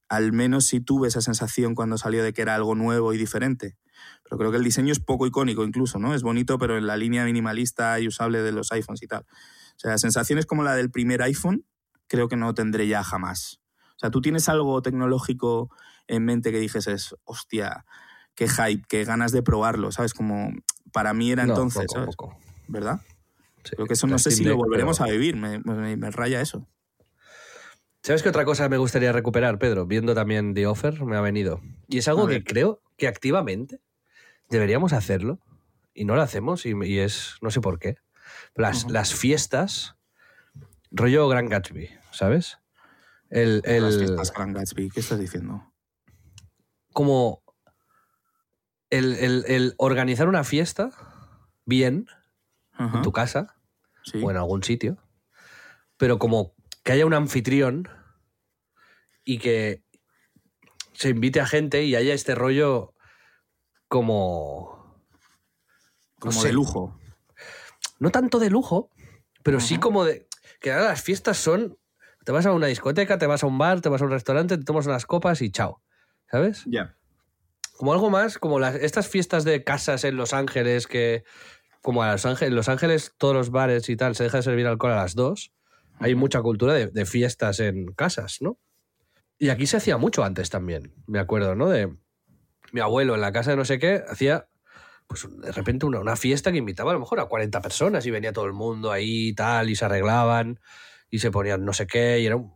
al 0.10 0.34
menos 0.34 0.66
sí 0.66 0.82
tuve 0.82 1.08
esa 1.08 1.22
sensación 1.22 1.74
cuando 1.74 1.98
salió 1.98 2.22
de 2.24 2.34
que 2.34 2.42
era 2.42 2.56
algo 2.56 2.76
nuevo 2.76 3.14
y 3.14 3.18
diferente. 3.18 3.78
Pero 4.26 4.38
creo 4.38 4.52
que 4.52 4.58
el 4.58 4.64
diseño 4.66 4.92
es 4.92 5.00
poco 5.00 5.28
icónico 5.28 5.64
incluso, 5.64 6.00
¿no? 6.00 6.14
Es 6.14 6.24
bonito, 6.24 6.58
pero 6.58 6.78
en 6.78 6.88
la 6.88 6.98
línea 6.98 7.24
minimalista 7.24 7.98
y 8.02 8.08
usable 8.08 8.42
de 8.42 8.52
los 8.52 8.70
iPhones 8.74 9.02
y 9.04 9.08
tal. 9.08 9.22
O 9.22 9.80
sea, 9.80 9.98
sensaciones 9.98 10.46
como 10.46 10.64
la 10.64 10.76
del 10.76 10.92
primer 10.92 11.22
iPhone 11.22 11.66
creo 12.12 12.28
que 12.28 12.36
no 12.36 12.54
tendré 12.54 12.88
ya 12.88 13.04
jamás. 13.04 13.62
O 13.96 14.00
sea, 14.00 14.12
tú 14.12 14.20
tienes 14.20 14.50
algo 14.50 14.82
tecnológico 14.82 15.70
en 16.08 16.26
mente 16.26 16.52
que 16.52 16.60
dijes 16.60 17.16
hostia, 17.24 17.86
qué 18.36 18.50
hype, 18.50 18.84
qué 18.90 19.06
ganas 19.06 19.32
de 19.32 19.42
probarlo, 19.42 19.94
¿sabes? 19.94 20.14
Como 20.14 20.52
para 20.92 21.14
mí 21.14 21.32
era 21.32 21.44
entonces, 21.44 21.86
¿sabes? 21.90 22.16
¿Verdad? 22.68 23.00
creo 23.64 23.86
que 23.86 23.94
eso 23.94 24.08
no 24.08 24.18
sé 24.20 24.32
si 24.32 24.44
lo 24.44 24.58
volveremos 24.58 25.00
a 25.00 25.06
vivir, 25.06 25.38
me, 25.38 25.60
me 25.60 26.12
raya 26.12 26.42
eso. 26.42 26.68
¿Sabes 28.04 28.24
qué 28.24 28.30
otra 28.30 28.44
cosa 28.44 28.68
me 28.68 28.78
gustaría 28.78 29.14
recuperar, 29.14 29.58
Pedro? 29.58 29.86
Viendo 29.86 30.14
también 30.14 30.54
The 30.54 30.68
Offer, 30.68 31.06
me 31.06 31.16
ha 31.16 31.22
venido. 31.22 31.62
Y 31.88 32.00
es 32.00 32.08
algo 32.10 32.28
que 32.28 32.44
creo 32.44 32.82
que 32.98 33.08
activamente 33.08 33.80
deberíamos 34.50 34.92
hacerlo. 34.92 35.40
Y 35.94 36.04
no 36.04 36.16
lo 36.16 36.24
hacemos, 36.24 36.66
y, 36.66 37.00
es. 37.00 37.36
no 37.42 37.52
sé 37.52 37.62
por 37.62 37.80
qué. 37.80 37.98
Las, 38.56 38.90
las 38.90 39.14
fiestas, 39.14 39.96
rollo 40.90 41.30
Gran 41.30 41.48
Gatsby, 41.48 42.01
¿sabes? 42.12 42.60
El, 43.30 43.62
el, 43.66 43.84
las 43.84 43.98
fiestas 43.98 44.34
Gran 44.34 44.54
Gatsby, 44.54 44.90
¿qué 44.90 45.00
estás 45.00 45.20
diciendo? 45.20 45.74
Como 46.94 47.44
el, 48.90 49.74
organizar 49.78 50.28
una 50.28 50.44
fiesta 50.44 50.92
bien 51.66 52.08
en 52.78 53.02
tu 53.04 53.12
casa 53.12 53.56
o 54.22 54.32
en 54.32 54.38
algún 54.38 54.64
sitio, 54.64 54.98
pero 55.98 56.20
como 56.20 56.56
que 56.84 56.92
haya 56.92 57.06
un 57.06 57.14
anfitrión 57.14 57.88
y 59.24 59.38
que 59.38 59.84
se 60.94 61.10
invite 61.10 61.40
a 61.40 61.46
gente 61.46 61.84
y 61.84 61.96
haya 61.96 62.14
este 62.14 62.36
rollo 62.36 62.94
como... 63.88 65.00
como 66.20 66.44
de 66.44 66.54
lujo. 66.54 67.00
No 68.00 68.10
tanto 68.10 68.40
de 68.40 68.50
lujo, 68.50 68.90
pero 69.44 69.60
sí 69.60 69.78
como 69.78 70.04
de... 70.04 70.28
Que 70.60 70.72
ahora 70.72 70.86
las 70.90 71.02
fiestas 71.02 71.38
son... 71.38 71.78
Te 72.24 72.32
vas 72.32 72.46
a 72.46 72.52
una 72.52 72.68
discoteca, 72.68 73.18
te 73.18 73.28
vas 73.28 73.44
a 73.44 73.48
un 73.48 73.58
bar, 73.58 73.82
te 73.82 73.90
vas 73.90 74.02
a 74.02 74.06
un 74.06 74.12
restaurante, 74.12 74.58
te 74.58 74.64
tomas 74.64 74.86
unas 74.86 75.06
copas 75.06 75.42
y 75.42 75.52
chao. 75.52 75.82
¿Sabes? 76.30 76.64
Ya. 76.66 76.96
Como 77.78 77.94
algo 77.94 78.10
más, 78.10 78.38
como 78.38 78.60
las, 78.60 78.76
estas 78.76 79.08
fiestas 79.08 79.44
de 79.44 79.64
casas 79.64 80.04
en 80.04 80.16
Los 80.16 80.34
Ángeles 80.34 80.88
que... 80.88 81.24
Como 81.82 82.04
a 82.04 82.12
Los 82.12 82.28
Ángeles, 82.28 82.50
en 82.50 82.56
Los 82.56 82.70
Ángeles 82.70 83.16
todos 83.18 83.34
los 83.34 83.50
bares 83.50 83.90
y 83.90 83.96
tal 83.96 84.16
se 84.16 84.26
deja 84.26 84.38
de 84.38 84.44
servir 84.44 84.68
alcohol 84.68 84.92
a 84.92 84.98
las 84.98 85.16
dos 85.16 85.52
hay 86.02 86.16
mucha 86.16 86.42
cultura 86.42 86.74
de, 86.74 87.06
fiestas 87.06 87.60
en 87.60 87.94
casas, 87.94 88.38
¿no? 88.42 88.58
Y 89.38 89.50
aquí 89.50 89.68
se 89.68 89.78
hacía 89.78 89.98
mucho 89.98 90.24
antes 90.24 90.50
también, 90.50 90.94
me 91.06 91.20
acuerdo, 91.20 91.56
¿no? 91.56 91.70
De 91.70 91.96
mi 92.72 92.82
abuelo 92.82 93.16
en 93.16 93.22
la 93.22 93.32
casa 93.32 93.52
de 93.52 93.58
no 93.58 93.66
sé 93.66 93.78
qué, 93.78 94.04
hacía 94.08 94.48
pues 95.06 95.28
de 95.30 95.52
repente 95.52 95.86
una, 95.86 96.16
fiesta 96.16 96.52
que 96.52 96.58
invitaba 96.58 96.92
a 96.92 96.94
lo 96.94 97.02
mejor 97.02 97.20
a 97.20 97.26
40 97.26 97.62
personas 97.62 98.06
y 98.06 98.12
venía 98.12 98.34
todo 98.34 98.46
el 98.46 98.54
mundo 98.54 98.92
ahí 98.92 99.30
y 99.30 99.34
tal, 99.34 99.70
y 99.70 99.76
se 99.76 99.86
arreglaban 99.86 100.60
y 101.12 101.20
se 101.20 101.30
ponían 101.30 101.64
no 101.64 101.74
sé 101.74 101.86
qué, 101.86 102.20
y 102.20 102.26
era 102.26 102.38
un, 102.38 102.54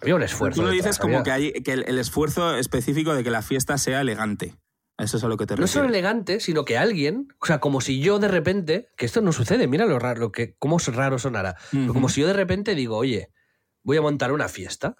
había 0.00 0.14
un 0.14 0.22
esfuerzo. 0.22 0.60
Tú 0.60 0.66
lo 0.66 0.72
dices 0.72 0.98
como 0.98 1.22
que 1.22 1.30
hay 1.30 1.52
que 1.52 1.72
el, 1.72 1.98
esfuerzo 1.98 2.56
específico 2.56 3.14
de 3.14 3.22
que 3.22 3.30
la 3.30 3.42
fiesta 3.42 3.76
sea 3.76 4.00
elegante. 4.00 4.54
Eso 4.98 5.16
es 5.16 5.24
a 5.24 5.28
lo 5.28 5.36
que 5.36 5.46
te 5.46 5.54
refieres. 5.54 5.74
No 5.74 5.80
solo 5.80 5.88
elegante, 5.88 6.40
sino 6.40 6.64
que 6.64 6.78
alguien, 6.78 7.28
o 7.40 7.46
sea, 7.46 7.58
como 7.60 7.80
si 7.80 8.00
yo 8.00 8.18
de 8.18 8.28
repente, 8.28 8.88
que 8.96 9.06
esto 9.06 9.20
no 9.20 9.32
sucede, 9.32 9.66
mira 9.66 9.86
lo 9.86 9.98
raro, 9.98 10.20
lo 10.20 10.32
que, 10.32 10.54
cómo 10.58 10.78
raro 10.78 11.18
sonará, 11.18 11.56
como 11.88 12.08
si 12.08 12.20
yo 12.20 12.26
de 12.26 12.34
repente 12.34 12.74
digo, 12.74 12.96
oye, 12.96 13.30
voy 13.82 13.96
a 13.96 14.02
montar 14.02 14.32
una 14.32 14.48
fiesta 14.48 14.96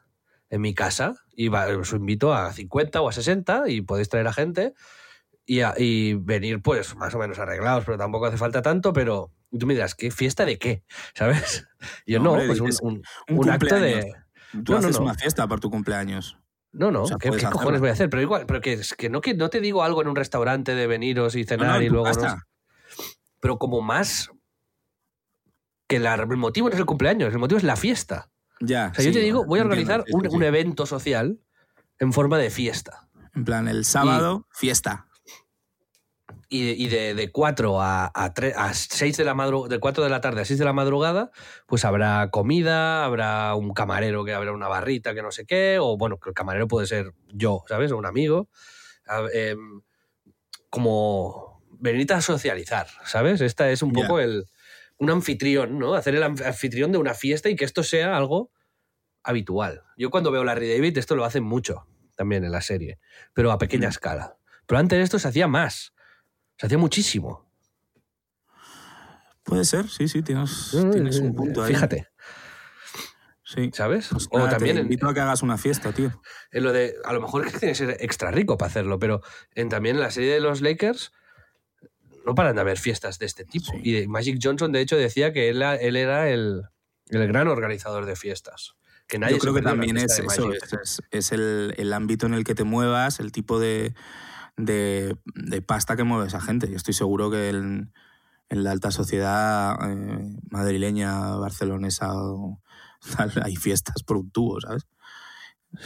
en 0.51 0.61
mi 0.61 0.75
casa 0.75 1.15
y 1.35 1.49
os 1.49 1.93
invito 1.93 2.35
a 2.35 2.53
50 2.53 3.01
o 3.01 3.09
a 3.09 3.13
60 3.13 3.69
y 3.69 3.81
podéis 3.83 4.09
traer 4.09 4.27
a 4.27 4.33
gente 4.33 4.75
y, 5.47 5.61
y 5.83 6.15
venir 6.15 6.63
pues 6.63 6.95
más 6.97 7.15
o 7.15 7.19
menos 7.19 7.39
arreglados, 7.39 7.85
pero 7.85 7.99
tampoco 7.99 8.27
hace 8.27 8.37
falta 8.37 8.63
tanto, 8.63 8.93
pero 8.93 9.33
tú 9.59 9.67
me 9.67 9.75
dirás, 9.75 9.95
¿qué 9.95 10.11
fiesta 10.11 10.45
de 10.45 10.59
qué? 10.59 10.85
¿Sabes? 11.15 11.67
yo 12.07 12.21
no, 12.21 12.35
pues 12.47 12.61
un, 12.61 13.03
un, 13.29 13.51
acto 13.51 13.75
de... 13.77 14.13
Tú 14.65 14.77
haces 14.77 14.99
una 14.99 15.15
fiesta 15.15 15.47
por 15.49 15.61
tu 15.61 15.71
cumpleaños. 15.71 16.39
No, 16.73 16.91
no, 16.91 17.05
¿qué, 17.19 17.31
cojones 17.51 17.81
voy 17.81 17.91
a 17.91 17.93
hacer? 17.93 18.09
Pero 18.09 18.23
igual, 18.23 18.47
pero 18.47 18.63
que, 18.63 18.81
que, 18.97 19.11
no, 19.11 19.21
que 19.21 19.35
no 19.35 19.51
te 19.51 19.61
digo 19.61 19.83
algo 19.83 20.01
en 20.01 20.09
un 20.09 20.17
restaurante 20.17 20.75
de 20.75 20.87
veniros 20.87 21.37
y 21.37 21.45
cenar 21.45 21.83
y 21.83 21.91
luego. 21.91 22.11
No, 22.11 22.37
pero 23.41 23.59
como 23.59 23.83
más. 23.83 24.31
Que 25.87 25.97
el 25.97 26.37
motivo 26.39 26.69
no 26.69 26.75
es 26.75 26.81
el 26.81 26.87
cumpleaños, 26.87 27.35
el 27.35 27.39
motivo 27.39 27.59
es 27.59 27.65
la 27.65 27.77
fiesta. 27.77 28.31
Ya. 28.61 28.91
O 28.93 28.95
sea, 28.95 29.05
yo 29.05 29.13
te 29.13 29.19
digo, 29.19 29.45
voy 29.45 29.61
a 29.61 29.63
organizar 29.65 30.05
un, 30.11 30.43
evento 30.43 30.87
social 30.87 31.39
en 31.99 32.15
forma 32.15 32.39
de 32.39 32.49
fiesta. 32.49 33.11
En 33.35 33.45
plan, 33.45 33.69
el 33.69 33.85
sábado, 33.85 34.47
fiesta 34.51 35.09
y, 36.53 36.89
de, 36.89 37.15
de, 37.15 37.33
4 37.33 37.81
a, 37.81 38.13
a, 38.15 38.35
3, 38.35 38.55
a 38.57 38.75
6 38.75 39.17
de 39.17 39.25
la 39.25 39.35
de 39.69 39.79
4 39.79 40.05
de 40.05 40.11
la 40.11 40.21
tarde 40.21 40.43
a 40.43 40.45
6 40.45 40.59
de 40.59 40.65
la 40.65 40.73
madrugada, 40.73 41.31
pues 41.67 41.85
habrá 41.85 42.31
comida, 42.31 43.05
habrá 43.05 43.55
un 43.55 43.73
camarero 43.73 44.25
que 44.25 44.35
habrá 44.35 44.53
una 44.53 44.69
barrita 44.69 45.15
que 45.15 45.23
no 45.23 45.31
sé 45.31 45.47
qué, 45.47 45.79
o 45.81 45.97
bueno, 45.97 46.19
que 46.19 46.31
el 46.31 46.35
camarero 46.35 46.69
puede 46.69 46.87
ser 46.87 47.13
yo, 47.33 47.65
¿sabes? 47.69 47.91
O 47.93 47.97
un 47.97 48.07
amigo. 48.07 48.49
Em, 49.33 49.83
como 50.71 51.63
venir 51.71 52.13
a 52.13 52.21
socializar, 52.21 52.87
¿sabes? 53.05 53.41
Esta 53.41 53.71
es 53.71 53.83
un 53.83 53.93
poco 53.93 54.21
el 54.21 54.47
un 54.99 55.11
anfitrión, 55.11 55.79
¿no? 55.79 55.95
Hacer 55.95 56.15
el 56.15 56.23
anfitrión 56.23 56.93
de 56.93 56.99
una 56.99 57.15
fiesta 57.15 57.49
y 57.49 57.57
que 57.57 57.65
esto 57.65 57.83
sea 57.83 58.17
algo 58.17 58.53
habitual. 59.25 59.83
Yo 59.97 60.11
cuando 60.11 60.31
veo 60.31 60.45
Larry 60.45 60.73
David, 60.73 60.97
esto 60.97 61.17
lo 61.17 61.25
hacen 61.25 61.43
mucho 61.43 61.87
también 62.17 62.45
en 62.45 62.53
la 62.53 62.61
serie, 62.61 62.99
pero 63.35 63.51
a 63.51 63.59
pequeña 63.59 63.89
mm. 63.89 63.91
escala. 63.91 64.37
Pero 64.67 64.79
antes 64.79 65.03
esto 65.03 65.19
se 65.19 65.29
hacía 65.29 65.49
más. 65.49 65.93
Se 66.63 66.67
hacía 66.67 66.79
muchísimo. 66.79 67.45
Puede 69.43 69.65
ser, 69.65 69.89
sí, 69.89 70.07
sí, 70.07 70.23
tienes, 70.23 70.71
tienes 70.93 71.19
un 71.19 71.35
punto 71.35 71.65
ahí. 71.65 71.75
Fíjate. 71.75 72.07
Sí. 73.43 73.73
¿Sabes? 73.75 74.07
Pues 74.13 74.29
o 74.31 74.49
también. 74.49 74.77
Te 74.77 74.83
invito 74.83 75.09
a 75.09 75.13
que 75.13 75.19
hagas 75.19 75.43
una 75.43 75.59
fiesta, 75.59 75.91
tío. 75.93 76.13
En 76.53 76.63
lo 76.63 76.73
de. 76.73 76.95
A 77.05 77.15
lo 77.15 77.21
mejor 77.21 77.45
es 77.45 77.53
que 77.53 77.59
tiene 77.59 77.73
que 77.73 77.79
ser 77.79 77.97
extra 77.99 78.31
rico 78.31 78.59
para 78.59 78.69
hacerlo, 78.71 79.01
pero 79.01 79.23
en, 79.57 79.71
también 79.71 79.97
en 79.97 80.03
la 80.03 80.13
serie 80.13 80.35
de 80.35 80.39
los 80.39 80.61
Lakers 80.61 81.11
no 82.25 82.37
paran 82.37 82.55
de 82.55 82.61
haber 82.61 82.79
fiestas 82.79 83.19
de 83.19 83.27
este 83.27 83.45
tipo. 83.45 83.73
Y 83.83 84.07
Magic 84.07 84.39
Johnson, 84.41 84.71
de 84.71 84.83
hecho, 84.83 84.97
decía 84.97 85.33
que 85.33 85.49
él, 85.49 85.63
él 85.63 85.97
era 85.97 86.31
el, 86.31 86.63
el, 87.09 87.27
gran 87.27 87.49
organizador 87.49 88.07
de 88.07 88.15
fiestas. 88.15 88.77
Que 89.09 89.19
nadie 89.19 89.35
Yo 89.35 89.41
creo 89.41 89.55
que 89.55 89.63
también 89.63 89.97
es 89.97 90.17
eso, 90.17 90.53
es, 90.53 91.03
es 91.11 91.33
el, 91.33 91.75
el, 91.77 91.93
ámbito 91.93 92.27
en 92.27 92.35
el 92.35 92.45
que 92.45 92.55
te 92.55 92.63
muevas, 92.63 93.19
el 93.19 93.33
tipo 93.33 93.59
de, 93.59 93.95
de, 94.57 95.17
pasta 95.67 95.97
que 95.97 96.05
mueve 96.05 96.27
esa 96.27 96.41
gente. 96.41 96.69
Yo 96.69 96.77
estoy 96.77 96.95
seguro 96.95 97.31
que 97.31 97.49
en, 97.49 97.93
la 98.49 98.71
alta 98.71 98.91
sociedad 98.91 99.77
eh, 99.91 100.37
madrileña, 100.51 101.37
barcelonesa, 101.37 102.13
hay 103.43 103.57
fiestas 103.57 104.03
por 104.03 104.19
un 104.19 104.31
tubo, 104.31 104.61
¿sabes? 104.61 104.87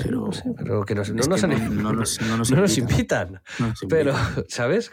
Pero, 0.03 0.31
pero 0.57 0.85
que 0.85 0.97
nos, 0.97 1.13
no, 1.13 1.23
nos, 1.27 2.79
invitan. 2.79 3.41
Pero, 3.89 4.15
¿sabes? 4.49 4.91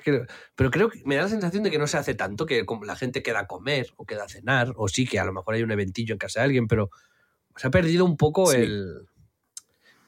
Pero 0.55 0.69
creo 0.69 0.89
que 0.89 1.01
me 1.03 1.15
da 1.15 1.23
la 1.23 1.29
sensación 1.29 1.63
de 1.63 1.71
que 1.71 1.79
no 1.79 1.87
se 1.87 1.97
hace 1.97 2.13
tanto, 2.13 2.45
que 2.45 2.63
la 2.85 2.95
gente 2.95 3.23
queda 3.23 3.39
a 3.39 3.47
comer 3.47 3.87
o 3.95 4.05
queda 4.05 4.25
a 4.25 4.29
cenar, 4.29 4.71
o 4.75 4.87
sí 4.87 5.07
que 5.07 5.19
a 5.19 5.25
lo 5.25 5.33
mejor 5.33 5.55
hay 5.55 5.63
un 5.63 5.71
eventillo 5.71 6.13
en 6.13 6.19
casa 6.19 6.41
de 6.41 6.45
alguien, 6.45 6.67
pero 6.67 6.91
se 7.55 7.67
ha 7.67 7.71
perdido 7.71 8.05
un 8.05 8.17
poco 8.17 8.51
el, 8.51 9.07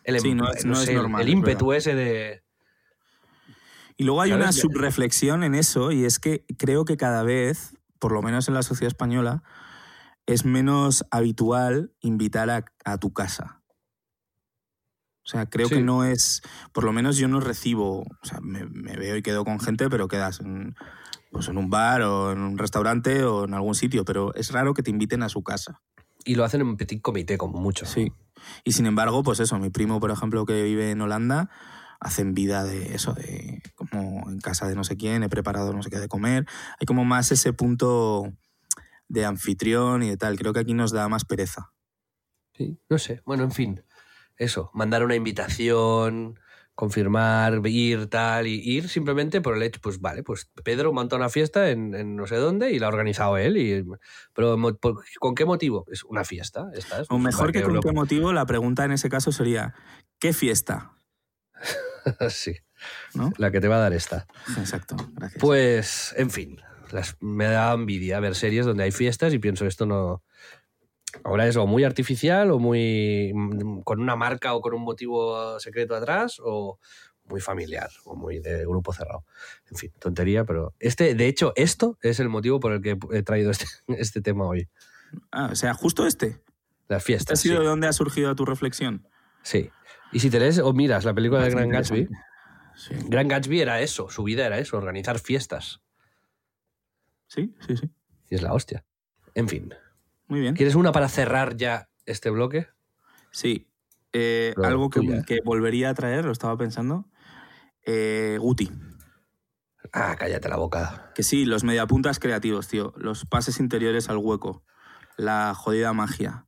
el, 0.03 0.15
el 0.17 1.29
ímpetu 1.29 1.73
ese 1.73 1.95
de, 1.95 2.44
y 3.97 4.03
luego 4.03 4.21
hay 4.21 4.33
una 4.33 4.51
subreflexión 4.51 5.43
en 5.43 5.55
eso, 5.55 5.91
y 5.91 6.05
es 6.05 6.19
que 6.19 6.45
creo 6.57 6.85
que 6.85 6.97
cada 6.97 7.23
vez, 7.23 7.77
por 7.99 8.11
lo 8.11 8.21
menos 8.21 8.47
en 8.47 8.53
la 8.53 8.63
sociedad 8.63 8.87
española, 8.87 9.43
es 10.25 10.43
menos 10.43 11.05
habitual 11.11 11.93
invitar 12.01 12.65
a, 12.83 12.97
tu 12.97 13.13
casa. 13.13 13.61
O 15.23 15.27
sea, 15.27 15.45
creo 15.47 15.69
que 15.69 15.81
no 15.81 16.03
es, 16.03 16.41
por 16.73 16.83
lo 16.83 16.91
menos 16.91 17.17
yo 17.17 17.27
no 17.27 17.39
recibo, 17.39 18.01
o 18.01 18.25
sea, 18.25 18.39
me, 18.41 18.65
veo 18.65 19.15
y 19.15 19.21
quedo 19.21 19.45
con 19.45 19.59
gente, 19.59 19.89
pero 19.89 20.07
quedas 20.07 20.39
en, 20.39 20.75
pues 21.31 21.47
en 21.47 21.57
un 21.57 21.69
bar 21.69 22.01
o 22.01 22.31
en 22.31 22.39
un 22.39 22.57
restaurante 22.57 23.23
o 23.23 23.45
en 23.45 23.53
algún 23.53 23.75
sitio, 23.75 24.03
pero 24.03 24.33
es 24.35 24.51
raro 24.51 24.73
que 24.73 24.83
te 24.83 24.91
inviten 24.91 25.23
a 25.23 25.29
su 25.29 25.43
casa. 25.43 25.81
Y 26.25 26.35
lo 26.35 26.43
hacen 26.43 26.61
en 26.61 26.67
un 26.67 26.77
petit 26.77 27.01
comité, 27.01 27.37
como 27.37 27.59
mucho. 27.59 27.85
Sí. 27.85 28.11
Y 28.63 28.73
sin 28.73 28.87
embargo, 28.87 29.23
pues 29.23 29.39
eso, 29.39 29.57
mi 29.59 29.69
primo, 29.69 29.99
por 29.99 30.11
ejemplo, 30.11 30.45
que 30.45 30.63
vive 30.63 30.91
en 30.91 31.01
Holanda, 31.01 31.49
hacen 31.99 32.33
vida 32.33 32.63
de 32.63 32.95
eso, 32.95 33.13
de 33.13 33.61
como 33.75 34.29
en 34.29 34.39
casa 34.39 34.67
de 34.67 34.75
no 34.75 34.83
sé 34.83 34.97
quién, 34.97 35.23
he 35.23 35.29
preparado 35.29 35.73
no 35.73 35.83
sé 35.83 35.89
qué 35.89 35.99
de 35.99 36.07
comer. 36.07 36.45
Hay 36.79 36.85
como 36.85 37.05
más 37.05 37.31
ese 37.31 37.53
punto 37.53 38.33
de 39.07 39.25
anfitrión 39.25 40.03
y 40.03 40.09
de 40.09 40.17
tal. 40.17 40.37
Creo 40.37 40.53
que 40.53 40.59
aquí 40.59 40.73
nos 40.73 40.91
da 40.91 41.07
más 41.09 41.25
pereza. 41.25 41.71
Sí, 42.53 42.79
no 42.89 42.97
sé. 42.97 43.21
Bueno, 43.25 43.43
en 43.43 43.51
fin. 43.51 43.83
eso, 44.37 44.69
mandar 44.73 45.03
una 45.03 45.15
invitación, 45.15 46.39
confirmar, 46.73 47.61
ir, 47.67 48.07
tal, 48.07 48.47
y 48.47 48.55
ir 48.59 48.89
simplemente 48.89 49.39
por 49.41 49.55
el 49.55 49.63
hecho, 49.63 49.79
pues 49.81 50.01
vale, 50.01 50.23
pues 50.23 50.49
Pedro 50.63 50.91
monta 50.91 51.15
una 51.15 51.29
fiesta 51.29 51.69
en, 51.69 51.95
en 51.95 52.15
no 52.17 52.27
sé 52.27 52.35
dónde 52.35 52.71
y 52.71 52.79
la 52.79 52.87
ha 52.87 52.89
organizado 52.89 53.37
él. 53.37 53.57
Y, 53.57 53.85
pero 54.33 54.57
por- 54.77 55.03
¿con 55.19 55.35
qué 55.35 55.45
motivo? 55.45 55.85
Es 55.91 56.03
una 56.03 56.23
fiesta. 56.25 56.69
Esta 56.73 57.01
es, 57.01 57.07
O 57.07 57.11
pues, 57.11 57.21
mejor 57.21 57.51
que 57.53 57.61
con 57.63 57.79
qué 57.79 57.91
motivo, 57.93 58.33
la 58.33 58.45
pregunta 58.45 58.83
en 58.83 58.91
ese 58.91 59.09
caso 59.09 59.31
sería, 59.31 59.73
¿qué 60.19 60.33
fiesta? 60.33 60.94
sí, 62.29 62.55
¿No? 63.13 63.31
la 63.37 63.51
que 63.51 63.59
te 63.61 63.67
va 63.67 63.77
a 63.77 63.79
dar 63.79 63.93
esta. 63.93 64.27
Exacto, 64.57 64.95
gracias. 65.13 65.41
Pues, 65.41 66.13
en 66.17 66.29
fin, 66.31 66.61
las- 66.91 67.15
me 67.19 67.45
da 67.45 67.73
envidia 67.73 68.19
ver 68.19 68.35
series 68.35 68.65
donde 68.65 68.83
hay 68.83 68.91
fiestas 68.91 69.33
y 69.33 69.39
pienso 69.39 69.65
esto 69.65 69.85
no... 69.85 70.23
Ahora 71.23 71.47
es 71.47 71.55
o 71.55 71.65
muy 71.65 71.85
artificial 71.85 72.51
o 72.51 72.59
muy... 72.59 73.31
mm, 73.33 73.81
con 73.81 74.01
una 74.01 74.15
marca 74.17 74.53
o 74.53 74.61
con 74.61 74.73
un 74.73 74.81
motivo 74.83 75.59
secreto 75.61 75.95
atrás 75.95 76.41
o 76.43 76.77
muy 77.23 77.39
familiar 77.39 77.89
o 78.03 78.15
muy 78.15 78.39
de 78.39 78.59
grupo 78.65 78.91
cerrado. 78.93 79.23
En 79.71 79.77
fin, 79.77 79.91
tontería, 79.97 80.43
pero... 80.43 80.73
Este, 80.79 81.15
de 81.15 81.27
hecho, 81.27 81.53
esto 81.55 81.97
es 82.01 82.19
el 82.19 82.27
motivo 82.29 82.59
por 82.59 82.73
el 82.73 82.81
que 82.81 82.97
he 83.13 83.23
traído 83.23 83.49
este, 83.51 83.65
este 83.87 84.21
tema 84.21 84.45
hoy. 84.45 84.67
Ah, 85.31 85.49
o 85.51 85.55
sea, 85.55 85.73
justo 85.73 86.05
este. 86.05 86.27
Las 86.27 86.37
¿Este 86.37 86.93
ha 86.95 86.99
fiestas. 86.99 87.39
sido 87.39 87.55
sí. 87.55 87.61
de 87.61 87.67
dónde 87.67 87.87
ha 87.87 87.93
surgido 87.93 88.35
tu 88.35 88.45
reflexión? 88.45 89.07
Sí. 89.41 89.69
Y 90.11 90.19
si 90.19 90.29
te 90.29 90.39
lees 90.39 90.59
o 90.59 90.73
miras 90.73 91.05
la 91.05 91.13
película 91.13 91.43
de 91.43 91.49
Gran 91.49 91.69
Gatsby. 91.69 92.07
Sí. 92.75 92.95
Gran 93.07 93.27
Gatsby 93.27 93.61
era 93.61 93.81
eso, 93.81 94.09
su 94.09 94.23
vida 94.23 94.45
era 94.45 94.59
eso, 94.59 94.77
organizar 94.77 95.19
fiestas. 95.19 95.81
sí, 97.27 97.55
sí, 97.65 97.77
sí. 97.77 97.89
Y 98.29 98.35
es 98.35 98.41
la 98.41 98.53
hostia. 98.53 98.83
En 99.33 99.47
fin. 99.47 99.73
Muy 100.27 100.39
bien. 100.39 100.55
¿Quieres 100.55 100.75
una 100.75 100.91
para 100.91 101.07
cerrar 101.09 101.55
ya 101.57 101.89
este 102.05 102.29
bloque? 102.29 102.67
Sí. 103.31 103.69
Eh, 104.13 104.53
algo 104.63 104.89
que 104.89 105.41
volvería 105.43 105.89
a 105.89 105.93
traer, 105.93 106.25
lo 106.25 106.31
estaba 106.31 106.57
pensando. 106.57 107.07
Eh, 107.85 108.37
Guti. 108.39 108.71
Ah, 109.93 110.15
cállate 110.17 110.49
la 110.49 110.57
boca. 110.57 111.11
Que 111.13 111.23
sí, 111.23 111.45
los 111.45 111.63
mediapuntas 111.63 112.19
creativos, 112.19 112.67
tío. 112.67 112.93
Los 112.97 113.25
pases 113.25 113.59
interiores 113.59 114.09
al 114.09 114.17
hueco. 114.17 114.63
La 115.17 115.53
jodida 115.53 115.93
magia. 115.93 116.44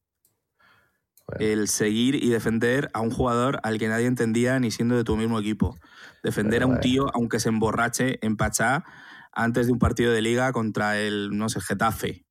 Bueno. 1.28 1.46
El 1.46 1.68
seguir 1.68 2.16
y 2.16 2.30
defender 2.30 2.90
a 2.94 3.02
un 3.02 3.12
jugador 3.12 3.60
al 3.64 3.78
que 3.78 3.88
nadie 3.90 4.06
entendía 4.08 4.60
ni 4.60 4.72
siendo 4.72 4.96
de 4.96 5.04
tu 5.04 5.18
mismo 5.18 5.40
equipo. 5.40 5.78
Defender 6.24 6.62
Bueno, 6.62 6.74
a 6.74 6.76
un 6.78 6.82
tío 6.82 7.06
aunque 7.14 7.40
se 7.40 7.50
emborrache 7.50 8.26
en 8.26 8.38
Pachá 8.38 8.86
antes 9.34 9.68
de 9.68 9.74
un 9.74 9.80
partido 9.80 10.14
de 10.14 10.22
liga 10.22 10.52
contra 10.54 10.98
el, 11.00 11.38
no 11.38 11.50
sé, 11.50 11.60
Getafe. 11.62 12.26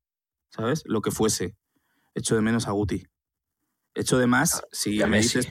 ¿Sabes? 0.49 0.81
Lo 0.85 1.01
que 1.01 1.11
fuese. 1.11 1.55
Echo 2.15 2.35
de 2.35 2.41
menos 2.41 2.67
a 2.67 2.71
Guti. 2.71 3.05
Echo 3.93 4.17
de 4.17 4.27
más, 4.27 4.61
si 4.71 4.95
y 4.95 5.01
a 5.01 5.07
me, 5.07 5.17
dices, 5.17 5.47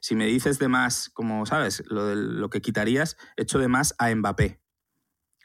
si 0.00 0.14
me 0.14 0.26
dices 0.26 0.58
de 0.58 0.68
más, 0.68 1.08
como 1.10 1.44
sabes, 1.46 1.82
lo, 1.86 2.06
del- 2.06 2.40
lo 2.40 2.48
que 2.50 2.60
quitarías, 2.60 3.16
echo 3.36 3.58
de 3.58 3.68
más 3.68 3.94
a 3.98 4.14
Mbappé. 4.14 4.60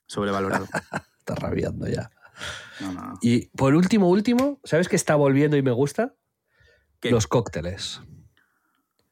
Sobrevalorado. 0.07 0.67
Estás 1.19 1.39
rabiando 1.39 1.87
ya. 1.87 2.09
No, 2.79 2.91
no, 2.93 3.01
no. 3.01 3.13
Y 3.21 3.47
por 3.49 3.73
último, 3.75 4.09
último, 4.09 4.59
¿sabes 4.63 4.87
qué 4.87 4.95
está 4.95 5.15
volviendo 5.15 5.57
y 5.57 5.61
me 5.61 5.71
gusta? 5.71 6.15
¿Qué? 6.99 7.11
Los 7.11 7.27
cócteles. 7.27 8.01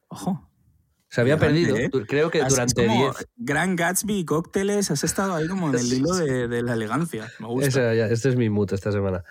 Ojo. 0.08 0.48
Se 1.08 1.20
había 1.20 1.38
perdido. 1.38 1.76
¿eh? 1.76 1.90
Creo 2.08 2.30
que 2.30 2.42
durante 2.44 2.82
es 2.82 2.88
como 2.88 3.04
10. 3.12 3.28
Gran 3.36 3.76
Gatsby 3.76 4.18
y 4.18 4.24
cócteles, 4.24 4.90
has 4.90 5.04
estado 5.04 5.34
ahí 5.34 5.46
como 5.48 5.68
en 5.70 5.76
el 5.76 5.92
hilo 5.92 6.14
de, 6.14 6.48
de 6.48 6.62
la 6.62 6.74
elegancia. 6.74 7.30
Me 7.38 7.46
gusta. 7.46 7.68
Ese, 7.68 7.96
ya- 7.96 8.06
este 8.06 8.28
es 8.28 8.36
mi 8.36 8.50
mood 8.50 8.72
esta 8.72 8.90
semana. 8.92 9.24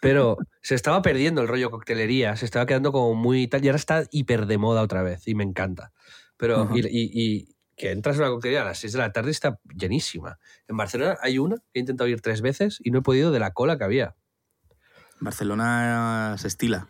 Pero 0.00 0.38
se 0.62 0.74
estaba 0.74 1.02
perdiendo 1.02 1.40
el 1.42 1.48
rollo 1.48 1.70
coctelería, 1.70 2.34
se 2.36 2.46
estaba 2.46 2.66
quedando 2.66 2.90
como 2.90 3.14
muy 3.14 3.46
tal, 3.48 3.64
y 3.64 3.68
ahora 3.68 3.76
está 3.76 4.04
hiper 4.10 4.46
de 4.46 4.58
moda 4.58 4.82
otra 4.82 5.02
vez, 5.02 5.28
y 5.28 5.34
me 5.34 5.44
encanta. 5.44 5.92
Pero, 6.36 6.68
y, 6.74 6.80
y- 6.80 7.10
y 7.14 7.56
que 7.76 7.90
entras 7.92 8.16
a 8.16 8.20
una 8.20 8.30
coctelería 8.30 8.62
a 8.62 8.64
las 8.66 8.78
6 8.78 8.94
de 8.94 8.98
la 8.98 9.12
tarde 9.12 9.28
y 9.28 9.32
está 9.32 9.60
llenísima. 9.76 10.38
En 10.68 10.76
Barcelona 10.76 11.16
hay 11.22 11.38
una 11.38 11.56
que 11.56 11.78
he 11.78 11.80
intentado 11.80 12.08
ir 12.08 12.20
tres 12.22 12.40
veces 12.42 12.78
y 12.82 12.90
no 12.90 12.98
he 12.98 13.02
podido 13.02 13.30
de 13.30 13.38
la 13.40 13.52
cola 13.52 13.78
que 13.78 13.84
había. 13.84 14.16
Barcelona 15.20 16.36
se 16.38 16.48
estila. 16.48 16.88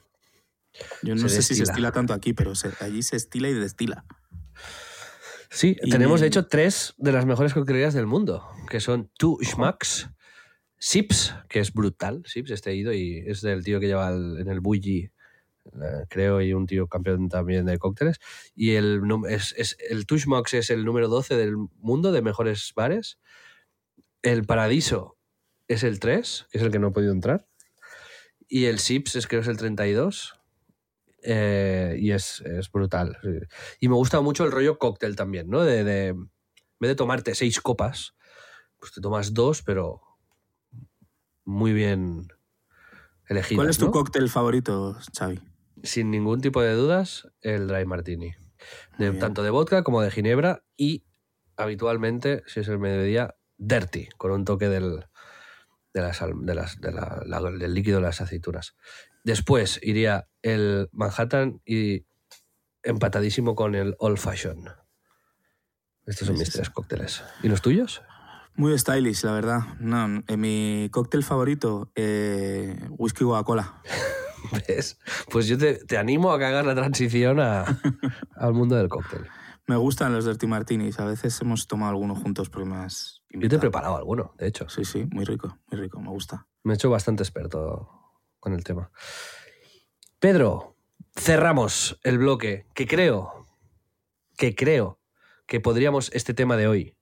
Yo 1.02 1.14
no 1.14 1.22
Se 1.28 1.36
sé 1.36 1.42
si 1.42 1.55
se 1.56 1.62
estila 1.64 1.92
tanto 1.92 2.12
aquí, 2.14 2.32
pero 2.32 2.55
se- 2.55 2.72
allí 2.80 3.02
se 3.02 3.16
estila 3.16 3.48
y 3.48 3.55
destila. 3.55 4.05
Sí, 5.51 5.76
Y- 5.82 5.90
tenemos 5.90 6.20
de 6.20 6.28
hecho 6.28 6.47
tres 6.47 6.94
de 6.97 7.12
las 7.12 7.26
mejores 7.26 7.55
coctelerías 7.55 7.92
del 7.94 8.06
mundo, 8.06 8.48
que 8.68 8.78
son 8.80 9.10
Two 9.18 9.38
Sips, 10.78 11.34
que 11.48 11.60
es 11.60 11.72
brutal, 11.74 12.22
Sips, 12.24 12.51
este 12.52 12.74
ido 12.74 12.92
y 12.92 13.18
es 13.26 13.42
del 13.42 13.64
tío 13.64 13.80
que 13.80 13.86
lleva 13.86 14.09
el- 14.10 14.38
en 14.38 14.48
el 14.48 14.60
Bulli, 14.60 15.10
eh, 15.66 16.05
creo, 16.09 16.40
y 16.40 16.52
un 16.55 16.66
tío 16.66 16.86
campeón 16.86 17.28
también 17.28 17.66
de 17.66 17.78
cócteles. 17.78 18.18
Y 18.55 18.72
el, 18.76 19.02
es, 19.28 19.55
es- 19.59 19.76
el 19.90 20.06
Two 20.06 20.16
es 20.52 20.70
el 20.70 20.84
número 20.84 21.09
12 21.09 21.36
del 21.36 21.56
mundo 21.56 22.12
de 22.12 22.22
mejores 22.22 22.72
bares. 22.74 23.18
El 24.22 24.44
Paradiso 24.44 25.18
es 25.68 25.82
el 25.82 25.98
3, 26.01 26.47
que 26.51 26.59
es 26.59 26.64
el 26.64 26.70
que 26.70 26.78
no 26.78 26.88
he 26.88 26.92
podido 26.92 27.12
entrar. 27.12 27.47
Y 28.48 28.64
el 28.66 28.78
Sips 28.78 29.16
es 29.16 29.26
creo 29.26 29.40
que 29.42 29.44
es 29.44 29.48
el 29.48 29.56
32. 29.59 30.40
Eh, 31.22 31.97
y 31.98 32.12
es, 32.12 32.40
es 32.42 32.70
brutal. 32.70 33.18
sí. 33.22 33.28
Y 33.80 33.88
me 33.88 33.94
gusta 33.94 34.20
mucho 34.20 34.44
el 34.44 34.52
rollo 34.52 34.78
cóctel 34.78 35.16
también, 35.16 35.48
¿no? 35.48 35.62
De, 35.62 35.84
de- 35.84 36.09
en 36.09 36.30
vez 36.80 36.88
de 36.90 36.94
tomarte 36.97 37.34
seis 37.34 37.60
copas, 37.60 38.14
pues 38.78 38.92
te 38.92 39.01
tomas 39.01 39.34
dos, 39.34 39.62
pero 39.62 40.01
muy 41.44 41.72
bien 41.72 42.28
elegidas. 43.28 43.56
¿Cuál 43.59 43.70
es 43.70 43.78
tu 43.78 43.86
¿no? 43.86 43.92
cóctel 43.92 44.28
favorito, 44.28 44.97
Xavi? 45.16 45.40
Sin 45.82 46.10
ningún 46.10 46.40
tipo 46.40 46.62
de 46.62 46.72
dudas, 46.74 47.28
el 47.42 47.66
dry 47.68 47.84
martini. 47.86 48.34
De, 48.98 49.12
tanto 49.12 49.42
de 49.42 49.51
vodka 49.51 49.82
como 49.82 50.02
de 50.02 50.10
ginebra 50.10 50.64
y 50.76 51.06
habitualmente, 51.56 52.42
si 52.47 52.60
es 52.60 52.68
el 52.68 52.78
mediodía, 52.78 53.36
dirty, 53.56 54.09
con 54.18 54.32
un 54.32 54.44
toque 54.44 54.68
del, 54.68 55.06
de 55.94 56.01
las 56.02 56.20
de 56.20 56.55
las- 56.55 56.80
de 56.80 56.92
la- 56.92 57.22
la- 57.26 57.40
del 57.51 57.74
líquido 57.74 57.97
de 57.98 58.02
las 58.05 58.20
aceitunas. 58.20 58.76
Después 59.24 59.78
iría 59.82 60.28
el 60.42 60.88
Manhattan 60.92 61.60
y 61.64 62.06
empatadísimo 62.82 63.55
con 63.55 63.74
el 63.74 63.94
Old 63.98 64.18
Fashion. 64.18 64.68
Estos 66.06 66.28
son 66.28 66.38
mis 66.38 66.51
tres 66.51 66.70
cócteles. 66.70 67.22
¿Y 67.42 67.48
los 67.48 67.60
tuyos? 67.62 68.02
Muy 68.56 68.76
stylish, 68.78 69.22
la 69.24 69.32
verdad. 69.32 69.60
No, 69.78 70.22
en 70.26 70.40
mi 70.40 70.88
cóctel 70.90 71.22
favorito, 71.22 71.92
eh, 71.94 72.76
whisky 72.90 73.24
Coca-Cola. 73.24 73.80
¿Ves? 74.68 74.98
Pues 75.30 75.47
yo 75.47 75.56
te, 75.59 75.74
te 75.84 75.98
animo 75.98 76.32
a 76.32 76.38
que 76.38 76.47
hagas 76.47 76.66
la 76.66 76.74
transición 76.74 77.38
a- 77.40 77.64
al 78.36 78.55
mundo 78.55 78.74
del 78.76 78.88
cóctel. 78.88 79.26
Me 79.66 79.76
gustan 79.76 80.12
los 80.12 80.24
Dirty 80.24 80.47
Martinis. 80.48 80.98
A 80.98 81.05
veces 81.05 81.40
hemos 81.42 81.68
tomado 81.68 81.90
algunos 81.90 82.18
juntos 82.18 82.51
porque 82.51 82.68
me 82.68 82.76
has 82.76 83.22
Yo 83.30 83.48
te 83.48 83.56
he 83.56 83.59
preparado 83.60 83.97
alguno, 83.97 84.34
de 84.36 84.48
hecho. 84.48 84.68
Sí, 84.68 84.84
sí, 84.84 85.06
muy 85.12 85.24
rico, 85.24 85.59
muy 85.70 85.80
rico, 85.80 86.01
me 86.01 86.09
gusta. 86.09 86.48
Me 86.64 86.72
he 86.72 86.74
hecho 86.74 86.90
bastante 86.90 87.22
experto 87.22 87.99
con 88.41 88.55
el 88.55 88.65
tema. 88.65 88.91
Pedro, 90.19 90.77
cerramos 91.15 91.99
el 92.03 92.19
bloque 92.19 92.67
que 92.75 92.87
creo, 92.87 93.47
que 94.37 94.55
creo 94.55 94.99
que 95.47 95.61
podríamos, 95.61 96.11
este 96.15 96.35
tema 96.35 96.57
de 96.57 96.67
hoy, 96.67 96.97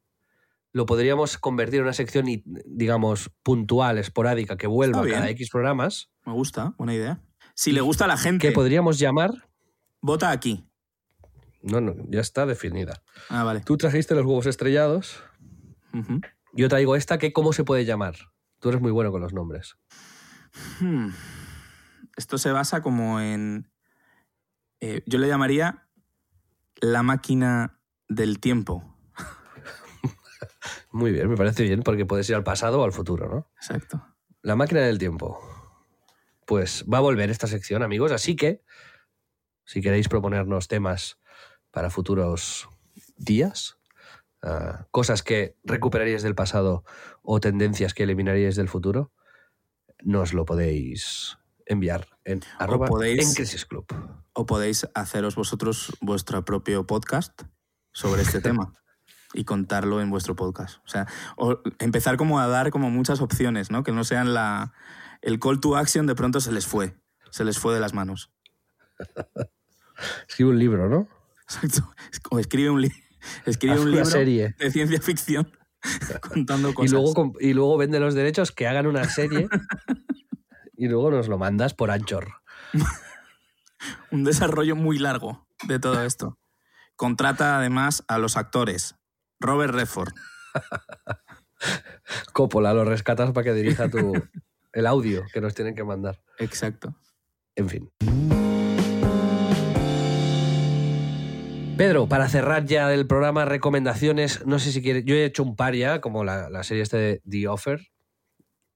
lo 0.72 0.86
podríamos 0.86 1.38
convertir 1.38 1.78
en 1.78 1.84
una 1.84 1.92
sección, 1.92 2.28
y, 2.28 2.42
digamos, 2.66 3.30
puntual, 3.42 3.98
esporádica, 3.98 4.56
que 4.56 4.66
vuelva 4.66 5.06
cada 5.06 5.28
X 5.30 5.50
programas, 5.50 6.10
Me 6.24 6.32
gusta, 6.32 6.74
buena 6.76 6.94
idea. 6.94 7.20
Si 7.54 7.72
le 7.72 7.80
gusta 7.80 8.04
a 8.04 8.08
la 8.08 8.16
gente, 8.16 8.46
que 8.46 8.52
podríamos 8.52 8.98
llamar... 8.98 9.30
vota 10.00 10.30
aquí. 10.30 10.68
No, 11.62 11.80
no, 11.80 11.94
ya 12.08 12.20
está 12.20 12.46
definida. 12.46 13.02
Ah, 13.28 13.42
vale. 13.42 13.60
Tú 13.60 13.76
trajiste 13.76 14.14
los 14.14 14.24
huevos 14.24 14.46
estrellados, 14.46 15.22
yo 16.52 16.68
traigo 16.68 16.94
esta, 16.96 17.18
que 17.18 17.32
¿cómo 17.32 17.52
se 17.52 17.64
puede 17.64 17.84
llamar? 17.84 18.14
Tú 18.60 18.68
eres 18.68 18.80
muy 18.80 18.92
bueno 18.92 19.10
con 19.10 19.20
los 19.20 19.32
nombres. 19.32 19.76
Hmm. 20.80 21.10
Esto 22.16 22.38
se 22.38 22.52
basa 22.52 22.82
como 22.82 23.20
en... 23.20 23.70
eh, 24.80 25.02
yo 25.06 25.18
le 25.18 25.28
llamaría 25.28 25.86
la 26.80 27.02
máquina 27.02 27.78
del 28.08 28.40
tiempo. 28.40 28.96
Muy 30.90 31.12
bien, 31.12 31.28
me 31.28 31.36
parece 31.36 31.62
bien, 31.62 31.82
porque 31.82 32.06
puedes 32.06 32.28
ir 32.30 32.36
al 32.36 32.44
pasado 32.44 32.80
o 32.80 32.84
al 32.84 32.92
futuro, 32.92 33.28
¿no? 33.28 33.50
Exacto. 33.56 34.04
La 34.42 34.56
máquina 34.56 34.80
del 34.80 34.98
tiempo. 34.98 35.38
Pues 36.46 36.84
va 36.92 36.98
a 36.98 37.02
volver 37.02 37.30
esta 37.30 37.46
sección, 37.46 37.82
amigos, 37.82 38.10
así 38.10 38.36
que 38.36 38.62
si 39.64 39.82
queréis 39.82 40.08
proponernos 40.08 40.66
temas 40.66 41.18
para 41.70 41.90
futuros 41.90 42.68
días, 43.16 43.78
ah, 44.42 44.86
cosas 44.90 45.22
que 45.22 45.56
recuperaríais 45.62 46.22
del 46.22 46.34
pasado 46.34 46.84
o 47.22 47.38
tendencias 47.38 47.92
que 47.92 48.04
eliminaríais 48.04 48.56
del 48.56 48.68
futuro, 48.68 49.12
nos 50.02 50.32
lo 50.32 50.44
podéis 50.44 51.38
enviar 51.66 52.08
en 52.24 52.40
arroba 52.58 52.86
podéis- 52.86 53.22
en 53.28 53.34
Crisis 53.34 53.64
Club. 53.66 53.86
O 54.32 54.46
podéis 54.46 54.88
haceros 54.94 55.34
vosotros 55.34 55.92
vuestro 56.00 56.44
propio 56.44 56.86
podcast 56.86 57.42
sobre 57.92 58.22
este 58.22 58.40
tema 58.40 58.74
y 59.34 59.44
contarlo 59.44 60.00
en 60.00 60.10
vuestro 60.10 60.36
podcast. 60.36 60.78
O 60.84 60.88
sea, 60.88 61.06
o 61.36 61.60
empezar 61.80 62.16
como 62.16 62.38
a 62.40 62.46
dar 62.46 62.70
como 62.70 62.88
muchas 62.90 63.20
opciones, 63.20 63.70
¿no? 63.70 63.82
Que 63.82 63.92
no 63.92 64.04
sean 64.04 64.32
la... 64.34 64.72
El 65.20 65.40
call 65.40 65.60
to 65.60 65.76
action 65.76 66.06
de 66.06 66.14
pronto 66.14 66.40
se 66.40 66.52
les 66.52 66.66
fue. 66.66 66.96
Se 67.30 67.44
les 67.44 67.58
fue 67.58 67.74
de 67.74 67.80
las 67.80 67.92
manos. 67.92 68.32
Escribe 70.28 70.50
un 70.50 70.58
libro, 70.58 70.88
¿no? 70.88 71.08
Exacto. 71.42 71.92
O 72.30 72.38
escribe 72.38 72.70
un, 72.70 72.82
li- 72.82 72.92
escribe 73.46 73.74
Haz 73.74 73.80
un 73.80 73.90
libro 73.90 74.04
serie. 74.06 74.54
de 74.58 74.70
ciencia 74.70 75.00
ficción 75.00 75.50
contando 76.28 76.72
Y 76.82 76.88
luego, 76.88 77.32
y 77.40 77.52
luego 77.52 77.76
vende 77.76 78.00
los 78.00 78.14
derechos, 78.14 78.52
que 78.52 78.66
hagan 78.66 78.86
una 78.86 79.04
serie 79.04 79.48
y 80.76 80.88
luego 80.88 81.10
nos 81.10 81.28
lo 81.28 81.38
mandas 81.38 81.74
por 81.74 81.90
Anchor. 81.90 82.28
Un 84.10 84.24
desarrollo 84.24 84.76
muy 84.76 84.98
largo 84.98 85.46
de 85.66 85.78
todo 85.78 86.02
esto. 86.02 86.38
Contrata 86.96 87.58
además 87.58 88.04
a 88.08 88.18
los 88.18 88.36
actores. 88.36 88.96
Robert 89.38 89.72
Redford. 89.72 90.12
Coppola, 92.32 92.74
lo 92.74 92.84
rescatas 92.84 93.30
para 93.32 93.44
que 93.44 93.52
dirija 93.52 93.88
tu, 93.88 94.12
el 94.72 94.86
audio 94.86 95.24
que 95.32 95.40
nos 95.40 95.54
tienen 95.54 95.74
que 95.74 95.84
mandar. 95.84 96.20
Exacto. 96.38 96.96
En 97.54 97.68
fin. 97.68 97.90
Pedro, 101.78 102.08
para 102.08 102.28
cerrar 102.28 102.66
ya 102.66 102.92
el 102.92 103.06
programa, 103.06 103.44
recomendaciones. 103.44 104.44
No 104.44 104.58
sé 104.58 104.72
si 104.72 104.82
quieres. 104.82 105.04
Yo 105.04 105.14
he 105.14 105.24
hecho 105.24 105.44
un 105.44 105.56
par 105.56 105.74
ya, 105.74 106.00
como 106.00 106.24
la, 106.24 106.50
la 106.50 106.64
serie 106.64 106.82
este 106.82 106.96
de 106.96 107.22
The 107.28 107.48
Offer. 107.48 107.80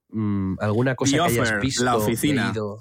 Mm, 0.09 0.55
¿Alguna 0.61 0.95
cosa 0.95 1.11
The 1.11 1.17
que 1.17 1.41
hayas 1.41 1.61
visto? 1.61 1.85
La 1.85 1.97
Oficina. 1.97 2.47
leído? 2.47 2.79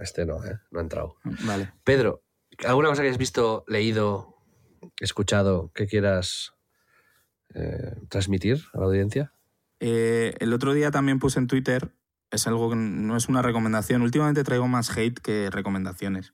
Este 0.00 0.24
no, 0.24 0.44
¿eh? 0.44 0.58
No 0.70 0.78
ha 0.78 0.82
entrado. 0.82 1.16
Vale. 1.44 1.72
Pedro, 1.84 2.22
¿alguna 2.66 2.88
cosa 2.88 3.02
que 3.02 3.08
hayas 3.08 3.18
visto, 3.18 3.64
leído, 3.68 4.34
escuchado, 4.98 5.70
que 5.74 5.86
quieras 5.86 6.54
eh, 7.54 7.96
transmitir 8.08 8.62
a 8.72 8.78
la 8.78 8.86
audiencia? 8.86 9.34
Eh, 9.80 10.34
el 10.38 10.52
otro 10.52 10.72
día 10.72 10.90
también 10.90 11.18
puse 11.18 11.38
en 11.38 11.48
Twitter, 11.48 11.92
es 12.30 12.46
algo 12.46 12.70
que 12.70 12.76
no 12.76 13.16
es 13.16 13.28
una 13.28 13.42
recomendación. 13.42 14.02
Últimamente 14.02 14.44
traigo 14.44 14.68
más 14.68 14.96
hate 14.96 15.18
que 15.18 15.50
recomendaciones. 15.50 16.32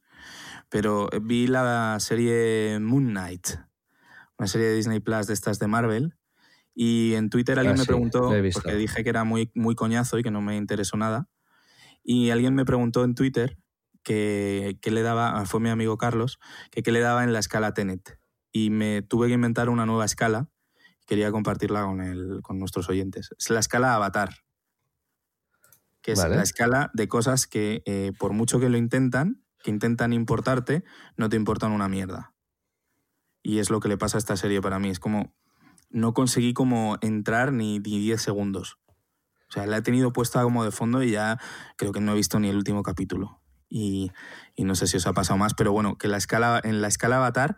Pero 0.68 1.08
vi 1.22 1.46
la 1.46 1.96
serie 2.00 2.78
Moon 2.80 3.06
Knight, 3.08 3.48
una 4.38 4.48
serie 4.48 4.68
de 4.68 4.74
Disney 4.74 5.00
Plus 5.00 5.26
de 5.26 5.34
estas 5.34 5.58
de 5.58 5.66
Marvel. 5.66 6.16
Y 6.74 7.14
en 7.14 7.30
Twitter 7.30 7.58
alguien 7.58 7.76
Ah, 7.76 7.78
me 7.78 7.84
sí, 7.84 7.88
preguntó, 7.88 8.30
porque 8.52 8.74
dije 8.74 9.02
que 9.02 9.08
era 9.08 9.24
muy, 9.24 9.50
muy 9.54 9.74
coñazo 9.74 10.18
y 10.18 10.22
que 10.22 10.30
no 10.30 10.40
me 10.42 10.56
interesó 10.56 10.96
nada. 10.96 11.28
Y 12.02 12.30
alguien 12.30 12.54
me 12.54 12.64
preguntó 12.64 13.04
en 13.04 13.14
Twitter 13.14 13.56
que, 14.02 14.78
que 14.82 14.90
le 14.90 15.02
daba, 15.02 15.44
fue 15.46 15.60
mi 15.60 15.70
amigo 15.70 15.96
Carlos, 15.96 16.38
que 16.70 16.82
qué 16.82 16.92
le 16.92 17.00
daba 17.00 17.24
en 17.24 17.32
la 17.32 17.38
escala 17.38 17.72
Tenet. 17.72 18.18
Y 18.52 18.70
me 18.70 19.02
tuve 19.02 19.28
que 19.28 19.34
inventar 19.34 19.68
una 19.68 19.86
nueva 19.86 20.04
escala 20.04 20.48
quería 21.06 21.30
compartirla 21.30 21.84
con, 21.84 22.00
el, 22.00 22.40
con 22.42 22.58
nuestros 22.58 22.88
oyentes. 22.88 23.30
Es 23.38 23.48
la 23.50 23.60
escala 23.60 23.94
Avatar, 23.94 24.34
que 26.02 26.12
es 26.12 26.18
Vale. 26.18 26.36
la 26.36 26.42
escala 26.42 26.90
de 26.92 27.08
cosas 27.08 27.46
que 27.46 27.82
eh, 27.86 28.12
por 28.18 28.32
mucho 28.32 28.60
que 28.60 28.68
lo 28.68 28.76
intentan, 28.76 29.44
que 29.66 29.72
intentan 29.72 30.12
importarte, 30.12 30.84
no 31.16 31.28
te 31.28 31.34
importan 31.34 31.72
una 31.72 31.88
mierda. 31.88 32.32
Y 33.42 33.58
es 33.58 33.68
lo 33.68 33.80
que 33.80 33.88
le 33.88 33.98
pasa 33.98 34.16
a 34.16 34.20
esta 34.20 34.36
serie 34.36 34.62
para 34.62 34.78
mí. 34.78 34.90
Es 34.90 35.00
como, 35.00 35.34
no 35.90 36.14
conseguí 36.14 36.54
como 36.54 36.98
entrar 37.00 37.52
ni, 37.52 37.80
ni 37.80 37.98
10 37.98 38.22
segundos. 38.22 38.78
O 39.48 39.52
sea, 39.52 39.66
la 39.66 39.78
he 39.78 39.82
tenido 39.82 40.12
puesta 40.12 40.44
como 40.44 40.62
de 40.62 40.70
fondo 40.70 41.02
y 41.02 41.10
ya 41.10 41.40
creo 41.76 41.90
que 41.90 42.00
no 42.00 42.12
he 42.12 42.14
visto 42.14 42.38
ni 42.38 42.48
el 42.48 42.54
último 42.54 42.84
capítulo. 42.84 43.40
Y, 43.68 44.12
y 44.54 44.62
no 44.62 44.76
sé 44.76 44.86
si 44.86 44.98
os 44.98 45.06
ha 45.08 45.14
pasado 45.14 45.36
más, 45.36 45.54
pero 45.54 45.72
bueno, 45.72 45.98
que 45.98 46.06
la 46.06 46.16
escala, 46.16 46.60
en 46.62 46.80
la 46.80 46.86
escala 46.86 47.16
Avatar 47.16 47.56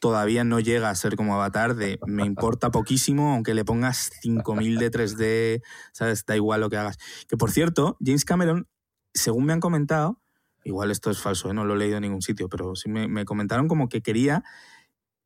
todavía 0.00 0.42
no 0.42 0.58
llega 0.58 0.90
a 0.90 0.94
ser 0.96 1.14
como 1.14 1.36
Avatar 1.36 1.76
de 1.76 2.00
me 2.04 2.24
importa 2.24 2.72
poquísimo, 2.72 3.32
aunque 3.32 3.54
le 3.54 3.64
pongas 3.64 4.10
5000 4.22 4.78
de 4.78 4.90
3D, 4.90 5.62
¿sabes? 5.92 6.24
Da 6.26 6.34
igual 6.34 6.62
lo 6.62 6.68
que 6.68 6.78
hagas. 6.78 6.98
Que 7.28 7.36
por 7.36 7.52
cierto, 7.52 7.96
James 8.04 8.24
Cameron, 8.24 8.68
según 9.14 9.44
me 9.44 9.52
han 9.52 9.60
comentado, 9.60 10.20
igual 10.64 10.90
esto 10.90 11.10
es 11.10 11.18
falso, 11.18 11.50
¿eh? 11.50 11.54
no 11.54 11.64
lo 11.64 11.74
he 11.74 11.78
leído 11.78 11.96
en 11.96 12.02
ningún 12.02 12.22
sitio, 12.22 12.48
pero 12.48 12.74
sí 12.74 12.88
me, 12.88 13.08
me 13.08 13.24
comentaron 13.24 13.68
como 13.68 13.88
que 13.88 14.02
quería 14.02 14.44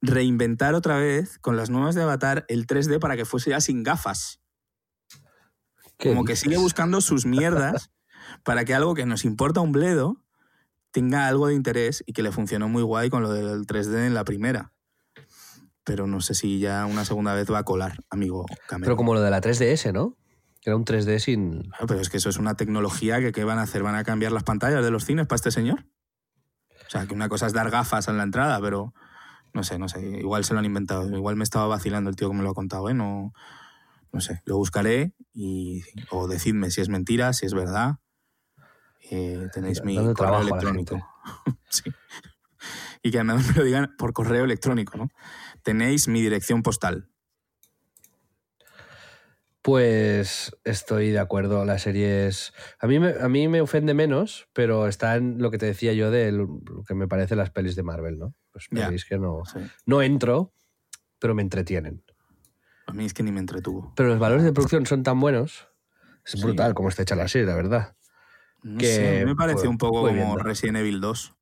reinventar 0.03 0.75
otra 0.75 0.97
vez 0.97 1.39
con 1.39 1.57
las 1.57 1.71
nuevas 1.71 1.95
de 1.95 2.03
Avatar 2.03 2.45
el 2.49 2.67
3D 2.67 2.99
para 2.99 3.17
que 3.17 3.25
fuese 3.25 3.51
ya 3.51 3.61
sin 3.61 3.83
gafas. 3.83 4.41
¿Qué 5.97 6.11
Como 6.11 6.25
que 6.25 6.37
sigue 6.37 6.57
buscando 6.59 7.01
sus 7.01 7.25
mierdas 7.25 7.91
para 8.45 8.65
que 8.65 8.75
algo 8.75 8.95
que 8.95 9.07
nos 9.07 9.25
importa 9.25 9.61
un 9.61 9.73
bledo 9.73 10.23
tenga 10.91 11.27
algo 11.27 11.47
de 11.47 11.55
interés 11.55 12.03
y 12.07 12.13
que 12.13 12.23
le 12.23 12.33
funcionó 12.33 12.69
muy 12.69 12.83
guay 12.83 13.09
con 13.09 13.23
lo 13.23 13.33
del 13.33 13.67
3D 13.67 14.07
en 14.07 14.15
la 14.15 14.25
primera. 14.25 14.73
Pero 15.85 16.07
no 16.07 16.21
sé 16.21 16.35
si 16.35 16.59
ya 16.59 16.85
una 16.87 17.05
segunda 17.05 17.35
vez 17.35 17.51
va 17.51 17.59
a 17.59 17.65
colar, 17.65 17.99
amigo 18.11 18.47
Cameron. 18.67 18.85
Pero 18.85 18.97
como 18.97 19.15
lo 19.15 19.21
de 19.21 19.31
la 19.31 19.41
3DS, 19.41 19.93
¿no? 19.93 20.17
Era 20.65 20.77
un 20.77 20.85
3D 20.85 21.19
sin. 21.19 21.73
Ah, 21.79 21.85
Pero 21.89 22.01
es 22.01 22.09
que 22.09 22.19
eso 22.19 22.29
es 22.29 22.39
una 22.39 22.55
tecnología 22.55 23.19
que 23.21 23.33
¿qué 23.33 23.45
van 23.45 23.59
a 23.59 23.63
hacer? 23.63 23.83
¿Van 23.83 23.97
a 23.97 24.05
cambiar 24.05 24.33
las 24.33 24.45
pantallas 24.45 24.85
de 24.85 24.91
los 24.91 25.05
cines 25.05 25.27
para 25.27 25.37
este 25.37 25.51
señor? 25.51 25.87
O 26.87 26.91
sea, 26.91 27.07
que 27.07 27.15
una 27.15 27.29
cosa 27.29 27.47
es 27.47 27.53
dar 27.53 27.71
gafas 27.71 28.07
en 28.09 28.17
la 28.17 28.23
entrada, 28.23 28.61
pero 28.61 28.95
no 29.53 29.65
sé, 29.65 29.79
no 29.79 29.89
sé. 29.89 30.01
Igual 30.01 30.45
se 30.45 30.55
lo 30.55 30.61
han 30.61 30.65
inventado. 30.65 31.09
Igual 31.09 31.37
me 31.37 31.45
estaba 31.45 31.67
vacilando 31.67 32.11
el 32.11 32.17
tío 32.17 32.29
que 32.29 32.37
me 32.37 32.43
lo 32.43 32.51
ha 32.51 32.55
contado, 32.55 32.89
¿eh? 32.89 32.95
No, 32.95 33.33
no 34.13 34.21
sé. 34.21 34.41
Lo 34.45 34.57
buscaré 34.57 35.15
y 35.33 35.83
o 36.11 36.29
decidme 36.29 36.71
si 36.71 36.81
es 36.81 36.89
mentira, 36.89 37.33
si 37.33 37.47
es 37.47 37.55
verdad. 37.55 37.97
Eh, 39.11 39.49
tenéis 39.53 39.83
mi 39.83 39.97
correo 40.15 40.43
electrónico. 40.43 41.05
sí. 41.69 41.91
Y 43.03 43.11
que 43.11 43.19
además 43.19 43.49
me 43.49 43.55
lo 43.55 43.65
digan 43.65 43.95
por 43.99 44.13
correo 44.13 44.45
electrónico, 44.45 44.97
¿no? 44.97 45.09
Tenéis 45.63 46.09
mi 46.09 46.23
dirección 46.23 46.63
postal. 46.63 47.12
Pues 49.63 50.57
estoy 50.65 51.11
de 51.11 51.21
acuerdo. 51.21 51.65
La 51.65 51.79
serie 51.79 52.27
es. 52.27 52.53
A 52.81 52.89
mí, 52.89 52.99
me, 52.99 53.15
a 53.21 53.29
mí 53.29 53.47
me 53.47 53.61
ofende 53.61 53.95
menos, 53.95 54.49
pero 54.53 54.89
está 54.89 55.15
en 55.17 55.41
lo 55.41 55.53
que 55.53 55.59
te 55.59 55.67
decía 55.67 55.93
yo 55.93 56.11
de 56.11 56.33
lo 56.33 56.49
que 56.87 56.95
me 56.95 57.07
parece 57.07 57.37
las 57.37 57.51
pelis 57.51 57.77
de 57.77 57.85
Marvel, 57.85 58.19
¿no? 58.19 58.35
Pues 58.51 58.67
que 58.69 59.19
no, 59.19 59.45
Sí. 59.45 59.61
no 59.87 60.03
entro, 60.03 60.53
pero 61.21 61.35
me 61.37 61.43
entretienen. 61.43 62.05
A 62.87 62.93
mí 62.93 63.05
es 63.05 63.15
que 63.15 63.23
ni 63.23 63.31
me 63.31 63.39
entretuvo. 63.39 63.93
Pero 63.95 64.09
los 64.09 64.19
valores 64.19 64.45
de 64.45 64.53
producción 64.53 64.85
son 64.85 65.05
tan 65.05 65.21
buenos. 65.21 65.69
Es 66.25 66.33
Sí. 66.33 66.43
brutal 66.43 66.75
cómo 66.75 66.89
está 66.89 67.03
hecha 67.03 67.15
la 67.15 67.29
serie, 67.29 67.47
la 67.47 67.55
verdad. 67.55 67.97
No 68.65 68.79
que 68.79 68.87
sé, 68.87 69.25
me 69.25 69.37
pareció 69.37 69.71
un 69.71 69.79
poco 69.79 70.03
como 70.03 70.13
viendo. 70.13 70.37
Resident 70.39 70.79
Evil 70.79 71.01
2. 71.01 71.35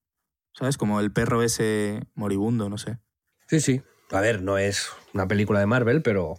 ¿Sabes? 0.52 0.76
Como 0.76 1.00
el 1.00 1.10
perro 1.12 1.42
ese 1.42 2.02
moribundo, 2.14 2.68
no 2.68 2.76
sé. 2.76 2.98
Sí, 3.46 3.60
sí. 3.60 3.82
A 4.10 4.20
ver, 4.20 4.42
no 4.42 4.58
es 4.58 4.90
una 5.14 5.26
película 5.26 5.60
de 5.60 5.66
Marvel, 5.66 6.02
pero 6.02 6.38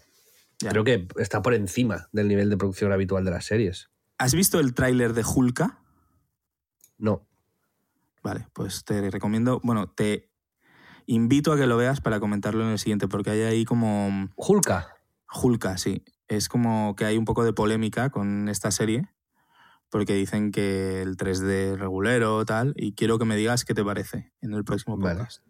Ya. 0.61 0.69
creo 0.71 0.83
que 0.83 1.07
está 1.17 1.41
por 1.41 1.53
encima 1.53 2.07
del 2.11 2.27
nivel 2.27 2.49
de 2.49 2.57
producción 2.57 2.91
habitual 2.91 3.23
de 3.25 3.31
las 3.31 3.45
series. 3.45 3.89
¿Has 4.17 4.33
visto 4.33 4.59
el 4.59 4.73
tráiler 4.73 5.13
de 5.13 5.23
Hulka? 5.23 5.79
No. 6.97 7.27
Vale, 8.23 8.47
pues 8.53 8.85
te 8.85 9.09
recomiendo, 9.09 9.59
bueno, 9.63 9.89
te 9.89 10.29
invito 11.07 11.51
a 11.51 11.57
que 11.57 11.65
lo 11.65 11.75
veas 11.77 12.01
para 12.01 12.19
comentarlo 12.19 12.63
en 12.63 12.69
el 12.69 12.79
siguiente, 12.79 13.07
porque 13.07 13.31
hay 13.31 13.41
ahí 13.41 13.65
como 13.65 14.29
Hulka. 14.35 14.95
Hulka, 15.33 15.77
sí. 15.77 16.03
Es 16.27 16.47
como 16.47 16.95
que 16.95 17.05
hay 17.05 17.17
un 17.17 17.25
poco 17.25 17.43
de 17.43 17.51
polémica 17.53 18.11
con 18.11 18.47
esta 18.47 18.69
serie, 18.71 19.09
porque 19.89 20.13
dicen 20.13 20.51
que 20.51 21.01
el 21.01 21.17
3D 21.17 21.75
regulero, 21.77 22.45
tal, 22.45 22.73
y 22.77 22.93
quiero 22.93 23.17
que 23.17 23.25
me 23.25 23.35
digas 23.35 23.65
qué 23.65 23.73
te 23.73 23.83
parece 23.83 24.31
en 24.41 24.53
el 24.53 24.63
próximo 24.63 24.97
Vale. 24.97 25.15
podcast. 25.17 25.43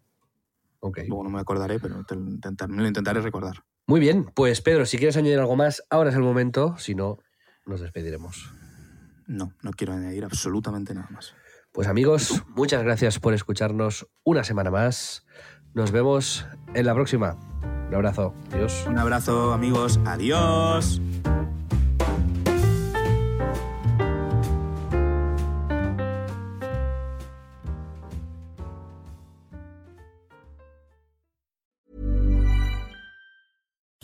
Ok. 0.80 1.00
Luego 1.08 1.24
no 1.26 1.30
me 1.30 1.40
acordaré, 1.42 1.80
pero 1.80 2.04
te 2.06 2.16
intentar- 2.16 2.70
me 2.70 2.82
lo 2.82 2.88
intentaré 2.88 3.22
recordar. 3.22 3.64
Muy 3.92 4.00
bien, 4.00 4.24
pues 4.24 4.62
Pedro, 4.62 4.86
si 4.86 4.98
quieres 4.98 5.18
añadir 5.18 5.38
algo 5.38 5.58
más, 5.58 5.84
ahora 5.90 6.12
es 6.12 6.16
el 6.16 6.22
momento, 6.22 6.78
si 6.78 6.96
no, 6.96 7.18
nos 7.66 7.82
despediremos. 7.82 8.54
No, 9.28 9.52
no 9.64 9.72
quiero 9.72 9.92
añadir 9.92 10.24
absolutamente 10.24 10.94
nada 10.94 11.10
más. 11.12 11.34
Pues 11.74 11.90
amigos, 11.90 12.42
muchas 12.56 12.84
gracias 12.84 13.20
por 13.20 13.34
escucharnos 13.34 14.08
una 14.24 14.46
semana 14.46 14.72
más. 14.72 15.26
Nos 15.74 15.92
vemos 15.92 16.46
en 16.74 16.86
la 16.86 16.94
próxima. 16.94 17.38
Un 17.90 17.96
abrazo. 17.96 18.34
Adiós. 18.54 18.86
Un 18.88 18.98
abrazo, 18.98 19.52
amigos. 19.52 20.00
Adiós. 20.06 21.02